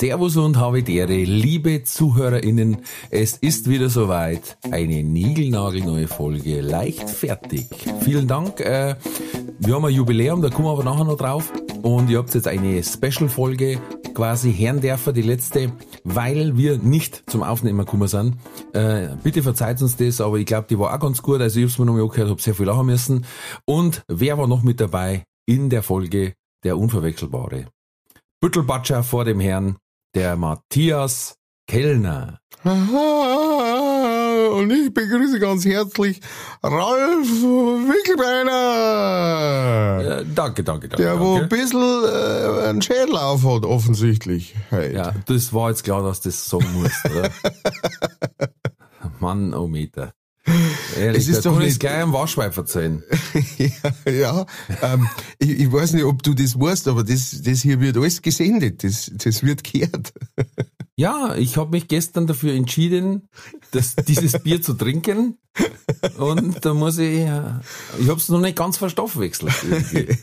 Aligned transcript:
Servus 0.00 0.38
und 0.38 0.56
habe 0.56 0.82
die 0.82 0.96
Ehre, 0.96 1.24
liebe 1.24 1.82
ZuhörerInnen. 1.82 2.78
Es 3.10 3.36
ist 3.36 3.68
wieder 3.68 3.90
soweit. 3.90 4.56
Eine 4.70 5.02
niegelnagelneue 5.02 6.08
Folge, 6.08 6.62
leichtfertig. 6.62 7.66
Vielen 8.00 8.26
Dank. 8.26 8.60
Äh, 8.60 8.96
wir 9.58 9.74
haben 9.74 9.84
ein 9.84 9.92
Jubiläum, 9.92 10.40
da 10.40 10.48
kommen 10.48 10.68
wir 10.68 10.72
aber 10.72 10.84
nachher 10.84 11.04
noch 11.04 11.18
drauf. 11.18 11.52
Und 11.82 12.08
ihr 12.08 12.16
habt 12.16 12.34
jetzt 12.34 12.48
eine 12.48 12.82
Special-Folge 12.82 13.78
quasi 14.14 14.54
Herrendärfer, 14.54 15.12
die 15.12 15.20
letzte, 15.20 15.70
weil 16.04 16.56
wir 16.56 16.78
nicht 16.78 17.30
zum 17.30 17.42
Aufnehmen 17.42 17.80
gekommen 17.80 18.08
sind. 18.08 18.38
Äh, 18.72 19.08
bitte 19.22 19.42
verzeiht 19.42 19.82
uns 19.82 19.98
das, 19.98 20.22
aber 20.22 20.38
ich 20.38 20.46
glaube, 20.46 20.66
die 20.70 20.78
war 20.78 20.94
auch 20.94 21.00
ganz 21.00 21.20
gut. 21.20 21.42
Also 21.42 21.60
ich 21.60 21.64
habe 21.64 21.72
es 21.72 21.78
mir 21.78 21.84
nochmal 21.84 22.04
angehört, 22.04 22.30
habe 22.30 22.40
sehr 22.40 22.54
viel 22.54 22.64
lachen 22.64 22.86
müssen. 22.86 23.26
Und 23.66 24.02
wer 24.08 24.38
war 24.38 24.46
noch 24.46 24.62
mit 24.62 24.80
dabei 24.80 25.24
in 25.44 25.68
der 25.68 25.82
Folge 25.82 26.32
Der 26.64 26.78
Unverwechselbare? 26.78 27.66
Büttelbatscher 28.40 29.02
vor 29.02 29.26
dem 29.26 29.38
Herrn, 29.38 29.76
der 30.14 30.36
Matthias 30.36 31.34
Kellner. 31.66 32.38
Und 32.64 34.70
ich 34.70 34.92
begrüße 34.92 35.38
ganz 35.38 35.64
herzlich 35.64 36.20
Ralf 36.62 37.26
Wickelbeiner. 37.26 40.20
Äh, 40.20 40.26
danke, 40.34 40.62
danke, 40.64 40.88
danke. 40.88 41.02
Der 41.02 41.18
wo 41.20 41.36
ein 41.36 41.48
danke. 41.48 41.56
bisschen 41.56 41.80
äh, 41.80 42.68
einen 42.68 42.82
Schädel 42.82 43.16
aufhat, 43.16 43.64
offensichtlich. 43.64 44.54
Hey. 44.68 44.94
Ja, 44.94 45.14
das 45.26 45.54
war 45.54 45.70
jetzt 45.70 45.84
klar, 45.84 46.02
dass 46.02 46.20
das 46.20 46.44
sagen 46.44 46.66
musst, 46.74 47.02
oder? 47.06 47.30
Mann, 49.20 49.54
oh 49.54 49.68
Meter. 49.68 50.12
Ehrlich, 50.98 51.22
Es 51.22 51.28
ist 51.28 51.46
doch 51.46 51.58
nicht- 51.58 51.80
gleich 51.80 52.02
am 52.02 52.12
Waschweib 52.12 52.56
erzählen. 52.56 53.02
ja, 53.58 54.10
ja. 54.10 54.46
Ähm, 54.82 55.08
ich, 55.38 55.50
ich 55.50 55.72
weiß 55.72 55.92
nicht, 55.94 56.04
ob 56.04 56.22
du 56.22 56.34
das 56.34 56.58
weißt, 56.58 56.88
aber 56.88 57.04
das, 57.04 57.40
das 57.42 57.62
hier 57.62 57.80
wird 57.80 57.96
alles 57.96 58.22
gesendet. 58.22 58.84
Das, 58.84 59.10
das 59.14 59.42
wird 59.42 59.64
gehört. 59.64 60.12
Ja, 60.96 61.34
ich 61.34 61.56
habe 61.56 61.70
mich 61.70 61.88
gestern 61.88 62.26
dafür 62.26 62.52
entschieden, 62.52 63.26
das, 63.70 63.96
dieses 63.96 64.38
Bier 64.42 64.60
zu 64.60 64.74
trinken. 64.74 65.38
Und 66.18 66.62
da 66.62 66.74
muss 66.74 66.98
ich, 66.98 67.20
äh, 67.20 67.40
ich 67.98 68.08
habe 68.10 68.20
es 68.20 68.28
noch 68.28 68.40
nicht 68.40 68.56
ganz 68.56 68.76
verstoffwechselt. 68.76 69.50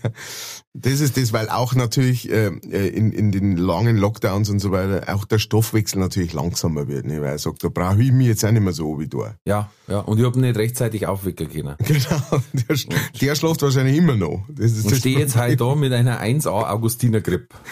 Das 0.80 1.00
ist 1.00 1.18
das, 1.18 1.34
weil 1.34 1.50
auch 1.50 1.74
natürlich 1.74 2.30
äh, 2.30 2.48
in, 2.48 3.12
in 3.12 3.32
den 3.32 3.58
langen 3.58 3.98
Lockdowns 3.98 4.50
und 4.50 4.60
so 4.60 4.72
weiter 4.72 5.14
auch 5.14 5.26
der 5.26 5.40
Stoffwechsel 5.40 6.00
natürlich 6.00 6.34
langsamer 6.34 6.88
wird. 6.88 7.06
Ne? 7.08 7.20
Weil 7.22 7.32
er 7.32 7.38
sagt, 7.40 7.64
da 7.64 7.70
brauche 7.70 8.02
ich 8.02 8.12
mich 8.12 8.28
jetzt 8.28 8.46
auch 8.46 8.52
nicht 8.52 8.62
mehr 8.62 8.74
so 8.74 9.00
wie 9.00 9.08
du. 9.08 9.26
Ja, 9.46 9.72
ja. 9.88 10.00
Und 10.02 10.20
ich 10.20 10.26
habe 10.26 10.40
nicht 10.40 10.56
rechtzeitig 10.56 11.08
aufwecken 11.08 11.50
können. 11.50 11.76
Genau, 11.88 12.42
der, 12.54 12.76
der 13.22 13.36
schläft 13.36 13.62
wahrscheinlich 13.62 13.98
immer 13.98 14.16
noch. 14.16 14.46
Das 14.50 14.72
ist 14.72 14.86
Und 14.86 14.96
stehe 14.96 15.18
jetzt 15.18 15.36
halt 15.36 15.60
da 15.62 15.74
mit 15.74 15.92
einer 15.94 16.22
1A 16.22 16.70
Augustiner 16.70 17.22
Grip. 17.22 17.54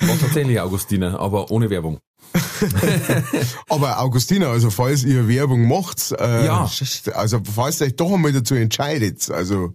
War 0.00 0.18
tatsächlich 0.20 0.58
Augustiner, 0.60 1.20
aber 1.20 1.50
ohne 1.50 1.68
Werbung. 1.70 1.98
Aber 3.68 4.00
Augustina, 4.00 4.46
also 4.50 4.70
falls 4.70 5.04
ihr 5.04 5.28
Werbung 5.28 5.68
macht, 5.68 6.12
äh, 6.12 6.46
Ja. 6.46 6.70
also 7.14 7.40
falls 7.54 7.80
ihr 7.80 7.88
euch 7.88 7.96
doch 7.96 8.12
einmal 8.12 8.32
dazu 8.32 8.54
entscheidet, 8.54 9.30
also 9.30 9.74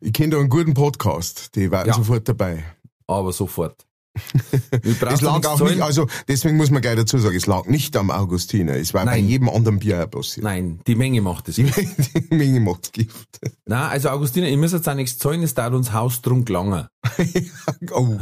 ich 0.00 0.12
kenne 0.12 0.30
da 0.30 0.38
einen 0.38 0.48
guten 0.48 0.74
Podcast, 0.74 1.54
die 1.54 1.70
waren 1.70 1.86
Ja. 1.86 1.94
sofort 1.94 2.28
dabei. 2.28 2.64
Aber 3.06 3.32
sofort. 3.32 3.84
Ich 4.82 5.00
Es 5.02 5.20
lag 5.20 5.44
auch 5.46 5.60
nicht, 5.60 5.80
also 5.80 6.06
deswegen 6.26 6.56
muss 6.56 6.70
man 6.70 6.82
gleich 6.82 6.96
dazu 6.96 7.18
sagen, 7.18 7.36
es 7.36 7.46
lag 7.46 7.66
nicht 7.66 7.96
am 7.96 8.10
Augustiner, 8.10 8.74
es 8.74 8.92
war 8.94 9.04
bei 9.04 9.12
Nein. 9.12 9.28
jedem 9.28 9.48
anderen 9.48 9.78
Bier 9.78 10.06
passiert. 10.06 10.44
Nein, 10.44 10.80
die 10.86 10.94
Menge 10.96 11.20
macht 11.20 11.48
es. 11.48 11.56
Die, 11.56 11.64
die 12.30 12.34
Menge 12.34 12.60
macht's 12.60 12.90
Gift. 12.92 13.40
Nein, 13.66 13.90
also 13.90 14.08
Augustiner, 14.10 14.48
ihr 14.48 14.56
müsst 14.56 14.74
jetzt 14.74 14.88
auch 14.88 14.94
nichts 14.94 15.18
zahlen, 15.18 15.42
es 15.42 15.54
dauert 15.54 15.74
uns 15.74 15.92
Haustrunk 15.92 16.48
langer. 16.48 16.88
oh. 17.92 18.18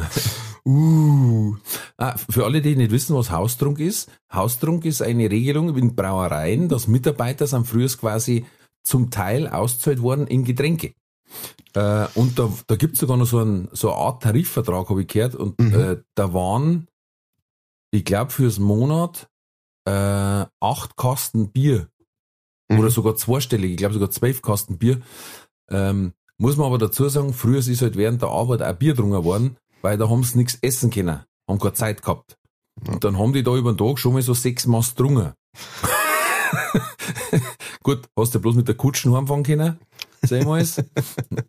Uh. 0.67 1.57
Ah, 1.97 2.17
für 2.29 2.45
alle, 2.45 2.61
die 2.61 2.77
nicht 2.77 2.91
wissen, 2.91 3.15
was 3.17 3.31
Haustrunk 3.31 3.79
ist, 3.79 4.11
Haustrunk 4.33 4.85
ist 4.85 5.01
eine 5.01 5.31
Regelung 5.31 5.77
in 5.77 5.95
Brauereien, 5.95 6.69
dass 6.69 6.89
Mitarbeiter 6.89 7.47
sind 7.47 7.67
früher 7.67 7.89
quasi 7.89 8.45
zum 8.83 9.11
Teil 9.11 9.49
auszahlt 9.49 10.03
worden 10.03 10.27
in 10.27 10.45
Getränke. 10.45 10.93
Äh, 11.75 12.07
und 12.15 12.39
da, 12.39 12.51
da 12.67 12.77
gibt's 12.77 13.01
sogar 13.01 13.17
noch 13.17 13.27
so, 13.27 13.41
ein, 13.41 13.69
so 13.73 13.93
eine 13.93 14.01
Art 14.01 14.23
Tarifvertrag, 14.23 14.89
habe 14.89 15.03
ich 15.03 15.09
gehört, 15.09 15.35
und 15.35 15.59
äh, 15.61 16.01
da 16.15 16.33
waren, 16.33 16.89
ich 17.91 18.05
glaube, 18.05 18.31
fürs 18.31 18.59
Monat 18.59 19.29
äh, 19.87 20.47
acht 20.61 20.97
Kasten 20.97 21.51
Bier 21.51 21.89
Mhm. 22.69 22.81
oder 22.81 22.91
sogar 22.91 23.15
zweistellig, 23.15 23.71
ich 23.71 23.77
glaube 23.77 23.95
sogar 23.95 24.11
zwölf 24.11 24.43
Kasten 24.43 24.77
Bier. 24.77 25.01
Ähm, 25.71 26.15
muss 26.37 26.57
man 26.57 26.67
aber 26.67 26.79
dazu 26.79 27.09
sagen, 27.09 27.33
früher 27.33 27.59
ist 27.59 27.81
halt 27.81 27.97
während 27.97 28.23
der 28.23 28.31
Arbeit 28.31 28.61
auch 28.61 28.75
Bier 28.75 28.95
drungen 28.95 29.23
worden, 29.23 29.57
weil 29.83 29.97
da 29.99 30.11
haben 30.11 30.25
sie 30.25 30.37
nichts 30.39 30.59
essen 30.63 30.91
können, 30.91 31.21
haben 31.49 31.59
keine 31.61 31.75
Zeit 31.75 32.03
gehabt. 32.03 32.37
Und 32.89 33.05
dann 33.05 33.19
haben 33.21 33.33
die 33.33 33.45
da 33.45 33.55
über 33.55 33.73
den 33.73 33.79
Tag 33.79 34.01
schon 34.01 34.15
mal 34.15 34.23
so 34.23 34.35
sechs 34.35 34.67
Maß 34.67 34.97
drungen. 34.97 35.33
Gut, 37.85 38.09
hast 38.19 38.35
du 38.35 38.41
bloß 38.41 38.57
mit 38.57 38.67
der 38.69 38.75
Kutschen 38.75 39.15
heimfahren 39.15 39.45
können, 39.45 39.79
sag 40.23 40.41
ich 40.41 40.47
mal. 40.47 40.65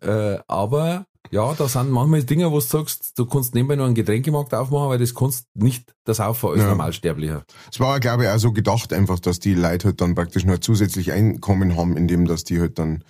äh, 0.00 0.38
aber 0.46 1.06
ja, 1.30 1.52
da 1.54 1.68
sind 1.68 1.90
manchmal 1.90 2.24
Dinge, 2.24 2.50
wo 2.50 2.56
du 2.56 2.60
sagst, 2.60 3.18
du 3.18 3.26
kannst 3.26 3.54
nebenbei 3.54 3.76
noch 3.76 3.84
einen 3.84 3.94
Getränkemarkt 3.94 4.54
aufmachen, 4.54 4.88
weil 4.88 4.98
das 4.98 5.14
kannst 5.14 5.46
nicht 5.54 5.94
das 6.04 6.18
Saufen 6.18 6.50
als 6.50 6.60
Ja. 6.60 6.68
Normalsterblicher. 6.68 7.44
Es 7.70 7.80
war, 7.80 8.00
glaube 8.00 8.24
ich, 8.24 8.30
auch 8.30 8.38
so 8.38 8.52
gedacht 8.52 8.92
einfach, 8.92 9.18
dass 9.18 9.38
die 9.38 9.54
Leute 9.54 9.88
halt 9.88 10.00
dann 10.00 10.14
praktisch 10.14 10.44
noch 10.44 10.58
zusätzlich 10.58 11.12
Einkommen 11.12 11.76
haben, 11.76 11.96
indem 11.96 12.26
dass 12.26 12.44
die 12.44 12.60
halt 12.60 12.78
dann 12.78 13.04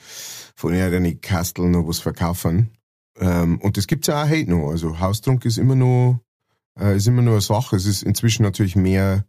von 0.57 0.75
ihren 0.75 1.21
Kasteln 1.21 1.71
noch 1.71 1.87
was 1.87 2.01
verkaufen. 2.01 2.71
Ähm, 3.21 3.61
und 3.61 3.77
das 3.77 3.87
gibt's 3.87 4.09
ja 4.09 4.25
auch 4.25 4.29
heute 4.29 4.51
noch. 4.51 4.71
Also 4.71 4.99
Haustrunk 4.99 5.45
ist 5.45 5.59
immer 5.59 5.77
noch, 5.77 6.21
äh, 6.79 6.97
ist 6.97 7.07
immer 7.07 7.23
noch 7.23 7.33
eine 7.33 7.41
Sache. 7.41 7.77
Es 7.77 7.87
ist 7.87 8.03
inzwischen 8.03 8.43
natürlich 8.43 8.75
mehr, 8.75 9.25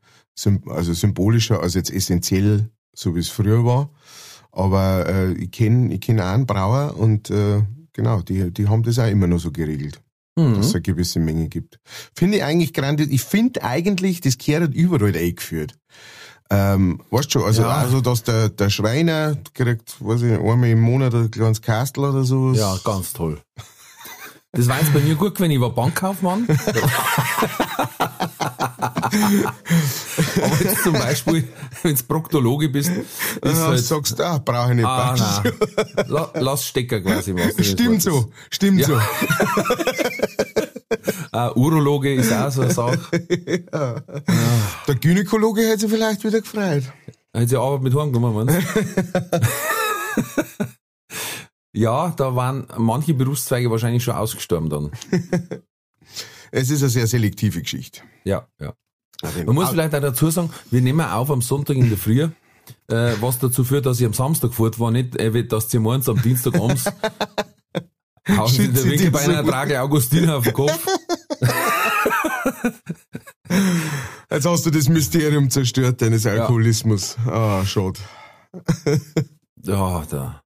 also 0.66 0.94
symbolischer 0.94 1.61
als 1.61 1.75
jetzt 1.75 1.91
essentiell, 1.91 2.69
so 2.96 3.16
wie 3.16 3.19
es 3.19 3.29
früher 3.29 3.66
war. 3.66 3.91
Aber 4.59 5.08
äh, 5.08 5.34
ich 5.34 5.52
kenne 5.52 5.94
ich 5.94 6.02
kenn 6.02 6.20
auch 6.20 6.25
einen 6.34 6.46
Brauer 6.46 6.96
und 6.97 7.30
äh, 7.30 7.62
genau, 7.94 8.22
die, 8.22 8.52
die 8.52 8.68
haben 8.68 8.84
das 8.84 9.00
auch 9.00 9.08
immer 9.08 9.28
noch 9.28 9.40
so 9.40 9.52
geregelt 9.52 10.02
Mhm. 10.38 10.56
dass 10.56 10.68
es 10.68 10.74
eine 10.75 10.81
gewisse 10.84 11.20
Menge 11.20 11.50
gibt. 11.50 11.80
Finde 12.16 12.38
ich 12.38 12.44
eigentlich 12.44 12.74
grandios. 12.74 13.09
Ich 13.09 13.24
finde 13.24 13.62
eigentlich, 13.64 14.22
das 14.22 14.38
gehört 14.38 14.74
überall 14.74 15.14
eingeführt. 15.16 15.74
Ähm, 16.50 17.02
weißt 17.12 17.25
du 17.25 17.40
schon, 17.40 17.44
also, 17.44 17.64
Ja. 17.64 17.70
also 17.70 18.00
dass 18.00 18.24
der, 18.24 18.47
der 18.50 18.70
Schreiner 18.70 19.36
kriegt, 19.53 19.97
weiß 20.00 20.22
ich, 20.22 20.31
einmal 20.40 20.70
im 20.70 20.80
Monat 20.80 21.14
ein 21.14 21.30
kleines 21.30 21.62
Kastel 21.62 22.06
oder 22.06 22.24
so. 22.24 22.53
Ja, 22.53 22.78
ganz 22.86 23.12
toll. 23.12 23.41
Das 24.53 24.68
war 24.68 24.80
jetzt 24.80 24.94
bei 24.94 25.00
mir 25.02 25.16
gut, 25.16 25.40
wenn 25.41 25.52
ich 25.52 25.59
war 25.59 25.72
Bankkaufmann. 25.76 26.47
Aber 28.59 30.58
jetzt 30.64 30.84
zum 30.84 30.94
Beispiel, 30.94 31.47
wenn 31.84 31.96
du 31.96 32.03
Proktologe 32.03 32.70
bist, 32.70 32.90
ist 32.92 33.06
Ja, 33.44 33.68
halt, 33.68 33.80
sagst 33.80 34.20
du, 34.20 34.24
ah, 34.25 34.38
brauche 34.38 34.72
ich 34.72 34.75
nicht. 34.78 34.86
ah. 34.86 35.44
La, 36.08 36.31
lass 36.36 36.66
Stecker 36.66 37.02
quasi. 37.02 37.34
Was 37.36 37.66
Stimmt 37.66 38.02
so, 38.02 38.31
stimmt 38.50 38.84
so. 38.84 39.00
Ah, 41.31 41.52
Urologe 41.56 42.16
ist 42.16 42.34
auch 42.34 42.52
so 42.52 42.64
eine 42.64 42.73
Sache. 42.73 42.97
Der 44.88 44.96
Gynäkologe 44.96 45.61
hätte 45.61 45.82
sich 45.82 45.90
vielleicht 45.91 46.23
wieder 46.23 46.41
gefreut. 46.41 46.84
Hätte 47.32 47.47
sie 47.47 47.56
Arbeit 47.56 47.84
mit 47.84 47.96
heimgenommen, 47.96 48.46
meinst? 48.47 48.67
Ja, 51.72 52.09
da 52.17 52.35
waren 52.35 52.66
manche 52.78 53.14
Berufszweige 53.14 53.70
wahrscheinlich 53.70 54.03
schon 54.03 54.16
ausgestorben 54.16 54.70
dann. 54.70 54.91
Es 56.52 56.72
ist 56.72 56.82
eine 56.82 56.90
sehr 56.90 57.06
selektive 57.06 57.61
Geschichte. 57.61 58.02
Ja, 58.24 58.48
ja. 58.60 58.74
Man 59.46 59.56
muss 59.56 59.70
vielleicht 59.70 59.94
auch 59.96 60.00
dazu 60.02 60.30
sagen, 60.30 60.50
wir 60.72 60.82
nehmen 60.82 61.02
auf 61.02 61.30
am 61.30 61.42
Sonntag 61.42 61.76
in 61.76 61.90
der 61.90 61.98
Früh, 61.98 62.22
äh, 62.22 62.32
was 63.20 63.40
dazu 63.40 63.64
führt, 63.64 63.86
dass 63.86 64.00
ich 64.00 64.06
am 64.06 64.14
Samstag 64.14 64.54
fort 64.54 64.80
war, 64.80 64.92
nicht, 64.92 65.16
äh, 65.18 65.44
dass 65.46 65.70
sie 65.70 65.80
morgens 65.80 66.08
am 66.08 66.22
Dienstag 66.22 66.56
abends 66.56 66.86
hauen 68.30 68.48
sie 68.48 68.72
der 68.72 68.86
Winkel 68.86 69.12
bei 69.12 69.20
einer. 69.22 69.44
Trage 69.46 69.82
Augustiner 69.82 70.38
auf 70.38 70.44
den 70.46 70.54
Kopf. 70.54 70.86
Jetzt 74.32 74.46
hast 74.46 74.66
du 74.66 74.70
das 74.70 74.88
Mysterium 74.90 75.50
zerstört, 75.50 76.02
deines 76.02 76.26
Alkoholismus. 76.26 77.18
Ah, 77.26 77.66
schade. 77.66 78.00
Ja, 79.62 80.06
da. 80.10 80.42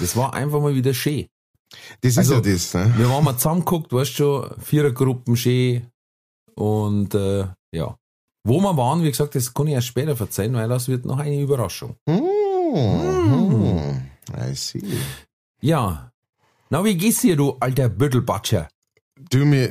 Das 0.00 0.16
war 0.16 0.32
einfach 0.32 0.58
mal 0.62 0.74
wieder 0.74 0.94
schön. 0.94 1.26
Das 2.00 2.12
ist 2.12 2.18
Also- 2.18 2.36
ja 2.36 2.40
das, 2.40 2.72
ne? 2.72 2.94
Wir 2.96 3.10
waren 3.10 3.22
mal 3.22 3.36
zusammengeguckt, 3.36 3.92
weißt 3.92 4.12
du 4.12 4.14
schon, 4.16 4.60
Vierergruppen 4.62 5.36
schön, 5.36 5.86
Und 6.58 7.14
äh, 7.14 7.46
ja. 7.72 7.96
Wo 8.44 8.60
wir 8.60 8.76
waren, 8.76 9.04
wie 9.04 9.10
gesagt, 9.10 9.36
das 9.36 9.54
kann 9.54 9.68
ich 9.68 9.74
erst 9.74 9.86
später 9.86 10.18
erzählen, 10.18 10.54
weil 10.54 10.68
das 10.68 10.88
wird 10.88 11.04
noch 11.04 11.18
eine 11.18 11.40
Überraschung. 11.40 11.94
Mhm. 12.06 14.02
I 14.36 14.54
see. 14.54 14.82
Ja. 15.60 16.10
Na, 16.68 16.84
wie 16.84 16.96
geht's 16.96 17.20
dir, 17.20 17.36
du 17.36 17.56
alter 17.60 17.88
Büttelbatscher? 17.88 18.68
Du, 19.30 19.44
mir, 19.44 19.70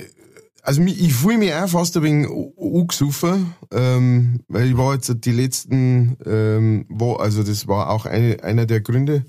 also 0.61 0.81
ich 0.81 1.13
fühle 1.13 1.39
mich 1.39 1.53
auch 1.53 1.67
fast 1.67 1.97
ein 1.97 2.03
wenig 2.03 2.29
angesoffen, 2.57 3.53
ähm, 3.71 4.39
weil 4.47 4.69
ich 4.69 4.77
war 4.77 4.93
jetzt 4.93 5.13
die 5.25 5.31
letzten, 5.31 6.17
ähm, 6.25 6.85
wo, 6.87 7.15
also 7.15 7.43
das 7.43 7.67
war 7.67 7.89
auch 7.89 8.05
eine, 8.05 8.41
einer 8.43 8.65
der 8.65 8.79
Gründe, 8.79 9.25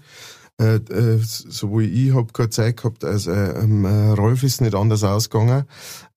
äh, 0.61 0.77
äh, 0.77 1.19
sowohl 1.23 1.85
ich 1.85 2.15
hab 2.15 2.35
keine 2.35 2.51
Zeit 2.51 2.77
gehabt, 2.79 3.05
als 3.05 3.27
äh, 3.27 3.33
ähm, 3.61 3.85
äh, 3.85 4.11
Rolf 4.11 4.43
ist 4.43 4.61
nicht 4.61 4.75
anders 4.75 5.05
ausgegangen. 5.05 5.65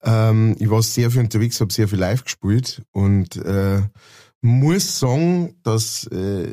Ähm, 0.02 0.56
ich 0.58 0.68
war 0.68 0.82
sehr 0.82 1.10
viel 1.10 1.20
unterwegs, 1.20 1.60
habe 1.60 1.72
sehr 1.72 1.88
viel 1.88 1.98
live 2.00 2.24
gespielt 2.24 2.82
und 2.92 3.36
äh, 3.36 3.80
muss 4.40 4.98
sagen, 4.98 5.54
dass 5.62 6.06
äh, 6.08 6.52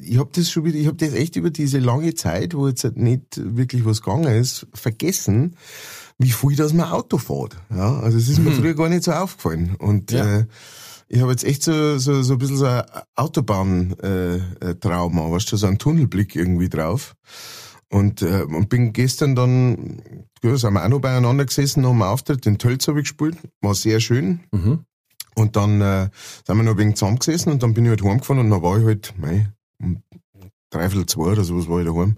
ich 0.00 0.18
habe 0.18 0.30
das 0.32 0.50
schon 0.50 0.64
wieder, 0.64 0.76
ich 0.78 0.86
habe 0.86 0.96
das 0.96 1.12
echt 1.14 1.36
über 1.36 1.50
diese 1.50 1.78
lange 1.78 2.14
Zeit, 2.14 2.54
wo 2.54 2.68
jetzt 2.68 2.84
halt 2.84 2.96
nicht 2.98 3.40
wirklich 3.42 3.84
was 3.84 4.02
gegangen 4.02 4.32
ist, 4.34 4.66
vergessen, 4.74 5.56
wie 6.18 6.30
viel 6.30 6.56
das 6.56 6.72
man 6.72 6.90
Auto 6.90 7.18
fährt. 7.18 7.56
Ja, 7.70 7.98
also 8.00 8.18
es 8.18 8.28
ist 8.28 8.38
mir 8.38 8.52
früher 8.52 8.74
gar 8.74 8.88
nicht 8.88 9.04
so 9.04 9.12
aufgefallen. 9.12 9.74
Und 9.78 10.10
Ja. 10.12 10.40
äh, 10.40 10.44
ich 11.08 11.20
habe 11.20 11.30
jetzt 11.30 11.44
echt 11.44 11.62
so, 11.62 11.98
so, 11.98 12.22
so 12.22 12.32
ein 12.34 12.38
bisschen 12.38 12.58
so 12.58 12.66
ein 12.66 12.82
Autobahn-Trauma, 13.16 15.30
weißt 15.30 15.52
du, 15.52 15.56
so 15.56 15.66
einen 15.66 15.78
Tunnelblick 15.78 16.36
irgendwie 16.36 16.68
drauf. 16.68 17.14
Und, 17.90 18.20
äh, 18.20 18.42
und 18.42 18.68
bin 18.68 18.92
gestern 18.92 19.34
dann, 19.34 20.02
ja, 20.42 20.54
sind 20.58 20.74
wir 20.74 20.84
auch 20.84 20.88
noch 20.88 21.00
beieinander 21.00 21.46
gesessen 21.46 21.82
nach 21.82 21.90
dem 21.90 22.02
Auftritt, 22.02 22.44
den 22.44 22.58
Tölz 22.58 22.86
habe 22.86 23.00
ich 23.00 23.04
gespielt, 23.04 23.38
war 23.62 23.74
sehr 23.74 24.00
schön. 24.00 24.40
Mhm. 24.52 24.84
Und 25.34 25.56
dann 25.56 25.80
äh, 25.80 26.10
sind 26.46 26.56
wir 26.56 26.64
noch 26.64 26.72
ein 26.72 26.78
wenig 26.78 26.96
zusammengesessen 26.96 27.52
und 27.52 27.62
dann 27.62 27.72
bin 27.72 27.84
ich 27.84 27.90
halt 27.90 28.02
heimgefahren 28.02 28.40
und 28.40 28.50
dann 28.50 28.62
war 28.62 28.78
ich 28.78 28.84
halt, 28.84 29.14
mei, 29.16 29.50
um 29.80 30.02
dreiviertel 30.70 31.06
zwei 31.06 31.32
oder 31.32 31.44
sowas 31.44 31.68
war 31.68 31.80
ich 31.80 31.86
daheim. 31.86 32.16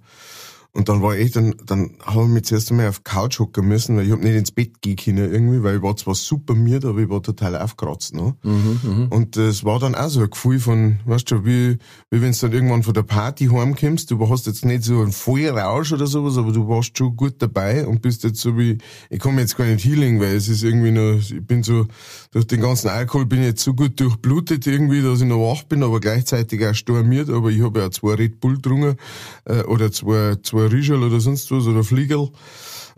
Und 0.72 0.88
dann 0.88 1.02
war 1.02 1.16
ich 1.16 1.32
dann, 1.32 1.54
dann 1.66 1.96
habe 2.04 2.24
ich 2.24 2.28
mich 2.30 2.44
zuerst 2.44 2.70
einmal 2.70 2.88
auf 2.88 3.02
Couch 3.02 3.40
hocken 3.40 3.66
müssen, 3.66 3.96
weil 3.96 4.06
ich 4.06 4.12
hab 4.12 4.20
nicht 4.20 4.36
ins 4.36 4.52
Bett 4.52 4.80
gehen 4.80 4.96
können 4.96 5.32
irgendwie, 5.32 5.62
weil 5.64 5.76
ich 5.76 5.82
war 5.82 5.96
zwar 5.96 6.14
super 6.14 6.54
müde, 6.54 6.88
aber 6.88 7.00
ich 7.00 7.08
war 7.08 7.22
total 7.22 7.56
aufgeratzt 7.56 8.14
noch. 8.14 8.34
Mhm, 8.44 9.08
Und 9.10 9.36
das 9.36 9.64
war 9.64 9.80
dann 9.80 9.96
auch 9.96 10.08
so 10.08 10.20
ein 10.20 10.30
Gefühl 10.30 10.60
von, 10.60 11.00
weißt 11.06 11.30
du, 11.32 11.44
wie, 11.44 11.78
wie 12.10 12.22
wenn 12.22 12.32
du 12.32 12.38
dann 12.38 12.52
irgendwann 12.52 12.82
von 12.84 12.94
der 12.94 13.02
Party 13.02 13.46
heimkommst, 13.46 14.12
du 14.12 14.28
hast 14.28 14.46
jetzt 14.46 14.64
nicht 14.64 14.84
so 14.84 15.00
einen 15.00 15.12
Vollrausch 15.12 15.92
oder 15.92 16.06
sowas, 16.06 16.36
aber 16.38 16.52
du 16.52 16.68
warst 16.68 16.96
schon 16.96 17.16
gut 17.16 17.34
dabei 17.38 17.86
und 17.86 18.00
bist 18.00 18.22
jetzt 18.22 18.40
so 18.40 18.56
wie, 18.56 18.78
ich 19.08 19.24
mir 19.24 19.40
jetzt 19.40 19.56
gar 19.56 19.64
nicht 19.66 19.84
healing, 19.84 20.20
weil 20.20 20.36
es 20.36 20.48
ist 20.48 20.62
irgendwie 20.62 20.92
noch, 20.92 21.18
ich 21.18 21.44
bin 21.44 21.64
so, 21.64 21.86
durch 22.32 22.46
den 22.46 22.60
ganzen 22.60 22.88
Alkohol 22.88 23.26
bin 23.26 23.40
ich 23.40 23.46
jetzt 23.46 23.64
so 23.64 23.74
gut 23.74 23.98
durchblutet 23.98 24.66
irgendwie, 24.66 25.02
dass 25.02 25.20
ich 25.20 25.26
noch 25.26 25.38
wach 25.52 25.64
bin, 25.64 25.82
aber 25.82 26.00
gleichzeitig 26.00 26.64
auch 26.64 26.74
stormiert, 26.74 27.28
aber 27.28 27.50
ich 27.50 27.60
habe 27.62 27.80
ja 27.80 27.90
zwei 27.90 28.14
Red 28.14 28.40
Bull 28.40 28.56
getrunken, 28.56 28.96
äh, 29.44 29.62
oder 29.64 29.90
zwei, 29.90 30.36
zwei 30.42 30.66
Riesel 30.66 31.02
oder 31.02 31.20
sonst 31.20 31.50
was, 31.50 31.66
oder 31.66 31.82
Fliegel 31.84 32.28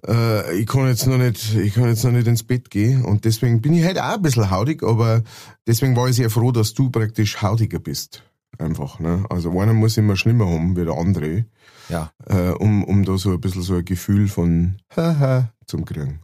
äh, 0.07 0.57
ich 0.59 0.67
kann 0.67 0.87
jetzt 0.89 1.07
noch 1.07 1.19
nicht, 1.19 1.55
ich 1.55 1.75
kann 1.75 1.85
jetzt 1.85 2.05
noch 2.05 2.11
nicht 2.13 2.27
ins 2.27 2.43
Bett 2.43 2.71
gehen 2.71 3.05
und 3.05 3.25
deswegen 3.25 3.61
bin 3.61 3.73
ich 3.73 3.85
halt 3.85 4.01
auch 4.01 4.15
ein 4.17 4.23
bisschen 4.23 4.51
haudig, 4.51 4.83
aber 4.83 5.23
deswegen 5.67 5.97
war 5.97 6.09
ich 6.09 6.17
sehr 6.17 6.31
froh, 6.31 6.53
dass 6.53 6.75
du 6.75 6.91
praktisch 6.91 7.41
haudiger 7.41 7.79
bist. 7.79 8.25
Einfach, 8.59 8.99
ne? 9.01 9.25
Also 9.31 9.59
einer 9.59 9.73
muss 9.73 9.97
immer 9.97 10.17
schlimmer 10.17 10.47
haben 10.47 10.77
wie 10.77 10.85
der 10.85 10.95
andere, 10.95 11.47
Ja. 11.89 12.13
äh, 12.27 12.51
um, 12.51 12.85
um 12.85 13.05
da 13.05 13.17
so 13.17 13.31
ein 13.31 13.41
bisschen 13.41 13.63
so 13.63 13.75
ein 13.77 13.85
Gefühl 13.85 14.29
von 14.29 14.77
haha 14.95 15.53
zum 15.67 15.85
kriegen. 15.85 16.21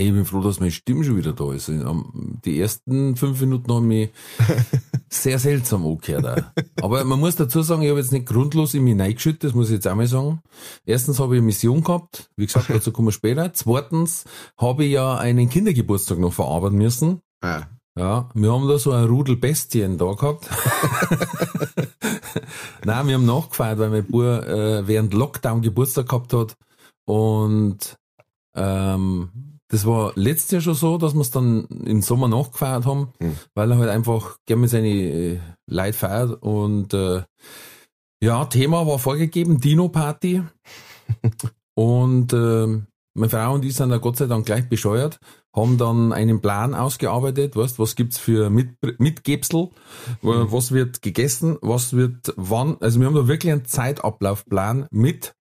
Ich 0.00 0.10
bin 0.12 0.24
froh, 0.24 0.40
dass 0.40 0.60
meine 0.60 0.72
Stimme 0.72 1.04
schon 1.04 1.18
wieder 1.18 1.34
da 1.34 1.52
ist. 1.52 1.68
Am- 1.68 2.38
Die 2.44 2.58
ersten 2.58 3.16
fünf 3.16 3.38
Minuten 3.42 3.70
haben 3.70 3.86
mich 3.86 4.08
sehr 5.10 5.38
seltsam 5.38 5.86
angehört. 5.86 6.50
Aber 6.80 7.04
man 7.04 7.20
muss 7.20 7.36
dazu 7.36 7.60
sagen, 7.60 7.82
ich 7.82 7.90
habe 7.90 8.00
jetzt 8.00 8.12
nicht 8.12 8.24
grundlos 8.26 8.72
in 8.72 8.84
mich 8.84 8.98
reingeschüttet, 8.98 9.44
das 9.44 9.54
muss 9.54 9.68
ich 9.68 9.74
jetzt 9.74 9.86
auch 9.86 9.94
mal 9.94 10.06
sagen. 10.06 10.40
Erstens 10.86 11.20
habe 11.20 11.34
ich 11.34 11.38
eine 11.40 11.46
Mission 11.46 11.84
gehabt, 11.84 12.30
wie 12.36 12.46
gesagt, 12.46 12.66
dazu 12.70 12.92
kommen 12.92 13.08
wir 13.08 13.12
später. 13.12 13.52
Zweitens 13.52 14.24
habe 14.56 14.86
ich 14.86 14.92
ja 14.92 15.18
einen 15.18 15.50
Kindergeburtstag 15.50 16.18
noch 16.18 16.32
verarbeiten 16.32 16.78
müssen. 16.78 17.20
Ah. 17.42 17.64
Ja, 17.98 18.30
wir 18.32 18.52
haben 18.52 18.68
da 18.68 18.78
so 18.78 18.92
ein 18.92 19.04
Rudel 19.04 19.36
Bestien 19.36 19.98
da 19.98 20.14
gehabt. 20.14 20.48
Nein, 22.84 23.06
wir 23.08 23.14
haben 23.14 23.26
nachgefeiert, 23.26 23.78
weil 23.78 23.90
mein 23.90 24.06
Bub 24.06 24.22
äh, 24.22 24.86
während 24.86 25.12
Lockdown 25.12 25.60
Geburtstag 25.60 26.08
gehabt 26.08 26.32
hat. 26.32 26.54
Und 27.06 27.96
ähm, 28.54 29.49
das 29.70 29.86
war 29.86 30.12
letztes 30.16 30.50
Jahr 30.50 30.60
schon 30.60 30.74
so, 30.74 30.98
dass 30.98 31.14
wir 31.14 31.20
es 31.22 31.30
dann 31.30 31.64
im 31.86 32.02
Sommer 32.02 32.28
nachgefeiert 32.28 32.84
haben, 32.86 33.08
Hm. 33.20 33.36
weil 33.54 33.70
er 33.70 33.78
halt 33.78 33.88
einfach 33.90 34.36
gerne 34.46 34.60
mit 34.62 34.70
seinen 34.70 34.84
äh, 34.86 35.38
Leuten 35.68 35.92
feiert. 35.94 36.42
Und 36.42 36.92
äh, 36.92 37.22
ja, 38.22 38.44
Thema 38.46 38.86
war 38.86 38.98
vorgegeben, 38.98 39.60
Dino-Party. 39.60 40.42
und 41.74 42.32
ähm, 42.32 42.86
meine 43.14 43.28
Frau 43.30 43.54
und 43.54 43.64
ich 43.64 43.74
sind 43.74 43.90
da 43.90 43.98
Gott 43.98 44.16
sei 44.16 44.26
Dank 44.26 44.46
gleich 44.46 44.68
bescheuert, 44.68 45.18
haben 45.54 45.78
dann 45.78 46.12
einen 46.12 46.40
Plan 46.40 46.74
ausgearbeitet, 46.74 47.56
weißt, 47.56 47.78
was 47.80 47.96
gibt's 47.96 48.18
für 48.18 48.50
Mit 48.50 48.76
Mitgebsel, 49.00 49.70
wa- 50.22 50.46
was 50.50 50.70
wird 50.72 51.02
gegessen, 51.02 51.58
was 51.60 51.92
wird 51.94 52.32
wann, 52.36 52.76
also 52.80 53.00
wir 53.00 53.06
haben 53.06 53.16
da 53.16 53.26
wirklich 53.26 53.52
einen 53.52 53.64
Zeitablaufplan 53.64 54.86
mit 54.92 55.34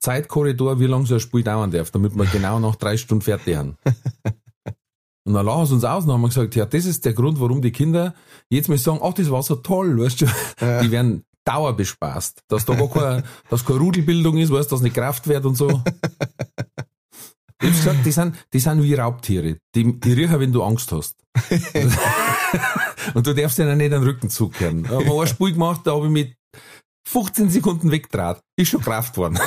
Zeitkorridor, 0.00 0.80
wie 0.80 0.86
lange 0.86 1.06
so 1.06 1.14
ein 1.14 1.20
Spiel 1.20 1.42
dauern 1.42 1.70
darf, 1.70 1.90
damit 1.90 2.14
wir 2.14 2.26
genau 2.32 2.58
nach 2.60 2.76
drei 2.76 2.96
Stunden 2.96 3.22
fertig 3.22 3.56
haben. 3.56 3.76
Und 5.24 5.34
dann 5.34 5.44
lachen 5.44 5.66
sie 5.66 5.74
uns 5.74 5.84
aus 5.84 6.04
und 6.04 6.12
haben 6.12 6.22
gesagt, 6.22 6.56
ja, 6.56 6.64
das 6.64 6.86
ist 6.86 7.04
der 7.04 7.12
Grund, 7.12 7.38
warum 7.38 7.60
die 7.60 7.72
Kinder 7.72 8.14
jetzt 8.48 8.68
mal 8.68 8.78
sagen, 8.78 9.00
ach, 9.02 9.12
das 9.12 9.30
war 9.30 9.42
so 9.42 9.56
toll, 9.56 10.00
weißt 10.00 10.22
du, 10.22 10.26
die 10.82 10.90
werden 10.90 11.24
dauerbespaßt, 11.44 12.44
dass 12.48 12.64
da 12.64 12.74
gar 12.74 12.88
keine, 12.88 13.24
dass 13.50 13.64
keine 13.64 13.78
Rudelbildung 13.80 14.38
ist, 14.38 14.52
weißt, 14.52 14.70
dass 14.70 14.80
nicht 14.80 14.94
Kraft 14.94 15.28
wird 15.28 15.44
und 15.44 15.54
so. 15.54 15.82
Ich 17.60 17.68
hab 17.68 17.76
gesagt, 17.76 18.06
die 18.06 18.12
sind, 18.12 18.36
die 18.52 18.60
sind 18.60 18.82
wie 18.82 18.94
Raubtiere. 18.94 19.56
Die, 19.74 19.98
die 19.98 20.12
riechen, 20.12 20.38
wenn 20.38 20.52
du 20.52 20.62
Angst 20.62 20.92
hast. 20.92 21.16
und 23.14 23.26
du 23.26 23.34
darfst 23.34 23.58
ihnen 23.58 23.76
nicht 23.78 23.92
den 23.92 24.02
Rücken 24.02 24.30
zukehren. 24.30 24.84
Ich 24.84 24.90
hab 24.90 25.20
ein 25.20 25.26
Spiel 25.26 25.52
gemacht, 25.52 25.80
da 25.84 25.92
habe 25.92 26.06
ich 26.06 26.12
mit 26.12 26.37
15 27.10 27.48
Sekunden 27.48 27.90
wegdraht. 27.90 28.40
Ist 28.56 28.68
schon 28.68 28.82
Kraft 28.82 29.16
worden. 29.16 29.38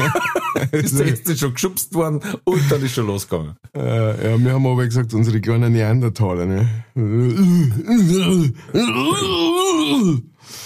ist 0.72 0.98
der 0.98 1.06
erste 1.08 1.34
schon 1.36 1.54
geschubst 1.54 1.94
worden 1.94 2.20
und 2.44 2.70
dann 2.70 2.82
ist 2.82 2.94
schon 2.94 3.06
losgegangen. 3.06 3.54
Äh, 3.74 4.32
ja, 4.32 4.38
wir 4.38 4.52
haben 4.52 4.66
aber 4.66 4.84
gesagt, 4.84 5.14
unsere 5.14 5.40
kleinen 5.40 5.72
Neandertaler, 5.72 6.44
ne? 6.44 6.68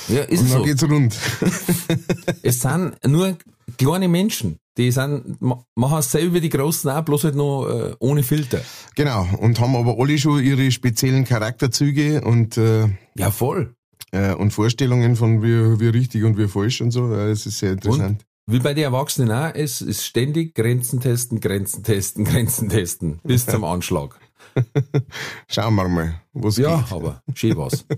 Ja, 0.08 0.22
ist 0.22 0.40
Und 0.42 0.50
dann 0.50 0.58
so. 0.58 0.62
geht's 0.64 0.82
rund. 0.88 1.16
Es 2.42 2.60
sind 2.60 2.96
nur 3.06 3.36
kleine 3.78 4.08
Menschen. 4.08 4.58
Die 4.76 4.90
sind, 4.90 5.40
ma- 5.40 5.62
machen 5.76 6.02
selber 6.02 6.40
die 6.40 6.48
Großen 6.48 6.90
auch, 6.90 7.02
bloß 7.04 7.24
halt 7.24 7.36
noch 7.36 7.66
äh, 7.68 7.94
ohne 8.00 8.22
Filter. 8.22 8.60
Genau. 8.96 9.26
Und 9.38 9.60
haben 9.60 9.76
aber 9.76 9.96
alle 9.98 10.18
schon 10.18 10.42
ihre 10.42 10.70
speziellen 10.72 11.24
Charakterzüge 11.24 12.22
und, 12.22 12.56
äh, 12.58 12.88
Ja, 13.16 13.30
voll. 13.30 13.74
Äh, 14.14 14.34
und 14.34 14.52
Vorstellungen 14.52 15.16
von 15.16 15.42
wie, 15.42 15.80
wie 15.80 15.88
richtig 15.88 16.24
und 16.24 16.38
wie 16.38 16.48
falsch 16.48 16.80
und 16.80 16.90
so. 16.92 17.10
Ja, 17.12 17.28
Das 17.28 17.46
ist 17.46 17.58
sehr 17.58 17.72
interessant. 17.72 18.24
Wie 18.46 18.58
bei 18.58 18.74
den 18.74 18.84
Erwachsenen 18.84 19.30
auch, 19.30 19.52
es 19.54 19.80
ist 19.80 20.04
ständig 20.04 20.54
Grenzen 20.54 21.00
testen, 21.00 21.40
Grenzen 21.40 21.82
testen, 21.82 22.24
Grenzen 22.30 22.68
testen, 22.68 23.20
bis 23.24 23.46
zum 23.46 23.64
Anschlag. 23.64 24.18
Schauen 25.48 25.74
wir 25.74 25.88
mal, 25.88 26.20
was 26.32 26.58
Ja, 26.58 26.76
geht. 26.82 26.92
aber 26.92 27.22
schön 27.34 27.56
was. 27.56 27.84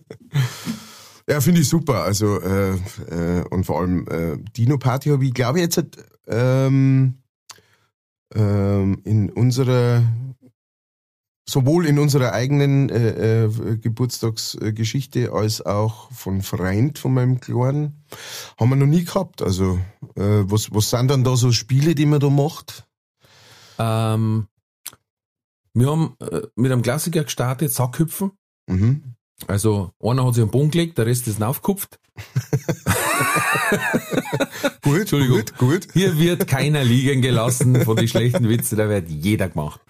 Ja, 1.29 1.41
finde 1.41 1.61
ich 1.61 1.69
super. 1.69 2.05
Also 2.05 2.41
äh, 2.41 2.75
äh, 2.75 3.45
und 3.51 3.65
vor 3.65 3.81
allem 3.81 4.07
äh, 4.07 4.39
Dino 4.57 4.79
Party 4.79 5.09
habe 5.09 5.25
ich, 5.25 5.35
glaube 5.35 5.59
ich, 5.59 5.65
jetzt 5.65 5.83
ähm, 6.29 7.15
ähm, 8.33 9.01
in 9.03 9.31
unserer 9.31 10.05
sowohl 11.49 11.87
in 11.87 11.99
unserer 11.99 12.33
eigenen 12.33 12.89
äh, 12.89 13.45
äh, 13.45 13.77
Geburtstagsgeschichte 13.79 15.33
als 15.33 15.65
auch 15.65 16.11
von 16.13 16.43
Freund 16.43 16.99
von 16.99 17.15
meinem 17.15 17.41
Kleinen 17.41 18.03
haben 18.59 18.71
wir 18.71 18.77
noch 18.77 18.87
nie 18.87 19.05
gehabt. 19.05 19.43
Also 19.43 19.79
äh, 20.17 20.43
was 20.45 20.75
was 20.75 20.91
sind 20.91 21.09
dann 21.09 21.25
da 21.25 21.37
so 21.37 21.53
Spiele, 21.53 21.95
die 21.95 22.07
man 22.07 22.21
da 22.21 22.31
macht? 22.31 22.87
Ähm, 23.79 24.49
wir 25.75 25.91
haben 25.91 26.17
äh, 26.21 26.43
mit 26.57 26.73
einem 26.73 26.83
Klassiker 26.83 27.25
gestartet, 27.25 27.73
Sackhüpfen. 27.73 28.33
Mhm. 28.67 29.15
Also 29.47 29.93
einer 30.03 30.27
hat 30.27 30.35
sich 30.35 30.43
einen 30.43 30.51
Boden 30.51 30.71
gelegt, 30.71 30.99
der 30.99 31.07
Rest 31.07 31.29
ist 31.29 31.43
aufgekupft. 31.43 32.01
Gut, 34.83 35.01
Entschuldigung. 35.01 35.39
gut, 35.39 35.59
gut. 35.59 35.89
Hier 35.93 36.19
wird 36.19 36.47
keiner 36.47 36.85
liegen 36.85 37.21
gelassen 37.21 37.83
von 37.85 37.97
den 37.97 38.07
schlechten 38.07 38.49
Witzen, 38.49 38.79
da 38.79 38.89
wird 38.89 39.11
jeder 39.11 39.49
gemacht. 39.49 39.81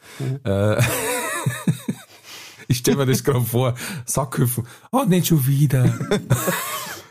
Äh, 0.43 0.81
ich 2.69 2.79
stelle 2.79 2.99
mir 2.99 3.07
das 3.07 3.23
gerade 3.25 3.41
vor, 3.43 3.75
Sackhüpfen. 4.05 4.67
Oh, 4.93 5.05
nicht 5.07 5.27
schon 5.29 5.47
wieder. 5.47 5.85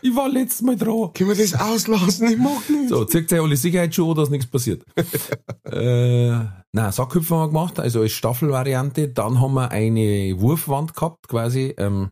ich 0.02 0.16
war 0.16 0.30
letztes 0.30 0.62
Mal 0.62 0.76
dran. 0.76 1.12
Können 1.14 1.30
wir 1.30 1.36
das 1.36 1.54
auslassen? 1.60 2.30
Ich 2.30 2.38
mag 2.38 2.70
nicht. 2.70 2.90
So, 2.90 3.06
zieht 3.06 3.32
euch 3.34 3.40
alle 3.42 3.56
Sicherheitsschuhe, 3.58 4.14
dass 4.16 4.30
nichts 4.30 4.48
passiert. 4.48 4.84
äh, 5.64 6.30
Nein, 6.72 6.92
Sackhüpfen 6.92 7.38
haben 7.38 7.44
wir 7.54 7.60
gemacht, 7.60 7.80
also 7.80 8.02
als 8.02 8.12
Staffelvariante. 8.12 9.08
Dann 9.10 9.40
haben 9.40 9.54
wir 9.54 9.72
eine 9.72 10.36
Wurfwand 10.40 10.94
gehabt, 10.94 11.28
quasi, 11.30 11.74
ähm, 11.78 12.10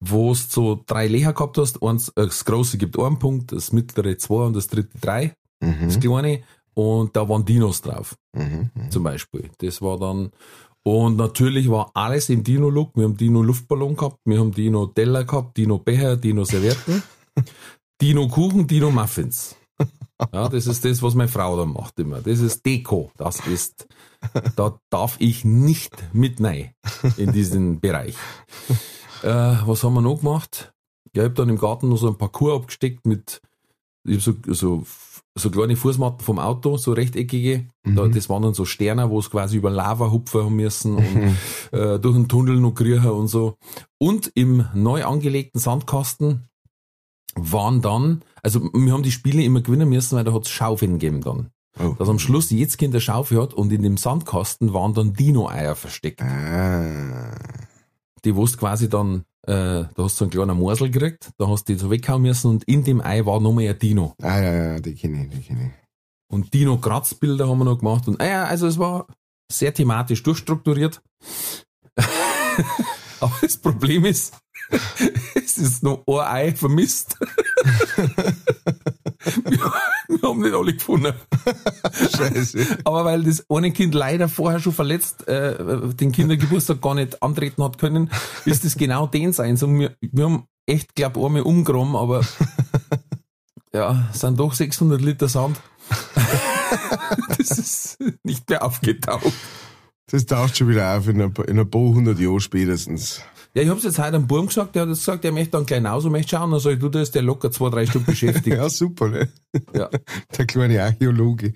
wo 0.00 0.32
es 0.32 0.50
so 0.50 0.82
drei 0.84 1.06
Löcher 1.06 1.32
gehabt 1.32 1.58
hast. 1.58 1.80
Eins, 1.82 2.08
äh, 2.10 2.26
das 2.26 2.44
große 2.44 2.76
gibt 2.76 2.98
einen 2.98 3.18
Punkt, 3.20 3.52
das 3.52 3.72
mittlere 3.72 4.18
zwei 4.18 4.44
und 4.46 4.54
das 4.56 4.66
dritte 4.66 4.98
drei. 5.00 5.34
Das 5.60 5.96
Mhm. 5.96 6.00
kleine. 6.00 6.42
Und 6.74 7.14
da 7.14 7.28
waren 7.28 7.44
Dinos 7.44 7.82
drauf, 7.82 8.16
Mhm. 8.34 8.70
mhm. 8.74 8.90
zum 8.90 9.02
Beispiel. 9.04 9.50
Das 9.58 9.80
war 9.80 9.98
dann, 9.98 10.30
und 10.84 11.16
natürlich 11.16 11.70
war 11.70 11.90
alles 11.94 12.28
im 12.28 12.42
Dino-Look. 12.42 12.96
Wir 12.96 13.04
haben 13.04 13.16
Dino-Luftballon 13.16 13.96
gehabt, 13.96 14.18
wir 14.24 14.40
haben 14.40 14.52
Dino-Teller 14.52 15.24
gehabt, 15.24 15.56
Dino-Becher, 15.56 16.16
Dino-Servietten, 16.16 17.02
Dino-Kuchen, 18.00 18.66
Dino-Muffins. 18.66 19.56
Ja, 20.32 20.48
das 20.48 20.66
ist 20.66 20.84
das, 20.84 21.02
was 21.02 21.14
meine 21.14 21.28
Frau 21.28 21.56
da 21.56 21.66
macht 21.66 21.98
immer. 21.98 22.20
Das 22.20 22.40
ist 22.40 22.64
Deko. 22.64 23.10
Das 23.16 23.46
ist, 23.46 23.88
da 24.56 24.78
darf 24.90 25.16
ich 25.18 25.44
nicht 25.44 25.96
mit 26.12 26.42
rein 26.42 26.74
in 27.16 27.32
diesen 27.32 27.80
Bereich. 27.80 28.14
Äh, 29.22 29.56
was 29.66 29.82
haben 29.82 29.94
wir 29.94 30.02
noch 30.02 30.18
gemacht? 30.18 30.72
Ja, 31.14 31.22
ich 31.22 31.28
habe 31.28 31.34
dann 31.34 31.48
im 31.48 31.58
Garten 31.58 31.88
noch 31.88 31.96
so 31.96 32.08
ein 32.08 32.18
Parcours 32.18 32.60
abgesteckt 32.62 33.06
mit, 33.06 33.40
ich 34.04 34.16
hab 34.16 34.22
so, 34.22 34.34
so, 34.52 34.86
so 35.34 35.50
kleine 35.50 35.76
Fußmatten 35.76 36.20
vom 36.24 36.38
Auto, 36.38 36.76
so 36.76 36.92
rechteckige. 36.92 37.68
Da, 37.84 38.06
das 38.06 38.28
waren 38.28 38.42
dann 38.42 38.54
so 38.54 38.64
Sterne, 38.64 39.10
wo 39.10 39.18
es 39.18 39.30
quasi 39.30 39.56
über 39.56 39.70
Lava 39.70 40.10
hupfen 40.10 40.44
haben 40.44 40.56
müssen 40.56 40.96
und 40.96 41.36
äh, 41.72 41.98
durch 41.98 42.14
den 42.14 42.28
Tunnel 42.28 42.56
noch 42.56 42.74
kriechen 42.74 43.10
und 43.10 43.28
so. 43.28 43.56
Und 43.98 44.30
im 44.34 44.66
neu 44.74 45.04
angelegten 45.04 45.60
Sandkasten 45.60 46.48
waren 47.34 47.80
dann, 47.80 48.22
also 48.42 48.60
wir 48.74 48.92
haben 48.92 49.02
die 49.02 49.12
Spiele 49.12 49.42
immer 49.42 49.62
gewinnen 49.62 49.88
müssen, 49.88 50.16
weil 50.16 50.24
da 50.24 50.34
hat 50.34 50.44
es 50.44 50.50
Schaufeln 50.50 50.98
gegeben 50.98 51.22
dann. 51.22 51.50
Oh. 51.78 51.94
Dass 51.98 52.08
am 52.08 52.18
Schluss 52.18 52.50
jedes 52.50 52.76
Kind 52.76 52.92
eine 52.92 53.00
Schaufel 53.00 53.40
hat 53.40 53.54
und 53.54 53.72
in 53.72 53.82
dem 53.82 53.96
Sandkasten 53.96 54.74
waren 54.74 54.92
dann 54.92 55.14
Dino-Eier 55.14 55.74
versteckt. 55.74 56.20
Ah. 56.20 57.38
Die 58.24 58.36
wo 58.36 58.44
du 58.44 58.56
quasi 58.58 58.90
dann, 58.90 59.24
äh, 59.46 59.52
da 59.52 59.88
hast 59.98 60.14
du 60.14 60.18
so 60.18 60.24
einen 60.24 60.30
kleinen 60.30 60.56
Morsel 60.58 60.90
gekriegt, 60.90 61.30
da 61.38 61.48
hast 61.48 61.68
du 61.68 61.72
die 61.72 61.78
so 61.78 61.90
weghauen 61.90 62.22
müssen 62.22 62.50
und 62.50 62.64
in 62.64 62.84
dem 62.84 63.00
Ei 63.00 63.24
war 63.26 63.40
nochmal 63.40 63.68
ein 63.68 63.78
Dino. 63.78 64.14
ah, 64.22 64.40
ja, 64.40 64.52
ja, 64.52 64.80
die 64.80 64.94
kenne 64.94 65.24
ich, 65.24 65.30
die 65.30 65.40
kenne 65.40 65.66
ich. 65.66 65.82
Und 66.30 66.54
Dino-Kratzbilder 66.54 67.48
haben 67.48 67.58
wir 67.58 67.64
noch 67.64 67.78
gemacht 67.78 68.08
und, 68.08 68.20
ah 68.20 68.26
ja, 68.26 68.44
also 68.44 68.66
es 68.66 68.78
war 68.78 69.06
sehr 69.50 69.74
thematisch 69.74 70.22
durchstrukturiert. 70.22 71.02
Aber 73.20 73.34
das 73.40 73.56
Problem 73.58 74.04
ist, 74.04 74.34
es 75.34 75.58
ist 75.58 75.82
noch 75.82 76.04
ein 76.06 76.26
Ei 76.26 76.54
vermisst. 76.54 77.18
wir, 79.44 79.58
wir 80.08 80.28
haben 80.28 80.40
nicht 80.40 80.54
alle 80.54 80.74
gefunden. 80.74 81.14
Scheiße. 82.16 82.78
Aber 82.84 83.04
weil 83.04 83.24
das 83.24 83.44
eine 83.48 83.72
Kind 83.72 83.94
leider 83.94 84.28
vorher 84.28 84.60
schon 84.60 84.72
verletzt 84.72 85.26
äh, 85.28 85.56
den 85.94 86.12
Kindergeburtstag 86.12 86.80
gar 86.80 86.94
nicht 86.94 87.22
antreten 87.22 87.62
hat 87.62 87.78
können, 87.78 88.10
ist 88.44 88.64
das 88.64 88.76
genau 88.76 89.06
den 89.06 89.32
sein. 89.32 89.56
So, 89.56 89.68
wir, 89.68 89.96
wir 90.00 90.24
haben 90.24 90.46
echt, 90.66 90.94
glaub 90.94 91.16
ich, 91.16 91.24
einmal 91.24 91.42
umgeräumt, 91.42 91.96
aber 91.96 92.22
ja, 93.74 94.08
sind 94.12 94.38
doch 94.38 94.54
600 94.54 95.00
Liter 95.00 95.28
Sand. 95.28 95.60
das 97.38 97.58
ist 97.58 97.98
nicht 98.22 98.48
mehr 98.48 98.64
aufgetaucht. 98.64 99.32
Das 100.10 100.26
taucht 100.26 100.56
schon 100.56 100.68
wieder 100.68 100.96
auf 100.96 101.08
in 101.08 101.20
ein 101.20 101.32
paar, 101.32 101.48
in 101.48 101.58
ein 101.58 101.70
paar 101.70 101.80
hundert 101.80 102.18
Jahren 102.18 102.40
spätestens. 102.40 103.22
Ja, 103.54 103.62
ich 103.62 103.68
hab's 103.68 103.84
jetzt 103.84 103.98
heute 103.98 104.16
am 104.16 104.26
Burm 104.26 104.46
gesagt, 104.46 104.74
der 104.74 104.82
hat 104.82 104.88
jetzt 104.88 105.00
gesagt, 105.00 105.24
er 105.24 105.32
möchte 105.32 105.52
dann 105.52 105.66
gleich 105.66 105.80
genauso 105.80 106.08
möchte 106.08 106.36
schauen, 106.36 106.50
dann 106.50 106.60
sag 106.60 106.72
ich, 106.72 106.78
du, 106.78 106.88
da 106.88 107.02
ist 107.02 107.14
der 107.14 107.22
locker 107.22 107.50
zwei, 107.50 107.68
drei 107.68 107.86
Stunden 107.86 108.06
beschäftigt. 108.06 108.46
Ja, 108.56 108.68
super, 108.68 109.08
ne? 109.08 109.28
ja. 109.74 109.90
Der 110.36 110.46
kleine 110.46 110.82
Archäologe. 110.82 111.52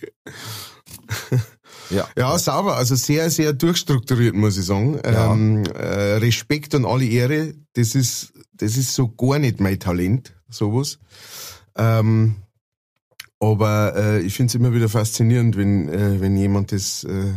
Ja. 1.90 2.06
Ja, 2.16 2.38
sauber. 2.38 2.76
Also 2.76 2.96
sehr, 2.96 3.30
sehr 3.30 3.52
durchstrukturiert, 3.52 4.34
muss 4.34 4.58
ich 4.58 4.66
sagen. 4.66 4.98
Ja. 5.04 5.32
Ähm, 5.32 5.64
äh, 5.64 6.16
Respekt 6.16 6.74
und 6.74 6.84
alle 6.84 7.06
Ehre. 7.06 7.54
Das 7.74 7.94
ist, 7.94 8.32
das 8.52 8.76
ist 8.76 8.94
so 8.94 9.08
gar 9.08 9.38
nicht 9.38 9.60
mein 9.60 9.78
Talent, 9.78 10.34
sowas. 10.48 10.98
Ähm, 11.76 12.36
aber 13.38 13.94
äh, 13.96 14.20
ich 14.20 14.34
finde 14.34 14.50
es 14.50 14.54
immer 14.54 14.74
wieder 14.74 14.88
faszinierend, 14.88 15.56
wenn, 15.56 15.88
äh, 15.88 16.20
wenn 16.20 16.36
jemand 16.36 16.72
das. 16.72 17.04
Äh, 17.04 17.32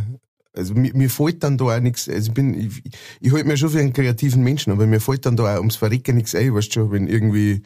also 0.56 0.74
mir, 0.74 0.96
mir 0.96 1.10
fällt 1.10 1.44
dann 1.44 1.58
da 1.58 1.66
auch 1.66 1.80
nichts. 1.80 2.10
Also 2.10 2.30
ich 2.30 2.34
bin, 2.34 2.54
ich, 2.54 2.84
ich 3.20 3.32
halte 3.32 3.48
mir 3.48 3.58
schon 3.58 3.70
für 3.70 3.80
einen 3.80 3.94
kreativen 3.94 4.44
Menschen, 4.44 4.72
aber 4.72 4.88
mir 4.88 5.00
fällt 5.00 5.26
dann 5.26 5.36
da 5.36 5.56
auch 5.56 5.60
ums 5.60 5.76
Verrecken 5.76 6.16
nichts 6.16 6.36
ein, 6.36 6.54
weißt 6.54 6.70
du 6.70 6.82
schon, 6.82 6.92
wenn 6.92 7.08
irgendwie, 7.08 7.64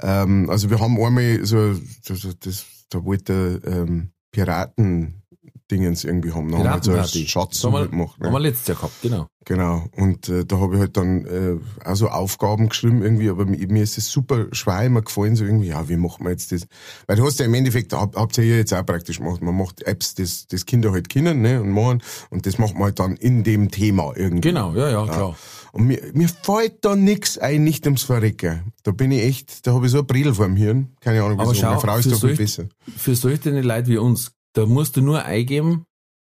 ähm, 0.00 0.50
also 0.50 0.70
wir 0.70 0.80
haben 0.80 1.00
einmal 1.00 1.44
so, 1.44 1.74
das, 2.06 2.28
das, 2.40 2.66
da 2.90 3.04
wollte 3.04 3.60
ähm, 3.64 4.10
Piraten 4.32 5.22
Dingens 5.70 6.04
irgendwie 6.04 6.32
haben. 6.32 6.50
Da 6.50 6.58
haben 6.58 6.64
wir 6.86 7.00
halt 7.00 7.08
so. 7.10 7.18
Schatz 7.26 7.60
gemacht. 7.62 7.90
haben 7.90 8.08
wir 8.20 8.30
Ne? 8.30 8.38
letztes 8.38 8.68
Jahr 8.68 8.76
gehabt, 8.76 8.94
genau. 9.02 9.26
Genau. 9.44 9.84
Und 9.96 10.28
äh, 10.28 10.44
da 10.44 10.58
habe 10.58 10.74
ich 10.74 10.80
halt 10.80 10.96
dann 10.96 11.24
äh, 11.24 11.56
auch 11.88 11.94
so 11.94 12.08
Aufgaben 12.08 12.68
geschrieben 12.68 13.02
irgendwie, 13.02 13.30
aber 13.30 13.46
mir, 13.46 13.66
mir 13.68 13.82
ist 13.84 13.96
es 13.96 14.10
super 14.10 14.46
schwer 14.52 14.82
immer 14.84 15.02
gefallen, 15.02 15.36
so 15.36 15.44
irgendwie, 15.44 15.68
ja, 15.68 15.88
wie 15.88 15.96
machen 15.96 16.24
wir 16.24 16.30
jetzt 16.30 16.50
das? 16.50 16.66
Weil 17.06 17.16
du 17.16 17.24
hast 17.24 17.38
ja 17.38 17.46
im 17.46 17.54
Endeffekt, 17.54 17.92
hab, 17.92 18.16
habt 18.16 18.36
ihr 18.38 18.44
ja 18.44 18.56
jetzt 18.56 18.74
auch 18.74 18.84
praktisch 18.84 19.18
gemacht, 19.18 19.42
man 19.42 19.56
macht 19.56 19.82
Apps, 19.82 20.14
das, 20.16 20.46
das 20.48 20.66
Kinder 20.66 20.90
halt 20.90 21.08
kennen 21.08 21.42
ne, 21.42 21.60
und 21.62 21.70
machen 21.70 22.02
und 22.30 22.44
das 22.46 22.58
macht 22.58 22.74
man 22.74 22.84
halt 22.84 22.98
dann 22.98 23.14
in 23.16 23.44
dem 23.44 23.70
Thema 23.70 24.12
irgendwie. 24.16 24.48
Genau, 24.48 24.74
ja, 24.74 24.90
ja, 24.90 25.04
klar. 25.04 25.36
Und 25.72 25.86
mir, 25.86 26.00
mir 26.14 26.28
fällt 26.28 26.84
da 26.84 26.96
nix 26.96 27.38
ein, 27.38 27.62
nicht 27.62 27.84
ums 27.86 28.02
Verrecken. 28.02 28.72
Da 28.82 28.92
bin 28.92 29.12
ich 29.12 29.22
echt, 29.22 29.66
da 29.66 29.74
habe 29.74 29.86
ich 29.86 29.92
so 29.92 29.98
ein 29.98 30.06
Bredel 30.06 30.34
vor 30.34 30.46
dem 30.46 30.56
Hirn. 30.56 30.96
Keine 31.00 31.22
Ahnung, 31.22 31.38
Aber 31.38 31.50
wieso. 31.50 31.60
schau, 31.60 31.68
Meine 31.68 31.80
Frau 31.80 31.96
ist 31.98 32.10
doch 32.10 32.20
viel 32.20 32.34
besser. 32.36 32.64
Für 32.96 33.14
solche 33.14 33.50
Leute 33.60 33.88
wie 33.88 33.98
uns, 33.98 34.32
da 34.56 34.64
musst 34.64 34.96
du 34.96 35.02
nur 35.02 35.22
eingeben, 35.22 35.84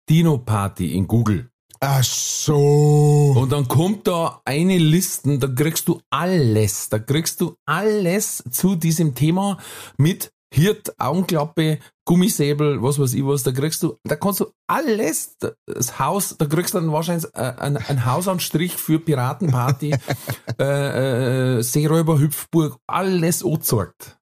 Dino 0.09 0.37
Party 0.37 0.95
in 0.95 1.07
Google. 1.07 1.49
Ach 1.81 2.03
so. 2.03 3.33
Und 3.35 3.51
dann 3.51 3.67
kommt 3.67 4.07
da 4.07 4.41
eine 4.45 4.77
Listen, 4.77 5.41
da 5.41 5.47
kriegst 5.47 5.89
du 5.89 5.99
alles, 6.09 6.87
da 6.87 6.99
kriegst 6.99 7.41
du 7.41 7.55
alles 7.65 8.41
zu 8.49 8.75
diesem 8.75 9.15
Thema 9.15 9.57
mit 9.97 10.31
Hirt, 10.53 10.93
Augenklappe, 10.99 11.79
Gummisäbel, 12.05 12.81
was 12.81 12.99
weiß 12.99 13.13
ich 13.15 13.25
was, 13.25 13.43
da 13.43 13.51
kriegst 13.51 13.83
du, 13.83 13.97
da 14.05 14.15
kannst 14.15 14.39
du 14.39 14.51
alles, 14.67 15.35
das 15.65 15.99
Haus, 15.99 16.37
da 16.37 16.45
kriegst 16.45 16.73
du 16.73 16.79
dann 16.79 16.93
wahrscheinlich 16.93 17.25
äh, 17.33 17.53
einen, 17.57 17.77
einen 17.77 18.05
Hausanstrich 18.05 18.77
für 18.77 18.99
Piratenparty, 18.99 19.95
äh, 20.59 21.57
äh, 21.57 21.61
Seeräuber, 21.61 22.19
Hüpfburg, 22.19 22.77
alles 22.87 23.43
angezeigt. 23.43 24.17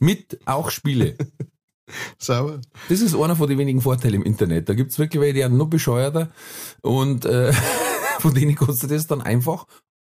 Mit 0.00 0.40
auch 0.46 0.70
Spiele. 0.70 1.16
Sauber. 2.18 2.60
Das 2.88 3.00
ist 3.00 3.14
einer 3.14 3.36
von 3.36 3.48
den 3.48 3.58
wenigen 3.58 3.80
Vorteilen 3.80 4.14
im 4.14 4.22
Internet. 4.22 4.68
Da 4.68 4.74
gibt's 4.74 4.98
wirklich 4.98 5.20
welche, 5.20 5.34
die 5.34 5.42
sind 5.42 5.56
noch 5.56 5.68
bescheuerter 5.68 6.30
und 6.82 7.24
äh, 7.24 7.52
von 8.20 8.34
denen 8.34 8.54
kannst 8.54 8.82
du 8.82 8.86
das 8.86 9.06
dann 9.06 9.20
einfach 9.20 9.66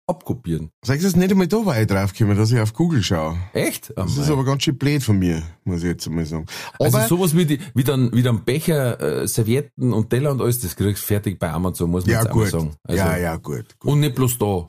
abkopieren. 0.07 0.71
Sag 0.85 0.97
ich 0.97 1.03
das 1.05 1.15
nicht 1.17 1.31
einmal 1.31 1.47
da 1.47 1.65
war 1.65 1.81
ich 1.81 1.87
draufgekommen, 1.87 2.37
dass 2.37 2.51
ich 2.51 2.59
auf 2.59 2.73
Google 2.73 3.03
schaue. 3.03 3.39
Echt? 3.53 3.93
Das 3.97 4.17
ist 4.17 4.31
aber 4.31 4.45
ganz 4.45 4.65
schön 4.65 4.77
blöd 4.77 5.03
von 5.03 5.19
mir, 5.19 5.43
muss 5.65 5.79
ich 5.79 5.85
jetzt 5.85 6.07
einmal 6.07 6.27
sagen. 6.27 6.47
also 6.79 6.99
Aber, 6.99 7.07
sowas 7.07 7.37
wie, 7.37 7.47
die, 7.47 7.59
wie, 7.75 7.85
dann, 7.85 8.13
wie 8.13 8.23
dann 8.23 8.45
Becher, 8.45 9.01
äh, 9.23 9.29
Servietten 9.29 9.93
und 9.93 10.11
Teller 10.11 10.33
und 10.33 10.43
alles, 10.43 10.61
das 10.61 10.75
kriegst 10.77 11.03
du 11.05 11.07
fertig 11.07 11.39
bei 11.39 11.51
Amazon, 11.51 11.91
muss 11.91 12.05
man 12.05 12.15
ja 12.15 12.23
jetzt 12.23 12.33
gut. 12.33 12.49
sagen. 12.49 12.75
Also, 12.83 12.99
ja, 13.03 13.17
ja, 13.17 13.37
gut. 13.37 13.79
gut. 13.79 13.93
Und 13.93 14.01
nicht 14.01 14.15
bloß 14.17 14.39
da. 14.39 14.69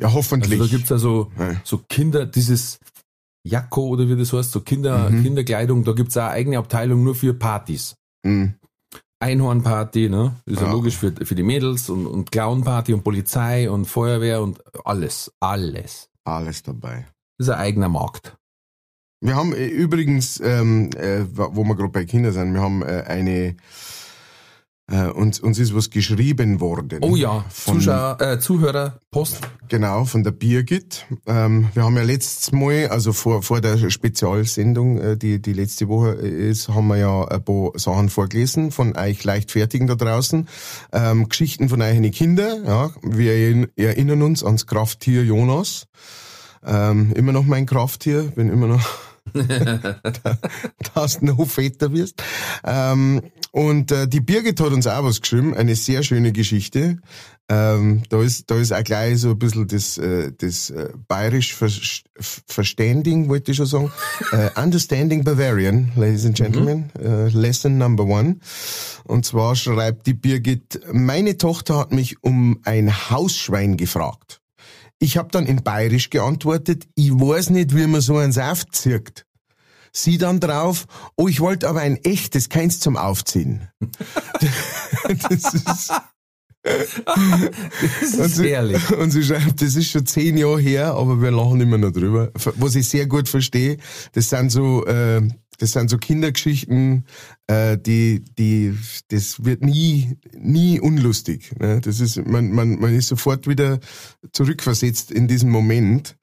Ja, 0.00 0.12
hoffentlich. 0.12 0.60
Also 0.60 0.64
da 0.64 0.76
gibt's 0.76 0.90
also 0.92 1.30
Ja. 1.38 1.54
so 1.62 1.78
Kinder, 1.88 2.26
dieses 2.26 2.80
Jakko 3.44 3.88
oder 3.88 4.08
wie 4.08 4.16
das 4.16 4.32
heißt, 4.32 4.52
so 4.52 4.60
Kinder, 4.60 5.10
Mhm. 5.10 5.22
Kinderkleidung, 5.24 5.84
da 5.84 5.92
gibt's 5.92 6.16
auch 6.16 6.22
eine 6.22 6.30
eigene 6.32 6.58
Abteilung 6.58 7.02
nur 7.02 7.14
für 7.14 7.34
Partys. 7.34 7.96
Mhm. 8.24 8.54
Einhornparty, 9.20 10.08
ne? 10.08 10.34
Ist 10.46 10.60
ja, 10.60 10.66
Ja. 10.66 10.72
logisch 10.72 10.96
für, 10.96 11.12
für 11.12 11.34
die 11.34 11.42
Mädels 11.44 11.88
und, 11.88 12.06
und 12.06 12.32
Clownparty 12.32 12.92
und 12.92 13.04
Polizei 13.04 13.70
und 13.70 13.84
Feuerwehr 13.86 14.42
und 14.42 14.60
alles, 14.84 15.32
alles. 15.40 16.08
Alles 16.24 16.62
dabei. 16.62 17.06
Das 17.38 17.48
ist 17.48 17.54
ein 17.54 17.60
eigener 17.60 17.88
Markt. 17.88 18.36
Wir 19.20 19.36
haben 19.36 19.52
äh, 19.52 19.66
übrigens, 19.68 20.40
ähm, 20.40 20.90
äh, 20.96 21.24
wo 21.32 21.62
wir 21.62 21.76
gerade 21.76 21.90
bei 21.92 22.04
Kindern 22.04 22.32
sind, 22.32 22.54
wir 22.54 22.60
haben 22.60 22.82
äh, 22.82 23.04
eine, 23.06 23.56
äh, 24.90 25.06
uns, 25.06 25.40
uns 25.40 25.58
ist 25.58 25.74
was 25.74 25.90
geschrieben 25.90 26.60
worden. 26.60 26.98
Oh 27.02 27.16
ja, 27.16 27.44
Von- 27.48 27.76
Zuschauer, 27.80 28.20
äh, 28.20 28.38
Zuhörer, 28.40 28.98
Post. 29.10 29.38
Genau, 29.68 30.04
von 30.04 30.22
der 30.24 30.32
Birgit. 30.32 31.06
Ähm, 31.26 31.68
wir 31.74 31.84
haben 31.84 31.96
ja 31.96 32.02
letztes 32.02 32.52
Mal, 32.52 32.88
also 32.88 33.12
vor, 33.12 33.42
vor 33.42 33.60
der 33.60 33.90
Spezialsendung, 33.90 34.98
äh, 34.98 35.16
die, 35.16 35.40
die 35.40 35.52
letzte 35.52 35.88
Woche 35.88 36.10
ist, 36.10 36.68
haben 36.68 36.88
wir 36.88 36.96
ja 36.96 37.24
ein 37.28 37.42
paar 37.44 37.70
Sachen 37.76 38.08
vorgelesen 38.10 38.70
von 38.72 38.96
euch 38.96 39.22
Leichtfertigen 39.24 39.86
da 39.86 39.94
draußen. 39.94 40.48
Ähm, 40.92 41.28
Geschichten 41.28 41.68
von 41.68 41.80
euren 41.80 42.10
Kinder. 42.10 42.62
Ja. 42.64 42.90
Wir 43.02 43.32
erinn- 43.32 43.68
erinnern 43.76 44.22
uns 44.22 44.44
ans 44.44 44.66
Krafttier 44.66 45.24
Jonas. 45.24 45.86
Ähm, 46.64 47.12
immer 47.14 47.32
noch 47.32 47.44
mein 47.44 47.66
Krafttier, 47.66 48.22
bin 48.34 48.48
immer 48.50 48.66
noch 48.66 48.86
dass 50.94 51.18
du 51.20 51.26
noch 51.26 51.46
fetter 51.46 51.92
wirst. 51.92 52.22
Ähm, 52.64 53.22
Und 53.52 53.92
äh, 53.92 54.08
die 54.08 54.22
Birgit 54.22 54.60
hat 54.60 54.72
uns 54.72 54.86
auch 54.86 55.04
was 55.04 55.20
geschrieben, 55.20 55.54
eine 55.54 55.76
sehr 55.76 56.02
schöne 56.02 56.32
Geschichte. 56.32 56.96
Ähm, 57.50 58.02
da 58.08 58.22
ist 58.22 58.50
da 58.50 58.56
ist 58.56 58.72
auch 58.72 58.82
gleich 58.82 59.18
so 59.18 59.30
ein 59.32 59.38
bisschen 59.38 59.66
das 59.68 59.98
äh, 59.98 60.32
das 60.36 60.70
äh, 60.70 60.88
bayerisch 61.06 61.54
Ver 61.54 61.68
Verstanding, 62.18 63.28
wollte 63.28 63.50
ich 63.50 63.58
schon 63.58 63.66
sagen. 63.66 63.92
äh, 64.32 64.48
Understanding 64.58 65.22
Bavarian, 65.22 65.92
ladies 65.96 66.24
and 66.24 66.34
gentlemen, 66.34 66.90
mhm. 66.98 67.04
äh, 67.04 67.28
lesson 67.28 67.76
number 67.76 68.04
one. 68.04 68.38
Und 69.04 69.26
zwar 69.26 69.54
schreibt 69.54 70.06
die 70.06 70.14
Birgit: 70.14 70.80
Meine 70.90 71.36
Tochter 71.36 71.76
hat 71.76 71.92
mich 71.92 72.22
um 72.22 72.58
ein 72.64 73.10
Hausschwein 73.10 73.76
gefragt. 73.76 74.40
Ich 74.98 75.18
habe 75.18 75.28
dann 75.30 75.44
in 75.44 75.62
bayerisch 75.62 76.08
geantwortet: 76.08 76.86
Ich 76.94 77.10
weiß 77.10 77.50
nicht, 77.50 77.76
wie 77.76 77.86
man 77.86 78.00
so 78.00 78.16
einen 78.16 78.32
Saft 78.32 78.74
zirkt. 78.74 79.26
Sie 79.92 80.18
dann 80.18 80.40
drauf, 80.40 80.86
oh, 81.16 81.28
ich 81.28 81.40
wollte 81.40 81.68
aber 81.68 81.80
ein 81.80 81.96
echtes, 81.96 82.48
keins 82.48 82.80
zum 82.80 82.96
Aufziehen. 82.96 83.68
das 85.28 85.54
ist, 85.54 85.92
das 86.62 86.92
ist 88.00 88.18
und 88.18 88.28
sie, 88.28 88.50
herrlich. 88.50 88.90
Und 88.92 89.10
sie 89.10 89.22
schreibt, 89.22 89.60
das 89.60 89.74
ist 89.74 89.90
schon 89.90 90.06
zehn 90.06 90.36
Jahre 90.36 90.60
her, 90.60 90.94
aber 90.94 91.20
wir 91.20 91.30
lachen 91.30 91.60
immer 91.60 91.78
noch 91.78 91.90
drüber. 91.90 92.30
Was 92.34 92.74
ich 92.76 92.88
sehr 92.88 93.06
gut 93.06 93.28
verstehe, 93.28 93.78
das 94.12 94.28
sind 94.28 94.50
so, 94.50 94.86
äh, 94.86 95.22
das 95.58 95.72
sind 95.72 95.90
so 95.90 95.98
Kindergeschichten, 95.98 97.04
äh, 97.46 97.78
die, 97.78 98.24
die, 98.38 98.76
das 99.08 99.44
wird 99.44 99.62
nie, 99.62 100.16
nie 100.36 100.80
unlustig. 100.80 101.52
Ne? 101.58 101.80
Das 101.80 102.00
ist, 102.00 102.24
man, 102.26 102.52
man, 102.52 102.78
man 102.78 102.94
ist 102.94 103.08
sofort 103.08 103.48
wieder 103.48 103.80
zurückversetzt 104.32 105.10
in 105.10 105.28
diesen 105.28 105.50
Moment 105.50 106.16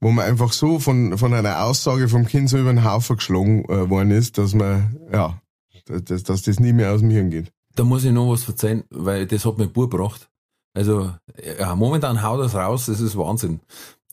wo 0.00 0.10
man 0.10 0.24
einfach 0.24 0.52
so 0.52 0.78
von, 0.78 1.16
von 1.18 1.32
einer 1.34 1.64
Aussage 1.64 2.08
vom 2.08 2.26
Kind 2.26 2.48
so 2.48 2.58
über 2.58 2.72
den 2.72 2.84
Haufen 2.84 3.16
geschlagen 3.16 3.64
äh, 3.66 3.88
worden 3.88 4.10
ist, 4.10 4.38
dass 4.38 4.54
man, 4.54 4.96
ja, 5.12 5.40
dass, 5.86 6.22
dass 6.22 6.42
das 6.42 6.60
nie 6.60 6.72
mehr 6.72 6.92
aus 6.92 7.00
dem 7.00 7.10
Hirn 7.10 7.30
geht. 7.30 7.52
Da 7.74 7.84
muss 7.84 8.04
ich 8.04 8.12
noch 8.12 8.30
was 8.30 8.44
verzeihen, 8.44 8.84
weil 8.90 9.26
das 9.26 9.44
hat 9.44 9.58
mein 9.58 9.72
Bub 9.72 9.90
gebracht. 9.90 10.28
Also, 10.76 11.12
ja, 11.58 11.74
momentan 11.76 12.22
haut 12.22 12.40
das 12.40 12.54
raus, 12.54 12.86
das 12.86 13.00
ist 13.00 13.16
Wahnsinn. 13.16 13.60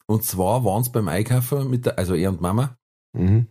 Und 0.05 0.23
zwar 0.23 0.63
waren 0.63 0.81
es 0.81 0.91
beim 0.91 1.07
Einkaufen 1.07 1.69
mit 1.69 1.85
der, 1.85 1.97
also 1.97 2.15
er 2.15 2.29
und 2.29 2.41
Mama. 2.41 2.77
Mhm. 3.13 3.47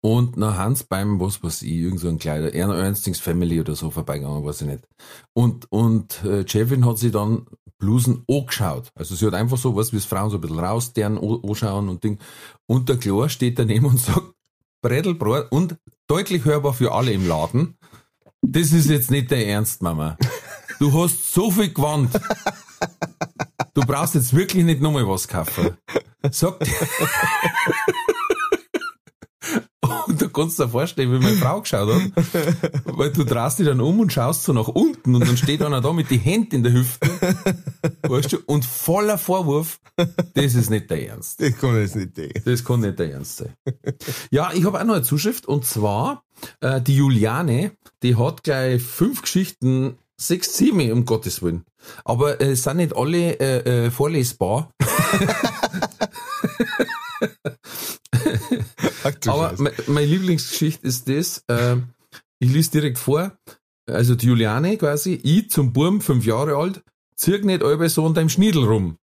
Und 0.00 0.36
nach 0.36 0.56
Hans 0.56 0.84
beim, 0.84 1.18
was 1.20 1.42
weiß 1.42 1.62
ich, 1.62 1.72
irgend 1.72 2.00
so 2.00 2.08
ein 2.08 2.18
Kleider, 2.18 2.54
Ernstings 2.54 3.18
Family 3.18 3.60
oder 3.60 3.74
so 3.74 3.90
vorbeigegangen, 3.90 4.44
weiß 4.44 4.62
ich 4.62 4.68
nicht. 4.68 4.88
Und, 5.34 5.70
und 5.72 6.22
äh, 6.24 6.44
Jeffin 6.46 6.86
hat 6.86 6.98
sich 6.98 7.12
dann 7.12 7.46
Blusen 7.78 8.24
angeschaut. 8.28 8.90
Also 8.94 9.14
sie 9.14 9.26
hat 9.26 9.34
einfach 9.34 9.58
so, 9.58 9.76
was 9.76 9.92
wie 9.92 9.96
es 9.96 10.04
Frauen 10.04 10.30
so 10.30 10.38
ein 10.38 10.40
bisschen 10.40 10.58
raus, 10.58 10.92
deren 10.92 11.18
anschauen 11.18 11.88
und 11.88 12.02
Ding. 12.04 12.18
Und 12.66 12.88
der 12.88 12.96
Klar 12.96 13.28
steht 13.28 13.58
daneben 13.58 13.86
und 13.86 13.98
sagt, 14.00 14.32
Brettelbrot 14.82 15.50
und 15.50 15.76
deutlich 16.06 16.44
hörbar 16.44 16.74
für 16.74 16.92
alle 16.92 17.12
im 17.12 17.26
Laden. 17.26 17.76
Das 18.42 18.72
ist 18.72 18.88
jetzt 18.88 19.10
nicht 19.10 19.30
der 19.30 19.46
Ernst, 19.46 19.82
Mama. 19.82 20.16
Du 20.78 20.92
hast 20.92 21.32
so 21.32 21.50
viel 21.50 21.72
gewandt. 21.72 22.18
Du 23.74 23.80
brauchst 23.82 24.14
jetzt 24.14 24.34
wirklich 24.34 24.64
nicht 24.64 24.80
nochmal 24.80 25.08
was 25.08 25.26
kaufen. 25.26 25.76
Sagt, 26.30 26.68
und 30.06 30.20
da 30.20 30.26
kannst 30.26 30.58
du 30.58 30.64
dir 30.64 30.68
vorstellen, 30.68 31.12
wie 31.12 31.18
meine 31.18 31.36
Frau 31.36 31.60
geschaut 31.60 31.88
hat. 31.88 32.24
Weil 32.84 33.12
du 33.12 33.24
drehst 33.24 33.58
dich 33.58 33.66
dann 33.66 33.80
um 33.80 34.00
und 34.00 34.12
schaust 34.12 34.42
so 34.42 34.52
nach 34.52 34.68
unten 34.68 35.14
und 35.14 35.26
dann 35.26 35.36
steht 35.36 35.62
einer 35.62 35.80
da 35.80 35.92
mit 35.92 36.10
den 36.10 36.20
Händen 36.20 36.56
in 36.56 36.62
der 36.64 36.72
Hüfte. 36.72 37.08
Weißt 38.02 38.32
du? 38.32 38.38
Und 38.46 38.64
voller 38.64 39.18
Vorwurf, 39.18 39.78
das 40.34 40.54
ist 40.54 40.70
nicht 40.70 40.90
der 40.90 41.08
Ernst. 41.08 41.40
Das 41.40 41.56
kann 41.58 41.76
jetzt 41.76 41.96
nicht 41.96 42.16
der. 42.16 42.28
Das 42.44 42.64
kann 42.64 42.80
nicht 42.80 42.98
der 42.98 43.12
Ernst 43.12 43.36
sein. 43.36 43.54
Ja, 44.30 44.50
ich 44.52 44.64
habe 44.64 44.80
auch 44.80 44.84
noch 44.84 44.94
eine 44.94 45.04
Zuschrift 45.04 45.46
und 45.46 45.64
zwar 45.64 46.24
äh, 46.60 46.80
die 46.80 46.96
Juliane, 46.96 47.72
die 48.02 48.16
hat 48.16 48.42
gleich 48.42 48.82
fünf 48.82 49.22
Geschichten 49.22 49.96
sechs, 50.20 50.56
sieben, 50.56 50.90
um 50.92 51.04
Gottes 51.04 51.42
Willen. 51.42 51.64
Aber 52.04 52.40
äh, 52.40 52.52
es 52.52 52.64
sind 52.64 52.78
nicht 52.78 52.96
alle 52.96 53.38
äh, 53.38 53.86
äh, 53.86 53.90
vorlesbar. 53.90 54.70
Aber 59.26 59.54
me, 59.58 59.72
meine 59.86 60.06
Lieblingsgeschichte 60.06 60.86
ist 60.86 61.08
das, 61.08 61.44
äh, 61.48 61.76
ich 62.38 62.50
lese 62.52 62.70
direkt 62.70 62.98
vor, 62.98 63.32
also 63.86 64.14
die 64.14 64.26
Juliane 64.26 64.76
quasi, 64.76 65.14
ich 65.22 65.50
zum 65.50 65.72
Burm, 65.72 66.00
fünf 66.00 66.26
Jahre 66.26 66.56
alt, 66.56 66.82
zirk 67.16 67.44
nicht 67.44 67.62
alle 67.62 67.88
so 67.88 68.06
an 68.06 68.14
deinem 68.14 68.28
Schniedel 68.28 68.64
rum. 68.64 68.96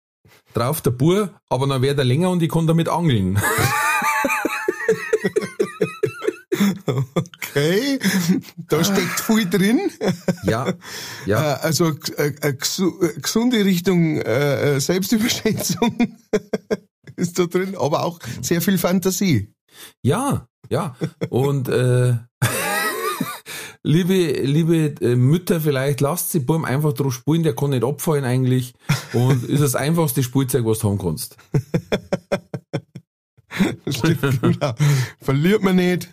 Drauf 0.54 0.82
der 0.82 0.92
Bur, 0.92 1.34
aber 1.50 1.67
dann 1.67 1.82
wird 1.82 1.98
er 1.98 2.06
länger 2.06 2.30
und 2.30 2.44
ich 2.44 2.50
kann 2.50 2.67
damit 2.67 2.89
angeln. 2.89 3.39
Okay, 6.86 8.00
da 8.67 8.84
steckt 8.84 9.20
viel 9.20 9.50
drin. 9.50 9.91
Ja, 10.44 10.74
ja. 11.26 11.54
Äh, 11.54 11.60
also 11.62 11.91
äh, 12.17 12.34
äh, 12.41 12.54
gesunde 12.54 13.63
Richtung 13.63 14.22
Selbstüberschätzung 14.80 16.17
ist 17.15 17.39
da 17.39 17.46
drin, 17.46 17.76
aber 17.78 18.04
auch 18.04 18.20
sehr 18.41 18.62
viel 18.62 18.78
Fantasie. 18.78 19.54
Ja, 20.02 20.48
ja. 20.70 20.96
Und 21.30 21.70
äh, 21.70 22.16
liebe, 23.84 24.32
liebe 24.42 24.96
äh, 25.02 25.16
Mütter, 25.16 25.62
vielleicht 25.62 26.02
lasst 26.02 26.32
sie 26.32 26.40
Baum 26.40 26.66
einfach 26.66 26.94
drauf 26.94 27.14
spielen, 27.14 27.44
der 27.44 27.56
kann 27.56 27.72
nicht 27.72 27.84
abfallen 27.84 28.26
eigentlich. 28.26 28.74
Und 29.14 29.44
ist 29.44 29.62
das 29.62 29.76
einfachste 29.76 30.24
Spielzeug, 30.24 30.66
was 30.66 30.80
du 30.80 30.90
haben 30.90 30.98
kannst. 30.98 31.38
Stimmt, 33.88 34.42
genau. 34.42 34.74
Verliert 35.20 35.62
man 35.62 35.76
nicht. 35.76 36.10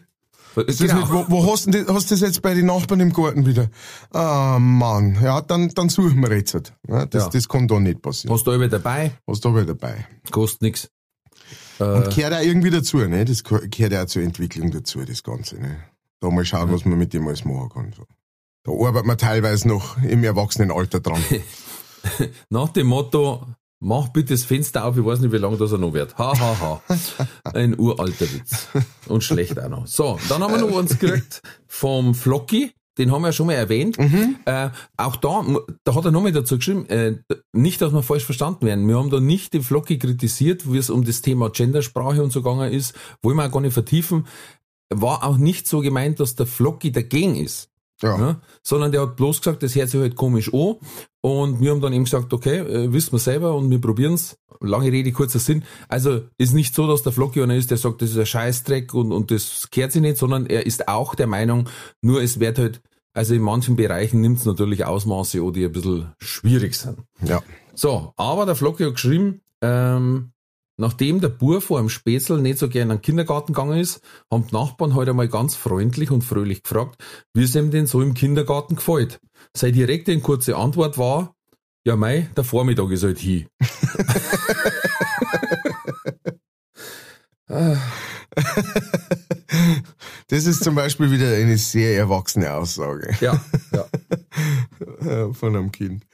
Genau. 0.55 0.67
Nicht, 0.67 1.13
wo, 1.13 1.25
wo 1.29 1.53
hast 1.53 1.67
du 1.67 1.85
das, 1.85 2.07
das 2.07 2.21
jetzt 2.21 2.43
bei 2.43 2.55
den 2.55 2.67
Nachbarn 2.67 3.01
im 3.01 3.13
Garten 3.13 3.47
wieder? 3.47 3.69
Ah, 4.13 4.59
Mann. 4.59 5.17
Ja, 5.23 5.41
dann, 5.41 5.69
dann 5.69 5.89
suchen 5.89 6.21
wir 6.21 6.37
jetzt. 6.37 6.73
Ja, 6.89 7.07
das, 7.07 7.25
ja. 7.25 7.31
das 7.31 7.49
kann 7.49 7.69
da 7.69 7.79
nicht 7.79 8.03
passieren. 8.03 8.35
Hast 8.35 8.47
du 8.47 8.51
alle 8.51 8.69
dabei? 8.69 9.13
Hast 9.27 9.45
du 9.45 9.51
alle 9.51 9.65
dabei. 9.65 10.07
Kostet 10.31 10.91
nix. 11.81 12.07
Und 12.07 12.13
äh, 12.13 12.15
gehört 12.15 12.35
auch 12.35 12.45
irgendwie 12.45 12.71
dazu, 12.71 12.99
ne? 12.99 13.25
Das 13.25 13.45
gehört 13.45 13.95
auch 13.95 14.07
zur 14.07 14.23
Entwicklung 14.23 14.71
dazu, 14.71 15.05
das 15.05 15.23
Ganze, 15.23 15.61
ne? 15.61 15.85
Da 16.21 16.31
mal 16.31 16.45
schauen, 16.45 16.73
was 16.73 16.85
man 16.85 16.99
mit 16.99 17.13
dem 17.15 17.27
alles 17.27 17.45
machen 17.45 17.71
kann. 17.71 17.93
So. 17.97 18.05
Da 18.65 18.73
arbeitet 18.73 19.07
man 19.07 19.19
teilweise 19.19 19.69
noch 19.69 20.03
im 20.03 20.23
Erwachsenenalter 20.23 21.01
dran. 21.01 21.23
Nach 22.51 22.69
dem 22.69 22.89
Motto, 22.89 23.47
mach 23.81 24.09
bitte 24.09 24.35
das 24.35 24.45
Fenster 24.45 24.85
auf, 24.85 24.97
ich 24.97 25.05
weiß 25.05 25.21
nicht, 25.21 25.33
wie 25.33 25.39
lange 25.39 25.57
das 25.57 25.73
er 25.73 25.79
noch 25.79 25.95
wird. 25.95 26.17
Ha, 26.19 26.39
ha, 26.39 26.61
ha. 26.61 27.27
Ein 27.55 27.79
uralter 27.79 28.31
Witz. 28.33 28.69
Und 29.09 29.25
schlecht 29.25 29.59
auch 29.59 29.69
noch. 29.69 29.87
So, 29.87 30.19
dann 30.29 30.43
haben 30.43 30.53
wir 30.53 30.61
noch 30.61 30.77
uns 30.77 30.99
gekriegt 30.99 31.41
vom 31.67 32.15
Flocky 32.15 32.73
den 32.99 33.13
haben 33.13 33.23
wir 33.23 33.29
ja 33.29 33.33
schon 33.33 33.47
mal 33.47 33.55
erwähnt. 33.55 33.99
Mhm. 33.99 34.37
Äh, 34.45 34.71
auch 34.97 35.17
da, 35.17 35.45
da 35.85 35.95
hat 35.95 36.05
er 36.05 36.11
nochmal 36.11 36.33
dazu 36.33 36.57
geschrieben, 36.57 36.87
äh, 36.87 37.17
nicht, 37.53 37.81
dass 37.81 37.93
wir 37.93 38.03
falsch 38.03 38.25
verstanden 38.25 38.67
werden. 38.67 38.87
Wir 38.89 38.99
haben 38.99 39.11
da 39.11 39.21
nicht 39.21 39.55
den 39.55 39.63
Flocki 39.63 39.99
kritisiert, 39.99 40.71
wie 40.73 40.79
es 40.79 40.91
um 40.91 41.05
das 41.05 41.23
Thema 41.23 41.51
Gendersprache 41.51 42.23
und 42.23 42.33
so 42.33 42.43
gegangen 42.43 42.73
ist, 42.73 42.95
wollen 43.23 43.37
wir 43.37 43.47
auch 43.47 43.53
gar 43.53 43.61
nicht 43.61 43.75
vertiefen. 43.75 44.27
War 44.93 45.25
auch 45.25 45.37
nicht 45.37 45.69
so 45.69 45.81
gemeint, 45.81 46.19
dass 46.21 46.35
der 46.35 46.47
Flocki 46.47 46.91
dagegen 46.91 47.37
ist. 47.37 47.71
Ja. 48.03 48.19
ja. 48.19 48.41
Sondern 48.63 48.93
der 48.93 49.03
hat 49.03 49.17
bloß 49.17 49.39
gesagt, 49.39 49.63
das 49.63 49.75
hört 49.75 49.91
sich 49.91 50.01
halt 50.01 50.17
komisch 50.17 50.53
an. 50.53 50.77
Und 51.21 51.61
wir 51.61 51.71
haben 51.71 51.81
dann 51.81 51.93
eben 51.93 52.05
gesagt, 52.05 52.33
okay, 52.33 52.59
äh, 52.59 52.93
wissen 52.93 53.13
wir 53.13 53.19
selber 53.19 53.55
und 53.55 53.71
wir 53.71 53.81
probieren's. 53.81 54.37
Lange 54.63 54.93
Rede, 54.93 55.13
kurzer 55.13 55.39
Sinn. 55.39 55.65
Also 55.89 56.23
ist 56.37 56.53
nicht 56.53 56.75
so, 56.75 56.87
dass 56.87 57.03
der 57.03 57.13
Flocki 57.13 57.43
einer 57.43 57.57
ist, 57.57 57.71
der 57.71 57.79
sagt, 57.79 58.03
das 58.03 58.11
ist 58.11 58.19
ein 58.19 58.27
Scheißdreck 58.27 58.93
und, 58.93 59.11
und 59.11 59.31
das 59.31 59.71
kehrt 59.71 59.93
sich 59.93 60.03
nicht, 60.03 60.19
sondern 60.19 60.45
er 60.47 60.67
ist 60.67 60.87
auch 60.87 61.15
der 61.15 61.27
Meinung, 61.27 61.71
nur 62.03 62.21
es 62.23 62.41
wird 62.41 62.59
halt, 62.59 62.83
also 63.15 63.35
in 63.35 63.41
manchen 63.41 63.77
Bereichen 63.77 64.21
nimmt 64.21 64.39
es 64.39 64.45
natürlich 64.45 64.85
Ausmaße 64.85 65.41
die 65.53 65.65
ein 65.65 65.73
bisschen 65.73 66.13
schwierig 66.19 66.75
sind. 66.75 66.99
Ja. 67.25 67.43
So, 67.75 68.13
aber 68.17 68.45
der 68.45 68.55
Flocki 68.55 68.85
hat 68.85 68.95
geschrieben, 68.95 69.41
ähm, 69.63 70.33
Nachdem 70.81 71.21
der 71.21 71.29
Bur 71.29 71.61
vor 71.61 71.79
dem 71.79 71.91
Spätzl 71.91 72.41
nicht 72.41 72.59
so 72.59 72.67
gerne 72.67 72.95
in 72.95 72.99
den 72.99 73.03
Kindergarten 73.03 73.53
gegangen 73.53 73.79
ist, 73.79 74.01
haben 74.31 74.47
die 74.47 74.55
Nachbarn 74.55 74.95
heute 74.95 75.11
einmal 75.11 75.29
ganz 75.29 75.55
freundlich 75.55 76.11
und 76.11 76.25
fröhlich 76.25 76.63
gefragt, 76.63 76.97
wie 77.35 77.43
es 77.43 77.55
ihm 77.55 77.71
denn 77.71 77.87
so 77.87 78.01
im 78.01 78.15
Kindergarten 78.15 78.77
gefällt. 78.77 79.21
Seine 79.55 79.75
direkte 79.75 80.15
und 80.15 80.23
kurze 80.23 80.57
Antwort 80.57 80.97
war, 80.97 81.35
ja 81.85 81.97
mei, 81.97 82.31
der 82.35 82.45
Vormittag 82.45 82.91
ist 82.93 83.03
halt 83.03 83.19
hier. 83.19 83.45
Das 90.29 90.47
ist 90.47 90.63
zum 90.63 90.77
Beispiel 90.77 91.11
wieder 91.11 91.35
eine 91.35 91.59
sehr 91.59 91.97
erwachsene 91.97 92.55
Aussage. 92.55 93.17
Ja, 93.21 93.45
ja. 93.73 95.33
Von 95.33 95.57
einem 95.57 95.73
Kind. 95.73 96.07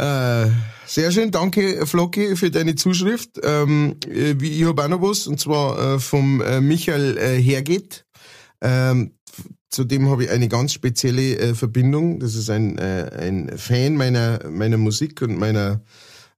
Äh, 0.00 0.50
sehr 0.86 1.12
schön, 1.12 1.30
danke 1.30 1.86
Flocki 1.86 2.34
für 2.34 2.50
deine 2.50 2.74
Zuschrift. 2.74 3.38
Ähm, 3.42 3.96
äh, 4.08 4.32
ich 4.42 4.64
habe 4.64 4.82
auch 4.82 4.88
noch 4.88 5.02
was, 5.02 5.26
und 5.26 5.38
zwar 5.38 5.96
äh, 5.96 5.98
vom 5.98 6.40
äh, 6.40 6.62
Michael 6.62 7.18
äh, 7.18 7.40
Hergeht. 7.40 8.06
Ähm, 8.62 9.12
Zudem 9.70 10.10
habe 10.10 10.24
ich 10.24 10.30
eine 10.30 10.48
ganz 10.48 10.72
spezielle 10.72 11.38
äh, 11.38 11.54
Verbindung. 11.54 12.18
Das 12.18 12.34
ist 12.34 12.50
ein, 12.50 12.76
äh, 12.78 13.10
ein 13.20 13.56
Fan 13.56 13.94
meiner, 13.96 14.48
meiner 14.50 14.78
Musik 14.78 15.22
und 15.22 15.38
meiner, 15.38 15.82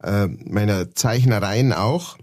äh, 0.03 0.27
meiner 0.27 0.95
Zeichnereien 0.95 1.73
auch. 1.73 2.19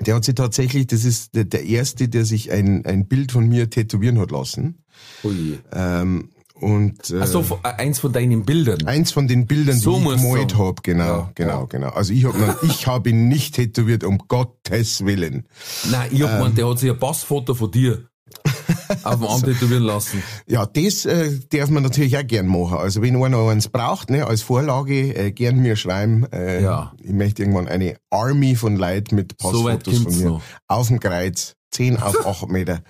Der 0.00 0.14
hat 0.14 0.24
sich 0.24 0.34
tatsächlich, 0.34 0.86
das 0.86 1.04
ist 1.04 1.34
der, 1.34 1.44
der 1.44 1.64
erste, 1.64 2.08
der 2.08 2.24
sich 2.24 2.50
ein, 2.50 2.86
ein 2.86 3.06
Bild 3.08 3.30
von 3.30 3.46
mir 3.46 3.68
tätowieren 3.68 4.18
hat 4.18 4.30
lassen. 4.30 4.84
Ui. 5.22 5.58
Ähm, 5.70 6.30
und 6.62 7.10
äh, 7.10 7.18
Also 7.20 7.42
von- 7.42 7.58
äh, 7.64 7.68
eins 7.68 7.98
von 7.98 8.12
deinen 8.12 8.44
Bildern. 8.44 8.86
eins 8.86 9.12
von 9.12 9.28
den 9.28 9.46
Bildern, 9.46 9.78
So 9.78 9.98
die 9.98 10.14
ich 10.14 10.22
gemalt 10.22 10.50
sagen. 10.52 10.62
hab, 10.66 10.82
genau, 10.82 11.04
Ja, 11.04 11.30
genau, 11.34 11.60
ja. 11.60 11.66
genau. 11.66 11.88
Also 11.90 12.12
ich 12.12 12.24
habe 12.24 12.56
ich 12.62 12.86
habe 12.86 13.10
ihn 13.10 13.28
nicht 13.28 13.54
tätowiert, 13.56 14.04
um 14.04 14.18
Gottes 14.28 15.04
Willen. 15.04 15.46
Nein, 15.90 16.08
ich 16.12 16.22
hab 16.22 16.30
Ähm. 16.30 16.36
gemeint, 16.38 16.58
der 16.58 16.68
hat 16.70 16.78
sich 16.78 16.90
ein 16.90 16.98
Passfoto 16.98 17.54
von 17.54 17.70
dir 17.70 18.06
auf 19.04 19.16
dem 19.16 19.24
Arm 19.26 19.42
tätowieren 19.42 19.82
lassen. 19.82 20.22
Ja, 20.46 20.64
das 20.64 21.04
äh, 21.04 21.38
darf 21.50 21.68
man 21.70 21.82
natürlich 21.82 22.16
auch 22.16 22.26
gern 22.26 22.46
machen. 22.46 22.78
Also 22.78 23.02
wenn 23.02 23.22
einer 23.22 23.38
eins 23.48 23.68
braucht, 23.68 24.08
ne, 24.10 24.26
als 24.26 24.42
Vorlage, 24.42 25.14
äh, 25.14 25.32
gern 25.32 25.58
mir 25.60 25.76
schreiben. 25.76 26.24
Äh, 26.32 26.62
Ja. 26.62 26.92
Ich 27.02 27.10
möchte 27.12 27.42
irgendwann 27.42 27.68
eine 27.68 27.96
Army 28.10 28.54
von 28.54 28.76
Leuten 28.76 29.16
mit 29.16 29.34
So 29.40 29.64
weit 29.64 29.82
Passfotos 29.84 29.94
von 29.94 30.04
kommt's 30.04 30.18
mir. 30.20 30.28
noch. 30.30 30.42
Auf 30.68 30.88
dem 30.88 31.00
Kreuz, 31.00 31.56
10 31.72 31.98
auf 31.98 32.26
8 32.26 32.48
Meter. 32.48 32.80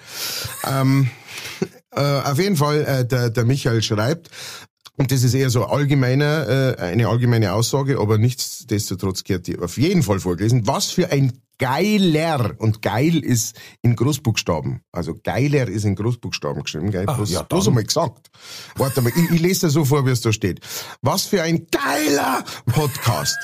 ähm, 0.71 1.09
äh, 1.95 2.01
auf 2.01 2.39
jeden 2.39 2.57
Fall, 2.57 2.85
äh, 2.85 3.07
der, 3.07 3.31
der 3.31 3.45
Michael 3.45 3.83
schreibt, 3.83 4.31
und 4.99 5.11
das 5.11 5.23
ist 5.23 5.35
eher 5.35 5.51
so 5.51 5.65
allgemeiner, 5.65 6.77
äh, 6.79 6.83
eine 6.83 7.09
allgemeine 7.09 7.55
Aussage, 7.55 7.99
aber 7.99 8.19
nichtsdestotrotz 8.19 9.25
gehört 9.25 9.47
die 9.47 9.59
auf 9.59 9.79
jeden 9.79 10.03
Fall 10.03 10.21
vorgelesen. 10.21 10.67
Was 10.67 10.91
für 10.91 11.11
ein 11.11 11.33
geiler, 11.59 12.55
und 12.59 12.83
geil 12.83 13.25
ist 13.25 13.57
in 13.83 13.97
Großbuchstaben, 13.97 14.81
also 14.93 15.15
geiler 15.23 15.69
ist 15.69 15.85
in 15.85 15.95
Großbuchstaben 15.95 16.63
geschrieben, 16.65 16.91
gell? 16.91 17.05
Ach, 17.07 17.17
bloß, 17.17 17.31
ja, 17.31 17.43
bloß 17.43 17.69
einmal 17.69 17.85
gesagt. 17.85 18.31
Warte 18.77 19.01
mal, 19.01 19.13
ich, 19.15 19.31
ich 19.31 19.41
lese 19.41 19.63
das 19.63 19.73
so 19.73 19.85
vor, 19.85 20.05
wie 20.07 20.11
es 20.11 20.21
da 20.21 20.33
steht. 20.33 20.61
Was 21.01 21.27
für 21.27 21.43
ein 21.43 21.67
geiler 21.71 22.45
Podcast. 22.67 23.37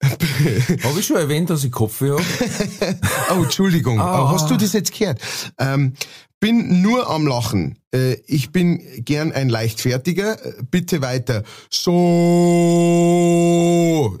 Habe 0.84 1.00
ich 1.00 1.06
schon 1.06 1.16
erwähnt, 1.16 1.50
dass 1.50 1.64
ich 1.64 1.72
Kopfweh 1.72 2.12
habe? 2.12 2.22
Oh, 3.30 3.42
Entschuldigung. 3.42 4.00
Ah. 4.00 4.30
Hast 4.30 4.48
du 4.48 4.56
das 4.56 4.72
jetzt 4.72 4.96
gehört? 4.96 5.20
Ähm, 5.58 5.94
bin 6.40 6.82
nur 6.82 7.10
am 7.10 7.26
Lachen. 7.26 7.78
Äh, 7.94 8.14
ich 8.26 8.50
bin 8.50 8.80
gern 9.04 9.32
ein 9.32 9.48
Leichtfertiger. 9.48 10.44
Äh, 10.44 10.62
Bitte 10.70 11.00
weiter. 11.02 11.42
So 11.70 12.96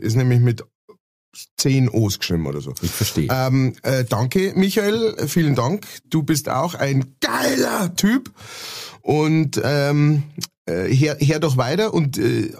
ist 0.00 0.16
nämlich 0.16 0.40
mit 0.40 0.64
10 1.58 1.88
O's 1.90 2.18
geschrieben 2.18 2.46
oder 2.46 2.60
so. 2.60 2.74
Ich 2.82 2.90
verstehe. 2.90 3.28
Ähm, 3.30 3.74
äh, 3.82 4.04
danke, 4.04 4.52
Michael. 4.56 5.28
Vielen 5.28 5.54
Dank. 5.54 5.86
Du 6.08 6.22
bist 6.22 6.48
auch 6.48 6.74
ein 6.74 7.14
geiler 7.20 7.94
Typ. 7.94 8.32
Und 9.02 9.60
ähm, 9.62 10.24
äh, 10.66 10.92
her, 10.94 11.16
her 11.18 11.38
doch 11.38 11.56
weiter 11.56 11.94
und 11.94 12.18
äh, 12.18 12.52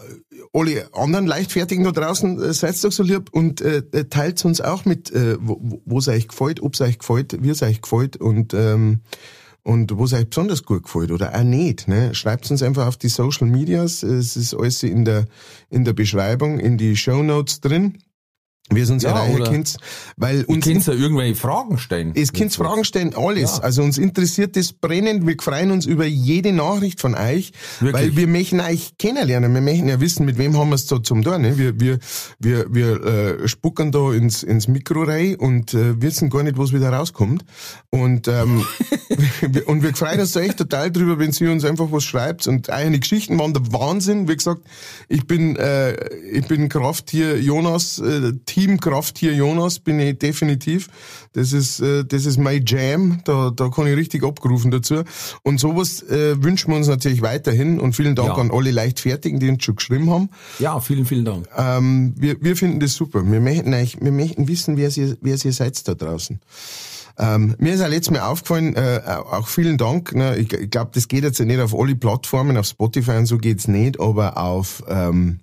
alle 0.52 0.88
anderen 0.94 1.26
Leichtfertigen 1.26 1.84
da 1.84 1.92
draußen, 1.92 2.42
äh, 2.42 2.52
seid 2.52 2.82
doch 2.82 2.92
so 2.92 3.02
lieb 3.02 3.28
und 3.32 3.60
äh, 3.60 3.82
teilt 4.08 4.44
uns 4.44 4.60
auch 4.60 4.84
mit, 4.84 5.10
äh, 5.12 5.36
wo 5.40 5.98
es 5.98 6.08
euch 6.08 6.28
gefällt, 6.28 6.62
ob 6.62 6.74
es 6.74 6.80
euch 6.80 6.98
gefällt, 6.98 7.42
wie 7.42 7.50
es 7.50 7.62
euch 7.62 7.82
gefällt 7.82 8.16
und 8.16 8.54
ähm, 8.54 9.00
und 9.68 9.98
wo 9.98 10.06
es 10.06 10.14
euch 10.14 10.26
besonders 10.26 10.62
gut 10.62 10.84
gefällt 10.84 11.10
oder 11.10 11.38
auch 11.38 11.44
nicht. 11.44 11.88
Ne? 11.88 12.14
Schreibt 12.14 12.50
uns 12.50 12.62
einfach 12.62 12.86
auf 12.86 12.96
die 12.96 13.10
Social 13.10 13.46
Medias. 13.46 14.02
Es 14.02 14.34
ist 14.34 14.54
alles 14.54 14.82
in 14.82 15.04
der 15.04 15.26
in 15.68 15.84
der 15.84 15.92
Beschreibung, 15.92 16.58
in 16.58 16.78
die 16.78 16.96
Show 16.96 17.22
Notes 17.22 17.60
drin. 17.60 17.98
Wie 18.70 18.80
es 18.80 18.90
uns 18.90 19.02
Ja, 19.02 19.24
oder- 19.26 19.50
könnt, 19.50 19.76
weil 20.16 20.40
Ihr 20.40 20.48
uns 20.48 20.64
könnt 20.66 20.86
ja 20.86 20.92
irgendwelche 20.92 21.34
Fragen 21.34 21.78
stellen. 21.78 22.12
es 22.14 22.32
könnt 22.32 22.52
Fragen 22.54 22.84
stellen, 22.84 23.14
alles. 23.16 23.56
Ja. 23.58 23.62
Also 23.62 23.82
uns 23.82 23.96
interessiert 23.98 24.56
das 24.56 24.72
brennend. 24.72 25.26
Wir 25.26 25.36
freuen 25.40 25.70
uns 25.70 25.86
über 25.86 26.04
jede 26.04 26.52
Nachricht 26.52 27.00
von 27.00 27.14
euch, 27.14 27.52
Wirklich. 27.80 27.94
weil 27.94 28.16
wir 28.16 28.26
möchten 28.26 28.60
euch 28.60 28.92
kennenlernen. 28.98 29.54
Wir 29.54 29.60
möchten 29.62 29.88
ja 29.88 30.00
wissen, 30.00 30.26
mit 30.26 30.36
wem 30.38 30.56
haben 30.58 30.68
wir 30.68 30.74
es 30.74 30.86
da 30.86 31.02
zum 31.02 31.22
tun. 31.22 31.40
Ne? 31.42 31.56
Wir, 31.56 31.80
wir, 31.80 31.98
wir, 32.38 32.66
wir 32.74 33.04
äh, 33.04 33.48
spucken 33.48 33.90
da 33.90 34.12
ins, 34.12 34.42
ins 34.42 34.68
Mikro 34.68 35.02
rein 35.04 35.36
und 35.36 35.72
äh, 35.74 36.00
wissen 36.02 36.28
gar 36.28 36.42
nicht, 36.42 36.58
was 36.58 36.72
wieder 36.72 36.90
rauskommt. 36.92 37.44
Und, 37.90 38.28
ähm, 38.28 38.64
wir- 39.40 39.68
und 39.68 39.82
wir 39.82 39.94
freuen 39.94 40.20
uns 40.20 40.32
da 40.32 40.40
echt 40.40 40.58
total 40.58 40.90
drüber, 40.90 41.18
wenn 41.18 41.30
ihr 41.40 41.50
uns 41.52 41.64
einfach 41.64 41.90
was 41.90 42.04
schreibt. 42.04 42.46
Und 42.46 42.68
eure 42.68 42.98
Geschichten 42.98 43.38
waren 43.38 43.54
der 43.54 43.72
Wahnsinn. 43.72 44.28
Wie 44.28 44.36
gesagt, 44.36 44.62
ich 45.08 45.26
bin, 45.26 45.56
äh, 45.56 45.94
ich 46.32 46.46
bin 46.46 46.68
Krafttier 46.68 47.38
Jonas, 47.40 47.98
äh, 47.98 48.32
Team 48.58 48.80
Krafttier 48.80 49.34
Jonas 49.34 49.78
bin 49.78 50.00
ich 50.00 50.18
definitiv. 50.18 50.88
Das 51.32 51.52
ist, 51.52 51.78
äh, 51.78 52.04
das 52.04 52.26
ist 52.26 52.38
mein 52.38 52.64
Jam. 52.66 53.20
Da, 53.24 53.50
da 53.54 53.68
kann 53.68 53.86
ich 53.86 53.96
richtig 53.96 54.24
abgerufen 54.24 54.72
dazu. 54.72 55.04
Und 55.44 55.60
sowas 55.60 56.02
äh, 56.02 56.42
wünschen 56.42 56.72
wir 56.72 56.76
uns 56.76 56.88
natürlich 56.88 57.22
weiterhin. 57.22 57.78
Und 57.78 57.94
vielen 57.94 58.16
Dank 58.16 58.30
Ja. 58.30 58.34
an 58.34 58.50
alle 58.50 58.72
Leichtfertigen, 58.72 59.38
die 59.38 59.48
uns 59.48 59.62
schon 59.62 59.76
geschrieben 59.76 60.10
haben. 60.10 60.30
Ja, 60.58 60.80
vielen, 60.80 61.06
vielen 61.06 61.24
Dank. 61.24 61.48
Ähm, 61.56 62.14
wir, 62.16 62.36
wir 62.42 62.56
finden 62.56 62.80
das 62.80 62.94
super. 62.94 63.22
Wir 63.24 63.40
möchten, 63.40 63.72
euch, 63.74 63.96
wir 64.00 64.10
möchten 64.10 64.48
wissen, 64.48 64.76
wer 64.76 64.88
ihr, 64.96 65.16
wer 65.20 65.36
ihr 65.44 65.52
seid 65.52 65.86
da 65.86 65.94
draußen. 65.94 66.40
Ähm, 67.16 67.54
mir 67.58 67.74
ist 67.74 67.80
auch 67.80 67.88
letztes 67.88 68.10
Mal 68.10 68.22
aufgefallen, 68.22 68.74
äh, 68.74 69.00
auch 69.30 69.46
vielen 69.46 69.78
Dank. 69.78 70.14
Ne, 70.16 70.36
ich 70.36 70.52
ich 70.52 70.70
glaube, 70.70 70.90
das 70.94 71.06
geht 71.06 71.22
jetzt 71.22 71.38
nicht 71.38 71.60
auf 71.60 71.78
alle 71.78 71.94
Plattformen, 71.94 72.56
auf 72.56 72.66
Spotify 72.66 73.12
und 73.12 73.26
so 73.26 73.38
geht's 73.38 73.68
nicht, 73.68 74.00
aber 74.00 74.36
auf 74.36 74.82
ähm, 74.88 75.38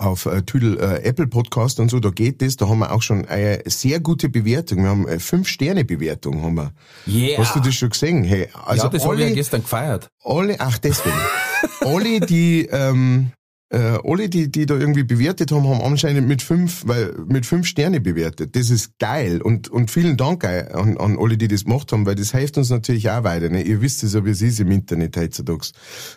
auf 0.00 0.26
äh, 0.26 0.42
Tüdel 0.42 0.78
äh, 0.78 1.02
Apple 1.02 1.26
Podcast 1.26 1.78
und 1.78 1.90
so, 1.90 2.00
da 2.00 2.10
geht 2.10 2.42
das. 2.42 2.56
Da 2.56 2.68
haben 2.68 2.78
wir 2.78 2.92
auch 2.92 3.02
schon 3.02 3.26
eine 3.26 3.62
sehr 3.66 4.00
gute 4.00 4.28
Bewertung. 4.28 4.82
Wir 4.82 4.90
haben 4.90 5.06
äh, 5.06 5.18
fünf 5.18 5.48
Sterne 5.48 5.84
Bewertung 5.84 6.42
haben 6.42 6.54
wir. 6.54 6.72
Yeah. 7.06 7.38
Hast 7.38 7.54
du 7.54 7.60
das 7.60 7.74
schon 7.74 7.90
gesehen? 7.90 8.24
Hey, 8.24 8.48
also 8.64 8.84
ja, 8.84 8.88
das 8.88 9.04
habe 9.04 9.14
ich 9.14 9.20
ja 9.20 9.26
alle, 9.26 9.34
gestern 9.34 9.62
gefeiert. 9.62 10.08
alle, 10.24 10.56
ach 10.58 10.78
deswegen, 10.78 11.16
alle 11.80 12.20
die, 12.20 12.66
ähm, 12.70 13.32
äh, 13.70 13.98
alle 14.04 14.28
die, 14.28 14.50
die 14.50 14.66
da 14.66 14.76
irgendwie 14.76 15.04
bewertet 15.04 15.52
haben, 15.52 15.68
haben 15.68 15.80
anscheinend 15.80 16.26
mit 16.26 16.42
fünf, 16.42 16.82
weil 16.86 17.14
mit 17.26 17.46
fünf 17.46 17.66
Sterne 17.66 18.00
bewertet. 18.00 18.56
Das 18.56 18.68
ist 18.68 18.98
geil 18.98 19.40
und 19.40 19.68
und 19.68 19.90
vielen 19.90 20.16
Dank 20.16 20.44
an, 20.44 20.96
an 20.98 21.16
alle, 21.18 21.36
die 21.36 21.46
das 21.46 21.64
gemacht 21.64 21.92
haben, 21.92 22.04
weil 22.04 22.16
das 22.16 22.32
hilft 22.32 22.58
uns 22.58 22.70
natürlich 22.70 23.10
auch 23.10 23.22
weiter. 23.22 23.48
Ne? 23.48 23.62
Ihr 23.62 23.80
wisst 23.80 24.02
es 24.02 24.14
ja, 24.14 24.24
wie 24.24 24.30
es 24.30 24.42
ist 24.42 24.58
im 24.58 24.72
Internet 24.72 25.16
heutzutage 25.16 25.68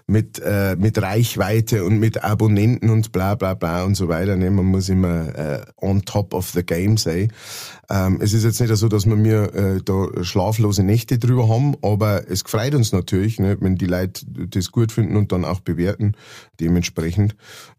mit 0.07 0.41
äh, 0.43 0.75
mit 0.77 0.99
Reichweite 0.99 1.83
und 1.83 1.99
mit 1.99 2.23
Abonnenten 2.23 2.89
und 2.89 3.11
bla 3.11 3.35
bla 3.35 3.53
bla 3.53 3.83
und 3.83 3.95
so 3.95 4.07
weiter. 4.07 4.35
Ne? 4.35 4.49
Man 4.49 4.65
muss 4.65 4.89
immer 4.89 5.37
äh, 5.37 5.61
on 5.77 6.03
top 6.05 6.33
of 6.33 6.49
the 6.49 6.63
game 6.63 6.97
sein. 6.97 7.31
Ähm, 7.89 8.19
es 8.21 8.33
ist 8.33 8.43
jetzt 8.43 8.59
nicht 8.59 8.75
so, 8.75 8.87
dass 8.87 9.05
wir 9.05 9.15
mir 9.15 9.53
äh, 9.53 9.81
da 9.83 10.23
schlaflose 10.23 10.83
Nächte 10.83 11.19
drüber 11.19 11.49
haben, 11.49 11.75
aber 11.81 12.29
es 12.29 12.41
freut 12.41 12.73
uns 12.73 12.91
natürlich, 12.91 13.39
ne, 13.39 13.57
wenn 13.59 13.75
die 13.75 13.85
Leute 13.85 14.25
das 14.25 14.71
gut 14.71 14.91
finden 14.91 15.15
und 15.15 15.31
dann 15.31 15.45
auch 15.45 15.59
bewerten, 15.59 16.13
dementsprechend. 16.59 17.35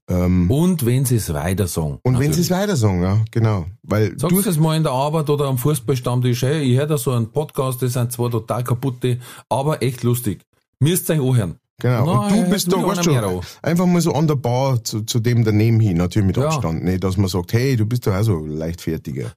Ähm, 0.08 0.50
Und 0.50 0.84
wenn 0.84 1.04
sie 1.06 1.16
es 1.16 1.32
weiter 1.32 1.66
sagen. 1.66 1.98
und 2.02 2.18
wenn 2.18 2.32
sie 2.32 2.42
es 2.42 2.50
weiter 2.50 2.76
sagen, 2.76 3.02
ja, 3.02 3.20
genau. 3.30 3.64
Weil 3.82 4.18
Sagst 4.18 4.36
du 4.36 4.50
es 4.50 4.58
mal 4.58 4.76
in 4.76 4.82
der 4.82 4.92
Arbeit 4.92 5.30
oder 5.30 5.46
am 5.46 5.56
Fußballstammtisch, 5.56 6.42
hey, 6.42 6.62
ich 6.62 6.76
höre 6.78 6.86
da 6.86 6.98
so 6.98 7.12
einen 7.12 7.32
Podcast, 7.32 7.80
das 7.80 7.94
sind 7.94 8.12
zwar 8.12 8.30
total 8.30 8.62
kaputte, 8.64 9.18
aber 9.48 9.82
echt 9.82 10.02
lustig. 10.02 10.42
Müsst 10.80 11.08
ihr 11.08 11.14
euch 11.22 11.30
anhören. 11.30 11.58
genau. 11.80 12.04
Na, 12.06 12.20
und 12.26 12.32
du 12.32 12.36
ja, 12.36 12.42
bist 12.48 12.70
da, 12.70 12.76
weißt 12.82 13.06
du, 13.06 13.40
einfach 13.62 13.86
mal 13.86 14.00
so 14.02 14.12
an 14.12 14.26
der 14.28 14.36
Bar 14.36 14.84
zu, 14.84 15.02
zu 15.02 15.20
dem 15.20 15.42
daneben 15.42 15.80
hin, 15.80 15.96
natürlich 15.96 16.26
mit 16.26 16.36
Ja. 16.36 16.48
Abstand, 16.48 16.84
ne, 16.84 16.98
dass 16.98 17.16
man 17.16 17.28
sagt, 17.28 17.54
hey, 17.54 17.74
du 17.76 17.86
bist 17.86 18.06
doch 18.06 18.14
auch 18.14 18.22
so 18.22 18.44
leichtfertiger. 18.44 19.32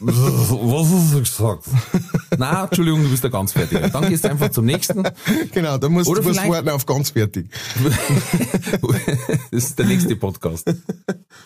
Was 0.00 0.88
hast 0.90 1.14
du 1.14 1.18
gesagt? 1.20 1.64
Nein, 2.38 2.64
Entschuldigung, 2.64 3.02
du 3.02 3.10
bist 3.10 3.22
ja 3.24 3.30
ganz 3.30 3.52
fertig. 3.52 3.78
Dann 3.92 4.08
gehst 4.08 4.24
du 4.24 4.30
einfach 4.30 4.50
zum 4.50 4.64
nächsten. 4.64 5.02
Genau, 5.52 5.78
da 5.78 5.88
musst 5.88 6.08
Oder 6.08 6.22
du 6.22 6.28
vielleicht- 6.30 6.50
warten 6.50 6.68
auf 6.70 6.86
ganz 6.86 7.10
fertig. 7.10 7.48
Das 9.50 9.50
ist 9.50 9.78
der 9.78 9.86
nächste 9.86 10.16
Podcast. 10.16 10.72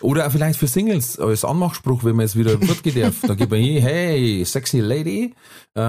Oder 0.01 0.27
auch 0.27 0.31
vielleicht 0.31 0.59
für 0.59 0.67
Singles 0.67 1.19
als 1.19 1.43
Anmachspruch, 1.45 2.03
wenn 2.03 2.15
man 2.15 2.25
es 2.25 2.35
wieder 2.35 2.59
fortgehen 2.59 3.01
darf. 3.01 3.15
Da 3.25 3.35
geht 3.35 3.49
man 3.49 3.59
hin, 3.59 3.81
hey, 3.81 4.43
sexy 4.45 4.79
lady, 4.79 5.33
äh, 5.75 5.81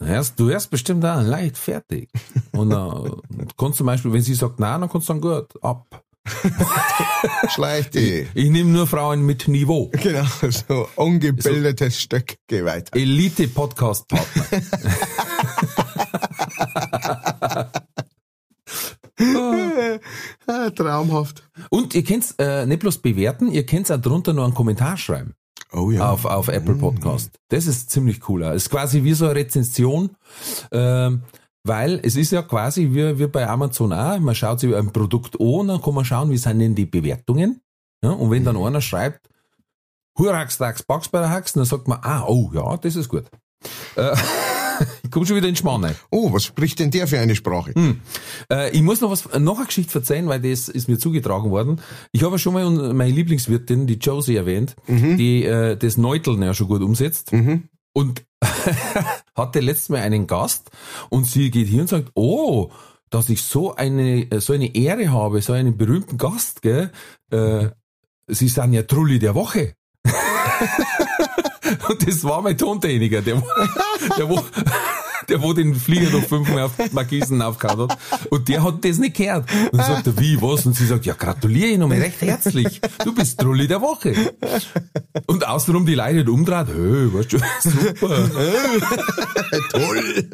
hörst, 0.00 0.38
du 0.38 0.48
hörst 0.50 0.70
bestimmt 0.70 1.04
auch 1.04 1.22
leicht 1.22 1.56
fertig. 1.58 2.10
Und 2.52 2.70
äh, 2.70 2.74
du 2.74 3.20
kannst 3.56 3.78
zum 3.78 3.86
Beispiel, 3.86 4.12
wenn 4.12 4.22
sie 4.22 4.34
sagt 4.34 4.58
nein, 4.60 4.80
dann 4.80 4.90
kannst 4.90 5.08
du 5.08 5.12
sagen, 5.14 5.20
gut, 5.20 5.62
ab. 5.62 6.04
Schleich 7.48 7.90
die. 7.90 8.26
Ich 8.34 8.50
nehme 8.50 8.70
nur 8.70 8.86
Frauen 8.86 9.24
mit 9.24 9.48
Niveau. 9.48 9.90
Genau, 10.02 10.26
so 10.50 10.88
ungebildetes 10.96 12.00
Stück, 12.00 12.36
geh 12.46 12.64
weiter. 12.64 12.96
Elite 12.96 13.48
Podcast 13.48 14.08
Partner. 14.08 14.62
Ah, 20.46 20.70
traumhaft. 20.70 21.42
Und 21.70 21.94
ihr 21.94 22.04
könnt 22.04 22.34
äh, 22.38 22.64
nicht 22.66 22.80
bloß 22.80 22.98
bewerten, 22.98 23.50
ihr 23.50 23.66
könnt 23.66 23.90
auch 23.90 24.00
drunter 24.00 24.32
noch 24.32 24.44
einen 24.44 24.54
Kommentar 24.54 24.96
schreiben. 24.96 25.34
Oh 25.72 25.90
ja. 25.90 26.10
auf, 26.10 26.24
auf 26.24 26.48
Apple 26.48 26.76
Podcast. 26.76 27.38
Das 27.48 27.66
ist 27.66 27.90
ziemlich 27.90 28.20
cooler. 28.20 28.54
Ist 28.54 28.70
quasi 28.70 29.04
wie 29.04 29.12
so 29.12 29.26
eine 29.26 29.34
Rezension, 29.34 30.16
ähm, 30.72 31.22
weil 31.68 32.00
es 32.02 32.16
ist 32.16 32.32
ja 32.32 32.42
quasi 32.42 32.88
wie, 32.92 33.18
wie 33.18 33.26
bei 33.26 33.46
Amazon 33.46 33.92
auch, 33.92 34.18
man 34.18 34.34
schaut 34.34 34.60
sich 34.60 34.74
ein 34.74 34.92
Produkt 34.92 35.40
an, 35.40 35.68
dann 35.68 35.80
kann 35.80 35.94
man 35.94 36.04
schauen, 36.04 36.30
wie 36.30 36.38
sind 36.38 36.58
denn 36.58 36.74
die 36.74 36.86
Bewertungen. 36.86 37.60
Ja, 38.02 38.10
und 38.10 38.30
wenn 38.30 38.44
dann 38.44 38.56
einer 38.56 38.80
schreibt, 38.80 39.28
Hurax, 40.18 40.58
Dax, 40.58 40.82
Bugs 40.82 41.08
bei 41.08 41.20
der 41.20 41.30
Hax, 41.30 41.52
dann 41.52 41.64
sagt 41.64 41.86
man, 41.86 41.98
ah, 42.02 42.24
oh 42.26 42.50
ja, 42.52 42.76
das 42.76 42.96
ist 42.96 43.08
gut. 43.08 43.24
Äh, 43.96 44.16
ich 45.02 45.10
komme 45.10 45.26
schon 45.26 45.36
wieder 45.36 45.48
in 45.48 45.56
Schmarrn 45.56 45.84
rein. 45.84 45.94
Oh, 46.10 46.32
was 46.32 46.44
spricht 46.44 46.78
denn 46.80 46.90
der 46.90 47.06
für 47.06 47.18
eine 47.18 47.36
Sprache? 47.36 47.72
Äh, 48.50 48.70
ich 48.70 48.82
muss 48.82 49.00
noch 49.00 49.10
was, 49.10 49.28
noch 49.38 49.58
eine 49.58 49.66
Geschichte 49.66 49.98
erzählen, 49.98 50.26
weil 50.28 50.40
das 50.40 50.68
ist 50.68 50.88
mir 50.88 50.98
zugetragen 50.98 51.50
worden. 51.50 51.80
Ich 52.12 52.22
habe 52.22 52.34
ja 52.34 52.38
schon 52.38 52.54
mal 52.54 52.94
meine 52.94 53.12
Lieblingswirtin, 53.12 53.86
die 53.86 53.94
Josie, 53.94 54.36
erwähnt, 54.36 54.76
die 55.18 55.44
äh, 55.44 55.76
das 55.76 55.96
Neuteln 55.96 56.42
ja 56.42 56.54
schon 56.54 56.68
gut 56.68 56.82
umsetzt. 56.82 57.32
Und 57.32 57.68
und 57.98 58.24
hatte 59.34 59.58
letztes 59.58 59.88
Mal 59.88 60.02
einen 60.02 60.28
Gast 60.28 60.70
und 61.08 61.24
sie 61.24 61.50
geht 61.50 61.66
hier 61.66 61.80
und 61.80 61.88
sagt, 61.88 62.12
oh, 62.14 62.70
dass 63.10 63.28
ich 63.28 63.42
so 63.42 63.74
eine, 63.74 64.28
so 64.40 64.52
eine 64.52 64.72
Ehre 64.72 65.10
habe, 65.10 65.42
so 65.42 65.52
einen 65.52 65.76
berühmten 65.76 66.16
Gast, 66.16 66.62
gell? 66.62 66.92
Äh, 67.32 67.70
sie 68.28 68.46
sind 68.46 68.72
ja 68.72 68.84
Trulli 68.84 69.18
der 69.18 69.34
Woche. 69.34 69.74
und 71.88 72.06
das 72.06 72.22
war 72.22 72.40
mein 72.40 72.56
Tontechniker, 72.56 73.20
der, 73.20 73.42
der, 74.16 74.28
der 75.28 75.42
wo 75.42 75.52
den 75.52 75.74
Flieger 75.74 76.10
noch 76.10 76.24
fünfmal 76.24 76.62
auf 76.62 76.72
Markisen 76.92 77.42
aufgehauen 77.42 77.88
hat. 77.90 77.98
Und 78.30 78.48
der 78.48 78.62
hat 78.62 78.84
das 78.84 78.98
nicht 78.98 79.16
gehört. 79.16 79.48
Und 79.72 79.78
dann 79.78 79.86
sagt 79.86 80.06
er, 80.06 80.18
wie, 80.20 80.40
was? 80.40 80.66
Und 80.66 80.74
sie 80.74 80.86
sagt, 80.86 81.06
ja, 81.06 81.14
gratuliere 81.14 81.68
ich 81.70 81.78
nochmal 81.78 81.98
recht 81.98 82.20
herzlich. 82.22 82.80
Du 83.04 83.14
bist 83.14 83.38
Trulli 83.40 83.66
der 83.66 83.80
Woche. 83.80 84.14
Und 85.26 85.46
außenrum 85.46 85.86
die 85.86 85.94
Leute 85.94 86.24
die 86.24 86.30
umdreht, 86.30 86.68
hey, 86.68 87.14
weißt 87.14 87.32
du, 87.32 87.38
super. 87.62 88.30
Toll. 89.70 90.28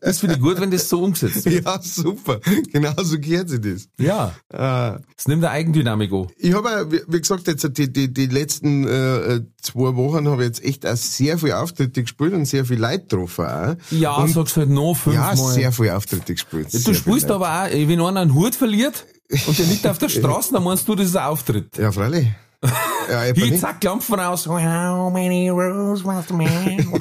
Das 0.00 0.18
finde 0.18 0.36
ich 0.36 0.40
gut, 0.40 0.60
wenn 0.60 0.70
das 0.70 0.88
so 0.88 1.02
umgesetzt 1.02 1.44
wird. 1.44 1.64
Ja, 1.64 1.80
super. 1.82 2.40
Genau 2.72 2.92
so 3.02 3.18
gehört 3.18 3.48
sich 3.50 3.60
das. 3.60 3.88
Ja. 3.98 4.34
Äh, 4.52 4.98
Es 5.16 5.28
nimmt 5.28 5.44
eine 5.44 5.52
Eigendynamik 5.52 6.12
an. 6.12 6.28
ich 6.38 6.52
habe, 6.54 6.88
wie, 7.08 7.20
gesagt, 7.20 7.46
jetzt 7.46 7.68
die, 7.78 7.92
die, 7.92 8.12
die 8.12 8.26
letzten 8.26 8.86
äh, 8.86 9.40
zwei 9.60 9.94
Wochen 9.96 10.28
habe 10.28 10.42
ich 10.42 10.48
jetzt 10.48 10.64
echt 10.64 10.86
auch 10.86 10.96
sehr 10.96 11.38
viele 11.38 11.58
Auftritte 11.58 12.02
gespielt 12.02 12.32
und 12.34 12.46
sehr 12.46 12.64
viel 12.64 12.80
Leute 12.80 13.00
getroffen 13.00 13.46
auch. 13.46 13.76
Ja, 13.90 14.09
und, 14.18 14.28
sagst 14.28 14.56
halt 14.56 14.70
noch 14.70 14.94
ja, 15.06 15.30
fünfmal. 15.30 15.54
sehr 15.54 15.72
viele 15.72 15.96
Auftritte 15.96 16.34
gespielt. 16.34 16.72
du 16.72 16.78
sehr 16.78 16.94
spielst 16.94 17.30
aber 17.30 17.48
auch, 17.48 17.70
wenn 17.70 18.00
einer 18.00 18.20
einen 18.20 18.34
Hut 18.34 18.54
verliert 18.54 19.06
und 19.46 19.58
der 19.58 19.66
liegt 19.66 19.86
auf 19.86 19.98
der 19.98 20.08
Straße, 20.10 20.52
dann 20.52 20.64
meinst 20.64 20.86
du, 20.88 20.94
das 20.94 21.06
ist 21.06 21.16
ein 21.16 21.24
Auftritt. 21.24 21.76
Ja, 21.78 21.92
freilich. 21.92 22.28
Ja, 23.10 23.32
nicht. 23.32 23.58
zack, 23.58 23.82
Lampen 23.82 24.20
aus. 24.20 24.46
How 24.46 25.12
many 25.12 25.48
rules 25.48 26.04
must 26.04 26.30
man? 26.30 26.48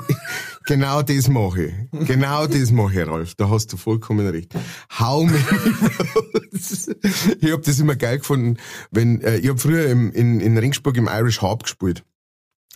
Genau 0.65 1.01
das 1.01 1.27
mache 1.27 1.63
ich. 1.63 1.73
Genau 2.07 2.45
das 2.45 2.71
mache 2.71 3.01
ich, 3.01 3.07
Ralf. 3.07 3.33
Da 3.33 3.49
hast 3.49 3.73
du 3.73 3.77
vollkommen 3.77 4.27
recht. 4.27 4.53
How 4.99 5.23
many 5.23 5.39
roads? 6.15 6.91
Ich 7.41 7.51
hab 7.51 7.63
das 7.63 7.79
immer 7.79 7.95
geil 7.95 8.19
gefunden, 8.19 8.57
wenn, 8.91 9.19
äh, 9.21 9.37
ich 9.37 9.49
hab 9.49 9.59
früher 9.59 9.87
im, 9.87 10.11
in, 10.11 10.39
in 10.39 10.55
Ringsburg 10.59 10.95
im 10.97 11.07
Irish 11.11 11.41
Hub 11.41 11.63
gespielt. 11.63 12.03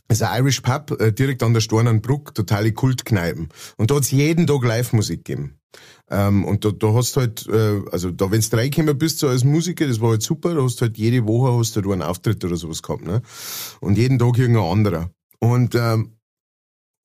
Das 0.08 0.20
ist 0.20 0.24
ein 0.24 0.44
Irish 0.44 0.62
Pub, 0.62 1.00
äh, 1.00 1.12
direkt 1.12 1.44
an 1.44 1.54
der 1.54 1.62
Stornenbrück, 1.62 2.36
totale 2.36 2.72
Kultkneipen. 2.72 3.50
Und 3.78 3.92
da 3.92 3.96
hat's 3.96 4.12
jeden 4.12 4.46
Tag 4.48 4.64
Live-Musik 4.64 5.26
gegeben. 5.26 5.58
Ähm, 6.10 6.46
und 6.46 6.66
da, 6.66 6.72
da 6.72 6.94
hast 6.94 7.18
halt, 7.18 7.48
äh, 7.48 7.82
also 7.92 8.12
da, 8.12 8.30
wenn's 8.30 8.50
du 8.50 8.58
reingekommen 8.58 8.98
bist, 8.98 9.20
so 9.20 9.28
als 9.28 9.44
Musiker, 9.44 9.88
das 9.88 10.02
war 10.02 10.12
halt 10.12 10.22
super, 10.22 10.54
da 10.54 10.62
hast 10.62 10.82
halt 10.82 10.98
jede 10.98 11.26
Woche 11.26 11.58
hast 11.58 11.76
du 11.76 11.82
da 11.82 11.92
einen 11.92 12.02
Auftritt 12.04 12.44
oder 12.46 12.56
sowas 12.56 12.84
gehabt, 12.84 13.06
ne? 13.06 13.22
Und 13.80 13.98
jeden 13.98 14.20
Tag 14.20 14.38
irgendein 14.38 14.70
anderer. 14.72 15.10
Und, 15.40 15.74
ähm, 15.76 16.18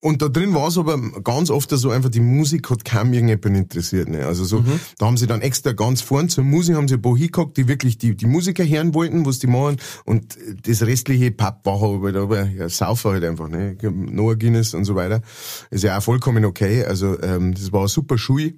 und 0.01 0.23
da 0.23 0.29
drin 0.29 0.55
war 0.55 0.69
es 0.69 0.79
aber 0.79 0.97
ganz 1.23 1.51
oft 1.51 1.71
so 1.71 1.91
einfach, 1.91 2.09
die 2.09 2.21
Musik 2.21 2.71
hat 2.71 2.85
kaum 2.85 3.13
irgendjemand 3.13 3.57
interessiert. 3.57 4.09
Ne? 4.09 4.25
Also 4.27 4.45
so, 4.45 4.65
da 4.97 5.07
haben 5.07 5.17
sie 5.17 5.27
dann 5.27 5.41
extra 5.41 5.73
ganz 5.73 6.03
vorn 6.03 6.29
zur 6.29 6.45
Musik, 6.45 6.77
haben 6.77 6.87
sie 6.87 6.95
ein 6.95 7.03
paar 7.03 7.17
hingehockt, 7.17 7.57
die 7.57 7.67
wirklich 7.67 7.99
die, 7.99 8.15
die 8.15 8.27
Musiker 8.27 8.65
hören 8.65 8.95
wollten, 8.95 9.27
was 9.27 9.41
die 9.41 9.49
machen. 9.49 9.77
Und 10.05 10.39
das 10.63 10.83
restliche 10.83 11.33
Pub 11.33 11.63
war 11.65 11.81
halt, 11.81 12.15
aber 12.15 12.45
ja, 12.45 12.69
Saufer 12.69 13.11
halt 13.11 13.25
einfach, 13.25 13.49
ne? 13.49 13.77
Noah 13.83 14.37
Guinness 14.37 14.73
und 14.73 14.85
so 14.85 14.95
weiter. 14.95 15.21
Ist 15.71 15.83
ja 15.83 15.99
auch 15.99 16.03
vollkommen 16.03 16.45
okay. 16.45 16.85
Also 16.85 17.21
ähm, 17.21 17.55
das 17.55 17.73
war 17.73 17.81
eine 17.81 17.89
super 17.89 18.19
Schule. 18.19 18.55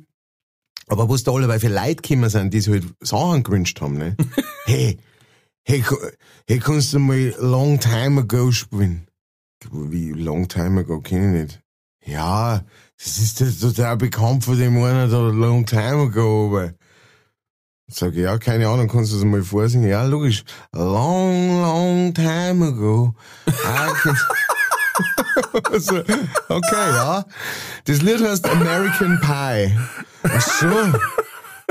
Aber 0.89 1.09
was 1.09 1.23
da 1.23 1.33
alle 1.33 1.59
für 1.59 1.69
Leute 1.69 2.03
gekommen 2.03 2.29
sind, 2.29 2.53
die 2.53 2.61
sich 2.61 2.73
halt 2.73 2.85
Sachen 3.01 3.45
gewünscht 3.45 3.81
haben, 3.81 3.97
ne? 3.97 4.15
hey, 4.67 4.99
hey, 5.63 5.83
hey, 6.47 6.59
kannst 6.59 6.93
du 6.93 6.99
mal 6.99 7.35
Long 7.39 7.81
Time 7.81 8.21
Ago 8.21 8.53
spielen? 8.53 9.07
Wie 9.71 10.13
Long 10.13 10.49
Time 10.49 10.81
Ago, 10.81 11.01
kenn 11.01 11.35
ich 11.35 11.43
nicht. 11.43 11.61
Ja, 12.05 12.63
das 12.99 13.19
ist 13.19 13.41
das 13.41 13.59
total 13.59 13.97
bekannt 13.99 14.45
von 14.45 14.59
dem 14.59 14.83
einen 14.83 15.11
da 15.11 15.19
Long 15.19 15.67
Time 15.67 16.03
Ago, 16.05 16.49
aber. 16.49 16.73
Sag 17.93 18.13
ich, 18.13 18.19
ja, 18.21 18.39
keine 18.39 18.69
Ahnung, 18.69 18.89
kannst 18.89 19.13
du 19.13 19.17
das 19.17 19.25
mal 19.25 19.43
vorsingen? 19.43 19.89
Ja, 19.91 20.05
logisch. 20.05 20.45
Long, 20.73 21.61
long 21.61 22.15
time 22.15 22.67
ago. 22.67 23.15
Can- 23.47 24.17
also, 25.73 25.97
okay, 26.49 26.91
ja. 26.93 27.25
Das 27.87 28.01
Lied 28.03 28.23
heißt 28.23 28.49
American 28.49 29.19
Pie. 29.21 29.77
Ach 30.23 30.41
so. 30.41 30.67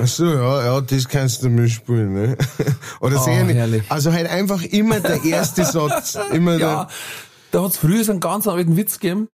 Ach 0.02 0.08
so, 0.08 0.26
ja, 0.26 0.66
ja, 0.66 0.82
das 0.82 1.08
kannst 1.08 1.42
du 1.44 1.50
mitspielen, 1.50 2.14
ne? 2.14 2.38
Oder 3.00 3.22
Oh, 3.22 3.24
sehr 3.24 3.46
herrlich. 3.46 3.84
Also 3.90 4.12
halt 4.12 4.30
einfach 4.30 4.62
immer 4.64 5.00
der 5.00 5.24
erste 5.24 5.64
Satz, 5.64 6.18
immer 6.32 6.58
ja, 6.58 6.88
da 7.52 7.64
hat's 7.64 7.78
früher 7.78 8.04
so 8.04 8.12
einen 8.12 8.20
ganz 8.22 8.48
alten 8.48 8.78
Witz 8.78 9.00
gegeben, 9.00 9.28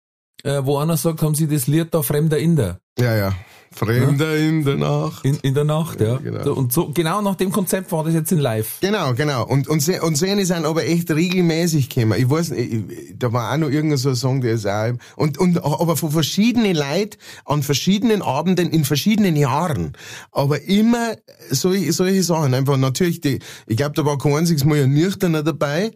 äh, 0.43 0.62
wo 0.63 0.78
einer 0.78 0.97
sagt, 0.97 1.21
haben 1.21 1.36
sie 1.36 1.47
das 1.47 1.67
Lied 1.67 1.93
da 1.93 2.01
Fremder 2.01 2.38
Inder 2.39 2.80
der, 2.97 3.06
ja, 3.06 3.15
ja. 3.30 3.34
Fremder 3.73 4.38
in 4.38 4.63
der 4.63 4.78
Nacht. 4.78 5.25
in, 5.25 5.36
in 5.41 5.54
der 5.54 5.65
Nacht, 5.65 5.99
ja. 5.99 6.15
genau. 6.15 6.43
So, 6.45 6.54
Und 6.54 6.71
so, 6.71 6.91
genau 6.93 7.21
nach 7.21 7.36
dem 7.36 7.51
Konzept 7.51 7.91
war 7.91 8.06
das 8.06 8.13
jetzt 8.13 8.32
in 8.32 8.38
live. 8.39 8.78
Genau, 8.80 9.13
genau. 9.15 9.45
Und, 9.45 9.67
und, 9.67 9.86
und 10.01 10.15
Szene 10.15 10.45
sind 10.45 10.65
aber 10.65 10.86
echt 10.86 11.12
regelmäßig 11.12 11.89
gekommen. 11.89 12.17
Ich 12.17 12.30
weiß 12.30 12.51
nicht, 12.51 12.71
ich- 12.73 13.15
da 13.19 13.34
war 13.34 13.51
auch 13.51 13.58
noch 13.58 13.69
irgendein 13.69 13.97
so 13.97 14.10
ein 14.10 14.15
Song, 14.15 14.39
der 14.39 14.54
ist 14.54 14.65
auch, 14.65 14.93
und, 15.17 15.38
und, 15.38 15.62
aber 15.62 15.97
von 15.97 16.10
verschiedenen 16.10 16.73
Leuten 16.73 17.17
an 17.43 17.63
verschiedenen 17.63 18.21
Abenden 18.21 18.69
in 18.69 18.86
verschiedenen 18.86 19.36
Jahren. 19.36 19.91
Aber 20.32 20.62
immer 20.62 21.15
solche, 21.49 21.91
solche 21.91 22.23
Sachen. 22.23 22.54
Einfach 22.54 22.78
natürlich, 22.78 23.19
die, 23.19 23.39
ich 23.67 23.75
glaube, 23.75 23.95
da 23.95 24.06
war 24.06 24.17
kein 24.17 24.36
einziges 24.36 24.63
Mal 24.63 24.84
ein 24.84 24.93
Nüchterner 24.93 25.43
dabei. 25.43 25.91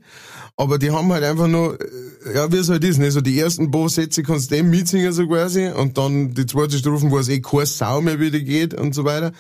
Aber 0.60 0.78
die 0.78 0.91
haben 0.91 1.10
halt 1.13 1.24
einfach 1.24 1.48
nur, 1.48 1.80
äh, 1.80 2.36
ja, 2.36 2.52
wie 2.52 2.58
es 2.58 2.67
halt 2.67 2.84
ist, 2.84 2.98
ne? 2.98 3.10
So 3.12 3.22
die 3.22 3.39
ersten 3.39 3.72
paar 3.72 3.88
Sätze 3.88 4.24
kannst 4.24 4.52
du 4.52 4.56
dem 4.56 4.69
mitsingen, 4.69 5.13
so 5.13 5.26
quasi. 5.26 5.69
Und 5.69 5.98
dann 5.98 6.34
die 6.34 6.45
zweite 6.45 6.78
Strophen, 6.78 7.12
wo 7.12 7.19
es 7.19 7.30
eh 7.30 7.39
kein 7.39 7.65
Sau 7.65 8.02
mehr 8.02 8.19
wieder 8.19 8.41
geht 8.41 8.74
und 8.74 8.93
so 8.93 9.06
weiter. 9.06 9.32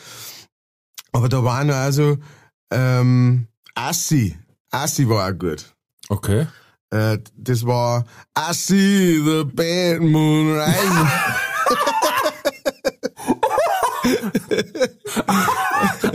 Aber 1.11 1.27
da 1.27 1.43
war 1.43 1.65
noch 1.65 1.75
also, 1.75 2.15
ähm, 2.71 3.47
Assi. 3.75 4.37
Assi 4.71 5.09
war 5.09 5.29
auch 5.29 5.37
gut. 5.37 5.65
Okay. 6.07 6.47
Äh, 6.89 7.17
das 7.35 7.65
war 7.65 8.05
I 8.37 8.53
see 8.53 9.21
the 9.21 9.43
bad 9.43 9.99
moon 9.99 10.53
rising. 10.57 11.07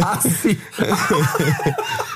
Assi. 0.02 0.58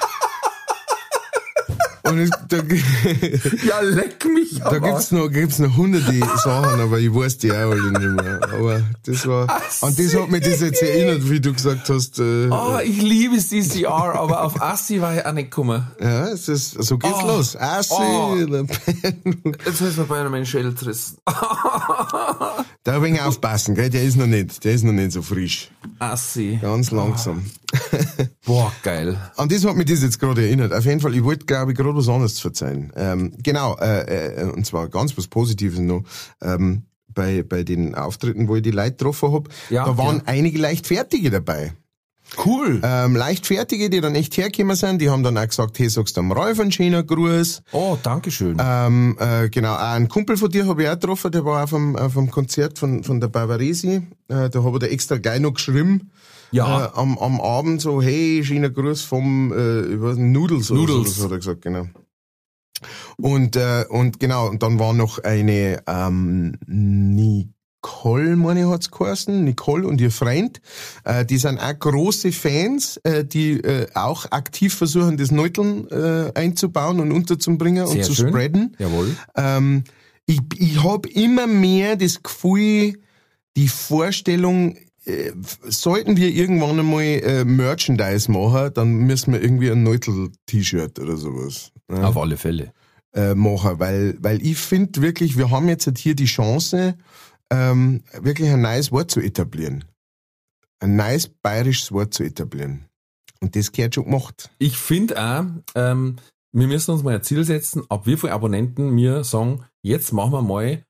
Und 2.11 2.19
es, 2.21 2.31
da, 2.49 2.57
ja, 3.67 3.81
leck 3.81 4.25
mich 4.25 4.59
da 4.59 4.79
gibt's 4.79 5.11
noch, 5.11 5.29
gibt's 5.29 5.59
noch 5.59 5.77
hunderte 5.77 6.13
Sachen, 6.43 6.81
aber 6.81 6.99
ich 6.99 7.13
weiß 7.15 7.39
die 7.39 7.53
auch 7.53 7.57
alle 7.71 7.93
nicht 7.93 8.23
mehr. 8.23 8.41
Aber 8.53 8.83
das 9.05 9.27
war, 9.27 9.49
an 9.83 9.95
das 9.97 10.15
hat 10.15 10.31
mich 10.31 10.43
das 10.43 10.61
jetzt 10.61 10.83
erinnert, 10.83 11.29
wie 11.29 11.41
du 11.41 11.53
gesagt 11.53 11.89
hast, 11.89 12.19
äh, 12.19 12.49
Oh, 12.51 12.79
ich 12.83 13.01
liebe 13.03 13.37
CCR, 13.39 14.15
aber 14.15 14.43
auf 14.45 14.61
Assi 14.63 15.01
war 15.01 15.17
ich 15.17 15.25
auch 15.27 15.33
nicht 15.33 15.51
gekommen. 15.51 15.87
ja, 16.01 16.29
es 16.29 16.49
ist, 16.49 16.83
so 16.83 16.99
geht's 16.99 17.15
Oh. 17.23 17.27
los. 17.27 17.55
I 17.55 17.83
see 17.83 17.95
Oh. 17.99 18.37
Jetzt 19.67 19.81
ist 19.81 19.99
mir 19.99 20.05
beinahe 20.05 20.31
mein 20.31 20.47
Schädel 20.47 20.73
gerissen. 20.75 21.19
Da 22.85 22.95
ein 22.97 23.03
wenig 23.03 23.21
aufpassen, 23.21 23.75
gell? 23.75 23.91
Der 23.91 24.03
ist 24.03 24.17
noch 24.17 24.27
nicht, 24.27 24.65
der 24.65 24.73
ist 24.73 24.83
noch 24.85 24.93
nicht 24.93 25.13
so 25.13 25.21
frisch. 25.21 25.71
Assi. 25.99 26.59
Ganz 26.63 26.91
langsam. 26.91 27.45
Boah, 28.47 28.73
geil. 28.83 29.19
An 29.37 29.49
das 29.51 29.65
hat 29.67 29.77
mich 29.77 29.87
das 29.91 30.01
jetzt 30.03 30.19
gerade 30.19 30.43
erinnert. 30.43 30.73
Auf 30.73 30.87
jeden 30.87 31.01
Fall, 31.01 31.15
ich 31.15 31.23
wollte, 31.23 31.45
glaube 31.45 31.73
ich, 31.73 31.77
gerade 31.79 31.98
was 31.99 32.09
anderes 32.09 32.41
verzeihen. 32.41 32.93
Ähm, 32.97 33.35
genau, 33.43 33.77
äh, 33.77 34.43
äh, 34.43 34.45
und 34.45 34.65
zwar 34.65 34.89
ganz 34.89 35.17
was 35.19 35.27
Positives 35.27 35.79
noch. 35.79 36.03
Ähm, 36.43 36.85
bei, 37.15 37.43
bei 37.43 37.65
den 37.65 37.95
Auftritten, 37.95 38.49
wo 38.49 38.57
ich 38.57 38.63
die 38.63 38.71
Leute 38.71 38.93
getroffen 38.93 39.33
hab, 39.33 39.49
Ja, 39.71 39.85
da 39.85 39.99
waren 39.99 40.19
ja. 40.19 40.23
einige 40.27 40.59
Leichtfertige 40.59 41.31
dabei. 41.31 41.73
Cool. 42.45 42.81
Ähm, 42.85 43.17
Leichtfertige, 43.17 43.89
die 43.89 44.01
dann 44.01 44.15
echt 44.15 44.37
hergekommen 44.37 44.77
sind, 44.77 45.01
die 45.01 45.09
haben 45.09 45.23
dann 45.23 45.39
auch 45.39 45.47
gesagt, 45.49 45.79
hey, 45.79 45.89
sagst 45.89 46.17
du 46.17 46.21
am 46.21 46.31
Ralf 46.33 46.61
einen 46.61 46.71
schönen 46.71 47.07
Gruß. 47.07 47.63
Oh, 47.73 47.97
danke 48.03 48.31
schön. 48.31 48.59
Ähm, 48.61 49.17
äh, 49.19 49.49
genau, 49.49 49.75
auch 49.75 49.95
einen 49.95 50.09
Kumpel 50.09 50.37
von 50.37 50.51
dir 50.51 50.67
habe 50.67 50.83
ich 50.83 50.89
auch 50.89 50.95
getroffen, 50.95 51.33
der 51.33 51.45
war 51.45 51.65
auf 51.65 51.71
dem, 51.71 51.97
auf 51.97 52.13
dem 52.15 52.31
Konzert 52.31 52.79
von, 52.79 53.03
von 53.03 53.21
der 53.21 53.29
Bavaresi. 53.29 54.03
Äh, 54.29 54.51
da 54.51 54.63
habe 54.63 54.77
ich 54.77 54.81
da 54.81 54.87
extra 54.87 55.17
gleich 55.17 55.41
noch 55.41 55.55
geschrieben. 55.55 56.11
Ja. 56.51 56.87
Äh, 56.87 56.89
am, 56.95 57.19
am 57.19 57.41
Abend 57.41 57.81
so, 57.81 58.01
hey, 58.01 58.43
schöner 58.45 58.71
Gruß 58.71 59.03
vom, 59.03 59.53
äh, 59.53 59.95
ich 59.95 60.01
weiß 60.01 60.17
nicht, 60.17 60.33
Noodles 60.33 60.71
oder 60.71 60.81
Noodles. 60.81 61.17
so, 61.17 61.25
hat 61.25 61.31
er 61.33 61.39
gesagt, 61.39 61.63
genau. 61.63 61.87
Und, 63.17 63.57
äh, 63.57 63.85
und 63.89 64.21
genau, 64.21 64.49
und 64.49 64.63
dann 64.63 64.79
war 64.79 64.93
noch 64.93 65.19
eine, 65.19 65.83
ähm, 65.89 66.55
Nicole, 66.67 68.37
meine 68.37 68.69
hat's 68.69 68.91
geheißen, 68.91 69.43
Nicole 69.45 69.87
und 69.87 70.01
ihr 70.01 70.13
Freund, 70.13 70.61
äh, 71.05 71.25
die 71.25 71.39
sind 71.39 71.59
auch 71.59 71.77
große 71.79 72.31
Fans, 72.31 72.99
äh, 72.99 73.25
die 73.25 73.55
äh, 73.61 73.89
auch 73.95 74.31
aktiv 74.31 74.75
versuchen, 74.75 75.17
das 75.17 75.33
Neuteln 75.33 75.89
äh, 75.91 76.31
einzubauen 76.35 77.01
und 77.01 77.11
unterzubringen 77.11 77.85
und 77.85 77.93
Sehr 77.93 78.05
zu 78.05 78.15
schön. 78.15 78.29
spreaden. 78.29 78.77
Jawohl. 78.79 79.17
Ähm, 79.37 79.83
ich 80.27 80.41
ich 80.57 80.85
habe 80.85 81.09
immer 81.09 81.47
mehr 81.49 81.97
das 81.97 82.23
Gefühl, 82.23 83.01
die 83.57 83.69
Vorstellung, 83.69 84.77
äh, 85.09 85.33
sollten 85.65 86.17
wir 86.17 86.29
irgendwann 86.29 86.79
einmal 86.79 87.03
äh, 87.03 87.45
Merchandise 87.45 88.31
machen, 88.31 88.73
dann 88.75 88.93
müssen 88.93 89.33
wir 89.33 89.43
irgendwie 89.43 89.71
ein 89.71 89.83
Neutel-T-Shirt 89.83 90.99
oder 90.99 91.17
sowas. 91.17 91.73
Ja. 91.91 92.05
Auf 92.05 92.17
alle 92.17 92.37
Fälle. 92.37 92.73
äh, 93.15 93.35
machen, 93.35 93.79
weil, 93.79 94.17
weil 94.21 94.41
ich 94.43 94.59
finde 94.59 95.03
wirklich, 95.03 95.37
wir 95.39 95.51
haben 95.51 95.69
jetzt 95.69 95.87
halt 95.87 95.99
hier 95.99 96.15
die 96.15 96.27
Chance, 96.27 96.97
ähm, 97.51 98.03
wirklich 98.21 98.51
ein 98.51 98.61
neues 98.61 98.93
Wort 98.93 99.11
zu 99.11 99.21
etablieren. 99.21 99.85
Ein 100.81 100.97
neues 100.97 101.29
bayerisches 101.29 101.91
Wort 101.93 102.15
zu 102.15 102.23
etablieren. 102.23 102.85
Und 103.41 103.57
das 103.57 103.73
gehört 103.73 103.95
schon 103.95 104.05
gemacht. 104.05 104.51
Ich 104.59 104.77
finde 104.77 105.21
auch, 105.21 105.45
ähm, 105.75 106.17
wir 106.53 106.67
müssen 106.67 106.91
uns 106.91 107.03
mal 107.03 107.15
ein 107.15 107.23
Ziel 107.23 107.45
setzen, 107.45 107.83
ab 107.89 108.07
wie 108.07 108.17
viele 108.17 108.33
Abonnenten 108.33 108.97
wir 108.97 109.25
sagen, 109.25 109.65
jetzt 109.83 110.13
machen 110.13 110.33
wir 110.33 110.43
mal 110.43 110.85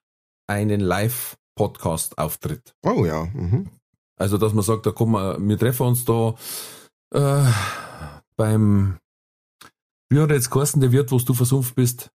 einen 0.48 0.80
Live-Podcast-Auftritt. 0.80 2.74
Oh 2.82 3.04
ja. 3.04 3.26
Mhm. 3.32 3.68
Also, 4.18 4.36
dass 4.38 4.52
man 4.52 4.64
sagt, 4.64 4.86
da 4.86 4.90
kommen 4.90 5.46
wir, 5.48 5.58
treffen 5.58 5.86
uns 5.86 6.04
da 6.04 6.34
äh, 7.14 7.44
beim, 8.36 8.98
wie 10.10 10.20
hat 10.20 10.30
jetzt 10.30 10.50
geheißen, 10.50 10.80
der 10.80 10.92
Wirt, 10.92 11.10
wo 11.12 11.18
du 11.18 11.34
versumpft 11.34 11.74
bist? 11.74 12.10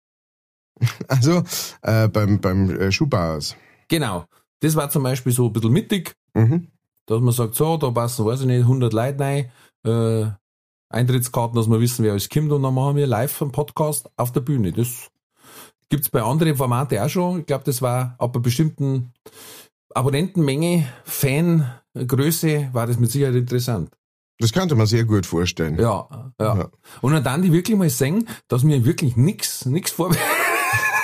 Also 1.09 1.43
äh, 1.83 2.09
beim, 2.09 2.41
beim 2.41 2.71
äh, 2.71 2.91
Schuhbauers. 2.91 3.55
Genau. 3.89 4.25
Das 4.61 4.77
war 4.77 4.89
zum 4.91 5.03
Beispiel 5.03 5.33
so 5.33 5.47
ein 5.47 5.53
bisschen 5.53 5.73
mittig, 5.73 6.15
Mhm. 6.35 6.69
dass 7.07 7.21
man 7.21 7.33
sagt, 7.33 7.55
so, 7.57 7.77
da 7.77 7.91
passen, 7.91 8.25
weiß 8.25 8.41
ich 8.43 8.47
nicht, 8.47 8.61
100 8.63 8.93
Leute 8.93 9.21
rein, 9.21 9.51
äh, 9.85 10.31
Eintrittskarten, 10.93 11.57
dass 11.57 11.69
wir 11.69 11.81
wissen, 11.81 12.05
wer 12.05 12.13
alles 12.13 12.29
kommt 12.29 12.51
und 12.53 12.63
dann 12.63 12.75
machen 12.75 12.97
wir 12.97 13.07
live 13.07 13.43
einen 13.43 13.53
Podcast 13.53 14.09
auf 14.17 14.33
der 14.33 14.41
Bühne. 14.41 14.73
Das 14.73 15.11
gibt's 15.89 16.09
bei 16.09 16.23
anderen 16.23 16.57
Formaten 16.57 16.99
auch 16.99 17.09
schon. 17.09 17.41
Ich 17.41 17.47
glaube, 17.47 17.65
das 17.65 17.83
war 17.83 18.15
ab 18.19 18.35
einer 18.35 18.43
bestimmten 18.43 19.13
Abonnentenmenge, 19.95 20.87
Fangröße, 21.95 22.71
war 22.73 22.87
das 22.87 22.99
mit 22.99 23.11
Sicherheit 23.11 23.35
interessant. 23.35 23.91
Das 24.39 24.53
könnte 24.53 24.75
man 24.75 24.87
sehr 24.87 25.05
gut 25.05 25.27
vorstellen. 25.27 25.79
Ja, 25.79 26.09
ja. 26.41 26.57
Ja. 26.59 26.69
Und 27.03 27.23
dann 27.25 27.43
die 27.43 27.53
wirklich 27.53 27.77
mal 27.77 27.91
sehen, 27.91 28.27
dass 28.49 28.63
mir 28.63 28.85
wirklich 28.87 29.17
nix, 29.17 29.67
nix 29.67 29.91
vor. 29.91 30.15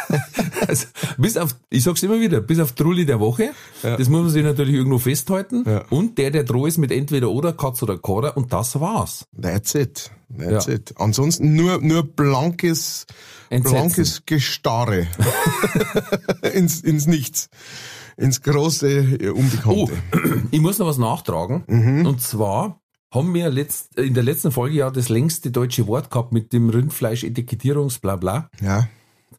also, 0.67 0.87
bis 1.19 1.37
auf, 1.37 1.55
ich 1.69 1.83
sag's 1.85 2.03
immer 2.03 2.19
wieder, 2.19 2.41
bis 2.41 2.59
auf 2.61 2.73
Trulli 2.73 3.05
der 3.05 3.21
Woche, 3.21 3.51
das 3.83 4.09
muss 4.09 4.23
man 4.23 4.31
sich 4.31 4.43
natürlich 4.43 4.75
irgendwo 4.75 4.99
festhalten. 4.99 5.65
Ja. 5.67 5.85
Und 5.91 6.17
der, 6.17 6.31
der 6.31 6.45
droh 6.45 6.65
ist 6.65 6.79
mit 6.79 6.91
entweder 6.93 7.31
oder, 7.31 7.53
Katz 7.53 7.83
oder 7.83 7.99
Kader, 7.99 8.37
und 8.39 8.53
das 8.55 8.81
war's. 8.81 9.27
That's 9.39 9.75
it. 9.75 10.11
That's 10.39 10.67
Ja. 10.67 10.73
it. 10.75 10.95
Ansonsten 10.97 11.55
nur, 11.55 11.81
nur 11.83 12.05
blankes, 12.05 13.07
Entsetzen. 13.51 13.77
blankes 13.77 14.23
Gestarre. 14.25 15.09
ins, 16.55 16.81
ins 16.81 17.07
Nichts. 17.07 17.51
Ins 18.17 18.43
große 18.43 18.89
äh, 18.89 19.29
Unbekannte. 19.31 19.93
Ich 20.51 20.61
muss 20.61 20.79
noch 20.79 20.87
was 20.87 20.99
nachtragen. 20.99 21.65
Und 22.07 22.23
zwar 22.23 22.81
haben 23.13 23.35
wir 23.35 23.51
letzt, 23.51 23.99
in 23.99 24.15
der 24.15 24.23
letzten 24.23 24.53
Folge 24.53 24.77
ja 24.77 24.91
das 24.91 25.09
längste 25.09 25.51
deutsche 25.51 25.87
Wort 25.87 26.11
gehabt 26.11 26.33
mit 26.33 26.53
dem 26.53 26.71
Rindfleisch-Etikettierungs-Blabla. 26.71 28.49
Ja. 28.61 28.89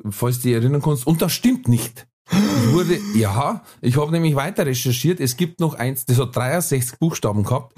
falls 0.10 0.38
du 0.38 0.44
dich 0.44 0.54
erinnern 0.54 0.82
kannst. 0.82 1.06
Und 1.08 1.22
das 1.22 1.32
stimmt 1.34 1.68
nicht. 1.68 2.08
Ich 2.32 2.72
wurde, 2.74 3.00
ja, 3.16 3.64
ich 3.82 3.98
habe 3.98 4.12
nämlich 4.12 4.36
weiter 4.36 4.66
recherchiert. 4.66 5.20
Es 5.20 5.38
gibt 5.38 5.60
noch 5.60 5.76
eins, 5.76 6.06
das 6.06 6.20
hat 6.20 6.36
63 6.36 7.00
Buchstaben 7.00 7.44
gehabt, 7.44 7.74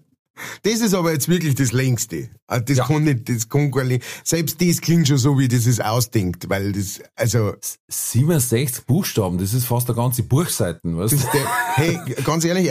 Das 0.63 0.81
ist 0.81 0.93
aber 0.93 1.11
jetzt 1.13 1.27
wirklich 1.29 1.55
das 1.55 1.71
längste. 1.71 2.29
Also 2.47 2.63
Das 2.65 2.77
Ja. 2.77 2.85
kann 2.87 3.03
nicht, 3.03 3.27
das 3.29 3.49
kann 3.49 3.71
gar 3.71 3.83
nicht. 3.83 4.03
Selbst 4.23 4.61
das 4.61 4.81
klingt 4.81 5.07
schon 5.07 5.17
so, 5.17 5.37
wie 5.39 5.47
das 5.47 5.65
es 5.65 5.79
ausdenkt, 5.79 6.49
weil 6.49 6.71
das, 6.71 7.01
also, 7.15 7.53
67 7.89 8.85
Buchstaben, 8.85 9.37
das 9.37 9.53
ist 9.53 9.65
fast 9.65 9.89
eine 9.89 9.95
ganze 9.95 10.23
Buchseiten, 10.23 10.97
weißt 10.97 11.13
du? 11.13 11.17
der, 11.17 11.75
hey, 11.75 11.99
ganz 12.23 12.45
ehrlich, 12.45 12.69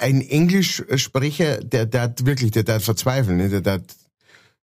ein- 0.00 0.20
Englischsprecher, 0.20 1.58
der, 1.64 1.86
der 1.86 2.00
hat 2.02 2.24
wirklich, 2.26 2.50
der 2.50 2.62
darf 2.64 2.84
verzweifeln, 2.84 3.36
ne? 3.38 3.48
der 3.48 3.60
darf, 3.60 3.82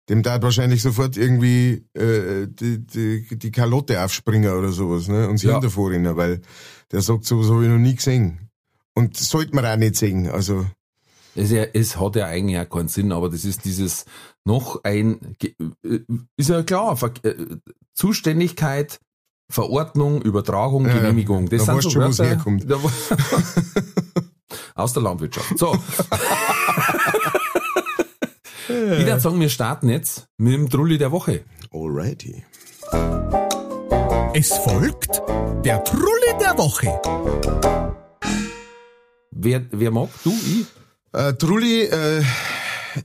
dem 0.09 0.23
darf 0.23 0.43
wahrscheinlich 0.43 0.83
sofort 0.83 1.17
irgendwie 1.17 1.85
äh, 1.95 2.47
die, 2.49 2.85
die, 2.85 3.39
die 3.39 3.51
Kalotte 3.51 4.03
aufspringen 4.05 4.53
oder 4.53 4.73
sowas, 4.73 5.07
ne? 5.09 5.29
Und 5.29 5.39
sich 5.39 5.49
Ja. 5.49 5.61
davor 5.61 5.91
rennen, 5.93 6.17
weil 6.17 6.41
der 6.91 7.03
sagt, 7.03 7.25
sowas 7.25 7.49
habe 7.51 7.63
ich 7.65 7.71
noch 7.71 7.79
nie 7.79 7.95
gesehen. 7.95 8.49
Und 8.95 9.17
sollte 9.17 9.55
man 9.55 9.65
auch 9.65 9.77
nicht 9.77 9.97
sehen. 9.97 10.29
Also, 10.29 10.67
Es, 11.35 11.51
ja, 11.51 11.65
es 11.73 11.99
hat 11.99 12.17
ja 12.17 12.27
eigentlich 12.27 12.59
auch 12.59 12.69
keinen 12.69 12.89
Sinn, 12.89 13.11
aber 13.13 13.31
das 13.31 13.45
ist 13.45 13.65
dieses 13.65 14.05
noch 14.45 14.85
ein, 14.85 15.37
äh, 15.43 16.01
ist 16.37 16.51
ja 16.51 16.63
klar, 16.63 16.99
äh, 17.23 17.35
Zuständigkeit, 17.95 19.01
Verordnung, 19.51 20.21
Übertragung, 20.23 20.87
Ja. 20.87 20.95
Genehmigung. 20.95 21.49
Das 21.49 21.65
Da 21.65 21.73
sind 21.73 21.83
so 21.83 21.91
schon, 21.91 22.03
Wörter, 22.03 22.25
herkommt. 22.27 22.71
Da 22.71 22.77
Aus 24.75 24.93
der 24.93 25.03
Landwirtschaft. 25.03 25.59
So. 25.59 25.75
ich 28.69 29.07
würde 29.07 29.21
sagen, 29.21 29.41
wir 29.41 29.49
starten 29.51 29.89
jetzt 29.89 30.27
mit 30.39 30.55
dem 30.55 30.69
Trulli 30.71 30.99
der 30.99 31.13
Woche. 31.13 31.45
alrighty. 31.73 32.45
Es 34.35 34.57
folgt 34.59 35.23
der 35.65 35.85
Trulli 35.85 36.33
der 36.41 36.57
Woche. 36.59 37.01
Wer, 39.31 39.63
wer 39.71 39.91
mag? 39.91 40.09
Du? 40.25 40.31
Ich? 40.31 40.67
Äh, 41.13 41.35
Trulli, 41.35 41.83
äh, 41.83 42.23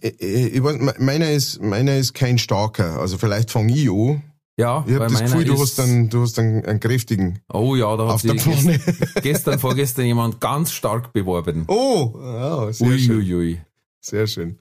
äh, 0.02 0.48
ich 0.48 0.63
weiß, 0.63 0.78
me- 0.80 0.96
meiner 1.00 1.32
ist, 1.32 1.62
meiner 1.62 1.98
ist 1.98 2.13
kein 2.13 2.38
starker. 2.38 3.00
Also 3.00 3.17
vielleicht 3.17 3.52
fang 3.52 3.70
ich 3.70 3.89
an. 3.89 4.22
Ja, 4.60 4.84
Ich 4.88 4.96
habe 4.96 5.08
das 5.08 5.22
Gefühl, 5.22 5.46
du 5.46 5.60
hast 5.60 5.78
dann, 5.78 6.10
du 6.10 6.22
hast 6.22 6.38
dann 6.39 6.65
einen 6.65 6.80
kräftigen 6.80 7.39
Oh 7.54 7.76
ja, 7.76 7.96
da 7.96 8.08
hat 8.08 8.20
sich 8.22 8.41
Pfanne. 8.41 8.80
gestern, 8.80 9.10
gestern, 9.22 9.60
vorgestern 9.60 10.06
jemand 10.06 10.41
ganz 10.41 10.72
stark 10.72 11.13
beworben. 11.13 11.65
Oh, 11.67 12.13
ja, 12.20 12.74
sehr 12.74 12.98
schön. 12.98 13.17
Uiuiui. 13.17 13.62
Sehr 14.02 14.26
schön. 14.26 14.58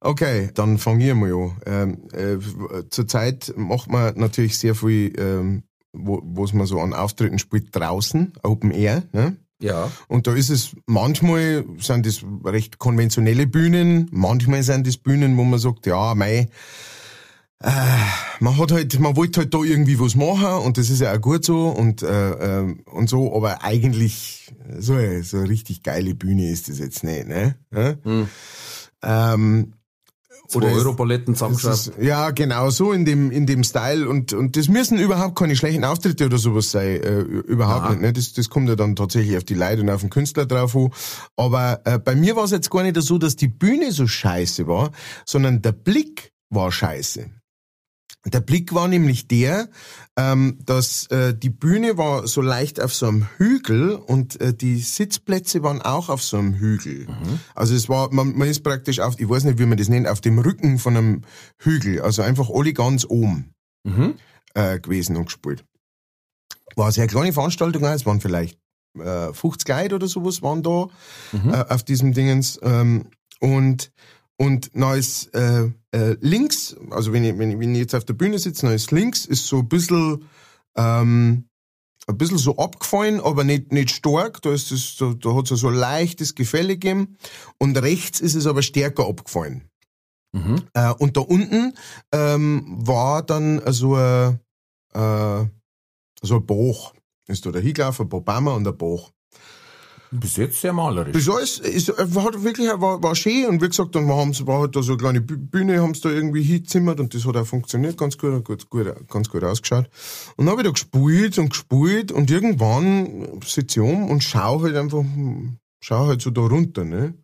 Okay, 0.00 0.50
dann 0.54 0.78
fange 0.78 1.06
ich 1.08 1.14
mal 1.14 1.32
an. 1.34 1.52
Ähm, 1.66 2.08
äh, 2.12 2.84
zurzeit 2.90 3.52
macht 3.56 3.90
man 3.90 4.14
natürlich 4.18 4.58
sehr 4.58 4.74
viel, 4.74 5.12
ähm, 5.18 5.64
wo 5.92 6.20
was 6.24 6.52
man 6.54 6.66
so 6.66 6.80
an 6.80 6.94
Auftritten 6.94 7.38
spielt, 7.38 7.74
draußen, 7.76 8.32
Open 8.42 8.70
Air. 8.70 9.02
Ne? 9.12 9.36
Ja. 9.64 9.90
Und 10.08 10.26
da 10.26 10.34
ist 10.34 10.50
es, 10.50 10.76
manchmal 10.86 11.64
sind 11.78 12.04
das 12.04 12.22
recht 12.44 12.78
konventionelle 12.78 13.46
Bühnen, 13.46 14.08
manchmal 14.12 14.62
sind 14.62 14.86
das 14.86 14.98
Bühnen, 14.98 15.36
wo 15.38 15.44
man 15.44 15.58
sagt, 15.58 15.86
ja, 15.86 16.14
mei, 16.14 16.48
äh, 17.62 17.70
man 18.40 18.58
hat 18.58 18.72
halt, 18.72 18.98
man 19.00 19.16
wollte 19.16 19.40
halt 19.40 19.54
da 19.54 19.58
irgendwie 19.62 19.98
was 19.98 20.16
machen 20.16 20.64
und 20.66 20.76
das 20.76 20.90
ist 20.90 21.00
ja 21.00 21.14
auch 21.14 21.20
gut 21.20 21.44
so 21.44 21.68
und, 21.68 22.02
äh, 22.02 22.30
ähm, 22.60 22.80
und 22.92 23.08
so, 23.08 23.34
aber 23.34 23.62
eigentlich 23.64 24.52
so, 24.78 24.94
eine- 24.94 25.22
so 25.22 25.38
eine 25.38 25.48
richtig 25.48 25.82
geile 25.82 26.14
Bühne 26.14 26.50
ist 26.50 26.68
das 26.68 26.78
jetzt 26.78 27.02
nicht, 27.04 27.26
ne? 27.26 27.56
Ja? 27.74 27.94
Hm. 28.02 28.28
Ähm, 29.02 29.72
Oder 30.52 30.68
Europaletten 30.68 31.34
zusammengeschraubt. 31.34 31.92
ja, 32.00 32.30
genau 32.30 32.70
so 32.70 32.92
in 32.92 33.04
dem 33.04 33.30
in 33.30 33.46
dem 33.46 33.64
Style 33.64 34.08
und 34.08 34.32
und 34.32 34.56
das 34.56 34.68
müssen 34.68 34.98
überhaupt 34.98 35.36
keine 35.36 35.56
schlechten 35.56 35.84
Auftritte 35.84 36.26
oder 36.26 36.38
sowas 36.38 36.70
sein, 36.70 37.02
äh, 37.02 37.20
überhaupt 37.20 37.84
Nein. 37.84 37.92
nicht. 37.92 38.02
Ne? 38.02 38.12
Das 38.12 38.32
das 38.34 38.50
kommt 38.50 38.68
ja 38.68 38.76
dann 38.76 38.94
tatsächlich 38.94 39.36
auf 39.36 39.44
die 39.44 39.54
Leute 39.54 39.80
und 39.82 39.90
auf 39.90 40.02
den 40.02 40.10
Künstler 40.10 40.46
drauf 40.46 40.76
an. 40.76 40.90
Aber 41.36 41.80
äh, 41.84 41.98
bei 41.98 42.14
mir 42.14 42.36
war 42.36 42.44
es 42.44 42.50
jetzt 42.50 42.70
gar 42.70 42.82
nicht 42.82 43.00
so, 43.00 43.18
dass 43.18 43.36
die 43.36 43.48
Bühne 43.48 43.90
so 43.92 44.06
scheiße 44.06 44.66
war, 44.66 44.90
sondern 45.24 45.62
der 45.62 45.72
Blick 45.72 46.32
war 46.50 46.70
scheiße. 46.70 47.30
Der 48.26 48.40
Blick 48.40 48.72
war 48.74 48.88
nämlich 48.88 49.28
der, 49.28 49.68
ähm, 50.16 50.58
dass 50.64 51.06
äh, 51.08 51.34
die 51.34 51.50
Bühne 51.50 51.98
war 51.98 52.26
so 52.26 52.40
leicht 52.40 52.80
auf 52.80 52.94
so 52.94 53.06
einem 53.06 53.28
Hügel 53.36 53.92
und 53.96 54.40
äh, 54.40 54.54
die 54.54 54.78
Sitzplätze 54.78 55.62
waren 55.62 55.82
auch 55.82 56.08
auf 56.08 56.22
so 56.22 56.38
einem 56.38 56.54
Hügel. 56.54 57.06
Also 57.54 57.74
es 57.74 57.88
war, 57.90 58.12
man, 58.14 58.34
man 58.36 58.48
ist 58.48 58.62
praktisch 58.62 59.00
auf, 59.00 59.20
ich 59.20 59.28
weiß 59.28 59.44
nicht, 59.44 59.58
wie 59.58 59.66
man 59.66 59.76
das 59.76 59.88
nennt, 59.90 60.08
auf 60.08 60.22
dem 60.22 60.38
Rücken 60.38 60.78
von 60.78 60.96
einem 60.96 61.22
Hügel. 61.58 62.00
Also 62.00 62.22
einfach 62.22 62.48
alle 62.50 62.72
ganz 62.72 63.04
oben 63.04 63.52
Mhm. 63.86 64.14
äh, 64.54 64.80
gewesen 64.80 65.16
und 65.16 65.26
gespielt. 65.26 65.62
War 66.76 66.86
eine 66.86 66.92
sehr 66.92 67.06
kleine 67.06 67.34
Veranstaltung, 67.34 67.84
es 67.84 68.06
waren 68.06 68.20
vielleicht 68.22 68.58
äh, 68.98 69.32
50 69.34 69.68
Leute 69.68 69.94
oder 69.96 70.06
sowas 70.08 70.40
waren 70.40 70.62
da 70.62 70.86
Mhm. 71.32 71.50
äh, 71.52 71.64
auf 71.68 71.82
diesem 71.82 72.14
Dingens. 72.14 72.58
Ähm, 72.62 73.10
und 73.40 73.90
und 74.36 74.70
ist 74.96 75.34
äh, 75.34 75.70
äh, 75.92 76.16
links, 76.20 76.76
also 76.90 77.12
wenn 77.12 77.24
ich, 77.24 77.38
wenn, 77.38 77.52
ich, 77.52 77.58
wenn 77.58 77.74
ich 77.74 77.80
jetzt 77.80 77.94
auf 77.94 78.04
der 78.04 78.14
Bühne 78.14 78.38
sitze, 78.38 78.72
ist 78.72 78.90
links, 78.90 79.26
ist 79.26 79.46
so 79.46 79.58
ein 79.58 79.68
bisschen 79.68 80.24
ähm, 80.76 81.44
ein 82.06 82.18
bisschen 82.18 82.38
so 82.38 82.56
abgefallen, 82.56 83.20
aber 83.20 83.44
nicht, 83.44 83.72
nicht 83.72 83.90
stark. 83.90 84.42
Da 84.42 84.52
ist 84.52 84.70
es, 84.70 84.96
da, 84.96 85.14
da 85.18 85.34
hat 85.34 85.50
es 85.50 85.60
so 85.60 85.68
ein 85.68 85.74
leichtes 85.74 86.34
Gefälle 86.34 86.76
gegeben. 86.76 87.16
Und 87.58 87.76
rechts 87.78 88.20
ist 88.20 88.34
es 88.34 88.46
aber 88.46 88.62
stärker 88.62 89.08
abgefallen. 89.08 89.68
Mhm. 90.32 90.64
Äh, 90.74 90.92
und 90.92 91.16
da 91.16 91.20
unten 91.20 91.74
ähm, 92.12 92.64
war 92.66 93.22
dann 93.22 93.62
so 93.72 93.94
ein, 93.94 94.40
äh, 94.92 95.46
so 96.22 96.36
ein 96.36 96.46
Bach. 96.46 96.94
Ist 97.26 97.46
da 97.46 97.52
der 97.52 97.62
hingelaufen, 97.62 98.06
ein 98.06 98.08
paar 98.10 98.20
Bäume 98.20 98.52
und 98.52 98.66
ein 98.66 98.76
Bach. 98.76 99.10
Bis 100.20 100.36
jetzt 100.36 100.60
sehr 100.60 100.72
malerisch. 100.72 101.12
Das 101.12 101.28
alles 101.28 101.58
ist, 101.58 101.88
hat 101.88 102.44
wirklich, 102.44 102.68
war, 102.68 103.02
war 103.02 103.14
schön 103.16 103.46
und 103.46 103.60
wie 103.60 103.68
gesagt, 103.68 103.94
dann 103.96 104.08
haben 104.08 104.32
sie, 104.32 104.46
war 104.46 104.60
halt 104.60 104.76
da 104.76 104.82
so 104.82 104.92
eine 104.92 104.98
kleine 104.98 105.18
Bü- 105.20 105.36
Bühne, 105.50 105.82
haben 105.82 105.94
sie 105.94 106.02
da 106.02 106.10
irgendwie 106.10 106.42
hingezimmert 106.42 107.00
und 107.00 107.12
das 107.14 107.26
hat 107.26 107.36
auch 107.36 107.46
funktioniert, 107.46 107.96
ganz 107.98 108.16
gut, 108.16 108.44
gut, 108.44 108.70
gut 108.70 109.08
ganz 109.08 109.28
gut 109.28 109.42
ausgeschaut. 109.42 109.90
Und 110.36 110.46
dann 110.46 110.52
habe 110.52 110.60
ich 110.62 110.66
da 110.66 110.72
gespielt 110.72 111.36
und 111.38 111.48
gespielt 111.50 112.12
und 112.12 112.30
irgendwann 112.30 113.40
sitze 113.44 113.80
ich 113.80 113.86
um 113.86 114.08
und 114.08 114.22
schau 114.22 114.62
halt 114.62 114.76
einfach, 114.76 114.98
hm, 115.00 115.56
schau 115.80 116.06
halt 116.06 116.22
so 116.22 116.30
da 116.30 116.42
runter, 116.42 116.84
ne? 116.84 117.14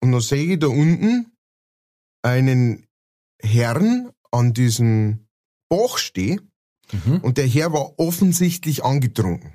Und 0.00 0.12
dann 0.12 0.20
sehe 0.20 0.52
ich 0.52 0.58
da 0.60 0.66
unten 0.66 1.32
einen 2.22 2.86
Herrn 3.40 4.10
an 4.30 4.52
diesem 4.52 5.20
Bach 5.70 5.96
stehen 5.98 6.50
Mhm. 6.92 7.20
und 7.22 7.38
der 7.38 7.46
Herr 7.46 7.72
war 7.72 7.98
offensichtlich 7.98 8.84
angetrunken. 8.84 9.54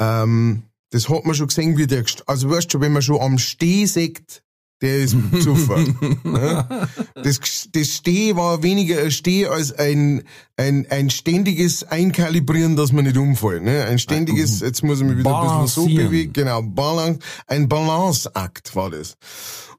Ähm, 0.00 0.64
das 0.90 1.08
hat 1.08 1.24
man 1.24 1.34
schon 1.34 1.48
gesehen, 1.48 1.76
wie 1.76 1.86
der, 1.86 2.04
also 2.26 2.50
weißt 2.50 2.72
du, 2.72 2.80
wenn 2.80 2.92
man 2.92 3.02
schon 3.02 3.20
am 3.20 3.38
Steh 3.38 3.86
sagt, 3.86 4.42
der 4.82 4.98
ist 4.98 5.16
besoffen. 5.30 6.18
ne? 6.22 6.88
das, 7.14 7.68
das 7.72 7.88
Steh 7.88 8.36
war 8.36 8.62
weniger 8.62 9.00
ein 9.00 9.10
Steh 9.10 9.46
als 9.46 9.72
ein, 9.72 10.22
ein, 10.56 10.86
ein 10.90 11.10
ständiges 11.10 11.84
Einkalibrieren, 11.84 12.76
dass 12.76 12.92
man 12.92 13.04
nicht 13.04 13.16
umfällt. 13.16 13.62
Ne? 13.62 13.84
Ein 13.84 13.98
ständiges, 13.98 14.60
jetzt 14.60 14.82
muss 14.82 15.00
ich 15.00 15.06
mich 15.06 15.18
wieder 15.18 15.40
ein 15.40 15.62
bisschen 15.62 15.88
so 15.88 15.94
bewegen, 15.94 16.32
genau, 16.32 16.62
Balance, 16.62 17.20
ein 17.46 17.68
Balanceakt 17.68 18.76
war 18.76 18.90
das. 18.90 19.16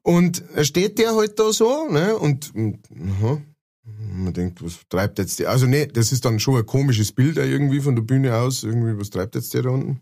Und 0.02 0.42
da 0.54 0.64
steht 0.64 0.98
der 0.98 1.14
halt 1.14 1.38
da 1.38 1.52
so, 1.52 1.88
ne, 1.90 2.16
und, 2.16 2.54
und 2.54 2.78
aha, 2.90 3.42
man 4.14 4.32
denkt, 4.32 4.64
was 4.64 4.80
treibt 4.88 5.18
jetzt 5.18 5.38
der? 5.38 5.50
Also 5.50 5.66
nee, 5.66 5.86
das 5.86 6.12
ist 6.12 6.24
dann 6.24 6.40
schon 6.40 6.56
ein 6.56 6.66
komisches 6.66 7.12
Bild 7.12 7.36
irgendwie 7.36 7.80
von 7.80 7.94
der 7.94 8.02
Bühne 8.02 8.34
aus, 8.36 8.62
irgendwie, 8.62 8.98
was 8.98 9.10
treibt 9.10 9.34
jetzt 9.34 9.54
der 9.54 9.62
da 9.62 9.70
unten? 9.70 10.00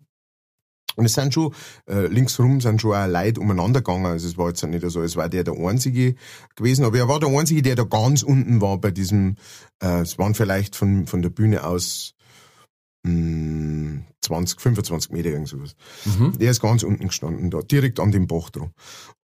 Und 0.96 1.04
es 1.04 1.12
sind 1.12 1.32
schon, 1.32 1.54
äh, 1.88 2.06
linksrum 2.06 2.60
sind 2.60 2.80
schon 2.80 2.94
auch 2.94 3.06
Leute 3.06 3.40
umeinander 3.40 3.80
gegangen. 3.80 4.06
Also 4.06 4.26
es 4.26 4.36
war 4.36 4.48
jetzt 4.48 4.64
nicht 4.64 4.84
so, 4.90 5.02
es 5.02 5.16
war 5.16 5.28
der 5.28 5.44
der 5.44 5.54
Einzige 5.54 6.16
gewesen, 6.56 6.84
aber 6.84 6.98
er 6.98 7.08
war 7.08 7.20
der 7.20 7.28
Einzige, 7.28 7.62
der 7.62 7.76
da 7.76 7.84
ganz 7.84 8.22
unten 8.22 8.60
war 8.60 8.78
bei 8.78 8.90
diesem, 8.90 9.36
äh, 9.82 10.00
es 10.00 10.18
waren 10.18 10.34
vielleicht 10.34 10.74
von, 10.74 11.06
von 11.06 11.22
der 11.22 11.30
Bühne 11.30 11.64
aus 11.64 12.14
mh, 13.04 14.02
20, 14.22 14.60
25 14.60 15.12
Meter, 15.12 15.30
irgend 15.30 15.48
sowas. 15.48 15.76
Mhm. 16.04 16.36
Der 16.38 16.50
ist 16.50 16.60
ganz 16.60 16.82
unten 16.82 17.08
gestanden, 17.08 17.50
da, 17.50 17.60
direkt 17.60 18.00
an 18.00 18.10
dem 18.10 18.26
Bach 18.26 18.50
dran. 18.50 18.72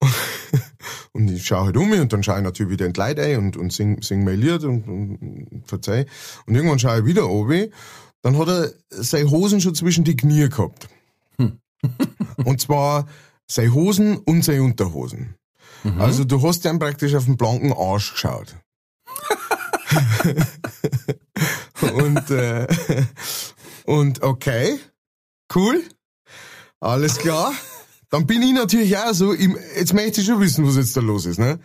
Und 1.13 1.31
ich 1.31 1.45
schaue 1.45 1.67
halt 1.67 1.77
um 1.77 1.91
mich 1.91 2.01
und 2.01 2.13
dann 2.13 2.23
schaue 2.23 2.39
ich 2.39 2.43
natürlich 2.43 2.73
wieder 2.73 2.87
in 2.87 2.95
die 2.95 3.01
Leute 3.01 3.23
ein 3.23 3.37
und, 3.37 3.57
und 3.59 3.71
sing, 3.71 4.01
sing 4.01 4.25
mein 4.25 4.41
Lied 4.41 4.65
und, 4.65 4.89
und, 4.89 5.17
und 5.17 5.63
verzeih. 5.67 6.07
Und 6.47 6.55
irgendwann 6.55 6.79
schaue 6.79 7.01
ich 7.01 7.05
wieder 7.05 7.29
oben, 7.29 7.69
dann 8.23 8.39
hat 8.39 8.49
er 8.49 8.73
seine 8.89 9.31
Hosen 9.31 9.61
schon 9.61 9.75
zwischen 9.75 10.05
die 10.05 10.17
Knie 10.17 10.49
gehabt. 10.49 10.89
und 12.45 12.61
zwar 12.61 13.07
seine 13.47 13.75
Hosen 13.75 14.19
und 14.19 14.45
seine 14.45 14.63
Unterhosen. 14.63 15.37
Also 15.99 16.25
du 16.25 16.41
hast 16.47 16.65
dann 16.65 16.79
praktisch 16.79 17.15
auf 17.15 17.25
den 17.25 17.37
blanken 17.37 17.73
Arsch 17.73 18.13
geschaut. 18.13 18.55
und, 21.95 22.31
äh, 22.31 22.67
und 23.85 24.23
okay, 24.23 24.79
cool, 25.55 25.83
alles 26.81 27.19
klar. 27.19 27.53
Dann 28.11 28.27
bin 28.27 28.43
ich 28.43 28.53
natürlich 28.53 28.97
auch 28.97 29.13
so, 29.13 29.33
ich, 29.33 29.49
jetzt 29.77 29.95
möchte 29.95 30.21
ich 30.21 30.27
schon 30.27 30.41
wissen, 30.41 30.67
was 30.67 30.77
jetzt 30.77 30.97
da 30.97 31.01
los 31.01 31.27
ist. 31.27 31.39
Ne? 31.39 31.59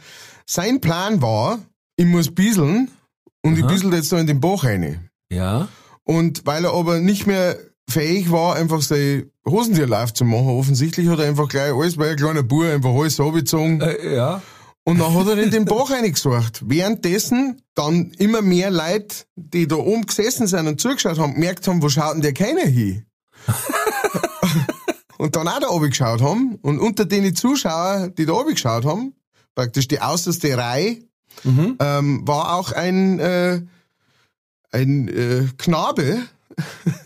Sein 0.45 0.81
Plan 0.81 1.21
war, 1.21 1.59
ich 1.95 2.05
muss 2.05 2.33
bieseln 2.33 2.89
und 3.43 3.57
ich 3.57 3.63
Aha. 3.63 3.71
biesel 3.71 3.93
jetzt 3.93 4.09
so 4.09 4.17
in 4.17 4.27
den 4.27 4.39
Bach 4.39 4.63
rein. 4.63 5.09
Ja. 5.29 5.67
Und 6.03 6.45
weil 6.45 6.65
er 6.65 6.73
aber 6.73 6.99
nicht 7.01 7.27
mehr 7.27 7.57
fähig 7.89 8.31
war, 8.31 8.55
einfach 8.55 8.81
seine 8.81 9.27
Hosentier 9.45 9.87
live 9.87 10.13
zu 10.13 10.25
machen, 10.25 10.47
offensichtlich 10.49 11.07
hat 11.07 11.19
er 11.19 11.27
einfach 11.27 11.47
gleich 11.47 11.73
alles, 11.73 11.97
weil 11.97 12.11
ein 12.11 12.17
kleiner 12.17 12.43
Bub 12.43 12.63
einfach 12.63 12.89
alles 12.91 13.19
abgezogen. 13.19 13.81
Äh, 13.81 14.15
ja. 14.15 14.41
Und 14.83 14.99
dann 14.99 15.13
hat 15.13 15.27
er 15.27 15.37
in 15.37 15.51
den 15.51 15.65
Bach 15.65 15.89
reingesucht. 15.91 16.61
Währenddessen 16.65 17.61
dann 17.75 18.11
immer 18.17 18.41
mehr 18.41 18.71
Leute, 18.71 19.25
die 19.35 19.67
da 19.67 19.75
oben 19.75 20.05
gesessen 20.05 20.47
sind 20.47 20.67
und 20.67 20.79
zugeschaut 20.81 21.19
haben, 21.19 21.33
gemerkt 21.33 21.67
haben, 21.67 21.81
wo 21.81 21.89
schaut 21.89 22.15
denn 22.15 22.21
der 22.21 22.33
keiner 22.33 22.65
hin? 22.65 23.05
und 25.17 25.35
dann 25.35 25.47
auch 25.47 25.59
da 25.59 25.69
oben 25.69 25.89
geschaut 25.89 26.21
haben. 26.21 26.55
Und 26.61 26.79
unter 26.79 27.05
den 27.05 27.35
Zuschauer, 27.35 28.09
die 28.09 28.25
da 28.25 28.33
oben 28.33 28.51
geschaut 28.51 28.85
haben, 28.85 29.13
praktisch 29.55 29.87
die 29.87 29.99
außerste 29.99 30.57
Reihe, 30.57 30.97
Mhm. 31.43 31.77
ähm, 31.79 32.27
war 32.27 32.55
auch 32.55 32.71
ein, 32.71 33.19
äh, 33.19 33.61
ein 34.71 35.07
äh, 35.07 35.47
Knabe, 35.57 36.23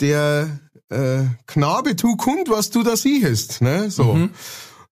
der 0.00 0.60
äh, 0.90 1.24
Knabe, 1.46 1.96
tu 1.96 2.16
kund, 2.16 2.48
was 2.48 2.70
du 2.70 2.82
da 2.82 2.96
siehst. 2.96 3.60
Ne? 3.60 3.90
So. 3.90 4.14
Mhm. 4.14 4.30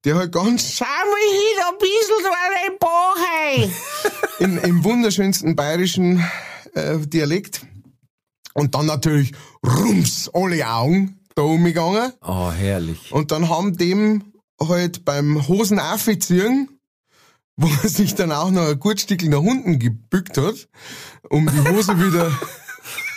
Der 0.05 0.15
halt 0.17 0.33
ganz, 0.33 0.73
schau 0.73 0.85
mal 0.85 1.17
hin, 1.33 1.63
ein 1.69 1.79
bisschen 1.79 2.23
so 2.23 2.29
ein 2.31 2.79
Bauch 2.79 4.39
in, 4.39 4.59
Im 4.59 4.85
wunderschönsten 4.85 5.57
bayerischen 5.57 6.25
äh, 6.75 6.99
Dialekt. 6.99 7.63
Und 8.55 8.75
dann 8.75 8.87
natürlich 8.87 9.33
rums, 9.67 10.31
alle 10.33 10.67
Augen 10.69 11.19
da 11.35 11.43
umgegangen. 11.43 12.13
Oh, 12.23 12.51
herrlich. 12.51 13.13
Und 13.13 13.31
dann 13.31 13.49
haben 13.49 13.77
dem 13.77 14.33
halt 14.61 15.05
beim 15.05 15.47
Hosen 15.49 15.79
aufziehen, 15.79 16.81
wo 17.57 17.69
er 17.83 17.89
sich 17.89 18.15
dann 18.15 18.33
auch 18.33 18.51
noch 18.51 18.69
ein 18.69 18.79
gut 18.79 19.01
Stückchen 19.01 19.31
nach 19.31 19.41
unten 19.41 19.79
gebückt 19.79 20.39
hat, 20.39 20.69
um 21.29 21.47
die 21.47 21.71
Hose 21.71 21.99
wieder, 21.99 22.31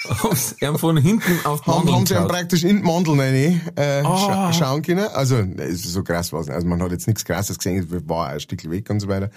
Haben's 0.08 0.56
ihm 0.62 0.78
von 0.78 0.98
hinten 0.98 1.46
auf 1.46 1.62
die 1.62 1.68
haben, 1.72 1.78
Mandeln 1.86 1.96
haben 1.96 2.06
sie 2.06 2.14
geschaut. 2.14 2.30
praktisch 2.30 2.64
in 2.64 2.78
die 2.78 2.84
Mandeln 2.84 3.20
rein, 3.20 3.62
äh, 3.76 4.02
Ah. 4.06 4.52
scha 4.52 4.54
schauen 4.54 4.82
können. 4.82 5.08
Also, 5.14 5.38
es 5.38 5.86
ist 5.86 5.94
so 5.94 6.04
krass 6.04 6.32
was. 6.32 6.50
Also, 6.50 6.68
man 6.68 6.82
hat 6.82 6.92
jetzt 6.92 7.08
nichts 7.08 7.26
krasses 7.26 7.58
gesehen, 7.58 7.88
es 7.92 8.10
war 8.10 8.30
ein 8.30 8.40
Stück 8.40 8.70
weg 8.70 8.90
und 8.90 9.00
so 9.02 9.08
weiter. 9.08 9.30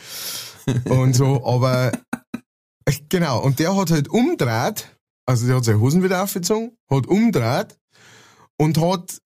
Und 0.85 1.15
so, 1.15 1.45
aber, 1.47 1.93
äh, 2.85 2.93
genau. 3.09 3.41
Und 3.43 3.59
der 3.59 3.77
hat 3.77 3.91
halt 3.91 4.09
umdreht, 4.09 4.89
also 5.27 5.47
der 5.47 5.57
hat 5.57 5.65
seine 5.65 5.81
Hosen 5.81 6.03
wieder 6.03 6.23
aufgezogen, 6.23 6.77
hat 6.91 7.07
umdreht 7.07 7.77
und 8.59 8.79
hat 8.81 9.19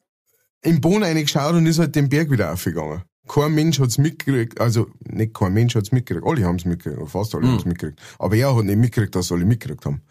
im 0.63 0.81
Boden 0.81 1.03
reingeschaut 1.03 1.55
und 1.55 1.67
ist 1.67 1.79
halt 1.79 1.95
den 1.95 2.09
Berg 2.09 2.31
wieder 2.31 2.53
aufgegangen. 2.53 3.03
Kein 3.29 3.55
Mensch 3.55 3.81
hat's 3.81 3.99
mitgekriegt, 3.99 4.61
also 4.61 4.87
nicht 5.01 5.35
kein 5.35 5.53
Mensch 5.53 5.75
hat's 5.75 5.91
mitgekriegt, 5.93 6.27
alle 6.27 6.45
haben's 6.47 6.65
mitgekriegt, 6.65 7.01
oder 7.01 7.11
fast 7.11 7.35
alle 7.35 7.47
haben's 7.49 7.65
mitgekriegt. 7.65 8.01
Aber 8.19 8.37
er 8.37 8.55
hat 8.57 8.65
nicht 8.65 8.79
mitgekriegt, 8.79 9.15
dass 9.17 9.33
alle 9.33 9.45
mitgekriegt 9.45 9.85
haben. 9.85 10.03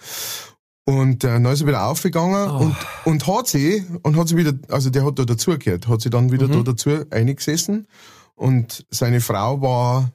Und 0.87 1.23
äh, 1.23 1.27
dann 1.27 1.45
ist 1.45 1.61
er 1.61 1.67
wieder 1.67 1.87
aufgegangen 1.87 2.47
und, 2.51 2.75
und 3.05 3.25
hat 3.27 3.47
sie, 3.47 3.83
und 4.03 4.15
hat 4.17 4.27
sie 4.27 4.37
wieder, 4.37 4.53
also 4.69 4.91
der 4.91 5.03
hat 5.03 5.17
da 5.17 5.25
dazugehört, 5.25 5.87
hat 5.87 6.01
sie 6.01 6.11
dann 6.11 6.31
wieder 6.31 6.47
da 6.47 6.61
dazu 6.61 6.91
eingesessen 7.09 7.87
und 8.35 8.85
seine 8.91 9.19
Frau 9.19 9.61
war, 9.61 10.11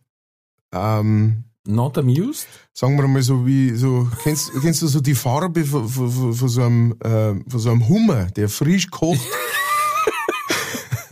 ähm, 0.73 1.45
Not 1.67 1.99
amused? 1.99 2.47
sagen 2.73 2.97
wir 2.97 3.07
mal 3.09 3.21
so 3.23 3.45
wie, 3.47 3.75
so, 3.75 4.09
kennst, 4.23 4.53
kennst 4.63 4.83
du 4.83 4.87
so 4.87 5.01
die 5.01 5.17
Farbe 5.17 5.65
von, 5.65 5.89
von, 5.89 6.35
von, 6.35 6.49
so 6.49 6.63
einem, 6.63 6.93
äh, 7.01 7.35
von 7.51 7.59
so 7.61 7.71
einem 7.71 7.89
Hummer, 7.89 8.27
der 8.27 8.49
frisch 8.49 8.89
kocht, 8.91 9.21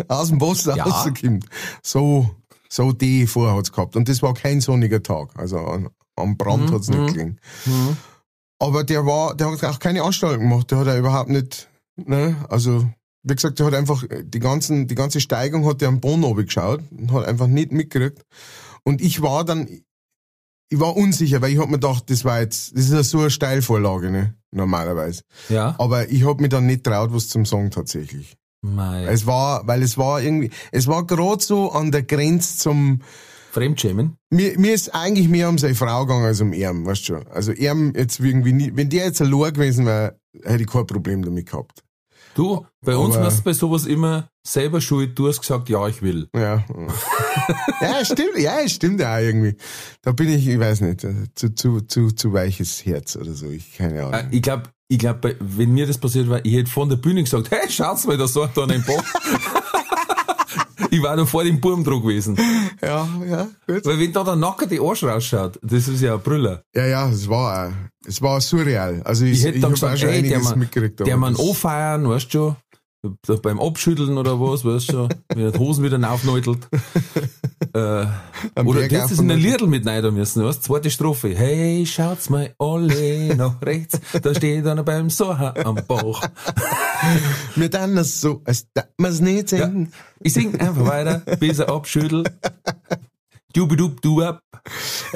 aus 0.09 0.29
dem 0.29 0.41
Wasser 0.41 0.77
Ja. 0.77 0.85
rauskommt. 0.85 1.47
So, 1.83 2.31
so 2.69 2.93
die 2.93 3.27
vorher 3.27 3.57
hat's 3.57 3.73
gehabt. 3.73 3.97
Und 3.97 4.09
das 4.09 4.23
war 4.23 4.35
kein 4.35 4.61
sonniger 4.61 5.03
Tag. 5.03 5.31
Also 5.37 5.59
an, 5.59 5.89
am 6.17 6.37
Brand 6.37 6.71
hat's 6.73 6.89
nicht 6.89 7.15
gelegen. 7.15 7.39
Aber 8.59 8.85
der 8.85 9.07
war, 9.07 9.37
der 9.37 9.51
hat 9.51 9.65
auch 9.65 9.79
keine 9.79 10.03
Anstalten 10.03 10.49
gemacht. 10.49 10.71
Der 10.71 10.79
hat 10.79 10.87
er 10.87 10.99
überhaupt 10.99 11.31
nicht, 11.31 11.69
ne, 11.97 12.37
also, 12.49 12.89
wie 13.23 13.35
gesagt, 13.35 13.59
der 13.59 13.67
hat 13.67 13.75
einfach, 13.75 14.05
die 14.23 14.39
ganzen, 14.41 14.87
die 14.89 14.95
ganze 14.95 15.21
Steigung 15.21 15.67
hat 15.67 15.81
der 15.81 15.89
am 15.89 16.01
Boden 16.01 16.35
geschaut 16.35 16.83
und 16.91 17.13
hat 17.13 17.27
einfach 17.27 17.47
nicht 17.47 17.73
mitgekriegt. 17.73 18.23
Und 18.85 19.01
ich 19.01 19.23
war 19.23 19.45
dann, 19.45 19.69
ich 20.71 20.81
war 20.81 20.97
unsicher, 20.97 21.41
weil 21.41 21.53
ich 21.53 21.59
hab 21.59 21.69
mir 21.69 21.79
gedacht, 21.79 22.11
das 22.11 22.25
war 22.25 22.41
jetzt, 22.41 22.77
das 22.77 22.85
ist 22.85 22.93
ja 22.93 23.03
so 23.03 23.21
eine 23.21 23.31
Steilvorlage, 23.31 24.11
ne, 24.11 24.35
normalerweise. 24.51 25.23
Ja. 25.49 25.75
Aber 25.79 26.09
ich 26.11 26.25
hab 26.25 26.41
mich 26.41 26.51
dann 26.51 26.67
nicht 26.67 26.85
traut, 26.85 27.13
was 27.13 27.29
zum 27.29 27.45
Sagen 27.45 27.71
tatsächlich. 27.71 28.37
Mei. 28.61 29.05
Es 29.05 29.27
war, 29.27 29.67
weil 29.67 29.83
es 29.83 29.97
war 29.99 30.21
irgendwie, 30.21 30.51
es 30.73 30.89
war 30.89 31.07
gerade 31.07 31.43
so 31.43 31.71
an 31.71 31.93
der 31.93 32.03
Grenze 32.03 32.59
zum, 32.59 33.03
Fremdschämen? 33.59 34.17
mir, 34.31 34.59
mir 34.59 34.73
ist 34.75 34.95
eigentlich 34.95 35.29
mehr 35.29 35.49
um 35.49 35.59
seine 35.59 35.75
Frau 35.75 36.07
gegangen 36.07 36.25
als 36.27 36.41
um 36.41 36.53
ihn, 36.53 36.87
weißt 36.87 37.01
du 37.03 37.05
schon. 37.15 37.27
Also 37.29 37.53
ihm 37.53 37.93
jetzt 37.97 38.21
irgendwie 38.21 38.53
nie, 38.53 38.71
wenn 38.75 38.89
der 38.91 39.05
jetzt 39.07 39.21
allein 39.21 39.53
gewesen 39.53 39.87
wäre, 39.87 40.19
hätte 40.45 40.63
ich 40.63 40.69
kein 40.69 40.87
Problem 40.87 41.23
damit 41.25 41.47
gehabt. 41.51 41.83
Du, 42.35 42.65
bei 42.85 42.97
uns 42.97 43.17
Aber- 43.17 43.25
warst 43.25 43.41
du 43.41 43.43
bei 43.45 43.53
sowas 43.53 43.87
immer 43.87 44.29
selber 44.47 44.81
schuld. 44.81 45.19
Du 45.19 45.27
hast 45.29 45.41
gesagt, 45.41 45.69
ja, 45.69 45.89
ich 45.89 46.03
will. 46.03 46.29
Ja. 46.37 46.65
ja, 47.81 48.05
stimmt, 48.05 48.39
ja, 48.39 48.67
stimmt 48.69 49.03
auch 49.03 49.19
irgendwie. 49.19 49.57
Da 50.03 50.13
bin 50.13 50.29
ich, 50.29 50.47
ich 50.47 50.59
weiß 50.59 50.83
nicht, 50.83 51.03
äh, 51.05 51.15
zu, 51.35 51.55
zu, 51.55 51.81
zu, 51.81 52.13
zu 52.13 52.33
weiches 52.33 52.85
Herz 52.87 53.17
oder 53.17 53.33
so, 53.35 53.51
ich, 53.51 53.77
keine 53.77 53.99
Äh, 53.99 54.03
Ahnung. 54.03 54.29
ich 54.31 54.43
glaube, 54.43 54.63
ich 54.87 54.99
glaube, 54.99 55.37
wenn 55.41 55.73
mir 55.73 55.87
das 55.87 55.99
passiert 55.99 56.29
war, 56.31 56.45
ich 56.45 56.55
hätte 56.55 56.71
von 56.71 56.89
der 56.89 56.97
Bühne 56.97 57.23
gesagt, 57.25 57.51
hey, 57.51 57.69
schaut's 57.69 58.07
mal, 58.07 58.17
da 58.17 58.29
sagt 58.29 58.57
da 58.57 58.65
ein 58.67 58.85
Bach. 58.87 59.05
ich 60.91 61.03
war 61.03 61.17
noch 61.17 61.29
vor 61.29 61.45
dem 61.45 61.61
Burmdruck 61.61 62.03
gewesen. 62.03 62.39
Ja, 62.83 63.09
ja, 63.29 63.49
gut. 63.67 63.85
Weil 63.85 63.99
wenn 63.99 64.13
da 64.13 64.25
der 64.25 64.37
nackerte 64.37 64.81
Arsch 64.81 65.03
rausschaut, 65.05 65.59
das 65.63 65.89
ist 65.89 66.01
ja 66.01 66.15
ein 66.15 66.21
Brüller. 66.21 66.63
Ja, 66.75 66.87
ja, 66.87 67.09
es 67.09 67.29
war, 67.29 67.73
es 68.07 68.21
war 68.23 68.41
surreal. 68.41 69.03
Also 69.05 69.25
ich, 69.25 69.39
Ich 69.39 69.45
hätte 69.45 69.61
dann 69.61 69.65
hab 69.65 69.71
auch 69.71 69.75
gesagt, 69.75 69.99
schon 69.99 70.09
ey, 70.11 70.29
der 70.29 70.41
man, 70.41 70.59
mitgekriegt. 70.59 71.01
der 71.01 71.17
man 71.17 71.37
anfeiern, 71.37 72.09
weißt 72.09 72.33
du 72.35 72.39
schon, 72.39 72.57
beim 73.43 73.61
Abschütteln 73.61 74.19
oder 74.19 74.41
was, 74.41 74.65
weißt 74.65 74.89
du 74.89 74.93
schon, 74.93 75.09
wenn 75.29 75.45
er 75.45 75.53
die 75.53 75.59
Hosen 75.59 75.85
wieder 75.85 76.11
aufneutelt. 76.11 76.69
äh, 77.75 78.07
oder 78.65 78.83
hättest 78.83 79.13
es 79.13 79.19
in 79.19 79.31
ein. 79.31 79.39
Liedl 79.39 79.67
mit 79.67 79.87
rein 79.87 80.15
müssen, 80.15 80.43
du, 80.43 80.51
zweite 80.51 80.91
Strophe. 80.91 81.35
Hey, 81.37 81.85
schaut's 81.87 82.31
mal 82.31 82.55
alle 82.59 83.35
nach 83.37 83.61
rechts, 83.63 84.01
da 84.23 84.35
steht 84.35 84.67
einer 84.67 84.83
beim 84.83 85.11
Soha 85.11 85.55
am 85.65 85.79
Bauch. 85.87 86.23
Wir 87.55 87.69
dann 87.71 87.97
das 87.97 88.21
so, 88.21 88.43
als 88.45 88.67
darf 88.75 88.87
man's 88.97 89.21
nicht 89.21 89.53
Ja. 89.53 89.67
singen. 89.67 89.93
Ich 90.21 90.33
sing 90.33 90.59
einfach 90.61 90.87
weiter, 90.87 91.23
bis 91.39 91.59
er 91.59 91.69
abschüttelt. 91.69 92.31
Dubidub, 93.55 94.01
du 94.03 94.23
ab. 94.23 94.41
Ja, 94.43 94.48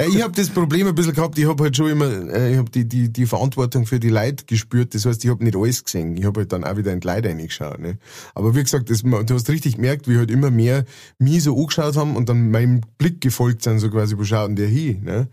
ich 0.09 0.21
habe 0.21 0.33
das 0.33 0.49
Problem 0.49 0.87
ein 0.87 0.95
bisschen 0.95 1.13
gehabt, 1.13 1.37
ich 1.37 1.45
habe 1.47 1.63
halt 1.63 1.75
schon 1.77 1.89
immer, 1.89 2.05
äh, 2.33 2.51
ich 2.53 2.57
habe 2.57 2.69
die, 2.71 2.87
die, 2.87 3.11
die 3.11 3.25
Verantwortung 3.25 3.85
für 3.85 3.99
die 3.99 4.09
Leute 4.09 4.45
gespürt, 4.45 4.93
das 4.95 5.05
heißt, 5.05 5.23
ich 5.23 5.29
habe 5.29 5.43
nicht 5.43 5.55
alles 5.55 5.83
gesehen. 5.83 6.17
Ich 6.17 6.25
habe 6.25 6.41
halt 6.41 6.51
dann 6.51 6.63
auch 6.63 6.77
wieder 6.77 6.91
in 6.91 6.99
die 6.99 7.07
Leute 7.07 7.29
reingeschaut. 7.29 7.79
Ne? 7.79 7.97
Aber 8.35 8.55
wie 8.55 8.63
gesagt, 8.63 8.89
das, 8.89 9.01
du 9.01 9.33
hast 9.33 9.49
richtig 9.49 9.75
gemerkt, 9.75 10.07
wie 10.07 10.17
halt 10.17 10.31
immer 10.31 10.49
mehr 10.51 10.85
mich 11.19 11.43
so 11.43 11.55
angeschaut 11.57 11.95
haben 11.95 12.15
und 12.15 12.29
dann 12.29 12.51
meinem 12.51 12.81
Blick 12.97 13.21
gefolgt 13.21 13.63
sind, 13.63 13.79
so 13.79 13.89
quasi, 13.89 14.17
wo 14.17 14.23
schaut 14.23 14.49
denn 14.49 14.55
der 14.55 14.67
hin? 14.67 15.03
Ne? 15.03 15.27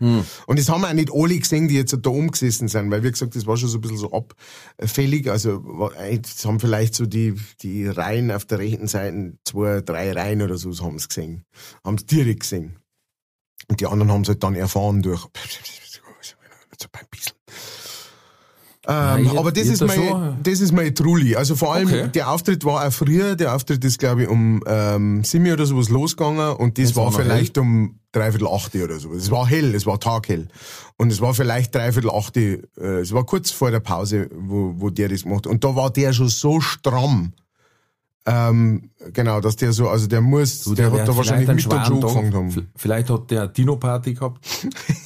Und 0.45 0.59
das 0.59 0.69
haben 0.69 0.85
auch 0.85 0.93
nicht 0.93 1.09
alle 1.13 1.37
gesehen, 1.37 1.67
die 1.67 1.75
jetzt 1.75 1.95
da 2.01 2.09
oben 2.09 2.29
gesessen 2.31 2.67
sind, 2.67 2.91
weil 2.91 3.03
wie 3.03 3.11
gesagt, 3.11 3.35
das 3.35 3.45
war 3.45 3.57
schon 3.57 3.69
so 3.69 3.77
ein 3.77 3.81
bisschen 3.81 3.97
so 3.97 4.11
abfällig, 4.77 5.29
also 5.29 5.63
war- 5.63 5.91
das 6.21 6.45
haben 6.45 6.59
vielleicht 6.59 6.95
so 6.95 7.05
die, 7.05 7.35
die 7.61 7.87
Reihen 7.87 8.31
auf 8.31 8.45
der 8.45 8.59
rechten 8.59 8.87
Seite, 8.87 9.33
zwei, 9.45 9.81
drei 9.81 10.11
Reihen 10.11 10.41
oder 10.41 10.57
so, 10.57 10.71
haben 10.83 10.99
sie 10.99 11.07
gesehen. 11.07 11.43
Haben 11.83 11.95
es 11.95 12.05
direkt 12.05 12.41
gesehen. 12.41 12.75
Und 13.71 13.79
die 13.79 13.87
anderen 13.87 14.11
haben 14.11 14.23
es 14.23 14.27
halt 14.27 14.43
dann 14.43 14.55
erfahren 14.55 15.01
durch. 15.01 15.23
Ein 15.23 17.05
bisschen. 17.09 17.33
Ähm, 18.87 19.25
ich- 19.31 19.37
aber 19.39 19.51
das 19.53 19.67
ist, 19.67 19.81
hab 19.81 19.87
da 19.89 19.95
mein, 19.95 20.09
schon- 20.09 20.37
das 20.43 20.59
ist 20.59 20.71
mein 20.73 20.93
Trulli. 20.93 21.35
Also 21.37 21.55
vor 21.55 21.73
allem, 21.73 21.87
Okay. 21.87 22.07
der 22.13 22.29
Auftritt 22.31 22.65
war 22.65 22.85
auch 22.85 22.91
früher, 22.91 23.35
der 23.37 23.55
Auftritt 23.55 23.85
ist, 23.85 23.97
glaube 23.97 24.23
ich, 24.23 24.27
um 24.27 24.61
ähm, 24.67 25.23
Simi 25.23 25.53
oder 25.53 25.65
sowas 25.65 25.87
losgegangen 25.89 26.53
und 26.57 26.77
das 26.77 26.89
Es 26.89 26.95
war, 26.97 27.11
vielleicht 27.13 27.57
um 27.59 27.99
dreiviertel 28.11 28.47
achte 28.47 28.83
oder 28.83 28.99
so. 28.99 29.13
Es 29.13 29.31
war 29.31 29.47
hell, 29.47 29.73
es 29.73 29.85
war 29.85 29.99
taghell. 30.01 30.49
Und 30.97 31.11
es 31.13 31.21
war 31.21 31.33
vielleicht 31.33 31.73
dreiviertel 31.73 32.09
achte, 32.09 32.67
äh, 32.77 32.99
es 32.99 33.13
war 33.13 33.23
kurz 33.25 33.51
vor 33.51 33.71
der 33.71 33.79
Pause, 33.79 34.27
wo, 34.35 34.73
wo 34.75 34.89
der 34.89 35.07
das 35.07 35.23
gemacht 35.23 35.45
hat. 35.45 35.51
Und 35.53 35.63
da 35.63 35.75
war 35.77 35.91
der 35.91 36.11
schon 36.11 36.27
so 36.27 36.59
stramm. 36.59 37.33
Ähm, 38.27 38.91
genau, 39.13 39.41
dass 39.41 39.55
der 39.55 39.73
so, 39.73 39.89
also 39.89 40.05
der 40.05 40.21
muss, 40.21 40.63
Du, 40.63 40.75
der, 40.75 40.91
wär 40.93 41.01
hat 41.01 41.07
da 41.07 41.17
wahrscheinlich 41.17 41.47
mit 41.47 41.71
der 41.71 41.77
Joe 41.79 41.85
schweren 41.85 42.01
gefangen 42.01 42.31
Tag. 42.31 42.39
haben. 42.39 42.67
Vielleicht 42.75 43.09
hat 43.09 43.31
der 43.31 43.41
eine 43.43 43.51
Dino-Party 43.51 44.13
gehabt. 44.13 44.45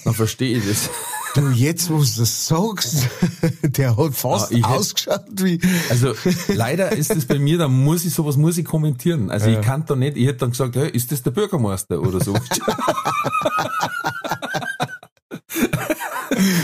Dann 0.04 0.14
verstehe 0.14 0.58
ich 0.58 0.68
das. 0.68 0.90
Du, 1.34 1.50
jetzt, 1.50 1.90
wo 1.90 1.96
du 1.98 2.04
das 2.04 2.48
sagst, 2.48 3.08
der 3.62 3.96
hat 3.98 4.14
fast 4.16 4.52
Ah, 4.52 4.56
ich 4.56 4.66
hätt- 4.68 4.78
ausgeschaut 4.78 5.22
wie, 5.38 5.60
Also 5.90 6.14
leider 6.50 6.92
ist 6.94 7.12
es 7.16 7.26
bei 7.26 7.40
mir, 7.40 7.58
da 7.58 7.68
muss 7.70 8.04
ich 8.06 8.14
sowas 8.14 8.36
muss 8.38 8.58
ich 8.58 8.66
kommentieren. 8.66 9.30
Also 9.32 9.48
ich 9.50 9.62
kann 9.62 9.86
da 9.86 9.96
nicht, 9.96 10.18
ich 10.18 10.28
hätte 10.28 10.40
dann 10.40 10.52
gesagt, 10.52 10.76
hey, 10.76 10.90
ist 10.90 11.12
das 11.12 11.24
der 11.24 11.32
Bürgermeister 11.32 12.02
oder 12.02 12.22
so. 12.24 12.34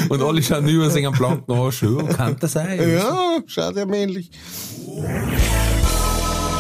Und 0.09 0.21
alle 0.21 0.43
schauen 0.43 0.67
über 0.67 0.89
sich 0.89 1.05
am 1.07 1.13
blanken 1.13 1.53
Arsch, 1.53 1.83
ja, 1.83 2.03
kann 2.13 2.35
das 2.39 2.51
sein? 2.53 2.77
ja, 2.91 3.39
schaut 3.47 3.75
ja 3.77 3.85
männlich. 3.85 4.31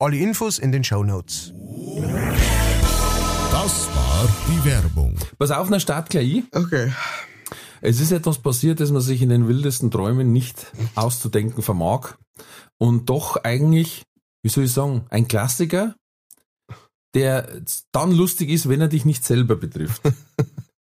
Alle 0.00 0.16
Infos 0.18 0.60
in 0.60 0.70
den 0.70 0.84
Show 0.84 1.02
Notes. 1.02 1.52
Das 3.50 3.88
war 3.96 4.28
die 4.46 4.64
Werbung. 4.64 5.16
Pass 5.40 5.50
auf, 5.50 5.68
na 5.70 5.80
start 5.80 6.08
gleich 6.08 6.32
ich. 6.34 6.44
Okay. 6.54 6.92
Es 7.80 7.98
ist 7.98 8.12
etwas 8.12 8.38
passiert, 8.38 8.78
das 8.78 8.92
man 8.92 9.02
sich 9.02 9.22
in 9.22 9.28
den 9.28 9.48
wildesten 9.48 9.90
Träumen 9.90 10.32
nicht 10.32 10.70
auszudenken 10.94 11.64
vermag. 11.64 12.14
Und 12.78 13.10
doch 13.10 13.42
eigentlich, 13.42 14.04
wie 14.44 14.50
soll 14.50 14.64
ich 14.64 14.72
sagen, 14.72 15.04
ein 15.10 15.26
Klassiker, 15.26 15.96
der 17.14 17.62
dann 17.90 18.12
lustig 18.12 18.50
ist, 18.50 18.68
wenn 18.68 18.80
er 18.80 18.86
dich 18.86 19.04
nicht 19.04 19.24
selber 19.24 19.56
betrifft. 19.56 20.02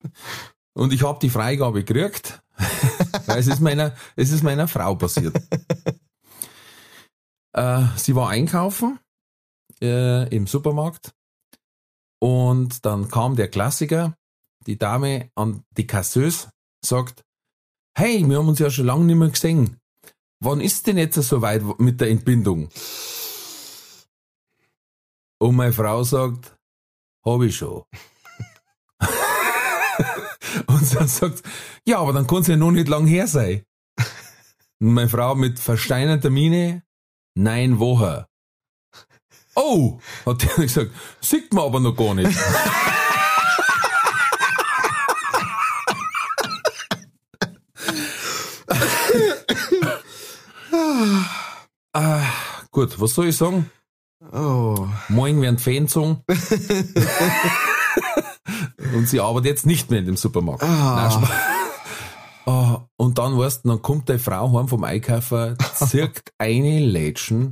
Und 0.74 0.92
ich 0.92 1.04
habe 1.04 1.20
die 1.22 1.30
Freigabe 1.30 1.84
gekriegt, 1.84 2.42
weil 3.26 3.38
es 3.38 3.46
ist 3.46 3.60
meiner, 3.60 3.94
es 4.14 4.30
ist 4.30 4.42
meiner 4.42 4.68
Frau 4.68 4.94
passiert. 4.94 5.34
Äh, 7.52 7.86
sie 7.96 8.14
war 8.14 8.28
einkaufen 8.28 8.98
äh, 9.80 10.28
im 10.34 10.46
Supermarkt 10.46 11.14
und 12.20 12.84
dann 12.84 13.08
kam 13.08 13.36
der 13.36 13.48
Klassiker, 13.48 14.16
die 14.66 14.78
Dame 14.78 15.30
an 15.34 15.64
die 15.76 15.86
Kasseuse 15.86 16.50
sagt, 16.84 17.24
hey, 17.96 18.28
wir 18.28 18.38
haben 18.38 18.48
uns 18.48 18.58
ja 18.58 18.70
schon 18.70 18.86
lange 18.86 19.04
nicht 19.04 19.16
mehr 19.16 19.28
gesehen. 19.28 19.78
Wann 20.40 20.60
ist 20.60 20.86
denn 20.86 20.98
jetzt 20.98 21.14
so 21.14 21.40
weit 21.42 21.62
mit 21.78 22.00
der 22.00 22.10
Entbindung? 22.10 22.68
Und 25.38 25.56
meine 25.56 25.72
Frau 25.72 26.02
sagt, 26.04 26.56
hab 27.24 27.42
ich 27.42 27.56
schon. 27.56 27.84
Und 30.66 30.94
dann 30.94 31.08
sagt, 31.08 31.42
ja, 31.86 31.98
aber 31.98 32.12
dann 32.12 32.26
kann 32.26 32.38
es 32.38 32.46
ja 32.46 32.56
noch 32.56 32.70
nicht 32.70 32.88
lang 32.88 33.06
her 33.06 33.26
sein. 33.26 33.62
Und 34.80 34.94
meine 34.94 35.08
Frau 35.08 35.34
mit 35.34 35.58
versteinerter 35.58 36.30
Miene, 36.30 36.82
nein, 37.34 37.78
woher? 37.78 38.28
Oh, 39.56 39.98
hat 40.26 40.42
der 40.42 40.64
gesagt, 40.64 40.90
sieht 41.22 41.52
man 41.54 41.64
aber 41.64 41.80
noch 41.80 41.96
gar 41.96 42.14
nicht. 42.14 42.38
ah, 51.92 52.22
gut, 52.70 53.00
was 53.00 53.14
soll 53.14 53.28
ich 53.28 53.36
sagen? 53.36 53.70
Oh. 54.30 54.86
Morgen 55.08 55.40
werden 55.40 55.58
Fans 55.58 55.94
sagen. 55.94 56.22
und 58.94 59.08
sie 59.08 59.20
arbeitet 59.20 59.46
jetzt 59.46 59.64
nicht 59.64 59.90
mehr 59.90 60.00
in 60.00 60.06
dem 60.06 60.16
Supermarkt. 60.18 60.62
Nein. 60.62 60.70
Ah, 60.72 61.55
und 62.96 63.18
dann 63.18 63.38
weißt 63.38 63.64
du, 63.64 63.68
dann 63.68 63.82
kommt 63.82 64.08
die 64.08 64.18
Frau 64.18 64.52
heim 64.58 64.68
vom 64.68 64.84
Einkaufen, 64.84 65.56
zirkt 65.74 66.32
eine 66.38 66.80
Lätschen 66.80 67.50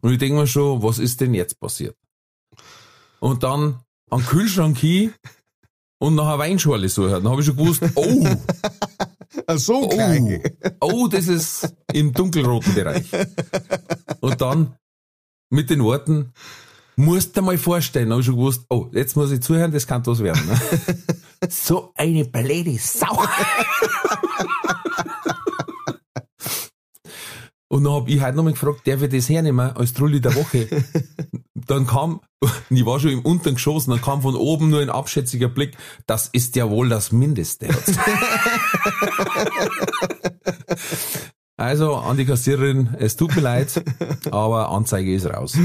und 0.00 0.12
ich 0.12 0.18
denke 0.18 0.40
mir 0.40 0.46
schon, 0.46 0.82
was 0.82 0.98
ist 0.98 1.20
denn 1.20 1.34
jetzt 1.34 1.60
passiert? 1.60 1.96
Und 3.20 3.42
dann 3.42 3.80
am 4.10 4.24
Kühlschrank 4.24 4.78
hin 4.78 5.12
und 5.98 6.14
nach 6.14 6.26
einer 6.26 6.38
Weinschorle 6.38 6.88
suchen. 6.88 7.10
Dann 7.10 7.28
habe 7.28 7.40
ich 7.40 7.46
schon 7.46 7.56
gewusst, 7.56 7.82
oh, 7.94 8.26
so 9.56 9.82
oh, 9.82 9.88
klein. 9.88 10.42
oh, 10.80 11.06
das 11.06 11.28
ist 11.28 11.74
im 11.92 12.12
dunkelroten 12.12 12.74
Bereich. 12.74 13.10
Und 14.20 14.40
dann 14.40 14.74
mit 15.50 15.70
den 15.70 15.82
Worten, 15.84 16.32
musst 16.96 17.36
du 17.36 17.40
dir 17.40 17.46
mal 17.46 17.58
vorstellen, 17.58 18.10
habe 18.10 18.20
ich 18.20 18.26
schon 18.26 18.36
gewusst, 18.36 18.64
oh, 18.70 18.88
jetzt 18.92 19.16
muss 19.16 19.30
ich 19.30 19.40
zuhören, 19.40 19.72
das 19.72 19.86
kann 19.86 20.04
was 20.06 20.22
werden. 20.22 20.46
Ne? 20.46 20.60
so 21.48 21.92
eine 21.96 22.24
blöde 22.24 22.78
Sau. 22.78 23.24
Und 27.72 27.84
dann 27.84 27.92
hab 27.92 28.08
ich 28.08 28.20
heute 28.20 28.36
nochmal 28.36 28.54
gefragt, 28.54 28.80
darf 28.84 29.00
ich 29.02 29.10
das 29.10 29.28
hernehmen 29.28 29.70
als 29.76 29.92
Trulli 29.92 30.20
der 30.20 30.34
Woche? 30.34 30.66
Dann 31.54 31.86
kam, 31.86 32.20
ich 32.70 32.84
war 32.84 32.98
schon 32.98 33.12
im 33.12 33.20
unteren 33.20 33.54
Geschoss, 33.54 33.86
dann 33.86 34.00
kam 34.00 34.22
von 34.22 34.34
oben 34.34 34.70
nur 34.70 34.80
ein 34.80 34.90
abschätziger 34.90 35.48
Blick, 35.48 35.76
das 36.06 36.28
ist 36.32 36.56
ja 36.56 36.68
wohl 36.68 36.88
das 36.88 37.12
Mindeste. 37.12 37.68
Also 41.56 41.96
an 41.96 42.16
die 42.16 42.24
Kassiererin, 42.24 42.96
es 42.98 43.16
tut 43.16 43.36
mir 43.36 43.42
leid, 43.42 43.84
aber 44.30 44.70
Anzeige 44.70 45.14
ist 45.14 45.26
raus. 45.26 45.58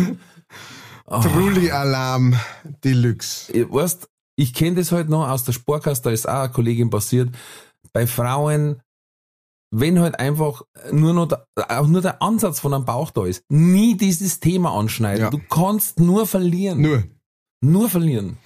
Trulli-Alarm 1.08 2.36
Deluxe. 2.84 3.54
Weißt, 3.72 4.10
ich 4.36 4.54
kenne 4.54 4.76
das 4.76 4.92
halt 4.92 5.08
noch 5.08 5.30
aus 5.30 5.46
der 5.46 5.54
Sportkasse, 5.54 6.02
da 6.02 6.10
ist 6.10 6.28
auch 6.28 6.42
eine 6.42 6.52
Kollegin 6.52 6.90
passiert. 6.90 7.30
Bei 7.94 8.08
Frauen 8.08 8.82
wenn 9.72 10.00
halt 10.00 10.20
einfach 10.20 10.62
nur 10.92 11.14
noch 11.14 11.28
der, 11.28 11.46
auch 11.58 11.88
nur 11.88 12.02
der 12.02 12.22
Ansatz 12.22 12.60
von 12.60 12.74
einem 12.74 12.86
Bauch 12.86 13.12
da 13.12 13.26
ist, 13.26 13.44
nie 13.50 13.96
dieses 13.98 14.40
Thema 14.40 14.72
anschneiden. 14.72 15.24
Ja. 15.24 15.30
Du 15.30 15.40
kannst 15.50 16.00
nur 16.00 16.28
verlieren. 16.28 16.82
Nur. 16.82 17.04
Nur 17.62 17.90
verlieren. 17.90 18.38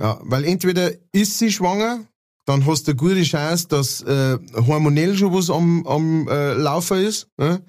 Ja, 0.00 0.20
weil 0.22 0.44
entweder 0.44 0.92
ist 1.12 1.38
sie 1.38 1.50
schwanger, 1.50 2.00
dann 2.44 2.66
hast 2.66 2.86
du 2.86 2.92
eine 2.92 2.96
gute 2.96 3.22
Chance, 3.22 3.68
dass 3.68 4.00
äh, 4.02 4.38
hormonell 4.54 5.16
schon 5.16 5.34
was 5.34 5.50
am, 5.50 5.86
am 5.86 6.28
äh, 6.28 6.54
Laufen 6.54 6.98
ist. 6.98 7.28
Ne? 7.36 7.62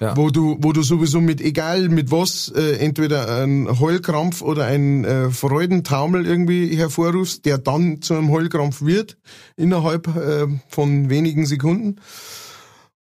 Ja. 0.00 0.16
Wo 0.16 0.30
du, 0.30 0.56
wo 0.60 0.72
du 0.72 0.82
sowieso 0.82 1.20
mit, 1.20 1.40
egal 1.40 1.88
mit 1.88 2.10
was, 2.10 2.52
äh, 2.54 2.78
entweder 2.78 3.42
ein 3.42 3.78
Heulkrampf 3.78 4.42
oder 4.42 4.66
ein 4.66 5.04
äh, 5.04 5.30
Freudentaumel 5.30 6.26
irgendwie 6.26 6.76
hervorrufst, 6.76 7.44
der 7.44 7.58
dann 7.58 8.02
zu 8.02 8.14
einem 8.14 8.30
Heulkrampf 8.30 8.82
wird, 8.82 9.16
innerhalb 9.56 10.08
äh, 10.08 10.46
von 10.68 11.10
wenigen 11.10 11.46
Sekunden. 11.46 12.00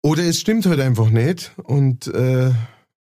Oder 0.03 0.25
es 0.25 0.41
stimmt 0.41 0.67
halt 0.67 0.81
einfach 0.81 1.11
nicht. 1.11 1.53
Und 1.63 2.07
äh, 2.09 2.51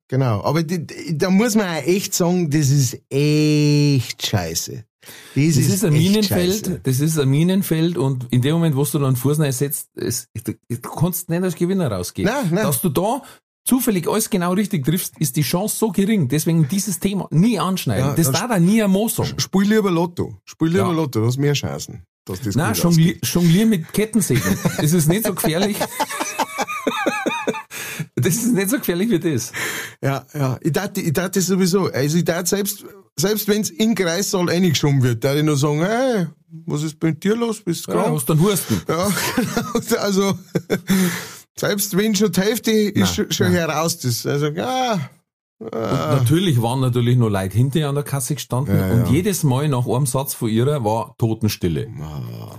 genau. 0.07 0.43
Aber 0.43 0.63
die, 0.63 0.85
die, 0.85 1.17
da 1.17 1.29
muss 1.29 1.55
man 1.55 1.67
auch 1.67 1.87
echt 1.87 2.13
sagen, 2.13 2.49
das 2.49 2.69
ist 2.69 2.99
echt 3.09 4.25
scheiße. 4.27 4.83
Das, 5.35 5.55
Das 5.55 5.57
ist 5.57 5.83
ein 5.83 5.93
echt 5.93 6.03
Minenfeld, 6.03 6.81
das 6.83 6.99
ist 6.99 7.17
ein 7.17 7.29
Minenfeld 7.29 7.97
und 7.97 8.27
in 8.29 8.41
dem 8.41 8.53
Moment, 8.53 8.75
wo 8.75 8.83
du 8.83 8.99
dann 8.99 9.15
Fuß 9.15 9.37
setzt, 9.37 9.89
es, 9.95 10.27
du 10.35 10.53
kannst 10.79 11.29
nicht 11.29 11.41
als 11.41 11.55
Gewinner 11.55 11.91
rausgehen. 11.91 12.27
Nein, 12.27 12.49
nein. 12.51 12.65
Dass 12.65 12.81
du 12.81 12.89
da 12.89 13.23
zufällig 13.65 14.07
alles 14.07 14.29
genau 14.29 14.53
richtig 14.53 14.85
triffst, 14.85 15.17
ist 15.19 15.35
die 15.35 15.41
Chance 15.43 15.75
so 15.77 15.89
gering. 15.91 16.27
Deswegen 16.27 16.67
dieses 16.67 16.99
Thema 16.99 17.27
nie 17.31 17.59
anschneiden. 17.59 18.09
Ja, 18.09 18.13
das 18.15 18.31
darf 18.31 18.47
da 18.49 18.59
nie 18.59 18.81
ein 18.83 18.91
Mo 18.91 19.07
sagen. 19.09 19.39
Spiel 19.39 19.63
lieber 19.73 19.91
Lotto. 19.91 20.37
Spiel 20.45 20.69
lieber 20.69 20.79
Ja. 20.87 20.91
Lotto, 20.91 21.19
du 21.21 21.27
hast 21.27 21.37
mehr 21.37 21.53
Chancen. 21.53 22.03
Dass 22.25 22.39
das 22.41 22.55
Nein, 22.55 22.73
gut 22.73 23.17
jonglier, 23.23 23.65
mit 23.65 23.91
Kettensägen. 23.93 24.57
Das 24.77 24.93
ist 24.93 25.07
nicht 25.07 25.25
so 25.25 25.33
gefährlich. 25.33 25.77
Das 28.15 28.35
ist 28.35 28.53
nicht 28.53 28.69
so 28.69 28.77
gefährlich 28.77 29.09
wie 29.09 29.19
das. 29.19 29.51
Ja, 30.01 30.25
ja. 30.33 30.57
Ich 30.61 30.71
dachte, 30.71 31.01
ich 31.01 31.13
dachte 31.13 31.41
sowieso, 31.41 31.87
also 31.91 32.17
ich 32.17 32.23
dachte 32.23 32.47
selbst, 32.49 32.85
selbst 33.15 33.47
wenn's 33.47 33.69
in 33.69 33.89
den 33.89 33.95
Kreissaal 33.95 34.47
reingeschoben 34.47 35.01
wird, 35.01 35.23
da 35.23 35.35
ich 35.35 35.43
nur 35.43 35.57
sagen, 35.57 35.83
hey, 35.83 36.27
was 36.65 36.83
ist 36.83 36.99
bei 36.99 37.11
dir 37.11 37.35
los? 37.35 37.61
Bist 37.61 37.87
du 37.87 37.91
Ja, 37.93 38.01
krank? 38.03 38.15
hast 38.15 38.29
dann 38.29 38.39
Husten. 38.39 38.81
Ja, 38.87 39.09
genau. 39.35 40.01
Also, 40.01 40.37
selbst 41.57 41.97
wenn 41.97 42.15
schon 42.15 42.31
die 42.31 42.41
Hälfte 42.41 42.71
ist 42.71 42.95
Nein, 42.95 43.05
schon, 43.07 43.31
schon 43.31 43.47
nein. 43.47 43.55
heraus, 43.55 43.99
das, 43.99 44.25
also, 44.25 44.47
ah, 44.57 44.99
Und 45.59 45.71
natürlich 45.71 46.61
waren 46.61 46.79
natürlich 46.79 47.17
noch 47.17 47.29
Leute 47.29 47.55
hinter 47.57 47.79
ihr 47.79 47.89
an 47.89 47.95
der 47.95 48.03
Kasse 48.03 48.35
gestanden 48.35 48.75
Ja, 48.77 48.91
und 48.91 49.05
ja. 49.05 49.11
jedes 49.11 49.43
Mal 49.43 49.67
nach 49.67 49.85
einem 49.85 50.05
Satz 50.07 50.33
von 50.33 50.49
ihrer 50.49 50.83
war 50.83 51.15
Totenstille. 51.17 51.87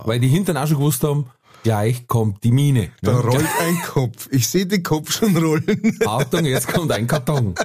Weil 0.05 0.19
die 0.19 0.27
hinten 0.29 0.55
auch 0.57 0.67
schon 0.67 0.77
gewusst 0.77 1.03
haben, 1.03 1.25
gleich 1.63 2.07
kommt 2.07 2.43
die 2.43 2.51
Mine. 2.51 2.91
da 3.01 3.11
Ja, 3.13 3.19
rollt 3.19 3.47
ein 3.61 3.81
Kopf. 3.81 4.29
Ich 4.31 4.47
sehe 4.47 4.65
den 4.65 4.83
Kopf 4.83 5.11
schon 5.11 5.35
rollen. 5.35 5.97
Achtung, 6.05 6.45
jetzt 6.45 6.67
kommt 6.67 6.91
ein 6.91 7.07
Karton. 7.07 7.55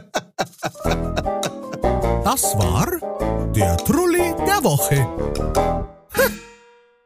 Das 2.24 2.42
war 2.56 2.86
der 3.54 3.76
Trulli 3.78 4.34
der 4.46 4.64
Woche. 4.64 5.06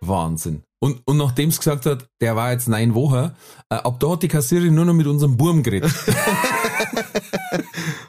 Wahnsinn. 0.06 0.62
Und, 0.80 1.00
und 1.04 1.16
nachdem 1.16 1.48
es 1.48 1.58
gesagt 1.58 1.86
hat, 1.86 2.08
der 2.20 2.34
war 2.34 2.50
jetzt 2.52 2.68
neun 2.68 2.94
Wochen, 2.94 3.30
äh, 3.70 3.74
ab 3.76 4.00
da 4.00 4.10
hat 4.10 4.22
die 4.22 4.28
Kassiererin 4.28 4.74
nur 4.74 4.84
noch 4.84 4.94
mit 4.94 5.06
unserem 5.06 5.36
Burm 5.36 5.62
geredet. 5.62 5.92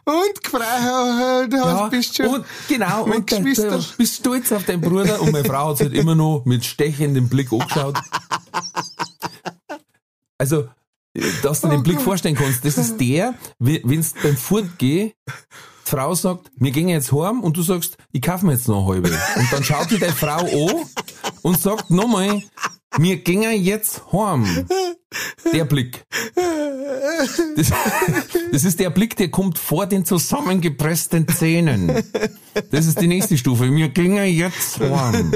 Und 0.06 0.44
gefreut, 0.44 1.54
du 1.54 1.58
hast, 1.64 1.92
bist 1.92 2.18
schon. 2.18 2.28
und 2.28 2.46
genau, 2.68 3.06
mein 3.06 3.20
und 3.20 3.28
Geschwister. 3.28 3.70
der, 3.70 3.84
bist 3.98 4.16
stolz 4.16 4.52
auf 4.52 4.66
deinen 4.66 4.82
Bruder 4.82 5.22
und 5.22 5.32
meine 5.32 5.46
Frau 5.46 5.70
hat 5.70 5.80
halt 5.80 5.94
immer 5.94 6.14
noch 6.16 6.44
mit 6.46 6.66
stechendem 6.66 7.30
Blick 7.30 7.52
angeschaut. 7.54 7.98
Also, 10.38 10.68
dass 11.42 11.62
du 11.62 11.70
den 11.70 11.84
Blick 11.84 12.02
vorstellen 12.02 12.36
kannst, 12.36 12.66
das 12.66 12.78
ist 12.78 12.98
der, 13.00 13.34
wenn 13.60 13.82
du 13.82 14.08
beim 14.22 14.36
Fortgehen 14.38 15.14
die 15.86 15.90
Frau 15.90 16.16
sagt, 16.16 16.52
wir 16.56 16.72
gehen 16.72 16.90
jetzt 16.90 17.12
heim 17.12 17.42
und 17.42 17.58
du 17.58 17.62
sagst, 17.62 17.98
ich 18.12 18.22
kaufe 18.22 18.46
mir 18.46 18.54
jetzt 18.54 18.68
noch 18.68 18.88
eine 18.88 18.96
halbe. 18.96 19.10
Und 19.36 19.52
dann 19.52 19.64
schaut 19.64 19.92
die 19.92 20.00
deine 20.00 20.14
Frau 20.14 20.40
an 20.40 20.86
und 21.42 21.60
sagt 21.60 21.90
nochmal, 21.90 22.42
wir 22.98 23.18
gehen 23.18 23.64
jetzt 23.64 24.04
heim. 24.12 24.68
Der 25.52 25.66
Blick. 25.66 26.06
Das, 27.56 27.72
das 28.52 28.64
ist 28.64 28.80
der 28.80 28.90
Blick, 28.90 29.16
der 29.16 29.30
kommt 29.30 29.60
vor 29.60 29.86
den 29.86 30.06
zusammengepressten 30.06 31.28
Zähnen. 31.28 32.04
Das 32.72 32.86
ist 32.86 33.00
die 33.00 33.08
nächste 33.08 33.38
Stufe. 33.38 33.72
Wir 33.72 33.90
gehen 33.90 34.16
jetzt 34.16 34.80
heim. 34.80 35.32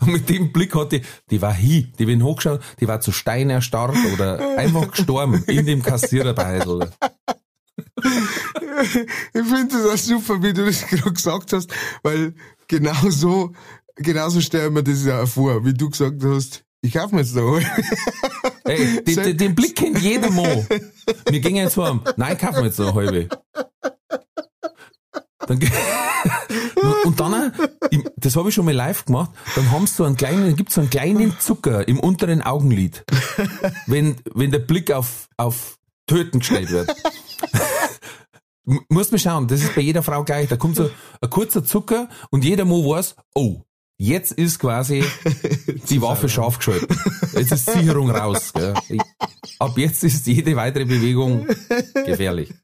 Und 0.00 0.12
mit 0.12 0.28
dem 0.28 0.52
Blick 0.52 0.74
hat 0.74 0.92
die, 0.92 1.02
die 1.30 1.42
war 1.42 1.54
hi, 1.54 1.88
die 1.98 2.06
bin 2.06 2.22
hochgeschaut, 2.22 2.60
die 2.80 2.88
war 2.88 3.00
zu 3.00 3.12
Stein 3.12 3.50
erstarrt 3.50 3.96
oder 4.12 4.56
einfach 4.56 4.90
gestorben 4.90 5.44
in 5.46 5.66
dem 5.66 5.82
Kassiererbeitel. 5.82 6.90
Ich 7.96 9.46
finde 9.46 9.68
das 9.70 9.86
auch 9.86 9.96
super, 9.96 10.42
wie 10.42 10.52
du 10.52 10.66
das 10.66 10.86
gerade 10.88 11.12
gesagt 11.12 11.52
hast, 11.52 11.72
weil 12.02 12.34
genau 12.66 13.08
so, 13.08 13.52
genau 13.96 14.28
so 14.28 14.40
stellen 14.40 14.74
wir 14.74 14.82
das 14.82 15.04
ja 15.04 15.26
vor, 15.26 15.64
wie 15.64 15.74
du 15.74 15.90
gesagt 15.90 16.22
hast, 16.24 16.64
ich 16.82 16.92
kaufe 16.92 17.14
mir 17.14 17.22
jetzt 17.22 17.34
noch 17.34 17.56
eine. 17.56 17.64
Ey, 18.64 19.02
den, 19.04 19.16
den, 19.16 19.36
den 19.38 19.54
Blick 19.54 19.74
kennt 19.76 20.00
jeder 20.00 20.30
Mann. 20.30 20.66
Wir 21.28 21.40
gehen 21.40 21.56
jetzt 21.56 21.78
heim. 21.78 22.02
Nein, 22.16 22.36
kaufen 22.36 22.56
wir 22.56 22.66
jetzt 22.66 22.78
noch 22.78 22.94
eine 22.94 23.06
halbe. 23.06 23.28
Dann, 25.46 25.60
und 27.04 27.20
dann, 27.20 27.52
das 28.16 28.36
habe 28.36 28.48
ich 28.48 28.54
schon 28.54 28.64
mal 28.64 28.74
live 28.74 29.04
gemacht, 29.04 29.30
dann 29.54 29.70
haben 29.70 29.86
so 29.86 30.04
einen 30.04 30.16
kleinen, 30.16 30.56
gibt 30.56 30.72
so 30.72 30.80
einen 30.80 30.90
kleinen 30.90 31.38
Zucker 31.38 31.86
im 31.86 32.00
unteren 32.00 32.42
Augenlid, 32.42 33.04
wenn, 33.86 34.16
wenn 34.34 34.50
der 34.50 34.58
Blick 34.60 34.90
auf, 34.90 35.28
auf 35.36 35.78
Töten 36.06 36.40
gestellt 36.40 36.70
wird. 36.70 36.94
Muss 38.64 39.10
man 39.10 39.18
schauen, 39.18 39.46
das 39.46 39.62
ist 39.62 39.74
bei 39.74 39.82
jeder 39.82 40.02
Frau 40.02 40.24
gleich. 40.24 40.48
Da 40.48 40.56
kommt 40.56 40.76
so 40.76 40.90
ein 41.20 41.30
kurzer 41.30 41.64
Zucker 41.64 42.08
und 42.30 42.44
jeder 42.44 42.64
Mo 42.64 42.88
weiß, 42.88 43.14
oh, 43.34 43.62
jetzt 43.98 44.32
ist 44.32 44.58
quasi 44.58 45.04
die 45.90 46.00
Waffe 46.00 46.28
scharf 46.28 46.58
geschaltet. 46.58 46.90
Jetzt 47.34 47.52
ist 47.52 47.70
Sicherung 47.70 48.10
raus. 48.10 48.52
Gell? 48.54 48.74
Ab 49.58 49.76
jetzt 49.76 50.02
ist 50.04 50.26
jede 50.26 50.56
weitere 50.56 50.86
Bewegung 50.86 51.46
gefährlich. 52.06 52.54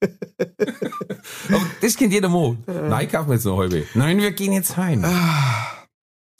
Aber 1.48 1.66
das 1.82 1.96
kennt 1.96 2.12
jeder 2.12 2.28
Mo. 2.28 2.56
Nein, 2.66 3.08
kaufen 3.08 3.28
wir 3.28 3.34
jetzt 3.34 3.44
noch 3.44 3.58
halbe. 3.58 3.84
Nein, 3.94 4.18
wir 4.18 4.32
gehen 4.32 4.52
jetzt 4.52 4.76
heim. 4.76 5.04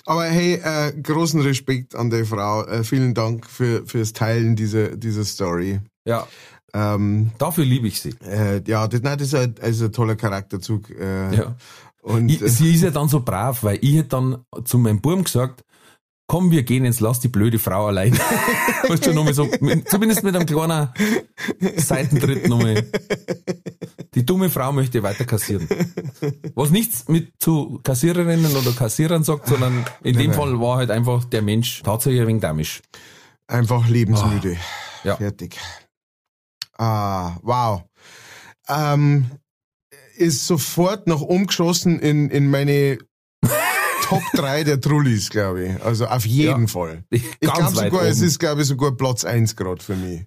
Aber 0.07 0.25
hey, 0.25 0.55
äh, 0.55 0.93
großen 1.01 1.41
Respekt 1.43 1.95
an 1.95 2.11
die 2.11 2.25
Frau. 2.25 2.65
Äh, 2.65 2.83
vielen 2.83 3.15
Dank 3.15 3.47
für, 3.47 3.87
fürs 3.87 4.13
Teilen 4.13 4.57
dieser, 4.57 4.97
dieser 4.97 5.25
Story. 5.25 5.81
Ja, 6.05 6.27
Ähm, 6.75 7.33
dafür 7.39 7.65
liebe 7.65 7.89
ich 7.89 8.01
sie. 8.01 8.15
äh, 8.25 8.63
ja, 8.67 8.87
das, 8.89 9.03
nein, 9.03 9.19
das 9.19 9.29
ist 9.29 9.35
ein, 9.35 9.55
ist 9.63 9.83
ein 9.83 9.93
toller 9.93 10.17
Charakterzug. 10.17 10.91
Äh, 10.91 11.35
Ja. 11.37 11.57
Und 12.03 12.29
Ich, 12.31 12.41
äh, 12.41 12.49
sie 12.49 12.73
ist 12.75 12.83
ja 12.83 12.91
dann 12.91 13.09
so 13.09 13.21
brav, 13.21 13.63
weil 13.63 13.79
ich 13.83 13.95
hätte 13.97 14.09
dann 14.09 14.45
zu 14.65 14.79
meinem 14.79 15.01
Burm 15.03 15.25
gesagt, 15.25 15.65
komm, 16.27 16.51
wir 16.51 16.63
gehen 16.63 16.85
jetzt, 16.85 17.01
lass 17.01 17.21
die 17.21 17.29
blöde 17.29 17.59
Frau 17.59 17.87
allein. 17.89 18.13
weißt 18.89 19.07
du, 19.07 19.13
nochmal 19.13 19.35
so, 19.35 19.49
mit- 19.61 19.89
zumindest 19.89 20.23
mit 20.23 20.35
einem 20.37 20.47
kleinen 20.47 20.89
Seitentritt 21.77 22.49
nochmal. 22.49 22.87
Die 24.15 24.25
dumme 24.25 24.49
Frau 24.51 24.73
möchte 24.73 25.03
weiter 25.03 25.25
kassieren. 25.25 25.69
Was 26.55 26.71
nichts 26.71 27.09
mit 27.09 27.33
zu 27.39 27.81
Kassiererinnen 27.83 28.55
oder 28.57 28.73
Kassierern 28.73 29.23
sagt, 29.25 29.49
sondern 29.49 29.85
in 30.03 30.17
dem 30.17 30.29
nein. 30.31 30.37
Fall 30.39 30.61
war 30.61 30.77
halt 30.79 30.91
einfach 30.91 31.25
der 31.25 31.43
Mensch 31.43 31.83
tatsächlich 31.83 32.21
ein 32.23 32.29
wenig 32.29 32.43
damisch. 32.43 32.81
einfach 33.47 33.89
lebensmüde. 33.89 34.57
Ja. 35.05 35.17
Fertig. 35.17 35.59
Ah, 36.81 37.37
wow. 37.43 37.83
Ähm, 38.69 39.27
ist 40.17 40.47
sofort 40.47 41.07
noch 41.07 41.21
umgeschossen 41.21 41.99
in, 41.99 42.31
in 42.31 42.49
meine 42.51 42.99
Top 44.03 44.23
3 44.35 44.65
der 44.65 44.81
Trullis, 44.81 45.29
glaube 45.31 45.65
ich. 45.67 45.83
Also 45.85 46.07
auf 46.07 46.25
jeden 46.25 46.63
Ja. 46.63 46.67
Fall. 46.69 47.05
Ich 47.11 47.39
glaube 47.41 47.69
sogar, 47.75 48.03
es 48.05 48.19
oben. 48.19 48.27
ist, 48.27 48.39
glaube 48.39 48.63
ich, 48.63 48.69
sogar 48.69 48.93
Platz 48.93 49.25
1 49.25 49.57
gerade 49.57 49.83
für 49.83 49.95
mich. 49.97 50.25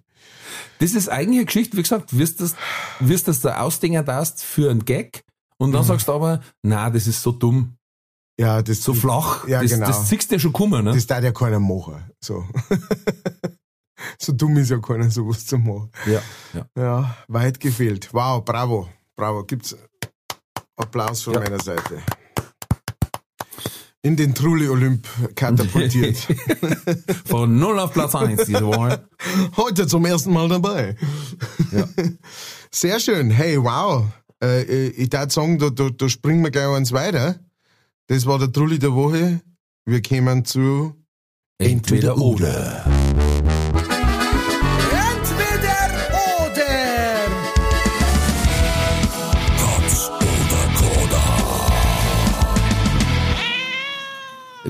Das 0.78 0.92
ist 0.94 1.08
eigentlich 1.08 1.38
eine 1.38 1.46
Geschichte, 1.46 1.76
wie 1.76 1.82
gesagt, 1.82 2.16
wirst 2.16 2.40
das, 2.40 2.54
wirst 3.00 3.26
das 3.28 3.40
da 3.40 3.58
ausdinger 3.60 4.02
darfst 4.04 4.42
für 4.44 4.70
einen 4.70 4.84
Gag 4.84 5.24
und 5.58 5.72
dann 5.72 5.84
sagst 5.84 6.06
du 6.08 6.12
aber, 6.12 6.40
na, 6.62 6.90
das 6.90 7.06
ist 7.06 7.22
so 7.22 7.32
dumm, 7.32 7.76
Ja, 8.38 8.62
das, 8.62 8.82
so 8.82 8.94
flach, 8.94 9.46
Ja, 9.48 9.60
das, 9.62 9.70
genau. 9.72 9.86
das 9.86 10.08
siehst 10.08 10.30
du 10.30 10.36
ja 10.36 10.38
schon 10.38 10.52
kommen, 10.52 10.84
ne? 10.84 10.92
Das 10.92 11.06
darf 11.06 11.22
ja 11.24 11.32
keiner 11.32 11.58
machen. 11.60 12.04
So. 12.20 12.44
so 14.18 14.32
dumm 14.32 14.56
ist 14.56 14.70
ja 14.70 14.78
keiner, 14.78 15.10
sowas 15.10 15.46
zu 15.46 15.58
machen. 15.58 15.90
ja, 16.06 16.20
ja. 16.52 16.66
Ja, 16.76 17.16
weit 17.28 17.60
gefehlt. 17.60 18.08
Wow, 18.12 18.44
bravo. 18.44 18.88
Bravo. 19.16 19.44
Gibt's 19.44 19.76
Applaus 20.76 21.22
von 21.22 21.34
Ja. 21.34 21.40
meiner 21.40 21.60
Seite. 21.62 22.02
In 24.02 24.16
den 24.16 24.34
Trulli 24.34 24.68
Olymp 24.68 25.06
katapultiert. 25.34 26.18
Von 27.24 27.58
0 27.58 27.78
auf 27.78 27.92
Platz 27.94 28.14
1 28.14 28.44
diese 28.44 28.66
Woche. 28.66 29.08
Heute 29.56 29.86
zum 29.86 30.04
ersten 30.04 30.30
Mal 30.32 30.46
dabei. 30.48 30.94
Ja. 31.72 31.88
Sehr 32.70 33.00
schön. 33.00 33.30
Hey, 33.30 33.56
wow. 33.62 34.04
Äh, 34.42 34.88
ich 34.88 35.08
darf 35.08 35.32
sagen, 35.32 35.58
da, 35.58 35.70
da, 35.70 35.88
da 35.88 36.08
springen 36.10 36.42
wir 36.44 36.50
gleich 36.50 36.68
eins 36.68 36.92
weiter. 36.92 37.40
Das 38.08 38.26
war 38.26 38.38
der 38.38 38.52
Trulli 38.52 38.78
der 38.78 38.92
Woche. 38.94 39.40
Wir 39.86 40.02
kämen 40.02 40.44
zu 40.44 40.92
Entweder 41.58 42.18
oder. 42.18 42.84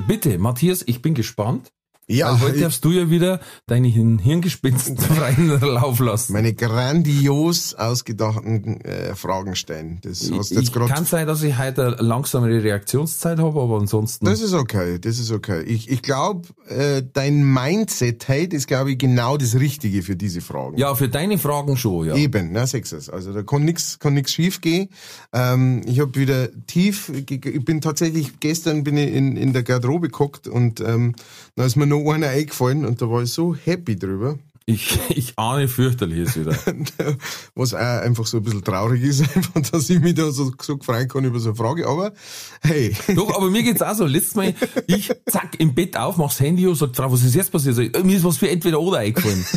Bitte, 0.07 0.37
Matthias, 0.37 0.83
ich 0.85 1.01
bin 1.01 1.15
gespannt. 1.15 1.71
Ja, 2.07 2.31
Weil 2.33 2.39
heute 2.41 2.55
ich- 2.57 2.61
darfst 2.61 2.85
du 2.85 2.91
ja 2.91 3.09
wieder 3.09 3.39
deine 3.65 3.87
Hirngespinsten 3.87 4.95
freien 4.97 5.47
Lauf 5.59 5.99
lassen. 5.99 6.33
meine 6.33 6.53
grandios 6.53 7.73
ausgedachten 7.73 8.79
äh, 8.81 9.15
Fragen 9.15 9.55
stellen. 9.55 9.99
Das 10.03 10.19
hast 10.31 10.51
du 10.51 10.55
jetzt 10.55 10.63
Ich, 10.67 10.71
gerade 10.71 10.93
kann 10.93 11.05
sein, 11.05 11.25
dass 11.25 11.41
ich 11.41 11.57
heute 11.57 11.87
eine 11.87 11.95
langsamere 12.07 12.63
Reaktionszeit 12.63 13.39
habe, 13.39 13.59
aber 13.59 13.77
ansonsten. 13.79 14.25
Das 14.25 14.41
ist 14.41 14.53
okay, 14.53 14.99
das 14.99 15.17
ist 15.17 15.31
okay. 15.31 15.63
Ich, 15.63 15.89
ich 15.89 16.01
glaube, 16.03 16.47
äh, 16.67 17.01
dein 17.13 17.43
Mindset 17.43 18.27
heute 18.29 18.55
ist, 18.55 18.67
glaube 18.67 18.91
ich, 18.91 18.97
genau 18.99 19.37
das 19.37 19.55
Richtige 19.55 20.03
für 20.03 20.15
diese 20.15 20.41
Fragen. 20.41 20.77
ja, 20.77 20.93
für 20.95 21.09
deine 21.09 21.37
Fragen 21.39 21.75
schon, 21.75 22.07
ja. 22.07 22.15
Eben, 22.15 22.51
na 22.51 22.67
sechs 22.67 22.91
es. 22.91 23.09
Also 23.09 23.33
da 23.33 23.41
kann 23.41 23.63
nix, 23.65 23.97
kann 23.99 24.13
nix 24.13 24.31
schief 24.31 24.61
gehen. 24.61 24.89
Ähm, 25.33 25.81
ich 25.87 25.99
habe 25.99 26.15
wieder 26.19 26.49
tief, 26.67 27.09
ich 27.09 27.65
bin 27.65 27.81
tatsächlich 27.81 28.39
gestern 28.39 28.83
bin 28.83 28.95
ich 28.97 29.11
in, 29.11 29.35
in 29.37 29.53
der 29.53 29.63
Garderobe 29.63 30.07
geguckt 30.09 30.47
und 30.47 30.81
ähm, 30.81 31.15
da 31.55 31.65
ist 31.65 31.75
mir 31.77 31.87
noch 32.03 32.11
einer 32.13 32.29
eingefallen 32.29 32.85
und 32.85 33.01
da 33.01 33.09
war 33.09 33.23
ich 33.23 33.31
so 33.31 33.55
happy 33.55 33.95
drüber. 33.97 34.37
Ich, 34.67 34.97
ich 35.09 35.33
ahne 35.37 35.67
fürchterliches 35.67 36.39
wieder. 36.39 36.57
Was 37.55 37.75
auch 37.75 37.79
einfach 37.79 38.25
so 38.25 38.37
ein 38.37 38.43
bisschen 38.43 38.63
traurig 38.63 39.03
ist, 39.03 39.21
einfach, 39.35 39.61
dass 39.61 39.89
ich 39.91 39.99
mich 39.99 40.15
da 40.15 40.31
so, 40.31 40.51
so 40.59 40.79
freuen 40.81 41.07
kann 41.07 41.23
über 41.23 41.39
so 41.39 41.49
eine 41.49 41.55
Frage. 41.55 41.87
Aber 41.87 42.13
hey, 42.61 42.95
Doch, 43.13 43.35
aber 43.35 43.51
mir 43.51 43.61
geht's 43.61 43.83
auch 43.83 43.93
so. 43.93 44.05
Letztes 44.05 44.33
Mal, 44.33 44.55
ich 44.87 45.11
zack, 45.27 45.59
im 45.59 45.75
Bett 45.75 45.95
auf, 45.95 46.17
mach's 46.17 46.39
Handy 46.39 46.65
und 46.65 46.75
sag, 46.75 46.95
Frau, 46.95 47.11
was 47.11 47.23
ist 47.23 47.35
jetzt 47.35 47.51
passiert? 47.51 47.75
Sag, 47.75 48.03
mir 48.03 48.17
ist 48.17 48.23
was 48.23 48.37
für 48.37 48.49
entweder 48.49 48.79
oder 48.79 48.99
eingefallen. 48.99 49.45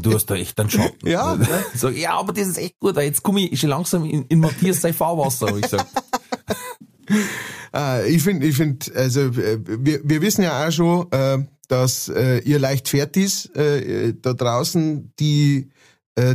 Du 0.00 0.12
hast 0.12 0.26
da 0.26 0.34
echt 0.34 0.58
einen 0.58 0.70
Schatten. 0.70 1.08
Ja? 1.08 1.38
Sag, 1.72 1.96
ja, 1.96 2.14
aber 2.18 2.32
das 2.32 2.48
ist 2.48 2.58
echt 2.58 2.80
gut. 2.80 2.96
Jetzt 2.96 3.22
komme 3.22 3.42
ich 3.42 3.60
schon 3.60 3.70
langsam 3.70 4.04
in, 4.04 4.24
in 4.26 4.40
Matthias 4.40 4.80
sein 4.80 4.92
Fahrwasser, 4.92 5.46
hab 5.46 5.56
ich 5.56 5.62
gesagt. 5.62 5.86
Äh, 7.74 8.10
ich 8.10 8.22
finde, 8.22 8.46
ich 8.46 8.56
find, 8.56 8.94
also 8.94 9.20
äh, 9.20 9.58
wir, 9.64 10.00
wir 10.04 10.22
wissen 10.22 10.42
ja 10.42 10.66
auch 10.66 10.72
schon, 10.72 11.06
äh, 11.12 11.38
dass 11.68 12.08
äh, 12.08 12.38
ihr 12.40 12.58
leicht 12.58 12.88
fertig 12.88 13.54
äh, 13.56 14.12
da 14.20 14.32
draußen 14.32 15.12
die 15.18 15.70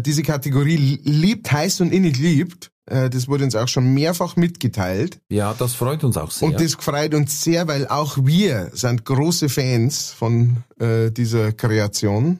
diese 0.06 0.24
Kategorie 0.24 0.76
li- 0.76 1.02
liebt, 1.06 1.50
heiß 1.54 1.80
und 1.80 1.94
innig 1.94 2.18
liebt. 2.20 2.70
Das 2.86 3.30
wurde 3.30 3.46
uns 3.46 3.56
auch 3.56 3.70
schon 3.70 3.94
mehrfach 3.94 4.36
mitgeteilt. 4.36 5.22
Ja, 5.30 5.54
das 5.58 5.74
freut 5.74 6.04
uns 6.04 6.18
auch 6.18 6.32
sehr. 6.32 6.50
Und 6.50 6.60
das 6.60 6.74
freut 6.74 7.14
uns 7.14 7.42
sehr, 7.42 7.66
weil 7.70 7.88
auch 7.88 8.18
wir 8.22 8.72
sind 8.74 9.06
große 9.06 9.48
Fans 9.48 10.10
von 10.10 10.66
äh, 10.82 11.12
dieser 11.12 11.54
Kreation. 11.54 12.40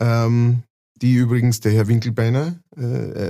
Ähm, 0.00 0.62
die 1.02 1.14
übrigens 1.14 1.60
der 1.60 1.72
Herr 1.72 1.88
Winkelbeiner, 1.88 2.54
äh, 2.78 2.82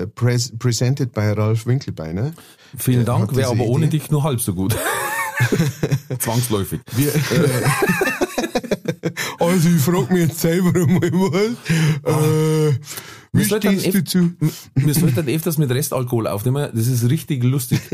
äh, 0.02 0.06
pres 0.06 0.52
presented 0.58 1.12
by 1.12 1.32
Ralf 1.32 1.66
Winkelbeiner. 1.66 2.32
Vielen 2.76 3.00
Ja, 3.00 3.04
Dank, 3.04 3.34
wäre 3.34 3.50
aber 3.50 3.64
ohne 3.64 3.86
Idee. 3.86 3.98
dich 3.98 4.10
nur 4.10 4.22
halb 4.22 4.40
so 4.40 4.54
gut. 4.54 4.76
Zwangsläufig. 6.18 6.80
Wir, 6.94 7.08
äh, 7.14 7.20
also 9.38 9.68
ich 9.68 9.80
frage 9.82 10.12
mich 10.12 10.28
jetzt 10.28 10.40
selber 10.40 10.78
einmal 10.78 11.10
was. 11.12 12.72
Äh, 12.72 12.78
wie 13.32 13.44
stehst 13.44 13.94
du 13.94 14.04
zu? 14.04 14.32
Wir 14.74 14.94
sollten 14.94 15.26
öfters 15.28 15.56
mit 15.56 15.70
Restalkohol 15.70 16.26
aufnehmen. 16.26 16.68
Das 16.74 16.86
ist 16.86 17.08
richtig 17.08 17.42
lustig. 17.42 17.80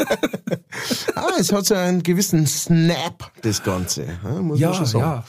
Ah, 1.14 1.32
es 1.38 1.52
hat 1.52 1.66
so 1.66 1.74
einen 1.74 2.02
gewissen 2.02 2.46
Snap, 2.46 3.32
das 3.42 3.62
Ganze. 3.62 4.06
Ja, 4.54 4.72
schon 4.72 4.86
sagen. 4.86 5.24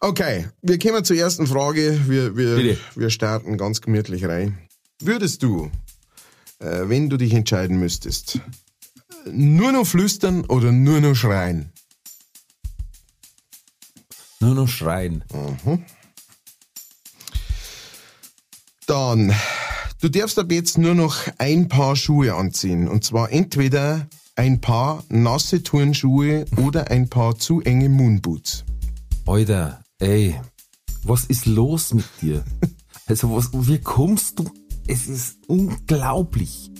Okay, 0.00 0.48
wir 0.60 0.78
kommen 0.78 1.04
zur 1.04 1.16
ersten 1.16 1.46
Frage. 1.46 2.00
Wir, 2.06 2.36
wir, 2.36 2.56
Bitte. 2.56 2.78
wir 2.94 3.10
starten 3.10 3.56
ganz 3.56 3.80
gemütlich 3.80 4.24
rein. 4.26 4.58
Würdest 5.00 5.42
du, 5.42 5.70
äh, 6.60 6.88
wenn 6.88 7.08
du 7.08 7.16
dich 7.16 7.32
entscheiden 7.32 7.78
müsstest, 7.78 8.38
nur 9.26 9.72
noch 9.72 9.86
flüstern 9.86 10.44
oder 10.44 10.70
nur 10.70 11.00
noch 11.00 11.14
schreien? 11.14 11.72
Nur 14.40 14.54
noch 14.54 14.68
schreien. 14.68 15.24
Dann, 18.86 19.32
du 20.02 20.08
darfst 20.08 20.38
ab 20.38 20.50
jetzt 20.50 20.76
nur 20.78 20.94
noch 20.94 21.16
ein 21.38 21.68
Paar 21.68 21.96
Schuhe 21.96 22.34
anziehen. 22.34 22.88
Und 22.88 23.04
zwar 23.04 23.32
entweder 23.32 24.06
ein 24.36 24.60
paar 24.60 25.04
nasse 25.08 25.62
Turnschuhe 25.62 26.44
oder 26.56 26.90
ein 26.90 27.08
paar 27.08 27.38
zu 27.38 27.60
enge 27.62 27.88
Moonboots. 27.88 28.64
Alter, 29.26 29.82
ey, 30.00 30.38
was 31.04 31.24
ist 31.24 31.46
los 31.46 31.94
mit 31.94 32.06
dir? 32.20 32.44
Also, 33.06 33.34
was, 33.34 33.50
wie 33.52 33.80
kommst 33.80 34.38
du? 34.38 34.48
Es 34.86 35.08
ist 35.08 35.36
unglaublich. 35.48 36.70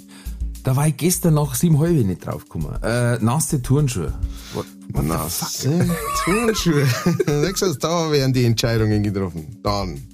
Da 0.62 0.76
war 0.76 0.86
ich 0.86 0.96
gestern 0.96 1.34
nach 1.34 1.56
sieben 1.56 1.80
halbe 1.80 2.04
nicht 2.04 2.24
draufgekommen. 2.24 2.80
Äh, 2.80 3.18
nasse 3.18 3.60
Turnschuhe. 3.60 4.14
What, 4.54 4.66
what? 4.92 5.04
Nasse 5.04 5.90
Turnschuhe. 6.24 6.86
Nächstes 7.26 7.76
da 7.78 8.10
werden 8.12 8.32
die 8.32 8.44
Entscheidungen 8.44 9.02
getroffen. 9.02 9.58
Dann. 9.64 10.11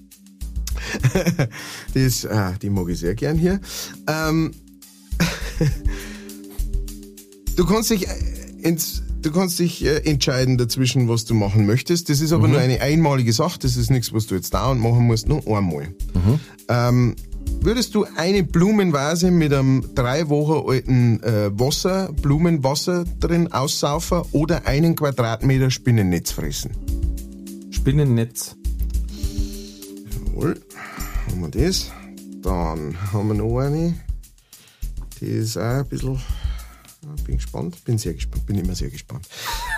das, 1.95 2.27
ah, 2.27 2.55
die 2.61 2.71
mag 2.71 2.89
ich 2.89 3.01
sehr 3.01 3.15
gern 3.15 3.37
hier. 3.37 3.61
Ähm, 4.07 4.53
du 7.57 7.65
kannst 7.67 7.91
dich 7.91 8.09
äh, 8.09 8.13
ins, 8.63 9.03
du 9.23 9.31
kannst 9.33 9.59
dich 9.59 9.85
äh, 9.85 9.99
entscheiden 10.09 10.59
dazwischen, 10.59 11.09
was 11.09 11.25
du 11.25 11.35
machen 11.35 11.67
möchtest. 11.67 12.09
Das 12.09 12.21
ist 12.21 12.33
aber 12.33 12.49
nur 12.49 12.61
eine 12.61 12.81
einmalige 12.81 13.33
Sache. 13.33 13.59
Das 13.61 13.77
ist 13.77 13.91
nichts, 13.91 14.13
was 14.13 14.27
du 14.27 14.35
jetzt 14.35 14.55
dauernd 14.55 14.81
machen 14.81 15.07
musst, 15.07 15.29
nur 15.29 15.47
einmal. 15.47 15.89
Ähm, 16.69 17.17
würdest 17.61 17.95
du 17.95 18.07
eine 18.17 18.45
Blumenvase 18.45 19.31
mit 19.31 19.53
einem 19.53 19.83
drei 19.95 20.29
Wochen 20.29 20.69
alten 20.69 21.23
äh, 21.23 21.51
Wasser, 21.59 22.13
Blumenwasser 22.23 23.05
drin 23.21 23.53
aussaufen 23.53 24.23
oder 24.33 24.67
einen 24.67 24.95
Quadratmeter 24.95 25.71
Spinnennetz 25.71 26.31
fressen? 26.31 26.71
Spinnennetz. 27.71 28.57
Jawohl, 30.39 30.61
haben 31.27 31.41
wir 31.41 31.49
das. 31.49 31.91
Dann 32.43 32.97
haben 33.13 33.29
wir 33.29 33.35
noch 33.35 33.59
eine. 33.59 33.93
Die 35.21 35.27
ist 35.27 35.57
auch 35.57 35.63
ein 35.63 35.89
bisschen. 35.89 36.15
Ja, 36.15 37.11
Bin 37.25 37.37
gespannt, 37.39 37.85
bin 37.85 37.99
sehr 37.99 38.15
gespannt, 38.15 38.47
bin 38.47 38.57
immer 38.57 38.77
sehr 38.77 38.89
gespannt. 38.89 39.27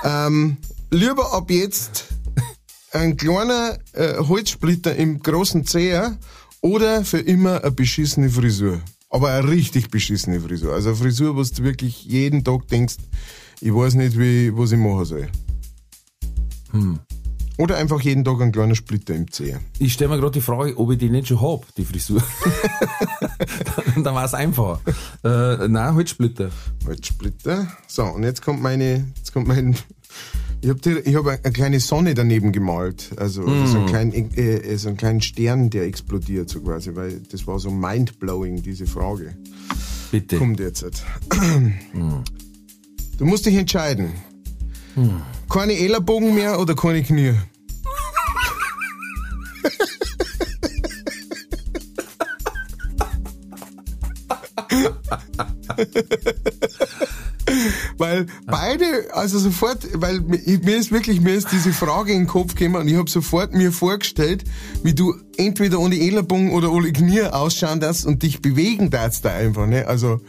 ähm, 0.04 0.58
lieber 0.90 1.32
ab 1.32 1.50
jetzt 1.50 2.08
ein 2.92 3.16
kleiner 3.16 3.78
äh, 3.94 4.18
Holzsplitter 4.18 4.94
im 4.96 5.22
großen 5.22 5.64
Zeher 5.64 6.18
oder 6.60 7.06
für 7.06 7.20
immer 7.20 7.62
eine 7.62 7.70
beschissene 7.70 8.28
Frisur. 8.28 8.82
Aber 9.08 9.30
eine 9.32 9.48
richtig 9.48 9.90
beschissene 9.90 10.40
Frisur. 10.42 10.74
Also 10.74 10.90
eine 10.90 10.98
Frisur, 10.98 11.36
wo 11.36 11.42
du 11.42 11.62
wirklich 11.64 12.04
jeden 12.04 12.44
Tag 12.44 12.68
denkst, 12.68 12.96
ich 13.62 13.72
weiß 13.74 13.94
nicht, 13.94 14.18
wie, 14.18 14.54
was 14.54 14.72
ich 14.72 14.78
machen 14.78 15.04
soll. 15.06 15.28
Oder 17.60 17.76
einfach 17.76 18.00
jeden 18.00 18.24
Tag 18.24 18.40
ein 18.40 18.52
kleiner 18.52 18.74
Splitter 18.74 19.14
im 19.14 19.30
Zeher. 19.30 19.60
Ich 19.78 19.92
stelle 19.92 20.08
mir 20.08 20.18
gerade 20.18 20.32
die 20.32 20.40
Frage, 20.40 20.78
ob 20.78 20.92
ich 20.92 20.98
die 20.98 21.10
nicht 21.10 21.28
schon 21.28 21.42
hab, 21.42 21.66
die 21.74 21.84
Frisur. 21.84 22.22
dann 23.94 24.02
dann 24.02 24.14
war 24.14 24.24
es 24.24 24.32
einfach. 24.32 24.80
Äh, 25.22 25.68
nein, 25.68 25.94
Holzsplitter. 25.94 26.48
Holzsplitter. 26.86 27.66
So, 27.86 28.04
und 28.04 28.22
jetzt 28.22 28.40
kommt 28.40 28.62
meine, 28.62 29.12
jetzt 29.14 29.34
kommt 29.34 29.46
mein, 29.46 29.76
ich 30.62 30.70
habe 30.70 31.02
hab 31.14 31.26
eine 31.26 31.52
kleine 31.52 31.80
Sonne 31.80 32.14
daneben 32.14 32.52
gemalt. 32.52 33.10
Also, 33.18 33.44
also 33.44 33.66
so, 33.66 33.76
einen 33.76 33.86
kleinen, 33.88 34.34
äh, 34.38 34.76
so 34.78 34.88
einen 34.88 34.96
kleinen 34.96 35.20
Stern, 35.20 35.68
der 35.68 35.84
explodiert, 35.84 36.48
so 36.48 36.60
quasi, 36.60 36.96
weil 36.96 37.20
das 37.30 37.46
war 37.46 37.58
so 37.58 37.70
mindblowing, 37.70 38.62
diese 38.62 38.86
Frage. 38.86 39.36
Bitte. 40.10 40.38
Kommt 40.38 40.60
jetzt. 40.60 40.82
halt. 40.82 41.02
Du 43.18 43.26
musst 43.26 43.44
dich 43.44 43.56
entscheiden. 43.56 44.12
Keine 45.50 45.74
Ellerbogen 45.74 46.34
mehr 46.34 46.58
oder 46.58 46.74
keine 46.74 47.02
Knie? 47.02 47.34
Weil 57.96 58.26
beide, 58.46 59.12
also 59.12 59.38
sofort, 59.38 59.86
weil 59.94 60.20
mir 60.20 60.76
ist 60.76 60.92
wirklich, 60.92 61.20
mir 61.20 61.34
ist 61.34 61.52
diese 61.52 61.72
Frage 61.72 62.12
in 62.12 62.20
den 62.20 62.26
Kopf 62.26 62.54
gekommen 62.54 62.76
und 62.76 62.88
ich 62.88 62.96
habe 62.96 63.10
sofort 63.10 63.52
mir 63.52 63.72
vorgestellt, 63.72 64.44
wie 64.82 64.94
du 64.94 65.14
entweder 65.36 65.80
ohne 65.80 65.98
Ellerbogen 65.98 66.52
oder 66.52 66.70
ohne 66.72 66.92
Knie 66.92 67.22
ausschauen 67.22 67.80
darfst 67.80 68.06
und 68.06 68.22
dich 68.22 68.40
bewegen 68.40 68.90
darfst 68.90 69.24
da 69.24 69.34
einfach, 69.34 69.66
ne? 69.66 69.86
Also, 69.86 70.20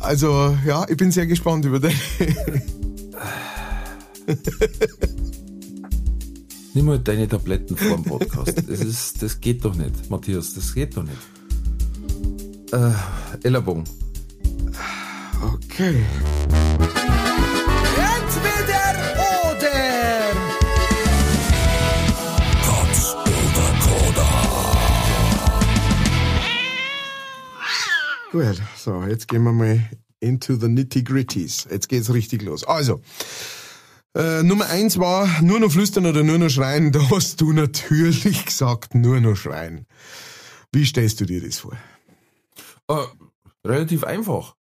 also, 0.00 0.56
ja, 0.66 0.84
ich 0.88 0.96
bin 0.96 1.12
sehr 1.12 1.26
gespannt 1.26 1.64
über 1.64 1.78
deine. 1.78 1.94
Nimm 6.74 6.86
mal 6.86 6.98
deine 6.98 7.28
Tabletten 7.28 7.76
vor 7.76 7.96
dem 7.96 8.04
Podcast. 8.04 8.56
Das, 8.66 8.80
ist, 8.80 9.22
das 9.22 9.40
geht 9.40 9.62
doch 9.62 9.74
nicht, 9.74 10.08
Matthias, 10.08 10.54
das 10.54 10.72
geht 10.72 10.96
doch 10.96 11.02
nicht. 11.02 11.18
Äh, 12.72 12.92
Ellerbogen. 13.46 13.84
Okay. 15.42 16.02
Entweder 17.98 18.94
oder. 19.50 19.72
Gut, 28.30 28.62
so, 28.78 29.04
jetzt 29.04 29.28
gehen 29.28 29.42
wir 29.42 29.52
mal 29.52 29.90
into 30.20 30.56
the 30.56 30.68
nitty 30.68 31.02
gritties. 31.02 31.66
Jetzt 31.70 31.90
geht's 31.90 32.10
richtig 32.14 32.40
los. 32.42 32.64
Also, 32.64 33.02
Äh, 34.14 34.42
Nummer 34.42 34.66
eins 34.66 34.98
war 34.98 35.40
nur 35.40 35.58
noch 35.58 35.72
flüstern 35.72 36.06
oder 36.06 36.22
nur 36.22 36.38
noch 36.38 36.50
schreien. 36.50 36.92
Da 36.92 37.10
hast 37.10 37.40
du 37.40 37.52
natürlich 37.52 38.44
gesagt, 38.44 38.94
nur 38.94 39.20
noch 39.20 39.36
schreien. 39.36 39.86
Wie 40.72 40.84
stellst 40.84 41.20
du 41.20 41.26
dir 41.26 41.42
das 41.42 41.58
vor? 41.58 41.76
Äh, 42.88 43.06
relativ 43.66 44.04
einfach. 44.04 44.56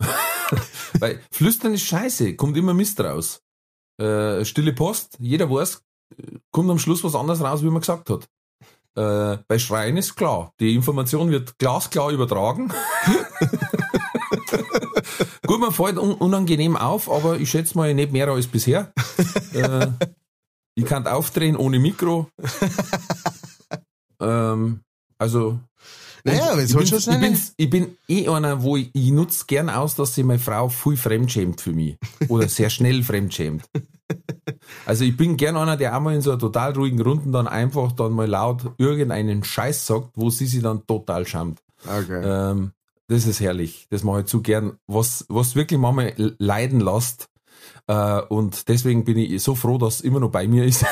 Weil 0.98 1.20
flüstern 1.30 1.74
ist 1.74 1.86
scheiße, 1.86 2.34
kommt 2.36 2.56
immer 2.56 2.74
Mist 2.74 3.00
raus. 3.00 3.40
Äh, 4.00 4.44
stille 4.44 4.72
Post, 4.72 5.16
jeder 5.20 5.50
weiß, 5.50 5.82
kommt 6.50 6.70
am 6.70 6.78
Schluss 6.78 7.04
was 7.04 7.14
anderes 7.14 7.40
raus, 7.40 7.62
wie 7.62 7.70
man 7.70 7.80
gesagt 7.80 8.10
hat. 8.10 8.28
Äh, 8.96 9.38
bei 9.46 9.58
Schreien 9.58 9.96
ist 9.96 10.16
klar, 10.16 10.52
die 10.58 10.74
Information 10.74 11.30
wird 11.30 11.58
glasklar 11.58 12.10
übertragen. 12.10 12.72
Gut, 15.46 15.60
man 15.60 15.72
fällt 15.72 15.98
un 15.98 16.12
unangenehm 16.12 16.76
auf, 16.76 17.10
aber 17.10 17.38
ich 17.38 17.50
schätze 17.50 17.76
mal 17.76 17.92
nicht 17.94 18.12
mehr 18.12 18.28
als 18.28 18.46
bisher. 18.46 18.92
äh, 19.54 19.88
ich 20.74 20.84
kann 20.84 21.06
aufdrehen 21.06 21.56
ohne 21.56 21.78
Mikro. 21.78 22.28
ähm, 24.20 24.80
also 25.18 25.58
Naja, 26.24 26.52
aber 26.52 26.62
es 26.62 26.70
ich, 26.70 26.76
bin, 26.76 26.86
schon 26.86 26.98
ich, 26.98 27.04
seine... 27.04 27.18
bin, 27.20 27.40
ich 27.56 27.70
bin 27.70 27.96
eh 28.08 28.28
einer, 28.28 28.62
wo 28.62 28.76
ich, 28.76 28.90
ich 28.92 29.10
nutze 29.10 29.44
gern 29.46 29.70
aus, 29.70 29.94
dass 29.96 30.14
sich 30.14 30.24
meine 30.24 30.38
Frau 30.38 30.68
viel 30.68 30.96
fremdschämt 30.96 31.60
für 31.60 31.72
mich. 31.72 31.96
Oder 32.28 32.48
sehr 32.48 32.70
schnell 32.70 33.02
fremdschämt. 33.02 33.64
Also 34.86 35.04
ich 35.04 35.16
bin 35.16 35.36
gern 35.36 35.56
einer, 35.56 35.76
der 35.76 35.94
einmal 35.94 36.14
in 36.14 36.22
so 36.22 36.30
einer 36.30 36.38
total 36.38 36.72
ruhigen 36.72 37.00
Runden 37.00 37.32
dann 37.32 37.46
einfach 37.46 37.92
dann 37.92 38.12
mal 38.12 38.26
laut 38.26 38.72
irgendeinen 38.78 39.44
Scheiß 39.44 39.86
sagt, 39.86 40.10
wo 40.14 40.30
sie 40.30 40.46
sich 40.46 40.62
dann 40.62 40.86
total 40.86 41.26
schämt. 41.26 41.60
Okay. 41.84 42.22
Ähm, 42.24 42.72
das 43.08 43.26
ist 43.26 43.40
herrlich. 43.40 43.86
Das 43.90 44.04
mache 44.04 44.20
ich 44.20 44.26
zu 44.26 44.42
gern. 44.42 44.78
Was, 44.86 45.24
was 45.28 45.54
wirklich 45.56 45.80
manchmal 45.80 46.14
leiden 46.38 46.80
lässt. 46.80 47.28
Äh, 47.86 48.20
und 48.28 48.68
deswegen 48.68 49.04
bin 49.04 49.18
ich 49.18 49.42
so 49.42 49.54
froh, 49.54 49.78
dass 49.78 49.96
es 49.96 50.00
immer 50.02 50.20
noch 50.20 50.30
bei 50.30 50.46
mir 50.46 50.64
ist. 50.64 50.84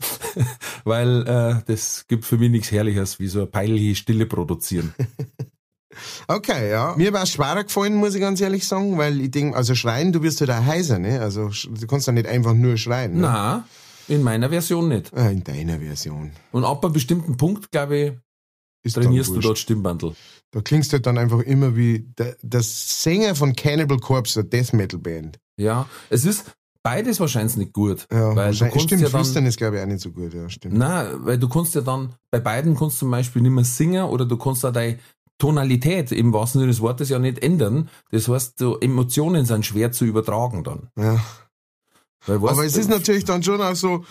Weil 0.84 1.26
äh, 1.26 1.62
das 1.66 2.06
gibt 2.06 2.24
für 2.24 2.38
mich 2.38 2.50
nichts 2.50 2.70
Herrliches, 2.70 3.18
wie 3.18 3.28
so 3.28 3.40
eine 3.40 3.46
peinliche 3.48 3.96
Stille 3.96 4.26
produzieren. 4.26 4.94
Okay, 6.28 6.70
ja. 6.70 6.94
Mir 6.96 7.12
war 7.12 7.24
es 7.24 7.30
schwerer 7.30 7.64
gefallen, 7.64 7.96
muss 7.96 8.14
ich 8.14 8.20
ganz 8.20 8.40
ehrlich 8.40 8.66
sagen, 8.66 8.98
weil 8.98 9.20
ich 9.20 9.30
denke, 9.30 9.56
also 9.56 9.74
schreien, 9.74 10.12
du 10.12 10.22
wirst 10.22 10.40
halt 10.40 10.50
auch 10.50 10.64
heiser, 10.64 10.98
ne? 10.98 11.20
Also 11.20 11.48
du 11.48 11.86
kannst 11.86 12.06
ja 12.06 12.12
nicht 12.12 12.26
einfach 12.26 12.54
nur 12.54 12.76
schreien. 12.76 13.14
Ne? 13.14 13.20
Na, 13.22 13.64
in 14.06 14.22
meiner 14.22 14.48
Version 14.48 14.88
nicht. 14.88 15.12
Ah, 15.14 15.28
in 15.28 15.44
deiner 15.44 15.78
Version. 15.80 16.30
Und 16.52 16.64
ab 16.64 16.84
einem 16.84 16.92
bestimmten 16.92 17.36
Punkt, 17.36 17.70
glaube 17.70 17.98
ich, 17.98 18.12
Ist 18.84 18.94
trainierst 18.94 19.30
du 19.30 19.40
dort 19.40 19.58
Stimmbandel. 19.58 20.14
Da 20.50 20.60
klingst 20.60 20.92
du 20.92 20.94
halt 20.94 21.06
dann 21.06 21.18
einfach 21.18 21.40
immer 21.40 21.76
wie 21.76 22.10
der, 22.18 22.36
der 22.42 22.62
Sänger 22.62 23.34
von 23.34 23.54
Cannibal 23.54 23.98
Corpse, 23.98 24.42
der 24.42 24.62
Death 24.62 24.72
Metal 24.72 24.98
Band. 24.98 25.38
Ja, 25.58 25.88
es 26.08 26.24
ist 26.24 26.44
beides 26.82 27.20
wahrscheinlich 27.20 27.56
nicht 27.56 27.72
gut. 27.72 28.06
Ja, 28.10 28.34
weil 28.34 28.54
du 28.54 28.68
kannst 28.68 28.82
Stimmt, 28.82 29.02
ja 29.02 29.08
dann, 29.08 29.20
Flüstern 29.20 29.46
ist 29.46 29.58
glaube 29.58 29.76
ich 29.76 29.82
auch 29.82 29.86
nicht 29.86 30.00
so 30.00 30.10
gut, 30.10 30.32
ja, 30.32 30.48
stimmt. 30.48 30.78
Na, 30.78 31.12
weil 31.24 31.38
du 31.38 31.48
kannst 31.48 31.74
ja 31.74 31.82
dann, 31.82 32.14
bei 32.30 32.40
beiden 32.40 32.76
kannst 32.76 32.96
du 32.96 33.00
zum 33.00 33.10
Beispiel 33.10 33.42
nicht 33.42 33.50
mehr 33.50 33.64
singen 33.64 34.04
oder 34.04 34.24
du 34.24 34.38
kannst 34.38 34.64
auch 34.64 34.72
deine 34.72 34.98
Tonalität 35.38 36.12
im 36.12 36.32
wahrsten 36.32 36.60
Sinne 36.60 36.72
des 36.72 36.80
Wortes 36.80 37.10
ja 37.10 37.18
nicht 37.18 37.42
ändern. 37.42 37.88
Das 38.10 38.28
heißt, 38.28 38.58
so 38.58 38.78
Emotionen 38.80 39.44
sind 39.44 39.66
schwer 39.66 39.92
zu 39.92 40.04
übertragen 40.04 40.64
dann. 40.64 40.88
Ja. 40.96 41.22
Weil, 42.26 42.42
weißt 42.42 42.52
Aber 42.52 42.64
es 42.64 42.72
du, 42.72 42.80
ist 42.80 42.90
natürlich 42.90 43.24
dann 43.24 43.42
schon 43.42 43.60
auch 43.60 43.76
so, 43.76 44.04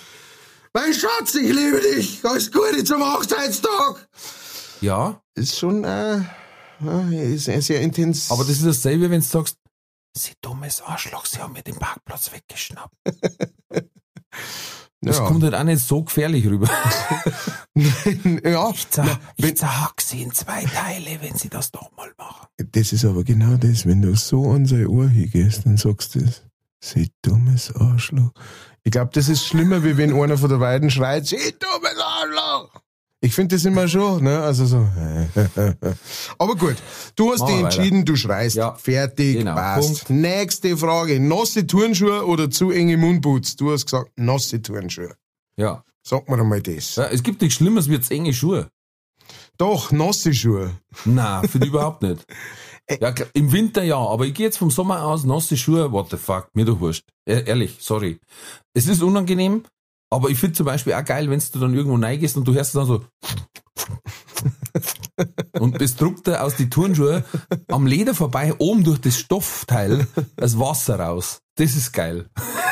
mein 0.74 0.94
Schatz, 0.94 1.36
ich 1.36 1.54
liebe 1.54 1.82
dich, 1.82 2.24
alles 2.24 2.52
Gute 2.52 2.84
zum 2.84 3.02
Hochzeitstag. 3.02 4.08
Ja, 4.82 5.22
Ist 5.36 5.58
schon, 5.58 5.84
äh, 5.84 6.22
ist 7.34 7.46
sehr, 7.46 7.62
sehr 7.62 7.82
intens. 7.82 8.32
aber 8.32 8.44
das 8.44 8.58
ist 8.58 8.66
dasselbe, 8.66 9.10
wenn 9.10 9.22
du 9.22 9.26
sagst, 9.26 9.58
Sie 10.16 10.34
dummes 10.42 10.82
Arschloch, 10.82 11.26
Sie 11.26 11.40
haben 11.40 11.54
mir 11.54 11.62
den 11.64 11.76
Parkplatz 11.76 12.32
weggeschnappt. 12.32 12.96
Das 15.02 15.20
ja. 15.20 15.28
kommt 15.28 15.44
halt 15.44 15.54
auch 15.54 15.64
nicht 15.64 15.86
so 15.86 16.04
gefährlich 16.04 16.48
rüber. 16.48 16.68
ja, 18.44 18.74
Zer, 18.90 19.04
na, 19.06 19.20
wenn, 19.38 19.50
ich 19.50 19.58
zerhack 19.58 20.02
Sie 20.02 20.24
in 20.24 20.32
zwei 20.32 20.66
Teile, 20.66 21.20
wenn 21.22 21.36
Sie 21.36 21.50
das 21.50 21.72
doch 21.72 21.92
mal 21.96 22.12
machen. 22.18 22.48
das 22.58 22.94
ist 22.94 23.06
aber 23.06 23.24
genau 23.24 23.58
das, 23.58 23.86
wenn 23.86 24.02
du 24.02 24.16
so 24.16 24.50
an 24.50 24.66
sein 24.66 24.88
Ohr 24.88 25.08
hingehst, 25.08 25.68
dann 25.68 25.78
sagst 25.78 26.16
du 26.16 26.22
das. 26.22 26.42
Sie 26.84 27.12
dummes 27.22 27.76
Arschloch. 27.76 28.32
Ich 28.84 28.92
glaube, 28.92 29.12
das 29.14 29.30
ist 29.30 29.46
schlimmer, 29.46 29.84
wie 29.84 29.98
wenn 29.98 30.14
einer 30.20 30.38
von 30.38 30.50
der 30.50 30.60
Weiden 30.60 30.90
schreit, 30.90 31.28
Sie 31.28 31.38
dummes 31.60 31.98
Arschloch. 32.00 32.07
Ich 33.20 33.34
finde 33.34 33.56
das 33.56 33.66
immer 33.66 33.88
schon, 33.88 34.24
ne? 34.24 34.40
Also 34.42 34.66
so. 34.66 34.78
Aber 36.38 36.56
gut, 36.56 36.76
du 37.16 37.32
hast 37.32 37.40
Machen 37.40 37.56
dich 37.56 37.64
entschieden, 37.64 38.06
du 38.06 38.16
schreist. 38.16 38.56
Ja. 38.56 38.76
Fertig, 38.76 39.38
Genau, 39.38 39.56
passt. 39.56 40.06
Punkt. 40.06 40.10
Nächste 40.12 40.78
Frage. 40.78 41.20
Nasse 41.20 41.66
Turnschuhe 41.66 42.26
oder 42.26 42.50
zu 42.50 42.70
enge 42.72 42.96
Moonboots? 42.98 43.56
Du 43.56 43.72
hast 43.72 43.86
gesagt, 43.86 44.12
nasse 44.18 44.62
Turnschuhe. 44.62 45.16
Ja. 45.58 45.84
Sag 46.08 46.30
mir 46.30 46.40
einmal 46.40 46.62
das. 46.62 46.96
ja. 46.96 47.06
Es 47.08 47.24
gibt 47.24 47.42
nichts 47.42 47.56
Schlimmes 47.58 47.90
wie 47.90 48.00
zu 48.00 48.14
enge 48.14 48.34
Schuhe. 48.34 48.70
Doch, 49.58 49.92
nasse 49.92 50.34
Schuhe. 50.34 50.76
Na, 51.06 51.42
finde 51.42 51.68
ich 51.68 51.74
überhaupt 51.74 52.02
nicht. 52.04 52.24
Ja, 53.02 53.12
klar, 53.12 53.28
im 53.34 53.52
Winter 53.52 53.84
ja, 53.84 53.98
aber 53.98 54.26
ich 54.28 54.34
gehe 54.34 54.46
jetzt 54.46 54.60
vom 54.60 54.72
Sommer 54.72 55.04
aus, 55.04 55.26
nasse 55.26 55.58
Schuhe, 55.58 55.92
what 55.92 56.10
the 56.10 56.16
fuck, 56.16 56.48
mir 56.54 56.64
doch 56.64 56.80
wurscht. 56.80 57.04
E- 57.28 57.44
Ehrlich, 57.44 57.76
sorry. 57.82 58.18
Es 58.74 58.88
ist 58.88 59.02
unangenehm, 59.04 59.64
aber 60.10 60.30
ich 60.30 60.40
finde 60.40 60.56
zum 60.56 60.66
Beispiel 60.66 60.94
auch 60.94 61.06
geil, 61.06 61.30
wenn 61.30 61.40
du 61.40 61.60
dann 61.60 61.74
irgendwo 61.74 61.98
reingehst 61.98 62.38
und 62.38 62.48
du 62.48 62.54
hörst 62.54 62.76
dann 62.76 62.86
so 62.86 63.04
und 65.60 65.82
das 65.82 65.96
druckt 65.96 66.28
da 66.28 66.42
aus 66.42 66.56
die 66.56 66.70
Turnschuhe 66.70 67.24
am 67.68 67.86
Leder 67.86 68.14
vorbei, 68.14 68.54
oben 68.58 68.84
durch 68.84 69.00
das 69.00 69.18
Stoffteil, 69.18 70.08
das 70.36 70.60
Wasser 70.60 71.00
raus. 71.00 71.42
Das 71.56 71.76
ist 71.76 71.94
geil. 71.94 72.30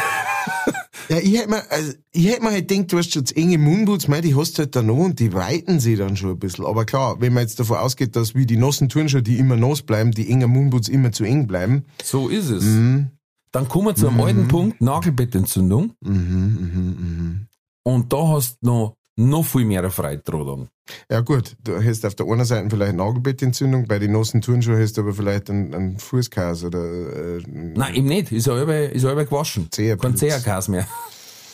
Ja, 1.10 1.18
ich 1.18 1.38
hätte 1.38 1.50
mir, 1.50 1.72
also, 1.72 1.94
ich 2.12 2.28
hätte 2.28 2.42
mir 2.42 2.52
halt 2.52 2.68
gedacht, 2.68 2.92
du 2.92 2.98
hast 2.98 3.14
schon 3.14 3.26
enge 3.36 3.60
Moonboots, 3.60 4.08
mei, 4.08 4.22
die 4.22 4.36
hast 4.36 4.58
du 4.58 4.64
halt 4.64 4.76
da 4.76 4.82
noch 4.82 4.98
und 4.98 5.20
die 5.20 5.34
weiten 5.34 5.80
sie 5.80 5.96
dann 5.96 6.18
schon 6.18 6.32
ein 6.32 6.40
bisschen. 6.40 6.66
Aber 6.66 6.86
klar, 6.86 7.22
wenn 7.22 7.34
man 7.34 7.44
jetzt 7.44 7.60
davon 7.60 7.78
ausgeht, 7.78 8.16
dass 8.16 8.34
wie 8.34 8.46
die 8.46 8.58
nassen 8.58 8.90
Turnschuhe, 8.90 9.22
die 9.22 9.38
immer 9.38 9.56
nass 9.56 9.84
bleiben, 9.84 10.12
die 10.12 10.30
engen 10.30 10.50
Moonboots 10.50 10.90
immer 10.90 11.12
zu 11.12 11.24
eng 11.24 11.46
bleiben. 11.46 11.86
So 12.04 12.28
ist 12.28 12.50
es. 12.50 12.64
Mhm. 12.64 13.12
Dann 13.56 13.70
kommen 13.70 13.88
wir 13.88 13.96
zu 13.96 14.10
einem 14.10 14.20
alten 14.20 14.50
Punkt, 14.50 14.82
Nagelbettentzündung. 14.82 15.94
Mhm, 16.02 16.12
mhm, 16.12 16.98
mhm. 17.00 17.48
Und 17.84 18.12
da 18.12 18.28
hast 18.28 18.58
du 18.62 18.68
noch, 18.68 18.98
noch 19.16 19.46
viel 19.46 19.64
mehr 19.64 19.90
Freude 19.90 20.22
dran. 20.24 20.68
Ja 21.10 21.22
gut, 21.22 21.56
du 21.64 21.82
hast 21.82 22.06
auf 22.06 22.16
der 22.16 22.26
einen 22.26 22.44
Seite 22.44 22.70
vielleicht 22.70 22.98
Nagelbettentzündung, 22.98 23.88
bei 23.88 23.98
den 23.98 24.12
nassen 24.12 24.42
Turnschuhen 24.42 24.78
hast 24.78 24.98
du 24.98 25.04
aber 25.04 25.14
vielleicht 25.14 25.50
einen, 25.50 25.74
einen 25.74 26.00
Fußkas 26.00 26.66
oder 26.66 26.84
äh, 26.84 27.44
Nein, 27.48 27.96
eben 27.96 28.08
nicht. 28.08 28.34
Ist 28.34 28.48
ja 28.48 28.56
halber, 28.56 28.92
ist 28.92 29.06
halber 29.06 29.24
gewaschen. 29.24 29.70
Zeherpilz. 29.72 30.02
Kein 30.02 30.18
Zeherkas 30.18 30.68
mehr. 30.68 30.86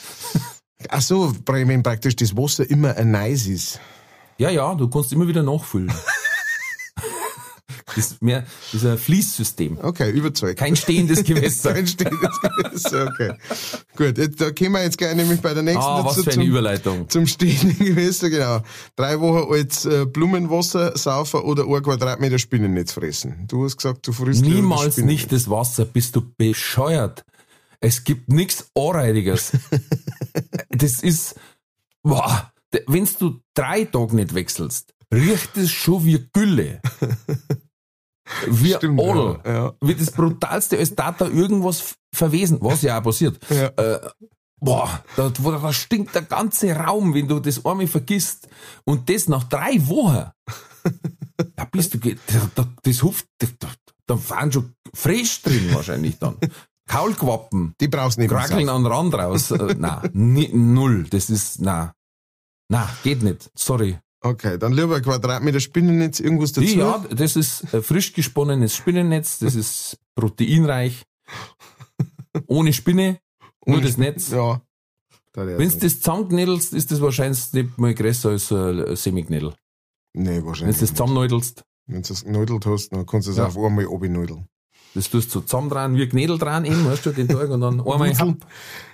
Ach 0.89 1.01
so, 1.03 1.35
wenn 1.45 1.83
praktisch 1.83 2.15
das 2.15 2.35
Wasser 2.35 2.67
immer 2.67 2.97
ein 2.97 3.11
Neis 3.11 3.45
ist. 3.45 3.79
Ja, 4.39 4.49
ja, 4.49 4.73
du 4.73 4.89
kannst 4.89 5.13
immer 5.13 5.27
wieder 5.27 5.43
nachfüllen. 5.43 5.93
das 7.95 8.11
ist 8.11 8.21
mehr, 8.21 8.45
ein 8.73 8.97
Fließsystem. 8.97 9.77
Okay, 9.81 10.11
überzeugt. 10.11 10.59
Kein 10.59 10.75
stehendes 10.75 11.23
Gewässer. 11.23 11.73
Kein 11.73 11.87
stehendes 11.87 12.39
Gewässer, 12.41 13.07
okay. 13.07 13.33
Gut, 13.95 14.17
da 14.39 14.51
kommen 14.51 14.71
wir 14.71 14.83
jetzt 14.83 14.97
gleich 14.97 15.15
nämlich 15.15 15.41
bei 15.41 15.53
der 15.53 15.63
nächsten 15.63 15.81
Ah, 15.83 16.03
was 16.03 16.15
dazu 16.15 16.23
für 16.23 16.31
eine 16.31 16.41
zum, 16.41 16.49
Überleitung. 16.49 17.09
zum 17.09 17.27
stehenden 17.27 17.77
Gewässer, 17.85 18.29
genau. 18.29 18.61
Drei 18.95 19.19
Wochen 19.19 19.51
altes 19.51 19.85
äh, 19.85 20.05
Blumenwasser 20.05 20.97
saufen 20.97 21.41
oder 21.41 21.65
ein 21.65 21.83
Quadratmeter 21.83 22.39
Spinnennetz 22.39 22.93
fressen. 22.93 23.45
Du 23.47 23.63
hast 23.65 23.77
gesagt, 23.77 24.07
du 24.07 24.13
frisst 24.13 24.41
Niemals 24.43 24.97
nicht 24.97 25.31
das 25.31 25.49
Wasser, 25.49 25.85
bist 25.85 26.15
du 26.15 26.21
bescheuert. 26.37 27.25
Es 27.79 28.03
gibt 28.03 28.29
nichts 28.29 28.69
Anreidiges. 28.75 29.51
das 30.69 31.01
ist, 31.01 31.35
boah, 32.03 32.51
wenn 32.87 33.09
du 33.19 33.39
drei 33.53 33.85
Tage 33.85 34.15
nicht 34.15 34.33
wechselst, 34.33 34.93
riecht 35.13 35.57
es 35.57 35.71
schon 35.71 36.05
wie 36.05 36.25
Gülle. 36.33 36.81
Wie 38.47 38.73
Stimmt, 38.73 38.99
Adel. 38.99 39.39
ja, 39.45 39.53
ja. 39.53 39.73
Wie 39.81 39.95
das 39.95 40.11
Brutalste, 40.11 40.77
als 40.77 40.95
da 40.95 41.11
da 41.11 41.27
irgendwas 41.27 41.95
verwesen, 42.13 42.57
was 42.61 42.81
ja 42.81 42.99
auch 42.99 43.03
passiert. 43.03 43.39
Ja. 43.49 43.67
Äh, 43.67 43.99
boah, 44.59 45.03
da, 45.15 45.29
da 45.29 45.73
stinkt 45.73 46.13
der 46.15 46.23
ganze 46.23 46.73
Raum, 46.75 47.13
wenn 47.13 47.27
du 47.27 47.39
das 47.39 47.65
einmal 47.65 47.87
vergisst. 47.87 48.47
Und 48.85 49.09
das 49.09 49.27
nach 49.27 49.43
drei 49.45 49.85
Wochen. 49.87 50.29
Da 51.55 51.65
bist 51.65 51.93
du, 51.95 51.99
ge- 51.99 52.17
da, 52.27 52.51
da, 52.53 52.67
das 52.83 53.01
Huft, 53.01 53.25
da, 53.39 53.47
da, 54.05 54.15
fahren 54.17 54.51
schon 54.51 54.73
frisch 54.93 55.41
drin 55.41 55.73
wahrscheinlich 55.73 56.19
dann. 56.19 56.37
Kaulquappen, 56.87 57.73
Die 57.81 57.87
brauchst 57.87 58.17
du 58.17 58.21
nicht 58.21 58.29
krackeln 58.31 58.69
an 58.69 58.83
den 58.83 58.91
Rand 58.91 59.13
raus. 59.15 59.49
Äh, 59.49 59.75
na, 59.77 60.03
ni, 60.13 60.49
null. 60.53 61.07
Das 61.09 61.29
ist, 61.31 61.59
na. 61.61 61.93
Na, 62.69 62.89
geht 63.03 63.23
nicht. 63.23 63.49
Sorry. 63.55 63.97
Okay, 64.23 64.57
dann 64.59 64.73
lieber 64.73 64.95
ein 64.97 65.01
Quadratmeter 65.01 65.59
Spinnennetz, 65.59 66.19
irgendwas 66.19 66.51
dazu. 66.51 66.67
Ja, 66.77 67.03
das 67.09 67.35
ist 67.35 67.73
äh, 67.73 67.81
frisch 67.81 68.13
gesponnenes 68.13 68.75
Spinnennetz, 68.75 69.39
das 69.39 69.55
ist 69.55 69.97
proteinreich. 70.15 71.03
Ohne 72.47 72.71
Spinne, 72.73 73.19
nur 73.65 73.77
Und- 73.77 73.85
das 73.85 73.97
Netz. 73.97 74.29
Ja. 74.31 74.61
Wenn 75.33 75.69
du 75.69 75.77
das 75.77 75.99
zusammenknädelst, 76.01 76.73
ist 76.73 76.91
das 76.91 76.99
wahrscheinlich 77.01 77.53
nicht 77.53 77.77
mal 77.77 77.93
größer 77.95 78.29
als 78.31 78.51
ein 78.51 78.95
Semiknädel. 78.97 79.53
Nee, 80.13 80.37
Wenn 80.37 80.45
wahrscheinlich. 80.45 80.75
du 80.77 80.81
das 80.81 80.89
zusammennädelst. 80.93 81.63
Wenn 81.87 82.01
du 82.03 82.13
es 82.13 82.23
genudelt 82.25 82.65
hast, 82.65 82.89
dann 82.89 83.05
kannst 83.05 83.27
du 83.27 83.31
es 83.31 83.37
Ja. 83.37 83.47
auf 83.47 83.57
einmal 83.57 83.85
abnuddeln. 83.85 84.47
Das 84.93 85.09
tust 85.09 85.29
du 85.29 85.39
so 85.39 85.41
zusammendrehen, 85.41 85.95
wie 85.95 86.07
Knädel 86.07 86.37
dran 86.37 86.65
eben, 86.65 86.85
weißt 86.85 87.05
du, 87.05 87.11
den 87.11 87.27
Tag 87.29 87.49
und 87.49 87.61
dann 87.61 87.79
einmal 87.79 88.09
Wurzeln. 88.09 88.37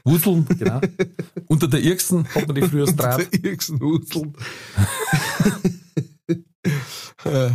Wurzeln, 0.04 0.46
genau. 0.60 0.80
Unter 1.48 1.68
der 1.68 1.80
Irksen 1.82 2.28
hat 2.36 2.46
man 2.48 2.56
die 2.56 2.62
früher 2.62 2.86
drauf. 2.86 3.18
Der 3.18 3.44
Irksen 3.44 3.80
Huseln. 3.80 4.34
Äh, 7.24 7.50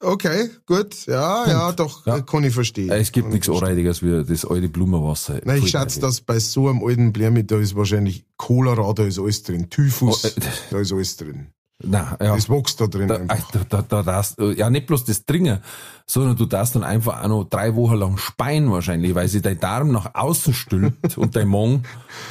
okay, 0.00 0.48
gut. 0.66 1.06
Ja, 1.06 1.46
ja, 1.46 1.72
doch, 1.72 2.06
Ja. 2.06 2.18
äh, 2.18 2.22
kann 2.22 2.42
ich 2.44 2.54
verstehen. 2.54 2.90
Es 2.90 3.12
gibt 3.12 3.28
nichts. 3.28 3.48
Anreitiges 3.48 4.02
wie 4.02 4.24
das 4.24 4.44
alte 4.44 4.68
Blumenwasser. 4.68 5.40
Nein, 5.44 5.62
ich 5.62 5.70
schätze, 5.70 6.00
dass 6.00 6.20
bei 6.20 6.38
so 6.38 6.68
einem 6.68 6.82
alten 6.82 7.12
Blärmi, 7.12 7.46
da 7.46 7.58
ist 7.58 7.74
wahrscheinlich 7.76 8.24
Cholera, 8.36 8.92
da 8.92 9.04
ist 9.04 9.18
alles 9.18 9.42
drin. 9.42 9.68
Typhus, 9.70 10.24
Oh, 10.24 10.28
äh, 10.28 10.40
da 10.70 10.78
ist 10.80 10.92
alles 10.92 11.16
drin. 11.16 11.48
Nein, 11.80 12.16
ja. 12.20 12.34
Das 12.34 12.48
wächst 12.50 12.80
da 12.80 12.88
drin 12.88 13.06
Da, 13.06 13.16
einfach. 13.16 13.52
da, 13.52 13.60
da, 13.68 13.82
da, 13.82 14.02
darfst, 14.02 14.36
ja, 14.38 14.68
nicht 14.68 14.86
bloß 14.88 15.04
das 15.04 15.24
Dringen, 15.24 15.60
sondern 16.06 16.36
du 16.36 16.44
darfst 16.46 16.74
dann 16.74 16.82
einfach 16.82 17.22
auch 17.22 17.28
noch 17.28 17.44
drei 17.44 17.76
Wochen 17.76 17.94
lang 17.94 18.18
speien 18.18 18.68
wahrscheinlich, 18.72 19.14
weil 19.14 19.28
sich 19.28 19.42
dein 19.42 19.60
Darm 19.60 19.92
nach 19.92 20.12
außen 20.14 20.54
stülpt 20.54 21.16
und 21.16 21.36
dein 21.36 21.46
Magen, 21.46 21.84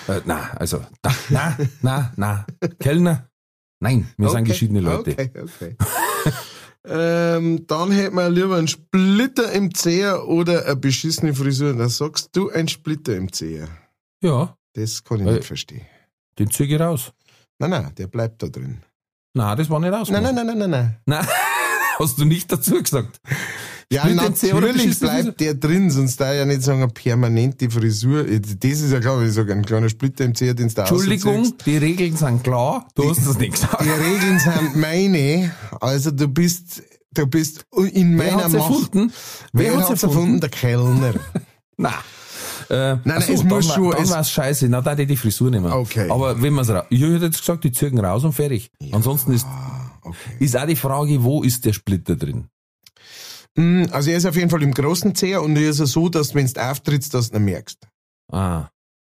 äh, 0.09 0.19
na, 0.25 0.51
also, 0.57 0.81
na, 1.01 1.11
na, 1.29 1.57
na, 1.81 2.11
na, 2.17 2.45
Kellner, 2.79 3.29
nein, 3.79 4.09
wir 4.17 4.29
sind 4.29 4.43
geschiedene 4.43 4.81
Leute. 4.81 5.11
Okay, 5.11 5.31
okay. 5.41 5.77
ähm, 6.85 7.65
dann 7.67 7.91
hätten 7.91 8.15
wir 8.15 8.29
lieber 8.29 8.57
einen 8.57 8.67
Splitter 8.67 9.51
im 9.53 9.73
Zeher 9.73 10.27
oder 10.27 10.65
eine 10.65 10.75
beschissene 10.75 11.33
Frisur. 11.33 11.73
Da 11.73 11.87
sagst 11.89 12.29
du 12.33 12.49
ein 12.49 12.67
Splitter 12.67 13.15
im 13.15 13.31
Zeher. 13.31 13.67
Ja, 14.21 14.57
Das 14.73 15.03
kann 15.03 15.21
ich 15.21 15.27
Äh, 15.27 15.33
nicht 15.35 15.45
verstehen. 15.45 15.85
den 16.37 16.49
züge 16.51 16.75
ich 16.75 16.81
raus. 16.81 17.13
Nein, 17.59 17.69
nein, 17.71 17.91
der 17.97 18.07
bleibt 18.07 18.43
da 18.43 18.47
drin. 18.47 18.83
Na, 19.33 19.55
das 19.55 19.69
war 19.69 19.79
nicht 19.79 19.93
raus. 19.93 20.09
Nein, 20.09 20.23
nein, 20.23 20.35
nein, 20.35 20.47
nein, 20.47 20.57
nein, 20.57 20.69
nein. 20.69 20.97
nein. 21.05 21.27
Hast 21.99 22.19
du 22.19 22.25
nicht 22.25 22.51
dazu 22.51 22.81
gesagt? 22.81 23.19
Ja, 23.91 24.05
natürlich 24.07 24.99
bleibt 24.99 25.39
der 25.39 25.53
drin, 25.53 25.89
sonst 25.89 26.19
da 26.19 26.33
ja 26.33 26.45
nicht 26.45 26.61
sagen, 26.61 26.83
eine 26.83 26.91
permanente 26.91 27.69
Frisur. 27.69 28.25
Das 28.25 28.69
ist 28.81 28.91
ja 28.91 28.99
klar, 28.99 29.19
wenn 29.19 29.27
ich 29.29 29.33
sage, 29.33 29.53
ein 29.53 29.65
kleiner 29.65 29.87
Splitter 29.87 30.25
im 30.25 30.35
Zeher, 30.35 30.53
den 30.53 30.67
du 30.67 30.81
Entschuldigung, 30.81 31.53
die 31.65 31.77
Regeln 31.77 32.17
sind 32.17 32.43
klar, 32.43 32.87
du 32.95 33.09
hast 33.09 33.25
es 33.25 33.37
nicht 33.37 33.53
gesagt. 33.53 33.81
Die 33.83 33.89
Regeln 33.89 34.39
sind 34.39 34.75
meine. 34.75 35.55
Also 35.79 36.11
du 36.11 36.27
bist, 36.27 36.83
du 37.13 37.25
bist 37.27 37.65
in 37.93 38.19
Wer 38.19 38.31
meiner 38.33 38.43
hat's 38.43 38.53
Macht. 38.53 38.69
erfunden? 38.69 39.13
Wer, 39.53 39.77
hat's 39.77 39.89
hat's 39.89 40.03
erfunden? 40.03 40.41
Der 40.41 40.49
Kellner. 40.49 41.13
Nein. 41.77 41.93
Äh, 42.69 42.95
nein, 42.95 43.01
ach 43.09 43.29
es 43.29 43.39
dann 43.39 43.47
muss 43.47 43.73
schon- 43.73 43.91
Dann 43.91 44.03
es- 44.03 44.11
war 44.11 44.19
es 44.21 44.29
scheiße. 44.31 44.67
Na, 44.69 44.81
da 44.81 44.91
hätte 44.91 45.03
ich 45.03 45.07
die 45.07 45.17
Frisur 45.17 45.49
nehmen. 45.49 45.71
Okay. 45.71 46.09
Aber 46.09 46.41
wenn 46.41 46.53
man's 46.53 46.69
ra 46.69 46.85
ich 46.89 47.01
hätte 47.01 47.25
jetzt 47.25 47.39
gesagt, 47.39 47.63
die 47.63 47.71
zügen 47.71 47.99
raus 47.99 48.23
und 48.23 48.33
fertig. 48.33 48.69
Ansonsten 48.91 49.31
ist, 49.33 49.47
Okay. 50.01 50.15
ist 50.39 50.57
auch 50.57 50.65
die 50.67 50.75
Frage, 50.75 51.23
wo 51.23 51.43
ist 51.43 51.63
der 51.65 51.73
Splitter 51.73 52.15
drin? 52.15 52.47
Mm, 53.55 53.85
Also 53.91 54.11
er 54.11 54.17
ist 54.17 54.25
auf 54.25 54.35
jeden 54.35 54.49
Fall 54.49 54.61
im 54.63 54.73
großen 54.73 55.15
Zeher 55.15 55.41
und 55.41 55.55
er 55.55 55.69
ist 55.69 55.79
ja 55.79 55.85
so, 55.85 56.09
dass 56.09 56.35
wenn 56.35 56.45
du 56.47 56.61
auftrittst, 56.61 57.13
dass 57.13 57.31
du 57.31 57.37
ihn 57.37 57.45
merkst. 57.45 57.87
Ah, 58.31 58.67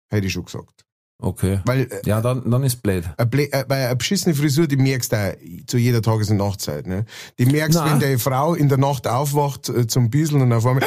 Hätte 0.09 0.27
ich 0.29 0.33
schon 0.33 0.45
gesagt. 0.45 0.85
Okay. 1.19 1.61
Weil 1.65 1.83
äh, 1.83 2.01
Ja, 2.05 2.21
dann, 2.21 2.51
dann 2.51 2.63
ist 2.65 2.83
blöd. 2.83 3.05
eine, 3.17 3.29
Blä- 3.31 3.53
äh, 3.53 3.65
bei 3.67 3.87
einer 3.87 3.95
beschissene 3.95 4.35
Frisur, 4.35 4.67
die 4.67 4.77
merkst 4.77 5.13
du 5.13 5.17
auch 5.17 5.33
zu 5.67 5.79
jeder 5.79 6.03
Tages- 6.03 6.31
und 6.31 6.37
Nachtzeit. 6.39 6.87
Ne? 6.87 7.05
Die 7.39 7.47
merkst, 7.47 7.79
Na. 7.83 7.91
wenn 7.91 8.01
deine 8.01 8.19
Frau 8.19 8.55
in 8.55 8.69
der 8.69 8.79
Nacht 8.79 9.07
aufwacht 9.09 9.69
äh, 9.69 9.87
zum 9.87 10.11
Bieseln 10.11 10.43
und 10.43 10.53
auf 10.53 10.67
einmal 10.67 10.85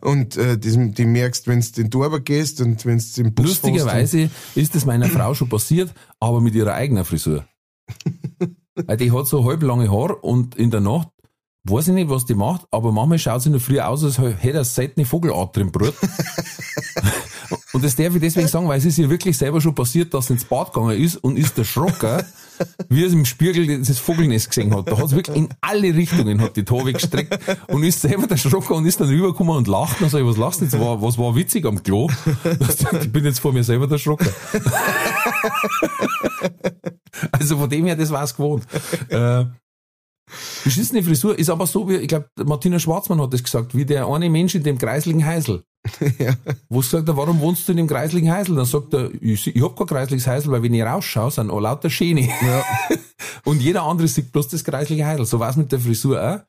und 0.00 0.36
äh, 0.36 0.58
die, 0.58 0.90
die 0.92 1.04
merkst, 1.04 1.46
wenn 1.46 1.60
du 1.60 1.66
den 1.72 1.90
Torber 1.90 2.20
gehst 2.20 2.60
und 2.60 2.84
wenn 2.86 2.98
du 2.98 3.20
im 3.20 3.34
Bus 3.34 3.46
Lustigerweise 3.46 4.30
ist 4.54 4.74
es 4.74 4.84
meiner 4.86 5.08
Frau 5.08 5.34
schon 5.34 5.48
passiert, 5.48 5.92
aber 6.18 6.40
mit 6.40 6.54
ihrer 6.54 6.74
eigenen 6.74 7.04
Frisur. 7.04 7.44
Weil 8.74 8.96
die 8.96 9.12
hat 9.12 9.26
so 9.26 9.44
halblange 9.44 9.90
Haar 9.90 10.22
und 10.24 10.54
in 10.54 10.70
der 10.70 10.80
Nacht 10.80 11.08
weiß 11.64 11.88
ich 11.88 11.94
nicht, 11.94 12.10
was 12.10 12.24
die 12.24 12.34
macht, 12.34 12.66
aber 12.70 12.92
manchmal 12.92 13.18
schaut 13.18 13.42
sie 13.42 13.48
in 13.48 13.52
der 13.54 13.60
Früh 13.60 13.80
aus, 13.80 14.04
als 14.04 14.18
hätte 14.18 14.58
er 14.58 14.64
seltene 14.64 15.06
Vogelart 15.06 15.56
drin 15.56 15.70
Brot. 15.70 15.94
Und 17.72 17.84
das 17.84 17.94
darf 17.94 18.14
ich 18.14 18.20
deswegen 18.20 18.48
sagen, 18.48 18.68
weil 18.68 18.78
es 18.78 18.84
ist 18.84 18.98
ihr 18.98 19.10
wirklich 19.10 19.38
selber 19.38 19.60
schon 19.60 19.74
passiert, 19.74 20.12
dass 20.12 20.26
sie 20.26 20.34
ins 20.34 20.44
Bad 20.44 20.72
gegangen 20.72 21.00
ist 21.00 21.16
und 21.16 21.38
ist 21.38 21.56
erschrocken, 21.56 22.22
wie 22.88 23.04
er 23.04 23.12
im 23.12 23.24
Spiegel 23.24 23.78
das 23.78 23.98
Vogelnest 23.98 24.48
gesehen 24.48 24.74
hat. 24.74 24.88
Da 24.88 24.98
hat 24.98 25.06
es 25.06 25.14
wirklich 25.14 25.36
in 25.36 25.48
alle 25.60 25.94
Richtungen 25.94 26.40
hat 26.40 26.56
die 26.56 26.64
Tore 26.64 26.92
gestreckt 26.92 27.38
und 27.68 27.84
ist 27.84 28.00
selber 28.00 28.28
erschrocken 28.28 28.74
und 28.74 28.86
ist 28.86 29.00
dann 29.00 29.08
rübergekommen 29.08 29.56
und 29.56 29.68
lacht 29.68 30.00
und 30.02 30.10
so, 30.10 30.26
was 30.26 30.36
lachst 30.36 30.60
du 30.60 30.64
jetzt? 30.64 30.78
Was, 30.78 31.00
was 31.00 31.18
war 31.18 31.36
witzig 31.36 31.64
am 31.64 31.82
Klo? 31.82 32.08
Ich 33.00 33.12
bin 33.12 33.24
jetzt 33.24 33.40
vor 33.40 33.52
mir 33.52 33.64
selber 33.64 33.90
erschrocken. 33.90 34.28
Also 37.32 37.58
von 37.58 37.68
dem 37.70 37.86
her, 37.86 37.96
das 37.96 38.10
war's 38.10 38.34
gewohnt. 38.34 38.64
Äh, 39.08 39.44
beschissene 40.64 41.02
Frisur 41.02 41.38
ist 41.38 41.50
aber 41.50 41.66
so 41.66 41.88
wie, 41.88 41.96
ich 41.96 42.08
glaube, 42.08 42.28
Martina 42.44 42.78
Schwarzmann 42.78 43.20
hat 43.20 43.32
das 43.32 43.42
gesagt, 43.42 43.74
wie 43.74 43.84
der 43.84 44.06
eine 44.06 44.30
Mensch 44.30 44.54
in 44.54 44.62
dem 44.62 44.78
kreisligen 44.78 45.24
Heisel. 45.24 45.62
Ja. 46.18 46.34
Wo 46.68 46.80
gesagt 46.80 47.08
hat, 47.08 47.16
warum 47.16 47.40
wohnst 47.40 47.66
du 47.66 47.72
in 47.72 47.78
dem 47.78 47.86
kreisligen 47.86 48.30
Heisel? 48.30 48.56
Dann 48.56 48.66
sagt 48.66 48.92
er, 48.92 49.10
ich, 49.20 49.46
ich 49.46 49.62
hab 49.62 49.76
kein 49.76 49.86
kreisliges 49.86 50.26
Heisel, 50.26 50.52
weil 50.52 50.62
wenn 50.62 50.74
ich 50.74 50.82
rausschaue, 50.82 51.30
sind 51.30 51.50
auch 51.50 51.60
lauter 51.60 51.88
Schäne. 51.88 52.28
Ja. 52.28 52.64
Und 53.44 53.62
jeder 53.62 53.84
andere 53.84 54.06
sieht 54.06 54.32
bloß 54.32 54.48
das 54.48 54.64
kreisliche 54.64 55.06
Heisel. 55.06 55.24
So 55.24 55.40
war's 55.40 55.56
mit 55.56 55.72
der 55.72 55.80
Frisur 55.80 56.22
auch. 56.22 56.40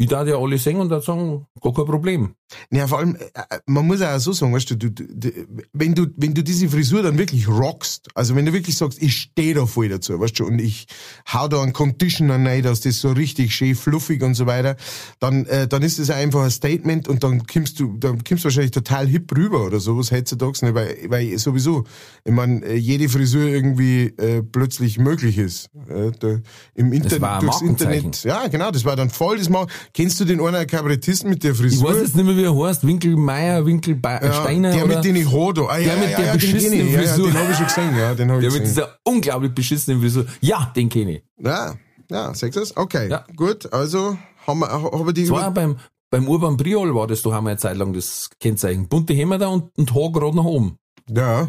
Ich 0.00 0.06
darf 0.06 0.28
ja 0.28 0.36
alle 0.36 0.58
singen 0.58 0.80
und 0.80 0.90
dann 0.90 1.02
sagen, 1.02 1.46
gar 1.60 1.74
kein 1.74 1.84
Problem. 1.84 2.34
Ja, 2.70 2.86
vor 2.86 2.98
allem, 2.98 3.16
äh, 3.16 3.24
äh, 3.34 3.58
man 3.66 3.84
muss 3.84 4.00
auch 4.00 4.18
so 4.20 4.32
sagen, 4.32 4.54
weißt 4.54 4.70
du, 4.70 4.76
du, 4.76 4.90
du, 4.90 5.30
wenn 5.72 5.94
du, 5.94 6.06
wenn 6.16 6.34
du 6.34 6.44
diese 6.44 6.68
Frisur 6.68 7.02
dann 7.02 7.18
wirklich 7.18 7.48
rockst, 7.48 8.08
also 8.14 8.36
wenn 8.36 8.46
du 8.46 8.52
wirklich 8.52 8.76
sagst, 8.76 9.02
ich 9.02 9.16
stehe 9.16 9.54
da 9.54 9.66
voll 9.66 9.88
dazu, 9.88 10.18
weißt 10.18 10.38
du, 10.38 10.46
und 10.46 10.60
ich 10.60 10.86
hau 11.32 11.48
da 11.48 11.60
einen 11.62 11.72
Conditioner 11.72 12.34
rein, 12.34 12.62
dass 12.62 12.80
das 12.80 13.00
so 13.00 13.10
richtig 13.10 13.52
schön 13.54 13.74
fluffig 13.74 14.22
und 14.22 14.34
so 14.34 14.46
weiter, 14.46 14.76
dann, 15.18 15.46
äh, 15.46 15.66
dann 15.66 15.82
ist 15.82 15.98
das 15.98 16.10
einfach 16.10 16.44
ein 16.44 16.50
Statement 16.50 17.08
und 17.08 17.24
dann 17.24 17.44
kommst 17.46 17.80
du, 17.80 17.96
dann 17.98 18.22
kommst 18.22 18.44
du 18.44 18.46
wahrscheinlich 18.46 18.70
total 18.70 19.08
hip 19.08 19.36
rüber 19.36 19.66
oder 19.66 19.80
sowas 19.80 20.12
heutzutage, 20.12 20.64
ne, 20.64 20.74
weil, 20.74 20.96
weil 21.08 21.36
sowieso, 21.38 21.84
ich 22.24 22.32
meine, 22.32 22.64
äh, 22.64 22.76
jede 22.76 23.08
Frisur 23.08 23.42
irgendwie 23.42 24.06
äh, 24.16 24.42
plötzlich 24.42 24.98
möglich 24.98 25.38
ist. 25.38 25.70
Äh, 25.88 26.12
da, 26.20 26.38
Im 26.74 26.92
Internet, 26.92 27.42
durchs. 27.42 27.62
Internet. 27.62 28.22
Ja, 28.22 28.46
genau, 28.46 28.70
das 28.70 28.84
war 28.84 28.94
dann 28.94 29.10
voll 29.10 29.38
das 29.38 29.48
Mal. 29.48 29.66
Kennst 29.94 30.20
du 30.20 30.24
den 30.24 30.40
einen 30.40 30.66
Kabarettisten 30.66 31.30
mit 31.30 31.42
der 31.42 31.52
Ich 31.52 31.58
Frisur? 31.58 31.90
weiß 31.90 32.00
jetzt 32.02 32.16
nicht 32.16 32.24
mehr, 32.24 32.36
wie 32.36 32.44
er 32.44 32.56
heißt. 32.56 32.86
Winkelmeier, 32.86 33.64
Winkelsteiner 33.66 34.72
der 34.72 34.84
oder 34.84 34.96
mit 34.96 35.04
den 35.04 35.16
ich 35.16 35.30
Hodo. 35.30 35.66
Ah, 35.66 35.78
ja, 35.78 35.86
Der 35.94 35.96
mit 35.96 36.10
ja, 36.10 36.16
der 36.18 36.26
ja, 36.26 36.32
beschissenen 36.34 36.86
ich. 36.86 36.92
Ja, 36.92 37.00
ja, 37.00 37.08
Frisur. 37.08 37.26
den 37.28 37.38
habe 37.38 37.50
ich 37.50 37.56
schon 37.56 37.66
gesehen, 37.66 37.96
ja, 37.96 38.14
den 38.14 38.30
habe 38.30 38.40
ich 38.40 38.48
der 38.48 38.52
mit 38.52 38.68
gesehen. 38.68 38.74
dieser 38.86 38.98
unglaublich 39.04 39.52
beschissenen 39.52 40.00
Frisur. 40.00 40.26
Ja, 40.40 40.72
den 40.76 40.88
kenne 40.88 41.12
ich. 41.16 41.22
Ja, 41.38 41.74
ja, 42.10 42.34
sagst 42.34 42.56
du 42.56 42.60
das? 42.60 42.76
Okay, 42.76 43.08
Ja. 43.10 43.24
gut, 43.36 43.72
also 43.72 44.16
haben 44.46 44.60
wir, 44.60 44.70
haben 44.70 45.06
wir 45.06 45.12
die 45.12 45.22
Das 45.22 45.30
war 45.30 45.50
beim, 45.52 45.76
beim 46.10 46.28
Urban 46.28 46.56
Briol 46.56 46.94
war 46.94 47.06
das, 47.06 47.22
da 47.22 47.32
haben 47.32 47.44
wir 47.44 47.50
eine 47.50 47.58
Zeit 47.58 47.76
lang 47.76 47.92
das 47.92 48.30
Kennzeichen. 48.40 48.88
Bunte 48.88 49.12
Hemmer 49.14 49.38
da 49.38 49.48
und, 49.48 49.76
und 49.76 49.94
Haar 49.94 50.12
gerade 50.12 50.36
nach 50.36 50.44
oben. 50.44 50.76
Ja, 51.10 51.48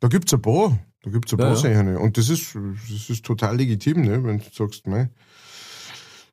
da 0.00 0.08
gibt's 0.08 0.32
ein 0.32 0.40
paar. 0.42 0.78
Da 1.04 1.10
gibt's 1.10 1.32
ein 1.32 1.38
Ja, 1.40 1.46
paar 1.46 1.54
ja. 1.56 1.74
Sachen. 1.74 1.96
Und 1.96 2.16
das 2.16 2.28
ist, 2.28 2.54
das 2.90 3.10
ist 3.10 3.24
total 3.24 3.56
legitim, 3.56 4.02
ne, 4.02 4.22
wenn 4.22 4.38
du 4.38 4.44
sagst, 4.52 4.86
ne. 4.86 5.10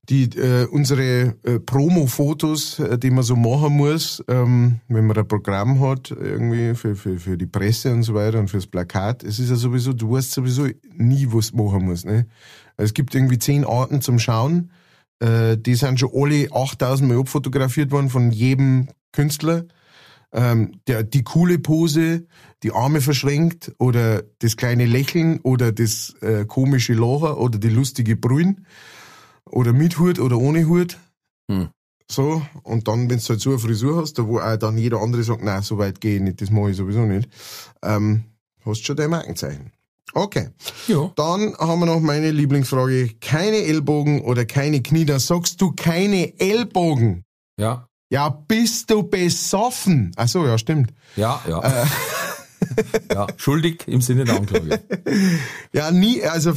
Die, 0.09 0.23
äh, 0.23 0.65
unsere 0.65 1.35
äh, 1.43 1.59
Promo-Fotos, 1.59 2.79
äh, 2.79 2.97
die 2.97 3.11
man 3.11 3.23
so 3.23 3.35
machen 3.35 3.77
muss, 3.77 4.23
ähm, 4.27 4.79
wenn 4.87 5.05
man 5.05 5.15
ein 5.15 5.27
Programm 5.27 5.79
hat, 5.81 6.09
irgendwie 6.09 6.73
für, 6.73 6.95
für, 6.95 7.19
für 7.19 7.37
die 7.37 7.45
Presse 7.45 7.93
und 7.93 8.01
so 8.01 8.15
weiter 8.15 8.39
und 8.39 8.49
fürs 8.49 8.65
Plakat, 8.65 9.23
es 9.23 9.37
ist 9.37 9.51
ja 9.51 9.55
sowieso, 9.55 9.93
du 9.93 10.11
weißt 10.13 10.31
sowieso 10.31 10.67
nie, 10.95 11.27
was 11.29 11.53
machen 11.53 11.85
musst, 11.85 12.05
ne. 12.05 12.25
Also 12.75 12.89
es 12.89 12.93
gibt 12.95 13.13
irgendwie 13.13 13.37
zehn 13.37 13.65
Arten 13.65 14.01
zum 14.01 14.17
Schauen, 14.17 14.71
äh, 15.19 15.57
die 15.57 15.75
sind 15.75 15.99
schon 15.99 16.11
alle 16.13 16.47
8000 16.51 17.07
Mal 17.07 17.19
abfotografiert 17.19 17.91
worden 17.91 18.09
von 18.09 18.31
jedem 18.31 18.87
Künstler. 19.11 19.65
Ähm, 20.31 20.79
der, 20.87 21.03
die 21.03 21.23
coole 21.23 21.59
Pose, 21.59 22.25
die 22.63 22.71
Arme 22.71 23.01
verschränkt 23.01 23.73
oder 23.79 24.23
das 24.39 24.57
kleine 24.57 24.85
Lächeln 24.85 25.39
oder 25.41 25.71
das 25.71 26.15
äh, 26.21 26.45
komische 26.45 26.93
Lachen 26.93 27.33
oder 27.33 27.57
die 27.59 27.69
lustige 27.69 28.15
Brühen 28.15 28.65
oder 29.45 29.73
mit 29.73 29.99
Hut 29.99 30.19
oder 30.19 30.37
ohne 30.37 30.67
Hut. 30.67 30.97
Hm. 31.49 31.69
So, 32.11 32.41
und 32.63 32.87
dann, 32.87 33.09
wenn 33.09 33.19
du 33.19 33.23
halt 33.29 33.39
so 33.39 33.51
eine 33.51 33.59
Frisur 33.59 34.01
hast, 34.01 34.13
da 34.17 34.25
wo 34.27 34.39
auch 34.39 34.57
dann 34.57 34.77
jeder 34.77 34.99
andere 34.99 35.23
sagt, 35.23 35.43
nein, 35.43 35.61
so 35.61 35.77
weit 35.77 36.01
gehe 36.01 36.15
ich 36.15 36.21
nicht, 36.21 36.41
das 36.41 36.49
mache 36.49 36.71
ich 36.71 36.77
sowieso 36.77 37.01
nicht, 37.01 37.29
ähm, 37.83 38.23
hast 38.65 38.83
schon 38.85 38.95
dein 38.95 39.11
Markenzeichen. 39.11 39.71
Okay, 40.15 40.49
Ja. 40.87 41.11
dann 41.15 41.55
haben 41.59 41.81
wir 41.81 41.85
noch 41.85 41.99
meine 41.99 42.31
Lieblingsfrage. 42.31 43.11
Keine 43.21 43.57
Ellbogen 43.57 44.21
oder 44.21 44.43
keine 44.45 44.81
Knie, 44.81 45.05
da 45.05 45.19
sagst 45.19 45.61
du 45.61 45.71
keine 45.71 46.39
Ellbogen. 46.39 47.25
Ja. 47.59 47.85
Ja, 48.11 48.29
bist 48.29 48.89
du 48.89 49.03
besoffen? 49.03 50.11
Ach 50.15 50.27
so, 50.27 50.47
ja, 50.47 50.57
stimmt. 50.57 50.91
Ja, 51.15 51.39
ja. 51.47 51.61
Äh. 51.61 51.85
ja, 53.13 53.27
schuldig 53.37 53.87
im 53.87 54.01
Sinne 54.01 54.25
der 54.25 54.35
Anklage. 54.35 54.79
Ja, 55.73 55.91
nie, 55.91 56.23
also, 56.23 56.51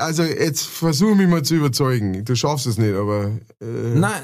also 0.00 0.22
jetzt 0.22 0.66
versuch 0.66 1.14
mich 1.14 1.28
mal 1.28 1.42
zu 1.42 1.54
überzeugen. 1.54 2.24
Du 2.24 2.34
schaffst 2.34 2.66
es 2.66 2.78
nicht, 2.78 2.94
aber 2.94 3.30
äh, 3.60 3.64
Nein, 3.94 4.22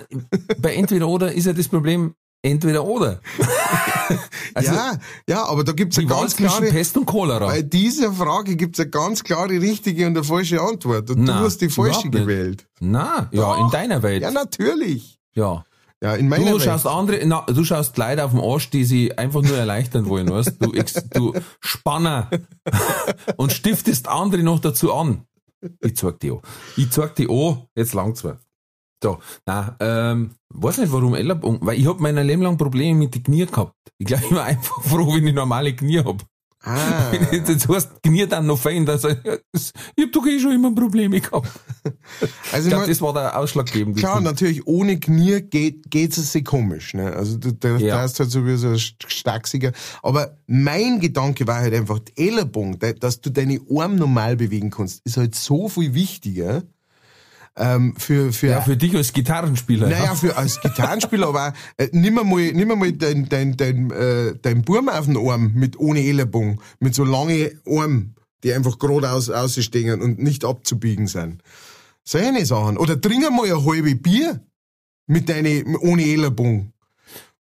bei 0.59 0.75
entweder 0.75 1.09
oder 1.09 1.33
ist 1.33 1.47
ja 1.47 1.53
das 1.53 1.69
Problem 1.69 2.15
entweder 2.43 2.85
oder. 2.85 3.21
Also, 4.55 4.75
ja, 4.75 4.99
ja, 5.27 5.45
aber 5.47 5.65
da 5.65 5.73
gibt's 5.73 5.97
die 5.97 6.03
eine 6.03 6.11
ganz 6.11 6.37
klare, 6.37 6.67
Pest 6.67 6.95
und 6.99 7.07
Cholera. 7.07 7.47
bei 7.47 7.63
dieser 7.63 8.13
Frage 8.13 8.55
gibt's 8.55 8.79
eine 8.81 8.91
ganz 8.91 9.25
klare 9.25 9.49
richtige 9.49 10.07
und 10.07 10.15
eine 10.15 10.25
falsche 10.25 10.61
Antwort. 10.61 11.09
Und 11.09 11.21
du 11.21 11.23
Nein, 11.23 11.43
hast 11.43 11.63
die 11.63 11.71
falsche 11.71 12.11
gewählt. 12.11 12.67
Na, 12.79 13.31
ja, 13.33 13.57
in 13.65 13.71
deiner 13.71 14.03
Welt. 14.03 14.21
Ja, 14.21 14.31
natürlich. 14.31 15.19
Ja. 15.35 15.65
Ja, 16.03 16.17
in 16.17 16.29
meiner 16.29 16.47
Du 16.47 16.53
Welt. 16.53 16.63
schaust 16.63 16.87
andere, 16.87 17.25
na, 17.25 17.43
du 17.43 17.63
schaust 17.65 17.97
Leute 17.97 18.25
auf 18.25 18.33
dem 18.33 18.41
Arsch, 18.41 18.71
die 18.71 18.85
sie 18.85 19.17
einfach 19.17 19.41
nur 19.43 19.57
erleichtern 19.57 20.09
wollen, 20.09 20.29
weißt 20.29 20.57
du? 20.59 20.73
Ex, 20.73 20.95
du 21.11 21.33
Spanner. 21.61 22.29
Und 23.37 23.53
stiftest 23.53 24.09
andere 24.09 24.43
noch 24.43 24.59
dazu 24.59 24.93
an. 24.93 25.27
Ich 25.81 25.97
zeig 25.97 26.19
die 26.19 26.33
an. 26.33 26.41
Ich 26.77 26.91
zeig 26.91 27.15
die 27.15 27.29
an, 27.31 27.63
jetzt 27.77 27.95
langt's 27.95 28.25
mir. 28.25 28.41
So, 29.03 29.19
nein, 29.47 29.77
ähm, 29.81 30.31
weiß 30.51 30.79
nicht 30.79 30.93
warum 30.93 31.15
weil 31.61 31.79
ich 31.79 31.87
hab 31.87 32.01
mein 32.01 32.17
Leben 32.17 32.43
lang 32.43 32.57
Probleme 32.57 32.99
mit 32.99 33.15
den 33.15 33.23
Knie 33.23 33.47
gehabt. 33.47 33.75
Ich 33.99 34.07
glaube, 34.07 34.25
ich 34.29 34.35
war 34.35 34.45
einfach 34.45 34.83
froh, 34.83 35.15
wenn 35.15 35.27
ich 35.27 35.35
normale 35.35 35.75
Knie 35.75 36.01
hab. 36.01 36.25
Ah, 36.65 37.11
Jetzt 37.33 37.69
heißt 37.69 37.91
Knie 38.05 38.27
dann 38.29 38.47
noch 38.47 38.59
fein, 38.59 38.87
dass 38.87 39.03
ich, 39.05 39.17
ich 39.97 40.05
hab 40.05 40.13
doch 40.13 40.27
eh 40.27 40.39
schon 40.39 40.53
immer 40.53 40.73
Probleme 40.75 41.21
gehabt. 41.21 41.49
also 42.53 42.67
Ich 42.67 42.69
glaube, 42.69 42.83
mein- 42.83 42.89
das 42.89 43.01
war 43.01 43.13
der 43.13 43.37
ausschlaggebende 43.39 43.99
Klar, 43.99 44.15
Punkt. 44.15 44.31
natürlich, 44.31 44.67
ohne 44.67 45.01
Knie 45.01 45.41
geht, 45.43 45.91
geht's 45.91 46.19
es 46.19 46.31
sich 46.33 46.45
komisch, 46.45 46.95
ne? 46.95 47.13
Also, 47.15 47.37
du, 47.39 47.53
da, 47.53 47.77
Ja. 47.79 48.05
ist 48.05 48.21
halt 48.21 48.31
sowieso 48.31 48.69
ein 48.69 48.79
Stachsiger. 48.79 49.73
Aber 50.03 50.37
mein 50.47 51.01
Gedanke 51.01 51.47
war 51.47 51.57
halt 51.57 51.75
einfach, 51.75 51.99
Ellenbogen, 52.17 52.79
da- 52.79 52.93
dass 52.93 53.21
du 53.21 53.31
deine 53.31 53.59
Arme 53.69 53.97
normal 53.97 54.37
bewegen 54.37 54.71
kannst, 54.71 55.01
ist 55.05 55.17
halt 55.17 55.35
so 55.35 55.69
viel 55.69 55.95
wichtiger, 55.95 56.63
ähm, 57.57 57.95
für, 57.97 58.33
für, 58.33 58.47
Ja, 58.49 58.61
für 58.63 58.77
dich 58.77 58.95
als 58.97 59.13
Gitarrenspieler. 59.13 59.89
naja, 59.89 60.15
für, 60.15 60.37
als 60.37 60.61
Gitarrenspieler, 60.61 61.29
aber 61.29 61.49
auch, 61.49 61.53
äh, 61.77 61.89
nimm 61.93 62.15
mal, 62.15 62.25
nimm 62.25 62.69
mal 62.79 62.93
dein, 62.93 63.29
dein, 63.29 63.57
dein, 63.57 63.91
äh, 63.91 64.35
dein 64.41 64.63
Burm 64.63 64.89
auf 64.89 65.07
den 65.07 65.17
Arm 65.17 65.53
mit 65.55 65.79
ohne 65.79 66.01
Ellenbogen, 66.01 66.61
mit 66.81 66.95
so 66.95 67.05
lange 67.05 67.53
Armen, 67.67 68.15
die 68.43 68.53
einfach 68.53 68.79
geradeaus 68.79 69.29
ausstehen 69.31 70.01
und 70.01 70.19
nicht 70.19 70.45
abzubiegen 70.45 71.07
sind. 71.07 71.43
Solche 72.05 72.47
Sachen. 72.47 72.79
Oder 72.79 73.01
trink 73.01 73.31
mal 73.31 73.45
ein 73.53 73.65
halbe 73.65 73.95
Bier 73.95 74.41
mit 75.07 75.29
deine, 75.29 75.63
ohne 75.81 76.03
Ellenbogen. 76.05 76.73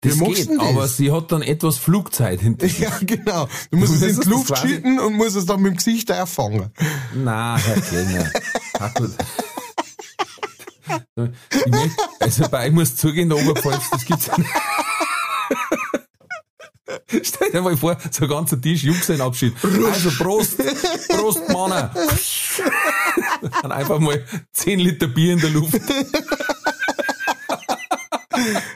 Das 0.03 0.19
Wie 0.21 0.25
geht, 0.35 0.51
das? 0.51 0.59
aber 0.59 0.89
sie 0.89 1.13
hat 1.13 1.31
dann 1.31 1.43
etwas 1.43 1.79
Flugzeit 1.79 2.41
hinter 2.41 2.67
sich. 2.69 2.79
Ja, 2.81 2.91
genau. 3.01 3.49
Du 3.71 3.79
musst 3.79 3.95
es 3.95 4.01
Das 4.01 4.11
in 4.11 4.19
ist 4.19 4.25
die 4.27 4.31
Luft 4.31 4.59
schütten 4.59 4.99
und 5.01 5.15
musst 5.15 5.37
es 5.37 5.47
dann 5.47 5.63
mit 5.63 5.73
dem 5.73 5.77
Gesicht 5.77 6.11
auffangen. 6.13 6.71
Na, 7.15 7.57
Herr 7.57 7.81
Kellner. 7.81 8.31
Ah, 8.81 8.89
gut. 8.97 9.11
Ich 9.11 9.19
möcht, 10.59 10.72
also 12.20 12.49
bei 12.49 12.66
ich 12.68 12.72
muss 12.72 12.97
zugehen, 12.97 13.28
der 13.28 13.39
Oberpfalz, 13.39 13.91
das 13.91 14.05
gibt's 14.05 14.26
ja 14.26 14.39
nicht. 14.39 14.51
Stell 17.26 17.51
dir 17.51 17.62
mal 17.62 17.76
vor, 17.76 17.97
so 18.11 18.24
ein 18.24 18.30
ganzer 18.30 18.61
Tisch 18.61 18.83
Jungsellenabschied. 18.85 19.55
Also 19.62 20.11
Prost, 20.22 20.59
Prost, 21.09 21.49
Manner. 21.49 21.91
Dann 23.62 23.72
einfach 23.72 23.99
mal 23.99 24.24
10 24.53 24.78
Liter 24.80 25.07
Bier 25.09 25.35
in 25.35 25.41
der 25.41 25.51
Luft. 25.51 25.74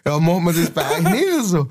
Ja, 0.04 0.18
machen 0.18 0.44
wir 0.44 0.52
das 0.52 0.70
bei 0.70 0.88
euch 0.92 1.02
nicht 1.02 1.44
so. 1.44 1.68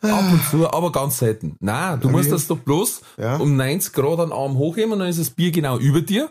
Ab 0.00 0.24
und 0.32 0.40
zu, 0.50 0.70
aber 0.70 0.92
ganz 0.92 1.18
selten. 1.18 1.56
Nein, 1.58 1.98
du 2.00 2.08
musst 2.08 2.30
das 2.30 2.46
doch 2.46 2.58
bloß 2.58 3.00
Ja. 3.16 3.36
um 3.36 3.56
90 3.56 3.92
Grad 3.92 4.20
einen 4.20 4.32
Arm 4.32 4.56
hochheben 4.56 4.92
und 4.92 5.00
dann 5.00 5.08
ist 5.08 5.18
das 5.18 5.30
Bier 5.30 5.50
genau 5.50 5.78
über 5.78 6.00
dir. 6.00 6.30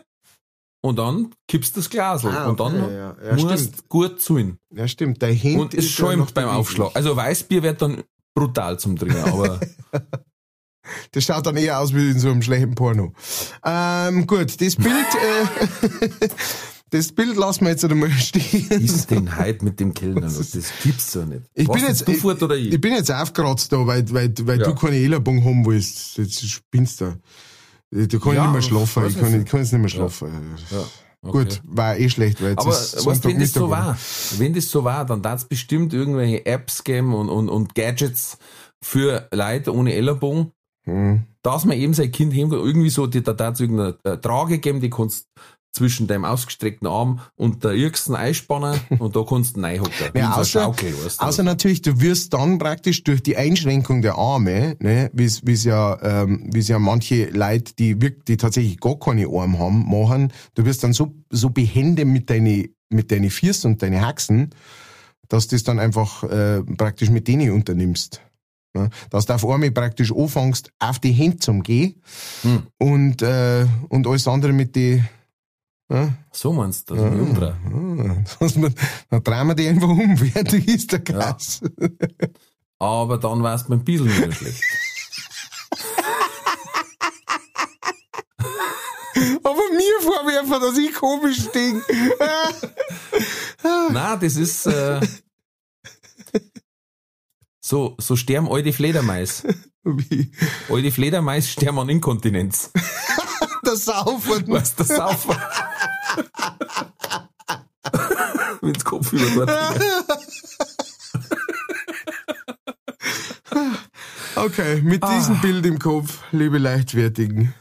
Und 0.80 0.96
dann 0.96 1.34
kippst 1.48 1.74
du 1.76 1.80
das 1.80 1.90
Glas 1.90 2.24
Ah, 2.24 2.46
und 2.48 2.60
dann 2.60 2.82
okay, 2.82 2.94
ja. 2.94 3.16
Ja, 3.24 3.34
musst 3.36 3.58
stimmt. 3.64 3.88
gut 3.88 4.20
zuhin. 4.20 4.58
Ja, 4.72 4.86
stimmt. 4.86 5.20
Dein 5.22 5.34
Hemd 5.34 5.60
Und 5.60 5.74
es 5.74 5.90
schäumt 5.90 6.18
noch 6.18 6.30
beim. 6.30 6.48
Aufschlag. 6.48 6.90
Also 6.94 7.16
Weißbier 7.16 7.62
wird 7.64 7.82
dann 7.82 8.04
brutal 8.34 8.78
zum 8.78 8.96
Trinken, 8.96 9.22
aber 9.24 9.58
Das 11.12 11.24
schaut 11.24 11.44
dann 11.44 11.56
eher 11.56 11.80
aus 11.80 11.92
wie 11.94 12.10
in 12.10 12.18
so 12.18 12.30
einem 12.30 12.40
schlechten 12.40 12.74
Porno. 12.74 13.12
Ähm, 13.62 14.26
gut, 14.26 14.58
das 14.60 14.76
Bild, 14.76 14.88
äh, 14.90 16.08
das 16.90 17.12
Bild 17.12 17.36
lassen 17.36 17.64
wir 17.64 17.70
jetzt 17.72 17.84
einmal 17.84 18.10
stehen. 18.12 18.70
ist 18.70 19.10
denn 19.10 19.36
heute 19.36 19.64
mit 19.66 19.80
dem 19.80 19.92
Kellner 19.92 20.22
los? 20.22 20.52
Das 20.52 20.72
gibt's 20.82 21.12
doch 21.12 21.26
nicht. 21.26 21.42
Ich 21.54 21.68
Was 21.68 21.74
bin 21.76 21.84
jetzt, 21.86 22.08
du 22.08 22.12
ich, 22.12 22.24
oder 22.24 22.56
ich? 22.56 22.72
ich 22.72 22.80
bin 22.80 22.92
jetzt 22.94 23.10
aufgeratzt 23.10 23.70
da, 23.72 23.86
weil, 23.86 24.10
weil, 24.12 24.32
weil 24.42 24.60
Ja. 24.60 24.66
du 24.66 24.74
keine 24.76 24.96
Ellenbogen 24.96 25.44
haben 25.44 25.66
willst. 25.66 26.16
Jetzt 26.16 26.48
spinnst 26.48 27.02
du. 27.02 27.16
Da 27.90 28.18
kann 28.18 28.34
Ja, 28.34 28.40
ich 28.40 28.42
nicht 28.42 28.52
mehr 28.52 28.62
schlafen. 28.62 29.06
Ich 29.06 29.18
kann, 29.18 29.40
ich 29.40 29.46
kann 29.46 29.60
jetzt 29.60 29.72
nicht 29.72 29.80
mehr 29.80 29.88
schlafen. 29.88 30.56
Ja, 30.70 30.78
okay. 31.22 31.38
Gut, 31.38 31.62
war 31.64 31.96
eh 31.96 32.08
schlecht, 32.08 32.42
weil 32.42 32.50
jetzt 32.50 32.60
Aber 32.60 32.70
ist 32.70 33.06
was, 33.06 33.24
wenn 33.24 33.38
das 33.40 33.52
so 33.52 33.70
war, 33.70 33.96
wenn 34.38 34.52
das 34.54 34.70
so 34.70 34.84
war, 34.84 35.04
dann 35.06 35.22
darf 35.22 35.40
es 35.42 35.48
bestimmt 35.48 35.94
irgendwelche 35.94 36.44
Apps 36.46 36.84
geben 36.84 37.14
und, 37.14 37.28
und, 37.30 37.48
und 37.48 37.74
Gadgets 37.74 38.38
für 38.82 39.28
Leute 39.32 39.74
ohne 39.74 39.94
Ellenbogen, 39.94 40.52
Hm. 40.84 41.24
dass 41.42 41.64
man 41.66 41.76
eben 41.76 41.92
sein 41.92 42.10
Kind 42.12 42.32
kann. 42.32 42.50
Irgendwie 42.52 42.88
so, 42.90 43.06
die, 43.06 43.22
da 43.22 43.34
darf 43.34 43.54
es 43.54 43.60
irgendeine 43.60 43.98
äh, 44.04 44.16
Trage 44.18 44.58
geben, 44.58 44.80
die 44.80 44.88
kannst 44.90 45.26
zwischen 45.78 46.08
deinem 46.08 46.24
ausgestreckten 46.24 46.88
Arm 46.88 47.20
und 47.36 47.62
der 47.62 47.72
Irksen 47.72 48.16
einspannen 48.16 48.80
und 48.98 49.14
da 49.14 49.24
kannst 49.26 49.56
du 49.56 49.60
reinhocken. 49.60 49.92
Ja, 50.14 50.32
außer, 50.32 50.60
Schaukel, 50.62 50.92
weißt 51.04 51.20
du. 51.20 51.24
außer 51.24 51.42
natürlich, 51.44 51.82
du 51.82 52.00
wirst 52.00 52.34
dann 52.34 52.58
praktisch 52.58 53.04
durch 53.04 53.22
die 53.22 53.36
Einschränkung 53.36 54.02
der 54.02 54.16
Arme, 54.16 54.76
ne, 54.80 55.10
wie 55.12 55.24
es 55.24 55.64
ja, 55.64 55.98
ähm, 56.02 56.50
wie's 56.52 56.68
ja 56.68 56.78
manche 56.78 57.30
Leute, 57.30 57.74
die 57.78 58.02
wirklich, 58.02 58.24
die 58.24 58.36
tatsächlich 58.36 58.80
gar 58.80 58.98
keine 58.98 59.26
Arme 59.28 59.58
haben, 59.58 59.88
machen, 59.88 60.32
du 60.54 60.64
wirst 60.64 60.82
dann 60.82 60.92
so, 60.92 61.14
so 61.30 61.50
behende 61.50 62.04
mit 62.04 62.28
deine, 62.28 62.68
mit 62.90 63.12
deine 63.12 63.30
Füßen 63.30 63.70
und 63.70 63.82
deine 63.82 64.04
Haxen, 64.04 64.50
dass 65.28 65.46
du 65.46 65.54
das 65.54 65.62
dann 65.62 65.78
einfach 65.78 66.24
äh, 66.24 66.62
praktisch 66.62 67.10
mit 67.10 67.28
denen 67.28 67.52
unternimmst. 67.52 68.20
Ne? 68.74 68.90
Dass 69.10 69.26
du 69.26 69.34
auf 69.34 69.46
einmal 69.46 69.70
praktisch 69.70 70.12
anfängst, 70.12 70.72
auf 70.78 70.98
die 70.98 71.12
Hände 71.12 71.38
zum 71.38 71.62
Gehen 71.62 72.02
Hm. 72.42 72.62
und, 72.78 73.22
äh, 73.22 73.66
und 73.88 74.06
alles 74.06 74.26
andere 74.26 74.52
mit 74.52 74.74
die, 74.74 75.02
so 76.32 76.52
meinst 76.52 76.90
du, 76.90 76.94
das 76.94 77.02
ja. 77.04 77.10
umdrehen. 77.10 78.24
Ah, 78.28 78.36
dass 78.40 78.56
man- 78.56 78.74
Dann 79.10 79.24
drehen 79.24 79.46
wir 79.46 79.54
die 79.54 79.68
einfach 79.68 79.88
um, 79.88 80.16
fertig 80.32 80.68
ist 80.68 80.92
der 80.92 80.98
Gas. 81.00 81.60
Aber 82.78 83.18
dann 83.18 83.42
war 83.42 83.54
es 83.54 83.64
beim 83.66 83.82
Biesel 83.84 84.06
wieder 84.14 84.30
schlecht. 84.32 84.62
Aber 89.42 89.62
mir 89.72 90.00
vorwerfen, 90.02 90.60
dass 90.60 90.78
ich 90.78 90.94
komisch 90.94 91.48
stehe. 91.48 91.82
Na, 93.90 94.16
das 94.16 94.36
ist 94.36 94.66
äh, 94.66 95.00
so, 97.60 97.96
so 97.98 98.14
sterben 98.16 98.48
alte 98.50 98.72
Fledermais. 98.72 99.42
Wie? 99.82 100.30
Alte 100.68 100.90
Fledermais 100.92 101.48
sterben 101.50 101.78
an 101.80 101.88
Inkontinenz. 101.88 102.70
Das 103.68 103.84
Saufen. 103.84 104.44
Was 104.46 104.74
das 104.76 104.88
Saufen? 104.88 105.36
Wenn's 108.62 108.82
Kopf 108.82 109.12
über 109.12 109.44
dort 109.44 109.80
Okay, 114.36 114.80
mit 114.82 115.02
diesem 115.04 115.38
Bild 115.42 115.66
im 115.66 115.78
Kopf, 115.78 116.20
liebe 116.32 116.56
Leichtwertigen. 116.58 117.52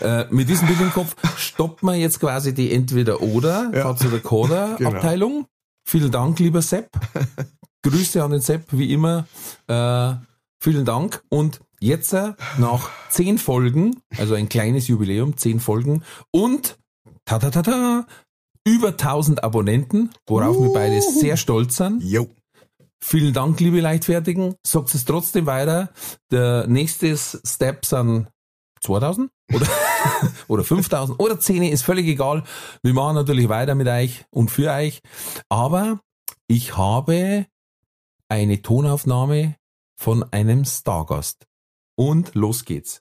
äh, 0.00 0.24
Mit 0.30 0.48
diesem 0.50 0.66
Bild 0.66 0.80
im 0.80 0.92
Kopf 0.92 1.14
stoppt 1.38 1.82
man 1.82 1.94
jetzt 1.98 2.20
quasi 2.20 2.52
die 2.52 2.72
Entweder-Oder, 2.72 3.70
Ja. 3.72 3.82
Katz- 3.84 4.04
oder 4.04 4.18
Koda-Abteilung. 4.18 5.46
Vielen 5.84 6.10
Dank, 6.10 6.38
lieber 6.40 6.60
Sepp. 6.60 6.90
Grüße 7.82 8.22
an 8.22 8.32
den 8.32 8.40
Sepp, 8.42 8.66
wie 8.72 8.92
immer. 8.92 9.26
Äh, 9.66 10.14
vielen 10.60 10.84
Dank. 10.84 11.22
Und 11.30 11.60
jetzt 11.82 12.12
äh, 12.12 12.32
nach 12.58 12.90
zehn 13.10 13.38
Folgen, 13.38 14.00
also 14.16 14.34
ein 14.34 14.48
kleines 14.48 14.88
Jubiläum, 14.88 15.36
zehn 15.36 15.60
Folgen 15.60 16.02
und 16.30 16.78
ta 17.24 17.38
ta 17.38 17.50
ta 17.50 17.62
ta 17.62 18.06
über 18.64 18.88
1000 18.88 19.42
Abonnenten, 19.42 20.10
worauf 20.26 20.56
wir 20.60 20.72
beide 20.72 21.00
sehr 21.02 21.36
stolz 21.36 21.76
sind. 21.76 22.02
Jo. 22.02 22.28
Vielen 23.04 23.34
Dank, 23.34 23.58
liebe 23.58 23.80
Leichtfertigen. 23.80 24.54
Sagt 24.64 24.94
es 24.94 25.04
trotzdem 25.04 25.46
weiter. 25.46 25.90
Der 26.30 26.68
nächste 26.68 27.16
Step 27.16 27.84
sind 27.84 28.28
2000 28.82 29.28
oder, 29.52 29.66
oder 30.48 30.62
5000 30.62 31.18
oder 31.18 31.40
10, 31.40 31.64
ist 31.64 31.82
völlig 31.82 32.06
egal. 32.06 32.44
Wir 32.84 32.94
machen 32.94 33.16
natürlich 33.16 33.48
weiter 33.48 33.74
mit 33.74 33.88
euch 33.88 34.24
und 34.30 34.52
für 34.52 34.70
euch. 34.70 35.00
Aber 35.48 36.00
ich 36.46 36.76
habe 36.76 37.46
eine 38.28 38.62
Tonaufnahme 38.62 39.56
von 39.96 40.24
einem 40.32 40.64
Stargast. 40.64 41.46
Und 42.04 42.34
los 42.34 42.64
geht's. 42.64 43.00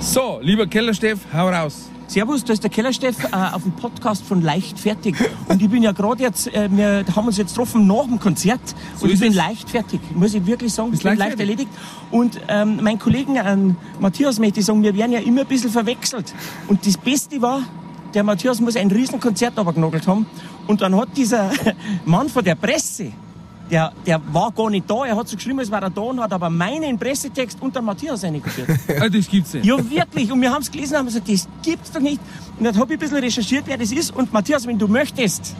So, 0.00 0.40
lieber 0.42 0.66
Kellersteff, 0.66 1.20
hau 1.32 1.50
raus. 1.50 1.88
Servus, 2.08 2.42
da 2.42 2.52
ist 2.52 2.64
der 2.64 2.70
Kellersteff 2.70 3.16
äh, 3.22 3.28
auf 3.32 3.62
dem 3.62 3.70
Podcast 3.76 4.24
von 4.24 4.42
Leichtfertig. 4.42 5.14
Und 5.46 5.62
ich 5.62 5.70
bin 5.70 5.80
ja 5.80 5.92
gerade 5.92 6.24
jetzt, 6.24 6.52
äh, 6.52 6.68
wir 6.72 7.04
haben 7.14 7.28
uns 7.28 7.38
jetzt 7.38 7.50
getroffen 7.50 7.86
nach 7.86 8.06
dem 8.06 8.18
Konzert. 8.18 8.60
und 9.00 9.08
ich 9.08 9.20
bin 9.20 9.30
es. 9.30 9.36
leichtfertig, 9.36 10.00
muss 10.16 10.34
ich 10.34 10.44
wirklich 10.44 10.72
sagen. 10.74 10.94
Ich 10.94 11.04
bin 11.04 11.16
leicht 11.16 11.38
erledigt. 11.38 11.70
Und 12.10 12.40
ähm, 12.48 12.80
mein 12.82 12.98
Kollegen 12.98 13.38
an 13.38 13.76
Matthias 14.00 14.40
möchte 14.40 14.58
ich 14.58 14.66
sagen, 14.66 14.82
wir 14.82 14.96
werden 14.96 15.12
ja 15.12 15.20
immer 15.20 15.42
ein 15.42 15.46
bisschen 15.46 15.70
verwechselt. 15.70 16.34
Und 16.66 16.84
das 16.84 16.96
Beste 16.96 17.40
war, 17.40 17.62
der 18.14 18.24
Matthias 18.24 18.60
muss 18.60 18.74
ein 18.74 18.90
riesen 18.90 19.20
Konzert 19.20 19.56
abgenagelt 19.56 20.08
haben. 20.08 20.26
Und 20.66 20.80
dann 20.80 20.96
hat 20.96 21.16
dieser 21.16 21.52
Mann 22.04 22.28
von 22.28 22.42
der 22.42 22.56
Presse, 22.56 23.12
der, 23.70 23.92
der 24.06 24.20
war 24.32 24.52
gar 24.52 24.70
nicht 24.70 24.88
da, 24.88 25.04
er 25.04 25.16
hat 25.16 25.28
so 25.28 25.36
geschrieben, 25.36 25.58
als 25.58 25.70
war 25.70 25.82
er 25.82 25.90
da 25.90 26.00
und 26.00 26.20
hat 26.20 26.32
aber 26.32 26.50
meinen 26.50 26.98
Pressetext 26.98 27.58
unter 27.60 27.82
Matthias 27.82 28.24
eingeführt. 28.24 28.68
Ah, 29.00 29.08
das 29.12 29.28
gibt's 29.28 29.54
nicht. 29.54 29.64
Ja, 29.64 29.78
wirklich. 29.90 30.30
Und 30.30 30.40
wir 30.40 30.52
haben 30.52 30.62
es 30.62 30.70
gelesen 30.70 30.92
und 30.92 30.98
haben 30.98 31.06
gesagt, 31.06 31.28
das 31.28 31.48
gibt's 31.62 31.90
doch 31.90 32.00
nicht. 32.00 32.20
Und 32.58 32.64
dann 32.64 32.76
habe 32.76 32.92
ich 32.92 32.98
ein 32.98 33.00
bisschen 33.00 33.18
recherchiert, 33.18 33.64
wer 33.66 33.78
das 33.78 33.92
ist. 33.92 34.14
Und 34.14 34.32
Matthias, 34.32 34.66
wenn 34.66 34.78
du 34.78 34.88
möchtest, 34.88 35.54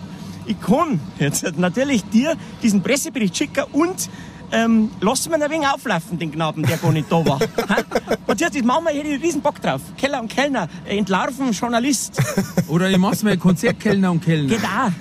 ich 0.47 0.61
kann 0.61 1.01
jetzt 1.19 1.57
natürlich 1.57 2.05
dir 2.05 2.35
diesen 2.63 2.83
Pressebericht 2.83 3.37
schicken 3.37 3.65
und 3.73 4.09
ähm, 4.53 4.91
lass 5.01 5.29
mir 5.29 5.37
ein 5.37 5.51
wenig 5.51 5.67
auflaufen, 5.67 6.19
den 6.19 6.31
Knaben, 6.31 6.63
der 6.63 6.77
gar 6.77 6.93
nicht 6.93 7.11
da 7.11 7.25
war. 7.27 7.41
Matthias, 8.27 8.53
das 8.53 8.63
machen 8.63 8.85
wir, 8.85 8.93
ich 8.93 8.99
hätte 8.99 9.09
einen 9.09 9.23
riesen 9.23 9.41
Bock 9.41 9.61
drauf. 9.61 9.81
Keller 9.97 10.21
und 10.21 10.29
Kellner, 10.29 10.69
äh, 10.87 10.97
entlarven, 10.97 11.53
Journalist. 11.53 12.23
Oder 12.69 12.91
ich 12.91 12.99
mach's 12.99 13.23
mal 13.23 13.37
Konzertkellner 13.37 14.11
und 14.11 14.25
Kellner. 14.25 14.49
Geht 14.49 14.65
auch. 14.65 14.93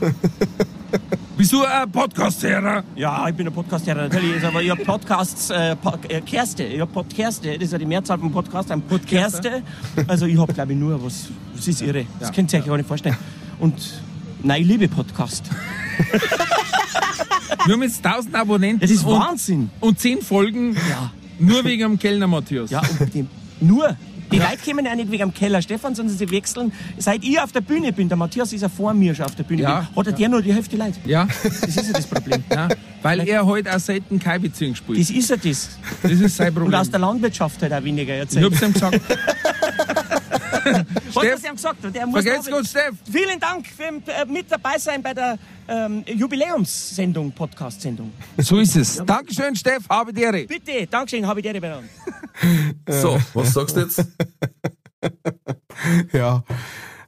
Bist 1.35 1.51
du 1.51 1.63
ein 1.63 1.91
Podcast-Hörer? 1.91 2.83
Ja, 2.95 3.27
ich 3.27 3.33
bin 3.35 3.47
ein 3.47 3.53
Podcast-Hörer, 3.53 4.03
natürlich. 4.03 4.43
Aber 4.45 4.61
ich 4.61 4.69
hab 4.69 4.83
Podcasts, 4.83 5.49
äh, 5.49 5.75
Pod, 5.75 5.99
äh, 6.09 6.21
Kerste. 6.21 6.63
Ich 6.63 6.79
hab 6.79 6.93
Podcaste. 6.93 7.53
Das 7.55 7.63
ist 7.63 7.71
ja 7.73 7.79
die 7.79 7.85
Mehrzahl 7.87 8.19
von 8.19 8.31
Podcast. 8.31 8.71
Ein 8.71 8.81
Podcaste. 8.83 9.63
Also 10.07 10.27
ich 10.27 10.37
hab, 10.37 10.53
glaube 10.53 10.73
ich, 10.73 10.77
nur 10.77 11.03
was. 11.03 11.29
Das 11.55 11.67
ist 11.67 11.81
irre. 11.81 12.05
Das 12.19 12.31
könnt 12.31 12.53
ihr 12.53 12.59
euch 12.59 12.65
gar 12.65 12.77
nicht 12.77 12.87
vorstellen. 12.87 13.17
Und, 13.59 13.73
nein, 14.43 14.61
ich 14.61 14.67
liebe 14.67 14.87
Podcast. 14.87 15.45
Wir 17.65 17.73
haben 17.73 17.83
jetzt 17.83 18.05
1000 18.05 18.35
Abonnenten. 18.35 18.81
Das 18.81 18.91
ist 18.91 19.03
und, 19.05 19.19
Wahnsinn. 19.19 19.69
Und 19.79 19.99
10 19.99 20.21
Folgen 20.21 20.75
Ja. 20.75 21.11
nur 21.39 21.63
wegen 21.63 21.81
dem 21.81 21.99
Kellner 21.99 22.27
Matthias. 22.27 22.69
Ja, 22.69 22.81
und 22.99 23.13
die, 23.13 23.25
nur. 23.59 23.95
Die 24.33 24.39
Leute 24.39 24.57
kommen 24.65 24.85
ja 24.85 24.95
nicht 24.95 25.11
wegen 25.11 25.21
dem 25.29 25.33
Keller 25.33 25.61
Stefan, 25.61 25.93
sondern 25.95 26.17
sie 26.17 26.29
wechseln. 26.31 26.71
Seit 26.97 27.23
ich 27.23 27.39
auf 27.39 27.51
der 27.51 27.61
Bühne 27.61 27.93
bin, 27.93 28.07
der 28.09 28.17
Matthias 28.17 28.51
ist 28.51 28.61
ja 28.61 28.69
vor 28.69 28.93
mir 28.93 29.13
schon 29.13 29.25
auf 29.25 29.35
der 29.35 29.43
Bühne, 29.43 29.61
Ja. 29.61 29.81
bin, 29.81 29.95
hat 29.95 30.07
er 30.07 30.13
der 30.13 30.29
nur 30.29 30.41
die 30.41 30.53
Hälfte 30.53 30.75
Leute. 30.75 30.99
Ja, 31.05 31.27
Das 31.43 31.75
ist 31.77 31.87
ja 31.87 31.93
das 31.93 32.07
Problem. 32.07 32.43
ja. 32.51 32.67
Weil 33.01 33.19
er 33.27 33.45
heute 33.45 33.75
auch 33.75 33.79
selten 33.79 34.17
keine 34.19 34.39
Beziehung 34.39 34.75
spielt. 34.75 34.99
Das 34.99 35.09
ist 35.09 35.29
ja 35.29 35.35
das. 35.37 35.77
Das 36.01 36.11
ist 36.11 36.35
sein 36.37 36.47
Und 36.49 36.55
Problem. 36.55 36.79
aus 36.79 36.89
der 36.89 36.99
Landwirtschaft 36.99 37.61
halt 37.61 37.73
auch 37.73 37.83
weniger 37.83 38.13
ich 38.15 38.19
erzählt. 38.21 38.45
hab's 38.45 38.61
ihm 38.61 38.73
gesagt. 38.73 38.99
Was 41.13 41.25
hast 41.31 41.43
du 41.43 41.47
ihm 41.49 41.55
gesagt? 41.55 41.77
Der 41.95 42.05
muss 42.07 42.21
Vergelt's 42.23 42.45
da- 42.47 42.51
gut, 42.57 42.67
Steff. 42.67 42.95
Vielen 43.11 43.39
Dank 43.39 43.67
für 43.67 43.83
äh, 44.11 44.25
mit 44.27 44.51
dabei 44.51 44.77
sein 44.77 45.01
bei 45.01 45.13
der 45.13 45.37
ähm, 45.67 46.03
Jubiläumssendung, 46.07 47.31
Podcast-Sendung. 47.31 48.11
So 48.37 48.59
ist 48.59 48.75
es. 48.75 49.01
Dankeschön, 49.05 49.55
Steff. 49.55 49.87
Habe 49.89 50.13
die 50.13 50.21
Ehre. 50.21 50.45
Bitte, 50.45 50.87
Dankeschön, 50.87 51.25
habe 51.27 51.39
ich 51.39 51.45
dir 51.51 51.59
benannt. 51.59 51.89
So, 52.87 53.19
was 53.33 53.53
sagst 53.53 53.75
du 53.77 53.81
jetzt? 53.81 54.05
Ja, 56.13 56.43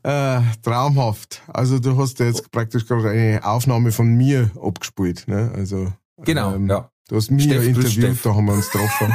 äh, 0.03 0.41
traumhaft. 0.61 1.41
Also 1.47 1.79
du 1.79 1.97
hast 1.97 2.19
ja 2.19 2.25
jetzt 2.25 2.51
praktisch 2.51 2.85
gerade 2.85 3.09
eine 3.09 3.43
Aufnahme 3.45 3.91
von 3.91 4.07
mir 4.07 4.51
abgespielt. 4.61 5.27
Ne? 5.27 5.51
Also 5.55 5.93
Genau, 6.23 6.55
ähm, 6.55 6.67
ja. 6.69 6.89
Du 7.07 7.15
hast 7.15 7.31
mich 7.31 7.43
Steff, 7.45 7.63
ja 7.63 7.69
interviewt, 7.69 8.17
da 8.25 8.33
haben 8.35 8.45
wir 8.45 8.53
uns 8.53 8.69
getroffen. 8.69 9.13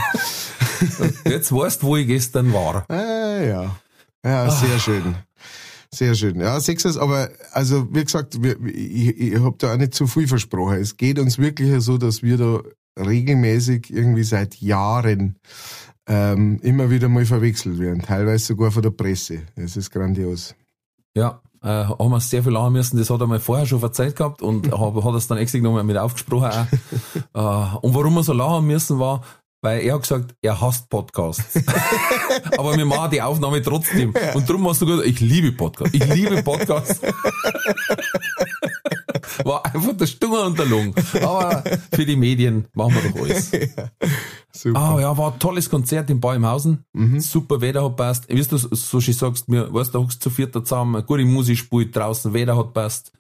Jetzt 1.24 1.52
weißt 1.52 1.82
du, 1.82 1.86
wo 1.88 1.96
ich 1.96 2.06
gestern 2.06 2.52
war. 2.52 2.84
äh, 2.88 3.48
ja, 3.50 3.76
ja, 4.24 4.50
sehr 4.50 4.78
schön. 4.78 5.16
Sehr 5.92 6.14
schön. 6.14 6.40
Ja, 6.40 6.60
sechstes, 6.60 6.96
aber 6.96 7.30
also 7.52 7.92
wie 7.92 8.04
gesagt, 8.04 8.42
wir, 8.42 8.60
ich, 8.64 9.18
ich 9.18 9.40
habe 9.40 9.56
da 9.58 9.72
auch 9.72 9.76
nicht 9.76 9.94
zu 9.94 10.06
viel 10.06 10.28
versprochen. 10.28 10.76
Es 10.76 10.96
geht 10.96 11.18
uns 11.18 11.38
wirklich 11.38 11.82
so, 11.82 11.98
dass 11.98 12.22
wir 12.22 12.36
da 12.36 12.60
regelmäßig 12.96 13.90
irgendwie 13.90 14.22
seit 14.22 14.56
Jahren 14.60 15.36
ähm, 16.06 16.60
immer 16.62 16.90
wieder 16.90 17.08
mal 17.08 17.24
verwechselt 17.24 17.78
werden, 17.78 18.02
teilweise 18.02 18.46
sogar 18.46 18.70
von 18.70 18.82
der 18.82 18.90
Presse. 18.90 19.42
Das 19.56 19.76
ist 19.76 19.90
grandios. 19.90 20.54
Ja, 21.14 21.40
äh, 21.62 21.68
haben 21.68 22.10
wir 22.10 22.20
sehr 22.20 22.42
viel 22.42 22.52
lachen 22.52 22.72
müssen. 22.72 22.96
Das 22.96 23.10
hat 23.10 23.20
er 23.20 23.26
mal 23.26 23.40
vorher 23.40 23.66
schon 23.66 23.80
verzeiht 23.80 24.16
gehabt 24.16 24.42
und 24.42 24.70
hab, 24.78 25.02
hat 25.02 25.14
es 25.14 25.26
dann 25.26 25.38
extra 25.38 25.58
nochmal 25.58 25.84
mit 25.84 25.96
aufgesprochen. 25.96 26.50
Auch. 27.32 27.74
äh, 27.74 27.86
und 27.86 27.94
warum 27.94 28.14
wir 28.14 28.22
so 28.22 28.32
lachen 28.32 28.66
müssen 28.66 28.98
war, 28.98 29.22
weil 29.62 29.80
er 29.82 29.94
hat 29.94 30.02
gesagt, 30.02 30.34
er 30.42 30.60
hasst 30.60 30.88
Podcasts. 30.88 31.58
Aber 32.58 32.76
wir 32.76 32.84
machen 32.84 33.10
die 33.10 33.22
Aufnahme 33.22 33.62
trotzdem. 33.62 34.14
Und 34.34 34.48
darum 34.48 34.68
hast 34.68 34.82
du 34.82 34.86
gesagt, 34.86 35.06
ich 35.06 35.20
liebe 35.20 35.52
Podcasts. 35.52 35.94
Ich 35.94 36.04
liebe 36.06 36.42
Podcasts. 36.42 37.00
War 39.44 39.64
einfach 39.64 39.96
der 39.96 40.06
Stunger 40.06 40.44
und 40.46 40.58
der 40.58 40.66
Lung. 40.66 40.94
Aber 41.22 41.62
für 41.92 42.04
die 42.04 42.16
Medien 42.16 42.66
machen 42.74 42.94
wir 42.94 43.10
doch 43.10 43.20
alles. 43.20 43.50
Super. 44.52 44.78
Ah 44.78 45.00
ja, 45.00 45.16
war 45.16 45.32
ein 45.32 45.38
tolles 45.38 45.70
Konzert 45.70 46.10
in 46.10 46.20
Bäumhausen. 46.20 46.84
Super 47.18 47.60
Wetter 47.60 47.84
hat 47.84 47.96
passt. 47.96 48.28
Wie 48.28 48.42
du 48.42 48.58
so 48.58 49.00
schön 49.00 49.14
sagst, 49.14 49.48
mir, 49.48 49.72
weißt 49.72 49.94
du, 49.94 49.98
da 49.98 50.04
hockst 50.04 50.24
du 50.24 50.28
zu 50.28 50.34
vierter 50.34 50.64
zusammen, 50.64 51.06
gute 51.06 51.24
Musik 51.24 51.58
spielt 51.58 51.94
draußen, 51.94 52.32
Wetter 52.34 52.56
hat 52.56 52.74
passt. 52.74 53.12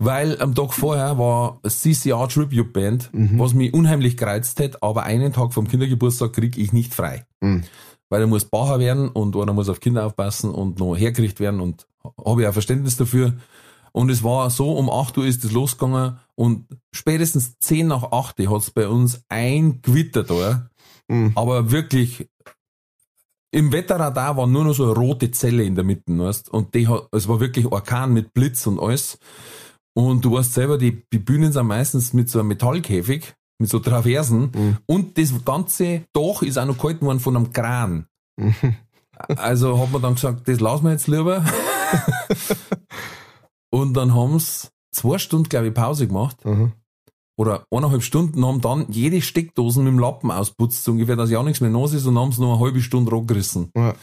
Weil 0.00 0.40
am 0.40 0.54
Tag 0.54 0.72
vorher 0.74 1.18
war 1.18 1.60
CCR 1.66 2.28
Tribute 2.28 2.72
Band, 2.72 3.10
was 3.12 3.52
mich 3.52 3.74
unheimlich 3.74 4.16
gereizt 4.16 4.60
hat, 4.60 4.82
aber 4.82 5.02
einen 5.02 5.32
Tag 5.32 5.52
vom 5.52 5.66
Kindergeburtstag 5.66 6.32
krieg 6.34 6.56
ich 6.56 6.72
nicht 6.72 6.94
frei. 6.94 7.26
Weil 8.08 8.20
er 8.20 8.26
muss 8.28 8.44
Bacher 8.44 8.78
werden 8.78 9.08
und 9.08 9.36
einer 9.36 9.52
muss 9.52 9.68
auf 9.68 9.80
Kinder 9.80 10.06
aufpassen 10.06 10.50
und 10.50 10.78
noch 10.78 10.94
hergerichtet 10.94 11.40
werden 11.40 11.60
und 11.60 11.86
habe 12.24 12.42
ich 12.42 12.48
auch 12.48 12.52
Verständnis 12.52 12.96
dafür. 12.96 13.34
Und 13.92 14.10
es 14.10 14.22
war 14.22 14.50
so, 14.50 14.72
um 14.72 14.88
8 14.88 15.18
Uhr 15.18 15.26
ist 15.26 15.44
es 15.44 15.50
losgegangen 15.50 16.18
und 16.36 16.66
spätestens 16.92 17.58
10 17.58 17.88
nach 17.88 18.12
8 18.12 18.38
hat 18.48 18.60
es 18.62 18.70
bei 18.70 18.86
uns 18.86 19.22
ein 19.28 19.82
Gewitter 19.82 20.22
da. 20.22 20.70
Aber 21.34 21.70
wirklich, 21.72 22.28
im 23.50 23.72
Wetterradar 23.72 24.36
war 24.36 24.46
nur 24.46 24.62
noch 24.64 24.74
so 24.74 24.84
eine 24.84 24.92
rote 24.92 25.30
Zelle 25.32 25.64
in 25.64 25.74
der 25.74 25.84
Mitte, 25.84 26.16
weißt? 26.16 26.50
Und 26.50 26.74
die 26.74 26.86
hat, 26.86 27.08
es 27.12 27.26
war 27.28 27.40
wirklich 27.40 27.66
Orkan 27.66 28.12
mit 28.12 28.32
Blitz 28.34 28.66
und 28.66 28.78
alles. 28.78 29.18
Und 29.98 30.24
du 30.24 30.30
weißt 30.30 30.54
selber, 30.54 30.78
die, 30.78 31.02
die 31.12 31.18
Bühnen 31.18 31.50
sind 31.50 31.66
meistens 31.66 32.12
mit 32.12 32.30
so 32.30 32.38
einem 32.38 32.46
Metallkäfig, 32.46 33.34
mit 33.58 33.68
so 33.68 33.80
Traversen. 33.80 34.78
Und 34.86 35.18
das 35.18 35.32
ganze 35.44 36.04
Dach 36.12 36.42
ist 36.42 36.56
auch 36.56 36.66
noch 36.66 36.78
gehalten 36.78 37.04
worden 37.04 37.18
von 37.18 37.36
einem 37.36 37.52
Kran. 37.52 38.06
Also 39.34 39.80
hat 39.80 39.90
man 39.90 40.00
dann 40.00 40.14
gesagt, 40.14 40.46
das 40.46 40.60
lassen 40.60 40.84
wir 40.84 40.92
jetzt 40.92 41.08
lieber. 41.08 41.44
Und 43.70 43.94
dann 43.94 44.14
haben's 44.14 44.70
zwei 44.92 45.18
Stunden, 45.18 45.48
glaube 45.48 45.66
ich, 45.66 45.74
Pause 45.74 46.06
gemacht. 46.06 46.44
Mhm. 46.44 46.74
Oder 47.36 47.66
eineinhalb 47.72 48.04
Stunden 48.04 48.46
haben 48.46 48.60
dann 48.60 48.86
jede 48.90 49.20
Steckdosen 49.20 49.82
mit 49.82 49.92
dem 49.92 49.98
Lappen 49.98 50.30
ausputzt, 50.30 50.84
so 50.84 50.92
ungefähr, 50.92 51.16
dass 51.16 51.30
ja 51.30 51.42
nichts 51.42 51.60
mehr 51.60 51.70
los 51.70 51.92
ist 51.92 52.06
und 52.06 52.16
haben 52.16 52.28
es 52.28 52.38
noch 52.38 52.54
eine 52.54 52.64
halbe 52.64 52.80
Stunde 52.80 53.10
rohgerissen. 53.10 53.72
Ja. 53.74 53.96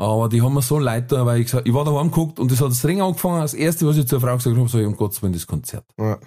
Aber 0.00 0.28
die 0.28 0.40
haben 0.42 0.54
mir 0.54 0.62
so 0.62 0.78
leid 0.78 1.10
da, 1.12 1.26
weil 1.26 1.40
ich 1.40 1.46
gesagt, 1.46 1.66
ich 1.66 1.74
war 1.74 1.84
da 1.84 1.90
geguckt 2.02 2.38
und 2.38 2.50
das 2.52 2.60
hat 2.60 2.70
das 2.70 2.84
Ring 2.84 3.02
angefangen. 3.02 3.40
Das 3.40 3.52
erste, 3.52 3.86
was 3.86 3.96
ich 3.96 4.06
zur 4.06 4.20
Frau 4.20 4.36
gesagt 4.36 4.56
habe, 4.56 4.68
so, 4.68 4.78
um 4.78 4.96
Gottes 4.96 5.20
Willen, 5.22 5.32
das 5.32 5.46
Konzert. 5.46 5.84
Ja. 5.98 6.18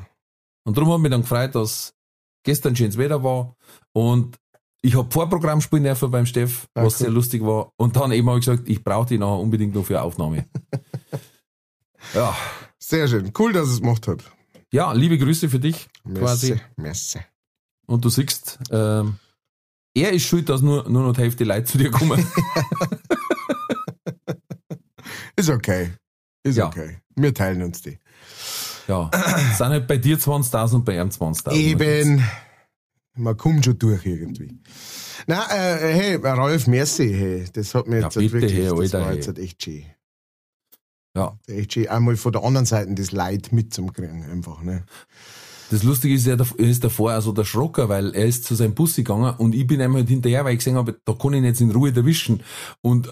Und 0.65 0.77
darum 0.77 0.91
hat 0.91 0.99
mich 0.99 1.09
dann 1.11 1.21
gefreut, 1.21 1.55
dass 1.55 1.93
gestern 2.43 2.75
schönes 2.75 2.97
Wetter 2.97 3.23
war 3.23 3.55
und 3.93 4.37
ich 4.83 4.95
habe 4.95 5.09
Vorprogramm 5.11 5.61
spielen 5.61 5.83
dürfen 5.83 6.09
beim 6.11 6.25
Steff, 6.25 6.67
Ah, 6.73 6.83
was 6.83 6.95
cool. 6.95 7.05
sehr 7.05 7.09
lustig 7.11 7.45
war. 7.45 7.71
Und 7.77 7.95
dann 7.95 8.11
eben 8.11 8.27
habe 8.27 8.39
ich 8.39 8.45
gesagt, 8.45 8.67
ich 8.67 8.83
brauche 8.83 9.05
die 9.07 9.17
nachher 9.19 9.39
unbedingt 9.39 9.75
noch 9.75 9.85
für 9.85 9.97
eine 9.97 10.03
Aufnahme. 10.05 10.45
ja. 12.13 12.35
Sehr 12.79 13.07
schön. 13.07 13.31
Cool, 13.37 13.53
dass 13.53 13.69
es 13.69 13.79
gemacht 13.79 14.07
hat. 14.07 14.23
ja, 14.71 14.91
liebe 14.91 15.17
Grüße 15.19 15.49
für 15.49 15.59
dich 15.59 15.87
quasi. 16.15 16.59
Merci. 16.77 17.19
Und 17.85 18.03
du 18.03 18.09
siehst, 18.09 18.57
ähm, 18.71 19.17
er 19.93 20.11
ist 20.11 20.23
schuld, 20.23 20.49
dass 20.49 20.61
nur, 20.61 20.89
nur 20.89 21.03
noch 21.03 21.13
die 21.13 21.21
Hälfte 21.21 21.43
Leute 21.43 21.65
zu 21.65 21.77
dir 21.77 21.91
kommen. 21.91 22.25
Ist 25.41 25.49
okay. 25.49 25.91
Ist 26.43 26.57
Ja. 26.57 26.67
okay. 26.67 26.97
Wir 27.15 27.33
teilen 27.33 27.61
uns 27.63 27.81
die. 27.81 27.97
ja. 28.87 29.09
Es 29.51 29.57
sind 29.57 29.67
halt 29.67 29.87
bei 29.87 29.97
dir 29.97 30.17
20.000 30.17 30.75
und 30.75 30.85
bei 30.85 30.95
ihm 30.99 31.09
20.000. 31.09 31.51
Eben. 31.53 32.23
Man 33.15 33.35
kommt 33.35 33.65
schon 33.65 33.77
durch 33.77 34.05
irgendwie. 34.05 34.57
Na, 35.27 35.43
äh, 35.51 35.93
hey, 35.93 36.15
Ralf, 36.15 36.67
merci, 36.67 37.11
hey. 37.13 37.45
Das 37.53 37.75
hat 37.75 37.87
mir 37.87 37.97
Ja, 37.99 38.03
jetzt 38.05 38.15
bitte, 38.15 38.33
wirklich, 38.33 38.53
hey, 38.53 38.63
das 38.69 38.79
Alter, 38.79 38.99
war 38.99 39.07
hey. 39.07 39.15
jetzt 39.15 39.27
halt 39.27 39.39
echt 39.39 39.63
schön. 39.63 39.85
Ja. 41.15 41.37
Echt 41.47 41.73
schön. 41.73 41.89
Einmal 41.89 42.15
von 42.15 42.31
der 42.31 42.43
anderen 42.43 42.65
Seite 42.65 42.93
das 42.93 43.11
Leid 43.11 43.51
mitzukriegen, 43.51 44.23
einfach, 44.23 44.61
ne? 44.61 44.85
Das 45.71 45.83
Lustige 45.83 46.13
ist 46.13 46.27
er 46.27 46.37
ist 46.57 46.83
davor 46.83 47.11
also 47.11 47.31
der 47.31 47.45
Schrocker, 47.45 47.87
weil 47.89 48.13
er 48.13 48.25
ist 48.25 48.43
zu 48.43 48.55
seinem 48.55 48.75
Bus 48.75 48.95
gegangen 48.95 49.33
und 49.37 49.55
ich 49.55 49.65
bin 49.65 49.81
halt 49.81 50.07
hinterher, 50.09 50.43
weil 50.43 50.53
ich 50.53 50.59
gesehen 50.59 50.75
habe, 50.75 50.97
da 51.05 51.13
kann 51.13 51.33
ich 51.33 51.39
ihn 51.39 51.45
jetzt 51.45 51.61
in 51.61 51.71
Ruhe 51.71 51.95
erwischen. 51.95 52.43
Und 52.81 53.07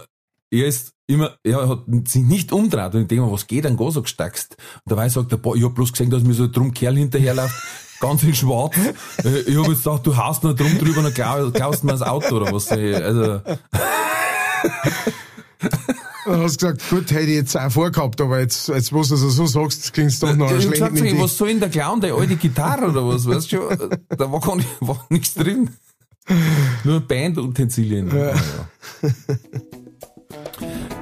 er 0.52 0.66
ist 0.68 0.94
immer, 1.08 1.38
er 1.44 1.68
hat 1.70 1.84
sich 2.06 2.24
nicht 2.24 2.52
umdreht 2.52 2.94
und 2.96 3.02
ich 3.02 3.08
denke 3.08 3.26
mir, 3.26 3.32
was 3.32 3.48
geht 3.48 3.66
denn 3.66 3.78
gar 3.78 3.92
so 3.92 4.02
gestackst? 4.02 4.58
Und 4.86 4.92
dabei 4.92 5.10
sagt 5.10 5.32
er, 5.32 5.38
boah, 5.38 5.56
ich 5.56 5.64
hab 5.64 5.76
bloß 5.76 5.92
gesehen, 5.92 6.10
dass 6.10 6.24
mir 6.24 6.34
so 6.34 6.44
ein 6.44 6.52
drum 6.52 6.74
Kerl 6.74 6.98
hinterherläuft, 6.98 7.56
ganz 8.00 8.24
in 8.24 8.34
schwarz. 8.36 8.76
Äh, 9.24 9.40
Ich 9.42 9.58
habe 9.58 9.72
jetzt 9.72 9.84
gedacht, 9.84 10.06
du 10.06 10.16
haust 10.18 10.44
noch 10.44 10.56
drum 10.56 10.78
drüber 10.78 11.02
dann 11.02 11.14
klaust 11.54 11.84
mir 11.84 11.92
das 11.92 12.02
Auto 12.02 12.36
oder 12.36 12.54
was. 12.54 12.72
Also, 12.72 13.42
Du 16.26 16.36
hast 16.36 16.60
gesagt, 16.60 16.88
gut, 16.90 17.10
hätte 17.12 17.24
ich 17.24 17.36
jetzt 17.38 17.58
auch 17.58 17.72
vorgehabt, 17.72 18.22
aber 18.22 18.40
jetzt, 18.40 18.68
jetzt 18.68 18.94
wo 18.94 19.02
du 19.02 19.14
es 19.16 19.20
so 19.22 19.46
sagst, 19.48 19.92
klingst 19.94 20.22
doch 20.22 20.36
noch 20.36 20.52
ich 20.52 20.68
hab 20.68 20.76
schlecht 20.76 20.94
gesagt, 20.94 21.20
was 21.20 21.38
soll 21.38 21.48
denn 21.48 21.60
der 21.60 21.70
Clown, 21.70 22.02
der 22.02 22.14
alte 22.14 22.36
Gitarre 22.36 22.86
oder 22.90 23.08
was, 23.08 23.26
weißt 23.28 23.52
du 23.52 23.58
schon? 23.58 23.90
Da 24.10 24.32
war 24.32 24.40
gar 24.40 24.56
nicht, 24.56 24.70
war 24.80 25.06
nichts 25.10 25.34
drin. 25.34 25.72
Nur 26.84 27.00
Bandutensilien. 27.00 28.16
Ja. 28.16 28.34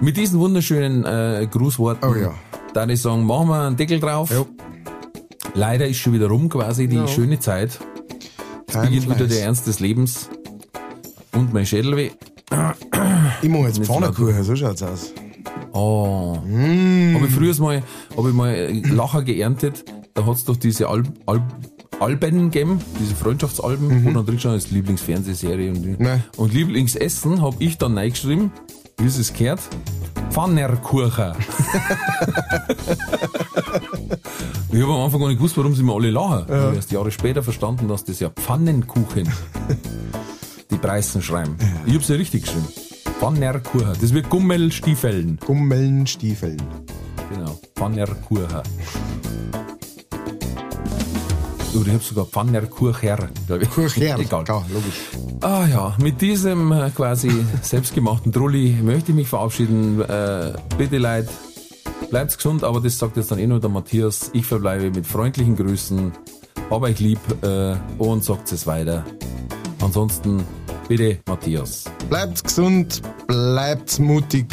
Mit 0.01 0.17
diesen 0.17 0.39
wunderschönen 0.39 1.03
äh, 1.05 1.47
Grußworten, 1.49 2.07
Oh 2.09 2.15
ja. 2.15 2.33
da 2.73 2.87
ich 2.87 3.01
sagen, 3.01 3.25
machen 3.25 3.49
wir 3.49 3.61
einen 3.67 3.75
Deckel 3.77 3.99
drauf. 3.99 4.29
Ja. 4.31 4.45
Leider 5.53 5.87
ist 5.87 5.97
schon 5.97 6.13
wieder 6.13 6.27
rum 6.27 6.49
quasi 6.49 6.87
die 6.87 6.97
Ja. 6.97 7.07
schöne 7.07 7.39
Zeit. 7.39 7.79
Kein 8.71 8.83
beginnt 8.85 9.05
wieder 9.05 9.15
Fleiß. 9.15 9.29
der 9.29 9.43
Ernst 9.45 9.67
des 9.67 9.79
Lebens. 9.79 10.29
Und 11.33 11.53
mein 11.53 11.65
Schädel 11.65 11.95
weh. 11.97 12.11
Ich 13.41 13.49
mache 13.49 13.63
jetzt 13.63 13.79
Nicht 13.79 13.91
Pfannkuchen, 13.91 14.43
so 14.43 14.55
schaut's 14.55 14.83
aus. 14.83 15.13
Oh. 15.73 16.37
Mm. 16.45 17.15
Habe 17.15 17.25
ich 17.27 17.33
früher 17.33 17.55
mal, 17.59 17.83
habe 18.15 18.29
ich 18.29 18.35
mal 18.35 18.71
Lacher 18.93 19.23
geerntet. 19.23 19.85
Da 20.13 20.25
hat's 20.25 20.45
doch 20.45 20.55
diese 20.57 20.87
Al 20.89 21.03
Al 21.25 21.41
Alben 21.99 22.51
gegeben, 22.51 22.79
diese 22.99 23.15
Freundschaftsalben, 23.15 24.05
wo 24.05 24.11
dann 24.11 24.23
drin 24.25 24.37
stand 24.39 24.53
als 24.53 24.69
Lieblingsfernsehserie 24.69 25.71
und, 25.71 25.99
Nein. 25.99 26.23
und 26.37 26.53
Lieblingsessen 26.53 27.41
habe 27.41 27.55
ich 27.57 27.79
dann 27.79 27.97
reingeschrieben, 27.97 28.51
wie 28.97 29.05
es 29.05 29.17
es 29.17 29.33
gehört, 29.33 29.59
Pfannerkuchen. 30.31 31.33
ich 34.71 34.81
habe 34.81 34.93
am 34.93 35.01
Anfang 35.01 35.19
gar 35.19 35.27
nicht 35.27 35.37
gewusst, 35.37 35.57
warum 35.57 35.75
sie 35.75 35.83
mir 35.83 35.93
alle 35.93 36.09
lachen. 36.09 36.45
Ich 36.47 36.53
habe 36.53 36.75
erst 36.75 36.91
Jahre 36.91 37.11
später 37.11 37.43
verstanden, 37.43 37.87
dass 37.87 38.03
das 38.03 38.19
ja 38.19 38.29
Pfannenkuchen 38.29 39.31
die 40.71 40.77
Preisen 40.77 41.21
schreiben. 41.21 41.55
Ich 41.85 41.93
habe 41.93 42.03
es 42.03 42.07
ja 42.07 42.15
richtig 42.15 42.43
geschrieben. 42.43 42.67
Pfannerkuchen. 43.19 43.93
Das 43.99 44.13
wird 44.13 44.29
Gummelstiefeln. 44.29 45.39
Gummeln, 45.45 46.07
Stiefeln. 46.07 46.61
Genau. 47.31 47.59
Pfannerkuchen. 47.75 48.47
Oder 51.77 51.87
ich 51.87 51.93
habe 51.93 52.03
sogar 52.03 52.25
Pfannerkucher. 52.25 53.29
Kucher, 53.73 54.17
Egal. 54.19 54.43
klar, 54.43 54.65
logisch. 54.73 54.99
Ah 55.41 55.65
ja, 55.69 55.95
mit 56.01 56.19
diesem 56.21 56.71
äh, 56.71 56.89
quasi 56.89 57.29
selbstgemachten 57.61 58.31
Trulli 58.31 58.77
möchte 58.81 59.11
ich 59.11 59.15
mich 59.15 59.27
verabschieden. 59.27 60.01
Äh, 60.01 60.53
bitte 60.77 60.97
Leute, 60.97 61.29
bleibt 62.09 62.35
gesund, 62.35 62.63
aber 62.63 62.81
das 62.81 62.97
sagt 62.97 63.17
jetzt 63.17 63.31
dann 63.31 63.39
eh 63.39 63.47
nur 63.47 63.59
der 63.59 63.69
Matthias. 63.69 64.31
Ich 64.33 64.45
verbleibe 64.45 64.89
mit 64.91 65.05
freundlichen 65.05 65.55
Grüßen. 65.55 66.11
Hab 66.69 66.81
euch 66.81 66.99
lieb 66.99 67.19
äh, 67.43 67.75
und 67.97 68.23
sagt 68.23 68.51
es 68.51 68.65
weiter. 68.65 69.05
Ansonsten 69.79 70.43
bitte 70.87 71.19
Matthias. 71.27 71.85
Bleibt 72.09 72.43
gesund, 72.43 73.01
bleibt 73.27 73.99
mutig, 73.99 74.47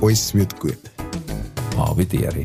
alles 0.00 0.32
wird 0.34 0.58
gut. 0.60 0.78
Habe 1.76 2.04
die 2.06 2.22
Ehre. 2.22 2.44